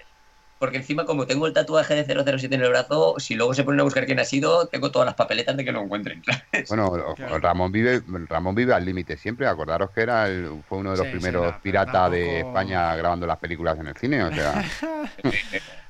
porque 0.59 0.77
encima 0.77 1.05
como 1.05 1.25
tengo 1.25 1.47
el 1.47 1.53
tatuaje 1.53 1.95
de 1.95 2.03
007 2.03 2.53
en 2.53 2.61
el 2.61 2.69
brazo, 2.69 3.15
si 3.17 3.35
luego 3.35 3.53
se 3.53 3.63
ponen 3.63 3.79
a 3.79 3.83
buscar 3.83 4.05
quién 4.05 4.19
ha 4.19 4.25
sido, 4.25 4.67
tengo 4.67 4.91
todas 4.91 5.05
las 5.05 5.15
papeletas 5.15 5.55
de 5.57 5.63
que 5.65 5.71
lo 5.71 5.81
encuentren. 5.81 6.21
Bueno, 6.67 7.15
Ramón 7.41 7.71
vive 7.71 8.01
Ramón 8.27 8.53
vive 8.53 8.73
al 8.73 8.85
límite 8.85 9.17
siempre, 9.17 9.47
acordaros 9.47 9.91
que 9.91 10.01
era 10.01 10.27
fue 10.67 10.77
uno 10.77 10.91
de 10.91 10.97
los 10.97 11.07
primeros 11.07 11.55
piratas 11.63 12.11
de 12.11 12.39
España 12.39 12.95
grabando 12.95 13.25
las 13.25 13.37
películas 13.37 13.79
en 13.79 13.87
el 13.87 13.97
cine, 13.97 14.23
o 14.23 14.31
sea... 14.33 14.63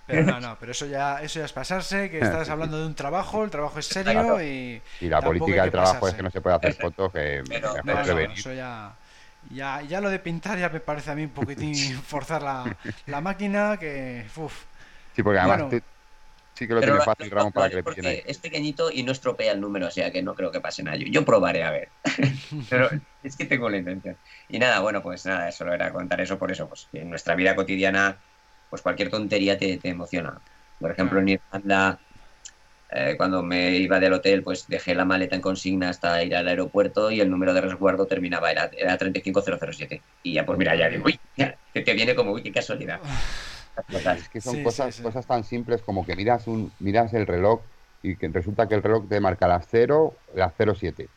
Pero 0.10 0.24
no, 0.24 0.40
no, 0.40 0.58
pero 0.60 0.72
eso 0.72 0.88
ya, 0.88 1.22
eso 1.22 1.38
ya 1.38 1.46
es 1.46 1.54
pasarse, 1.54 2.10
que 2.10 2.18
estás 2.22 2.50
hablando 2.50 2.80
de 2.80 2.88
un 2.88 2.96
trabajo, 2.96 3.44
el 3.44 3.52
trabajo 3.52 3.78
es 3.78 3.86
serio 3.86 4.42
y... 4.42 4.82
Y 5.02 5.08
la 5.08 5.22
política 5.22 5.62
del 5.62 5.72
trabajo 5.72 6.08
es 6.08 6.16
que 6.16 6.24
no 6.24 6.32
se 6.32 6.42
puede 6.42 6.56
hacer 6.56 6.74
fotos, 6.74 7.12
que 7.14 7.44
Pero- 7.48 7.74
mejor 7.74 7.86
no, 7.86 7.94
no, 7.94 8.04
prevenir. 8.04 8.40
eso 8.40 8.52
ya, 8.52 8.92
ya, 9.50 9.82
ya 9.82 10.02
lo 10.02 10.10
de 10.10 10.20
pintar 10.20 10.58
ya 10.60 10.70
me 10.70 10.80
parece 10.80 11.12
a 11.12 11.16
mí 11.16 11.24
un 11.26 11.32
poquitín 11.34 11.94
forzar 12.04 12.42
la, 12.44 12.78
la 13.06 13.22
máquina, 13.22 13.78
que... 13.80 14.26
Uf, 14.36 14.66
Sí, 15.12 15.24
porque 15.24 15.40
además 15.40 15.58
Bueno. 15.58 15.70
tú- 15.70 15.82
sí 16.56 16.68
que 16.68 16.74
lo 16.76 16.82
lo- 16.84 17.02
fácil, 17.02 17.32
Ramón, 17.32 17.54
para 17.54 17.70
que 17.70 17.78
le 17.78 17.84
porque 17.84 18.00
pillen 18.00 18.08
ahí. 18.08 18.20
es 18.28 18.40
pequeñito 18.40 18.92
y 18.92 19.04
no 19.04 19.12
estropea 19.12 19.52
el 19.54 19.62
número, 19.62 19.88
o 19.88 19.92
sea 19.92 20.12
que 20.12 20.22
no 20.24 20.36
creo 20.36 20.52
que 20.52 20.62
pase 20.62 20.84
nada. 20.84 20.98
Yo, 20.98 21.08
yo 21.08 21.26
probaré 21.26 21.64
a 21.64 21.72
ver. 21.72 21.96
Pero 22.70 22.90
es 23.22 23.38
que 23.38 23.46
tengo 23.46 23.70
la 23.70 23.78
intención. 23.78 24.20
Y 24.48 24.60
nada, 24.60 24.80
bueno, 24.82 25.02
pues 25.04 25.26
nada, 25.26 25.52
solo 25.52 25.74
era 25.74 25.92
contar 25.94 26.22
eso 26.22 26.38
por 26.40 26.52
eso, 26.52 26.68
pues 26.70 26.90
en 26.94 27.10
nuestra 27.10 27.36
vida 27.36 27.56
cotidiana, 27.56 28.24
pues 28.70 28.82
cualquier 28.82 29.10
tontería 29.10 29.58
te, 29.58 29.78
te 29.80 29.90
emociona. 29.90 30.44
Por 30.80 30.92
ejemplo, 30.92 31.20
en 31.20 31.30
Irlanda, 31.30 32.04
eh, 32.92 33.16
cuando 33.18 33.44
me 33.44 33.78
iba 33.78 34.00
del 34.00 34.14
hotel, 34.14 34.44
pues 34.44 34.68
dejé 34.68 34.96
la 34.96 35.06
maleta 35.06 35.36
en 35.36 35.42
consigna 35.42 35.90
hasta 35.90 36.24
ir 36.24 36.36
al 36.36 36.48
aeropuerto 36.48 37.12
y 37.12 37.20
el 37.22 37.30
número 37.30 37.54
de 37.54 37.62
resguardo 37.62 38.08
terminaba, 38.08 38.52
era, 38.52 38.70
era 38.74 38.98
35007. 38.98 40.06
Y 40.24 40.34
ya, 40.34 40.46
pues 40.46 40.58
mira, 40.58 40.76
ya 40.76 40.90
digo, 40.90 41.06
uy, 41.06 41.20
ya, 41.36 41.60
te, 41.72 41.82
te 41.82 41.94
viene 41.94 42.16
como, 42.16 42.32
uy, 42.34 42.44
qué 42.44 42.52
casualidad. 42.52 43.02
Es 44.18 44.30
que 44.30 44.42
son 44.42 44.58
Sí, 44.58 44.62
cosas, 44.62 44.92
sí, 44.94 45.04
sí. 45.04 45.04
cosas 45.04 45.28
tan 45.28 45.44
simples 45.44 45.84
como 45.84 46.06
que 46.06 46.16
miras 46.16 46.48
un, 46.48 46.76
miras 46.80 47.14
el 47.14 47.26
reloj 47.28 47.68
y 48.02 48.18
que 48.18 48.28
resulta 48.30 48.68
que 48.68 48.76
el 48.76 48.84
reloj 48.84 49.08
te 49.08 49.20
marca 49.20 49.48
las 49.48 49.68
0, 49.70 50.22
las 50.34 50.54
07. 50.56 51.12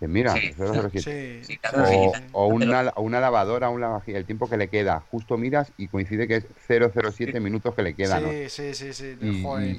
Que 0.00 0.08
mira, 0.08 0.40
Sí. 0.40 0.54
007. 0.56 1.18
sí, 1.40 1.40
Sí, 1.40 1.58
claro, 1.58 1.84
sí, 1.86 2.10
O, 2.32 2.48
una, 2.48 2.92
una 2.96 3.20
lavadora, 3.20 3.70
un 3.70 3.80
lavavajillas, 3.80 4.20
el 4.20 4.26
tiempo 4.26 4.48
que 4.48 4.56
le 4.56 4.70
queda, 4.70 5.00
justo 5.00 5.36
miras 5.38 5.72
y 5.76 5.88
coincide 5.88 6.26
que 6.28 6.36
es 6.36 6.48
007 6.56 7.40
minutos 7.40 7.74
que 7.74 7.82
le 7.82 7.96
quedan. 7.96 8.22
¿no? 8.24 8.38
Sí, 8.48 8.74
sí, 8.74 8.74
sí, 8.92 9.16
Y, 9.20 9.28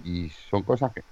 y- 0.04 0.26
y 0.28 0.30
son 0.32 0.64
cosas 0.64 0.92
que, 0.94 1.04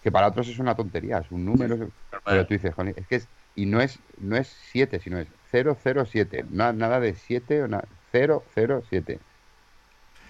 que 0.00 0.12
para 0.12 0.28
otros 0.28 0.48
es 0.48 0.58
una 0.58 0.76
tontería, 0.76 1.18
es 1.18 1.30
un 1.30 1.44
número, 1.44 1.92
pero 2.26 2.46
tú 2.46 2.54
dices, 2.54 2.74
"Jolín, 2.74 2.94
es 2.96 3.06
que 3.06 3.16
es, 3.16 3.30
y 3.54 3.66
no 3.66 3.80
es, 3.80 4.02
no 4.18 4.36
es 4.36 4.48
7, 4.70 5.00
sino 5.00 5.18
es 5.18 5.32
007, 5.42 6.44
na- 6.48 6.72
nada 6.72 7.00
de 7.00 7.14
7 7.14 7.62
o 7.62 7.68
nada, 7.68 7.88
007. 8.12 9.20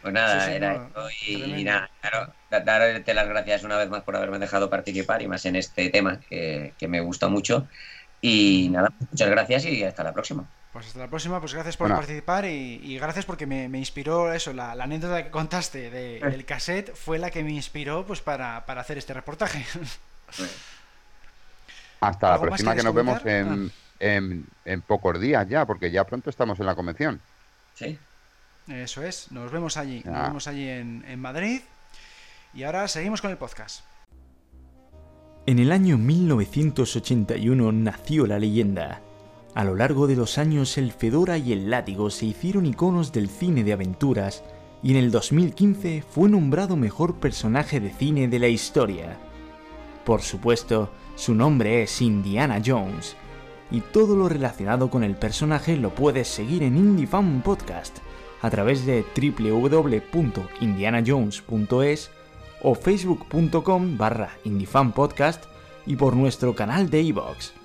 Pues 0.01 0.15
nada, 0.15 0.39
Sí, 0.39 0.41
sí, 0.41 0.57
era 0.57 0.75
no, 0.75 0.77
esto 0.77 1.11
y, 1.27 1.63
nada, 1.65 1.87
claro, 2.01 2.35
da- 2.49 2.61
darte 2.61 3.13
las 3.13 3.29
gracias 3.29 3.65
una 3.65 3.77
vez 3.77 3.91
más 3.91 4.03
por 4.03 4.17
haberme 4.17 4.39
dejado 4.39 4.71
participar 4.71 5.21
y 5.21 5.29
más 5.29 5.45
en 5.45 5.57
este 5.57 5.91
tema 5.91 6.19
que, 6.21 6.75
que 6.79 6.89
me 6.89 7.01
gusta 7.03 7.29
mucho. 7.29 7.69
Y 8.21 8.69
nada, 8.71 8.89
muchas 9.11 9.31
gracias 9.31 9.67
y 9.67 9.85
hasta 9.85 10.05
la 10.05 10.13
próxima. 10.15 10.51
Pues 10.73 10.87
hasta 10.87 11.01
la 11.01 11.09
próxima, 11.09 11.41
pues 11.41 11.53
gracias 11.53 11.77
por 11.77 11.89
Bueno. 11.89 12.01
participar 12.01 12.45
y, 12.45 12.81
y 12.85 12.97
gracias 12.99 13.25
porque 13.25 13.45
me, 13.45 13.69
me 13.69 13.79
inspiró 13.79 14.33
eso, 14.33 14.53
la, 14.53 14.75
la 14.77 14.85
anécdota 14.85 15.25
que 15.25 15.31
contaste 15.31 15.91
de- 15.91 16.21
del 16.21 16.45
cassette 16.45 16.95
fue 16.95 17.19
la 17.19 17.31
que 17.31 17.43
me 17.43 17.51
inspiró 17.51 18.07
pues 18.07 18.21
para, 18.21 18.65
para 18.67 18.81
hacer 18.81 18.97
este 18.97 19.13
reportaje. 19.13 19.67
Hasta 22.01 22.29
la 22.29 22.35
¿Algo 22.35 22.47
más 22.47 22.51
próxima 22.51 22.75
que 22.77 22.83
nos 22.83 22.95
vemos? 22.95 23.21
Ah. 23.25 23.31
en, 23.31 23.73
en, 23.99 24.47
en 24.65 24.83
pocos 24.83 25.21
días 25.21 25.47
ya, 25.49 25.67
porque 25.67 25.91
ya 25.91 26.05
pronto 26.05 26.31
estamos 26.31 26.59
en 26.61 26.67
la 26.67 26.75
convención. 26.75 27.21
Sí, 27.75 27.99
Eso 28.69 29.03
es, 29.03 29.31
nos 29.33 29.51
vemos 29.51 29.77
allí, 29.77 30.03
nos 30.05 30.23
vemos 30.29 30.47
allí 30.47 30.69
en, 30.69 31.05
en 31.09 31.21
Madrid 31.21 31.61
y 32.55 32.63
ahora 32.63 32.87
seguimos 32.89 33.21
con 33.21 33.31
el 33.31 33.37
podcast. 33.37 33.85
En 35.47 35.59
el 35.59 35.73
año 35.73 35.99
1981 35.99 37.73
nació 37.73 38.27
la 38.27 38.39
leyenda. 38.39 39.01
A 39.55 39.65
lo 39.65 39.75
largo 39.75 40.07
de 40.07 40.15
los 40.15 40.39
años 40.39 40.79
el 40.79 40.93
Fedora 40.93 41.37
y 41.37 41.53
el 41.53 41.71
Látigo 41.71 42.11
se 42.11 42.27
hicieron 42.27 42.67
iconos 42.67 43.11
del 43.13 43.29
cine 43.29 43.65
de 43.65 43.73
aventuras 43.73 44.45
y 44.83 44.93
en 44.93 44.97
el 44.97 45.11
2015 45.11 46.05
fue 46.09 46.29
nombrado 46.29 46.77
mejor 46.77 47.17
personaje 47.17 47.81
de 47.81 47.91
cine 47.91 48.29
de 48.29 48.39
la 48.39 48.47
historia. 48.47 49.19
Por 50.05 50.23
supuesto, 50.23 50.91
su 51.17 51.35
nombre 51.35 51.83
es 51.83 52.01
Indiana 52.01 52.63
Jones 52.65 53.17
y 53.73 53.81
todo 53.81 54.15
lo 54.17 54.29
relacionado 54.29 54.89
con 54.89 55.03
el 55.03 55.17
personaje 55.17 55.77
lo 55.77 55.93
puedes 55.95 56.29
seguir 56.29 56.63
en 56.63 56.77
Indie 56.77 57.09
Podcast 57.45 57.99
a 58.43 58.51
través 58.51 58.87
de 58.87 59.05
www.indianajones.es 59.15 62.11
o 62.63 62.75
facebook.com 62.75 63.99
barra 63.99 64.31
indiefanpodcast 64.45 65.45
y 65.87 65.97
por 65.97 66.15
nuestro 66.15 66.55
canal 66.55 66.89
de 66.89 67.03
iVoox. 67.03 67.60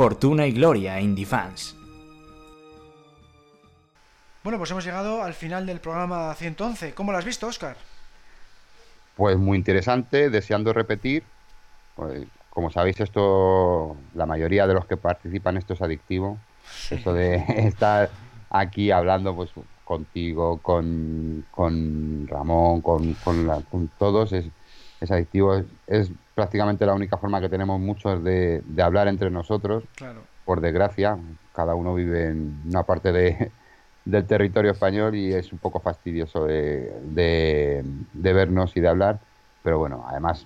Fortuna 0.00 0.46
y 0.46 0.52
gloria, 0.52 1.00
Indiefans. 1.00 1.74
Bueno, 4.44 4.58
pues 4.58 4.70
hemos 4.70 4.84
llegado 4.84 5.22
al 5.22 5.32
final 5.32 5.64
del 5.64 5.80
programa 5.80 6.34
111. 6.34 6.92
¿Cómo 6.92 7.12
lo 7.12 7.16
has 7.18 7.24
visto, 7.24 7.46
Oscar? 7.46 7.78
Pues 9.16 9.38
muy 9.38 9.56
interesante, 9.56 10.28
deseando 10.28 10.74
repetir. 10.74 11.22
Pues, 11.94 12.26
como 12.50 12.70
sabéis, 12.70 13.00
esto, 13.00 13.96
la 14.14 14.26
mayoría 14.26 14.66
de 14.66 14.74
los 14.74 14.84
que 14.84 14.98
participan, 14.98 15.56
esto 15.56 15.72
es 15.72 15.80
adictivo. 15.80 16.36
Eso 16.90 17.14
de 17.14 17.36
estar 17.66 18.10
aquí 18.50 18.90
hablando 18.90 19.34
pues 19.34 19.48
contigo, 19.86 20.58
con, 20.58 21.46
con 21.50 22.26
Ramón, 22.28 22.82
con, 22.82 23.14
con, 23.14 23.46
la- 23.46 23.62
con 23.62 23.88
todos, 23.98 24.34
es, 24.34 24.44
es 25.00 25.10
adictivo. 25.10 25.54
Es, 25.54 25.64
es 25.86 26.10
prácticamente 26.40 26.84
la 26.84 26.92
única 26.92 27.16
forma 27.16 27.40
que 27.40 27.48
tenemos 27.48 27.80
muchos 27.80 28.22
de, 28.22 28.60
de 28.66 28.82
hablar 28.82 29.08
entre 29.08 29.30
nosotros 29.30 29.82
Claro. 29.96 30.20
por 30.44 30.60
desgracia, 30.60 31.16
cada 31.54 31.74
uno 31.74 31.94
vive 31.94 32.26
en 32.28 32.60
una 32.68 32.82
parte 32.82 33.10
de, 33.10 33.50
del 34.04 34.26
territorio 34.26 34.70
español 34.72 35.14
y 35.16 35.32
es 35.32 35.50
un 35.50 35.58
poco 35.58 35.80
fastidioso 35.80 36.44
de, 36.44 36.92
de- 37.04 37.82
de 38.12 38.32
vernos 38.34 38.76
y 38.76 38.80
de 38.80 38.88
hablar, 38.88 39.18
pero 39.62 39.78
bueno, 39.78 40.04
además, 40.06 40.44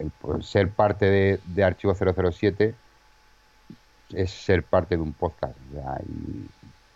el 0.00 0.10
ser 0.42 0.70
parte 0.70 1.06
de, 1.06 1.38
de 1.46 1.64
Archivo 1.64 1.94
007 1.94 2.74
es 4.12 4.30
ser 4.32 4.64
parte 4.64 4.96
de 4.96 5.02
un 5.02 5.12
podcast. 5.12 5.54
y 6.08 6.46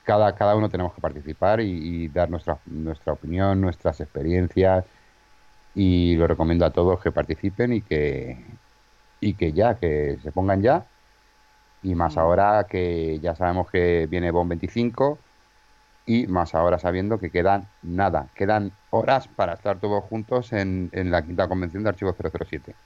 cada, 0.05 0.35
cada 0.35 0.57
uno 0.57 0.69
tenemos 0.69 0.93
que 0.95 1.01
participar 1.01 1.61
y, 1.61 1.71
y 2.05 2.09
dar 2.09 2.29
nuestra, 2.29 2.59
nuestra 2.67 3.13
opinión, 3.13 3.61
nuestras 3.61 4.01
experiencias 4.01 4.85
y 5.75 6.17
lo 6.17 6.27
recomiendo 6.27 6.65
a 6.67 6.73
todos 6.73 7.01
que 7.03 7.13
participen 7.13 7.73
y 7.75 7.83
que, 7.83 8.61
y 9.21 9.37
que 9.37 9.53
ya, 9.55 9.79
que 9.79 10.19
se 10.23 10.33
pongan 10.33 10.63
ya 10.63 10.89
y 11.83 11.95
más 11.95 12.17
ahora 12.19 12.67
que 12.69 13.21
ya 13.21 13.35
sabemos 13.35 13.71
que 13.71 14.07
viene 14.09 14.31
BOM 14.31 14.49
25 14.49 15.27
y 16.07 16.27
más 16.29 16.55
ahora 16.55 16.79
sabiendo 16.79 17.19
que 17.21 17.31
quedan 17.33 17.71
nada, 17.83 18.31
quedan 18.35 18.79
horas 18.91 19.29
para 19.29 19.55
estar 19.55 19.81
todos 19.81 20.05
juntos 20.05 20.53
en, 20.53 20.91
en 20.93 21.11
la 21.11 21.25
quinta 21.27 21.49
convención 21.49 21.83
de 21.85 21.91
Archivo 21.91 22.15
007. 22.15 22.77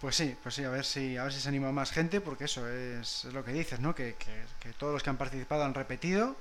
Pues 0.00 0.14
sí, 0.16 0.36
pues 0.42 0.54
sí, 0.54 0.64
a 0.64 0.70
ver 0.70 0.84
si, 0.84 1.16
a 1.16 1.24
ver 1.24 1.32
si 1.32 1.40
se 1.40 1.48
anima 1.48 1.72
más 1.72 1.90
gente, 1.90 2.20
porque 2.20 2.44
eso 2.44 2.68
es, 2.68 3.24
es 3.24 3.32
lo 3.32 3.44
que 3.44 3.52
dices, 3.52 3.80
¿no? 3.80 3.94
Que, 3.94 4.14
que- 4.14 4.44
que 4.60 4.72
todos 4.74 4.92
los 4.92 5.02
que 5.02 5.10
han 5.10 5.16
participado 5.16 5.64
han 5.64 5.74
repetido, 5.74 6.36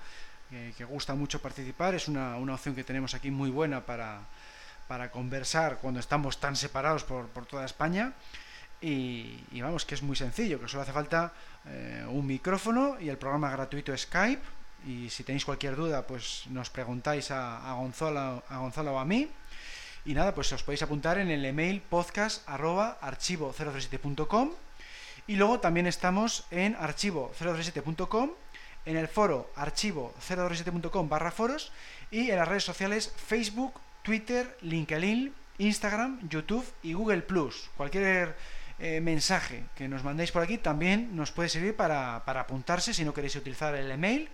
que, 0.49 0.73
que 0.77 0.84
gusta 0.84 1.15
mucho 1.15 1.41
participar, 1.41 1.95
es 1.95 2.07
una, 2.07 2.36
una 2.38 2.56
opción 2.56 2.76
que 2.76 2.84
tenemos 2.84 3.14
aquí 3.15 3.32
muy 3.32 3.49
buena 3.49 3.86
para, 3.86 4.19
para 4.88 5.12
conversar 5.12 5.78
cuando 5.78 5.99
estamos 5.99 6.40
tan 6.40 6.56
separados 6.56 7.03
por, 7.03 7.28
por 7.30 7.45
toda 7.45 7.66
España. 7.66 8.14
Y, 8.82 9.62
vamos, 9.62 9.86
que 9.86 9.95
es 9.95 10.03
muy 10.03 10.16
sencillo, 10.16 10.60
que 10.60 10.68
solo 10.68 10.84
hace 10.84 10.91
falta 10.91 11.34
eh, 11.66 12.06
un 12.07 12.28
micrófono 12.28 12.99
y 12.99 13.10
el 13.10 13.18
programa 13.18 13.49
gratuito 13.49 13.95
Skype. 13.98 14.41
Y 14.86 15.10
si 15.10 15.24
tenéis 15.24 15.45
cualquier 15.45 15.76
duda, 15.76 16.06
pues 16.06 16.44
nos 16.49 16.70
preguntáis 16.70 17.32
a, 17.32 17.70
a 17.70 17.74
Gonzalo, 17.74 18.44
a 18.48 18.57
Gonzalo 18.57 18.94
o 18.94 18.99
a 18.99 19.06
mí. 19.06 19.32
Y 20.06 20.14
nada, 20.14 20.36
pues 20.36 20.52
os 20.53 20.62
podéis 20.62 20.84
apuntar 20.84 21.18
en 21.18 21.32
el 21.32 21.44
email 21.44 21.82
podcast 21.82 22.48
arroba 22.48 22.99
archivo037.com 23.02 24.52
y 25.28 25.36
luego 25.38 25.60
también 25.60 25.88
estamos 25.88 26.45
en 26.52 26.76
archivo037.com, 26.76 28.32
en 28.86 28.98
el 28.98 29.07
foro 29.07 29.52
archivo037.com 29.56 31.10
barra 31.10 31.32
foros 31.32 31.72
y 32.12 32.30
en 32.30 32.38
las 32.38 32.48
redes 32.48 32.64
sociales 32.64 33.12
Facebook, 33.16 33.82
Twitter, 34.06 34.56
LinkedIn, 34.61 35.34
Instagram, 35.57 36.30
YouTube 36.30 36.65
y 36.84 36.94
Google 36.94 37.23
Plus. 37.23 37.72
Cualquier 37.76 38.36
eh, 38.77 39.02
mensaje 39.02 39.64
que 39.76 39.88
nos 39.88 40.03
mandéis 40.03 40.32
por 40.32 40.44
aquí 40.44 40.60
también 40.60 41.15
nos 41.15 41.32
puede 41.32 41.49
servir 41.49 41.76
para, 41.76 42.23
para 42.23 42.41
apuntarse 42.41 42.94
si 42.94 43.03
no 43.03 43.14
queréis 43.15 43.36
utilizar 43.36 43.73
el 43.73 43.90
email. 43.90 44.30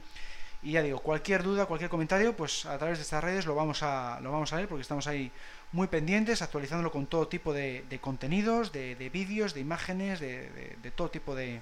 Y 0.61 0.73
ya 0.73 0.81
digo, 0.84 0.99
cualquier 0.99 1.41
duda, 1.41 1.65
cualquier 1.65 1.89
comentario, 1.89 2.35
pues 2.35 2.65
a 2.65 2.77
través 2.77 2.98
de 2.99 3.03
estas 3.03 3.23
redes 3.23 3.45
lo 3.45 3.56
vamos 3.56 3.81
a, 3.81 4.19
lo 4.22 4.31
vamos 4.31 4.52
a 4.53 4.57
ver 4.57 4.68
porque 4.68 4.81
estamos 4.84 5.07
ahí 5.07 5.31
muy 5.72 5.88
pendientes, 5.88 6.41
actualizándolo 6.41 6.91
con 6.91 7.07
todo 7.07 7.27
tipo 7.30 7.53
de, 7.53 7.84
contenidos, 8.02 8.72
de, 8.72 8.95
de 8.95 9.10
vídeos, 9.10 9.53
de 9.56 9.61
imágenes, 9.61 10.19
de, 10.19 10.49
de- 10.84 10.91
todo 10.91 11.10
tipo 11.10 11.34
de 11.34 11.61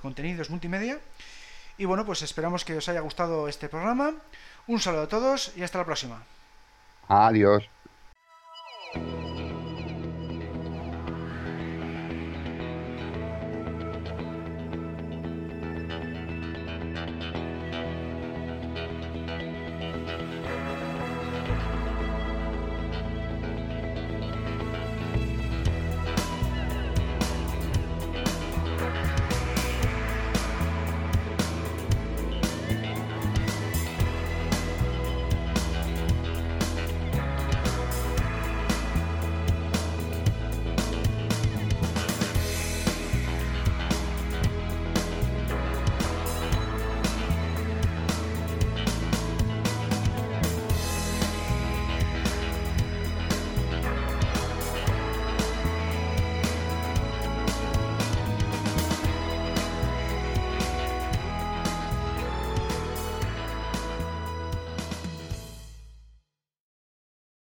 contenidos 0.00 0.48
multimedia. 0.48 0.98
Y 1.76 1.84
bueno, 1.84 2.06
pues 2.06 2.22
esperamos 2.22 2.64
que 2.64 2.76
os 2.76 2.88
haya 2.88 3.00
gustado 3.00 3.48
este 3.48 3.68
programa. 3.68 4.14
Un 4.66 4.80
saludo 4.80 5.02
a 5.02 5.08
todos 5.08 5.52
y 5.56 5.62
hasta 5.62 5.78
la 5.78 5.84
próxima. 5.84 6.22
Adiós. 7.08 7.64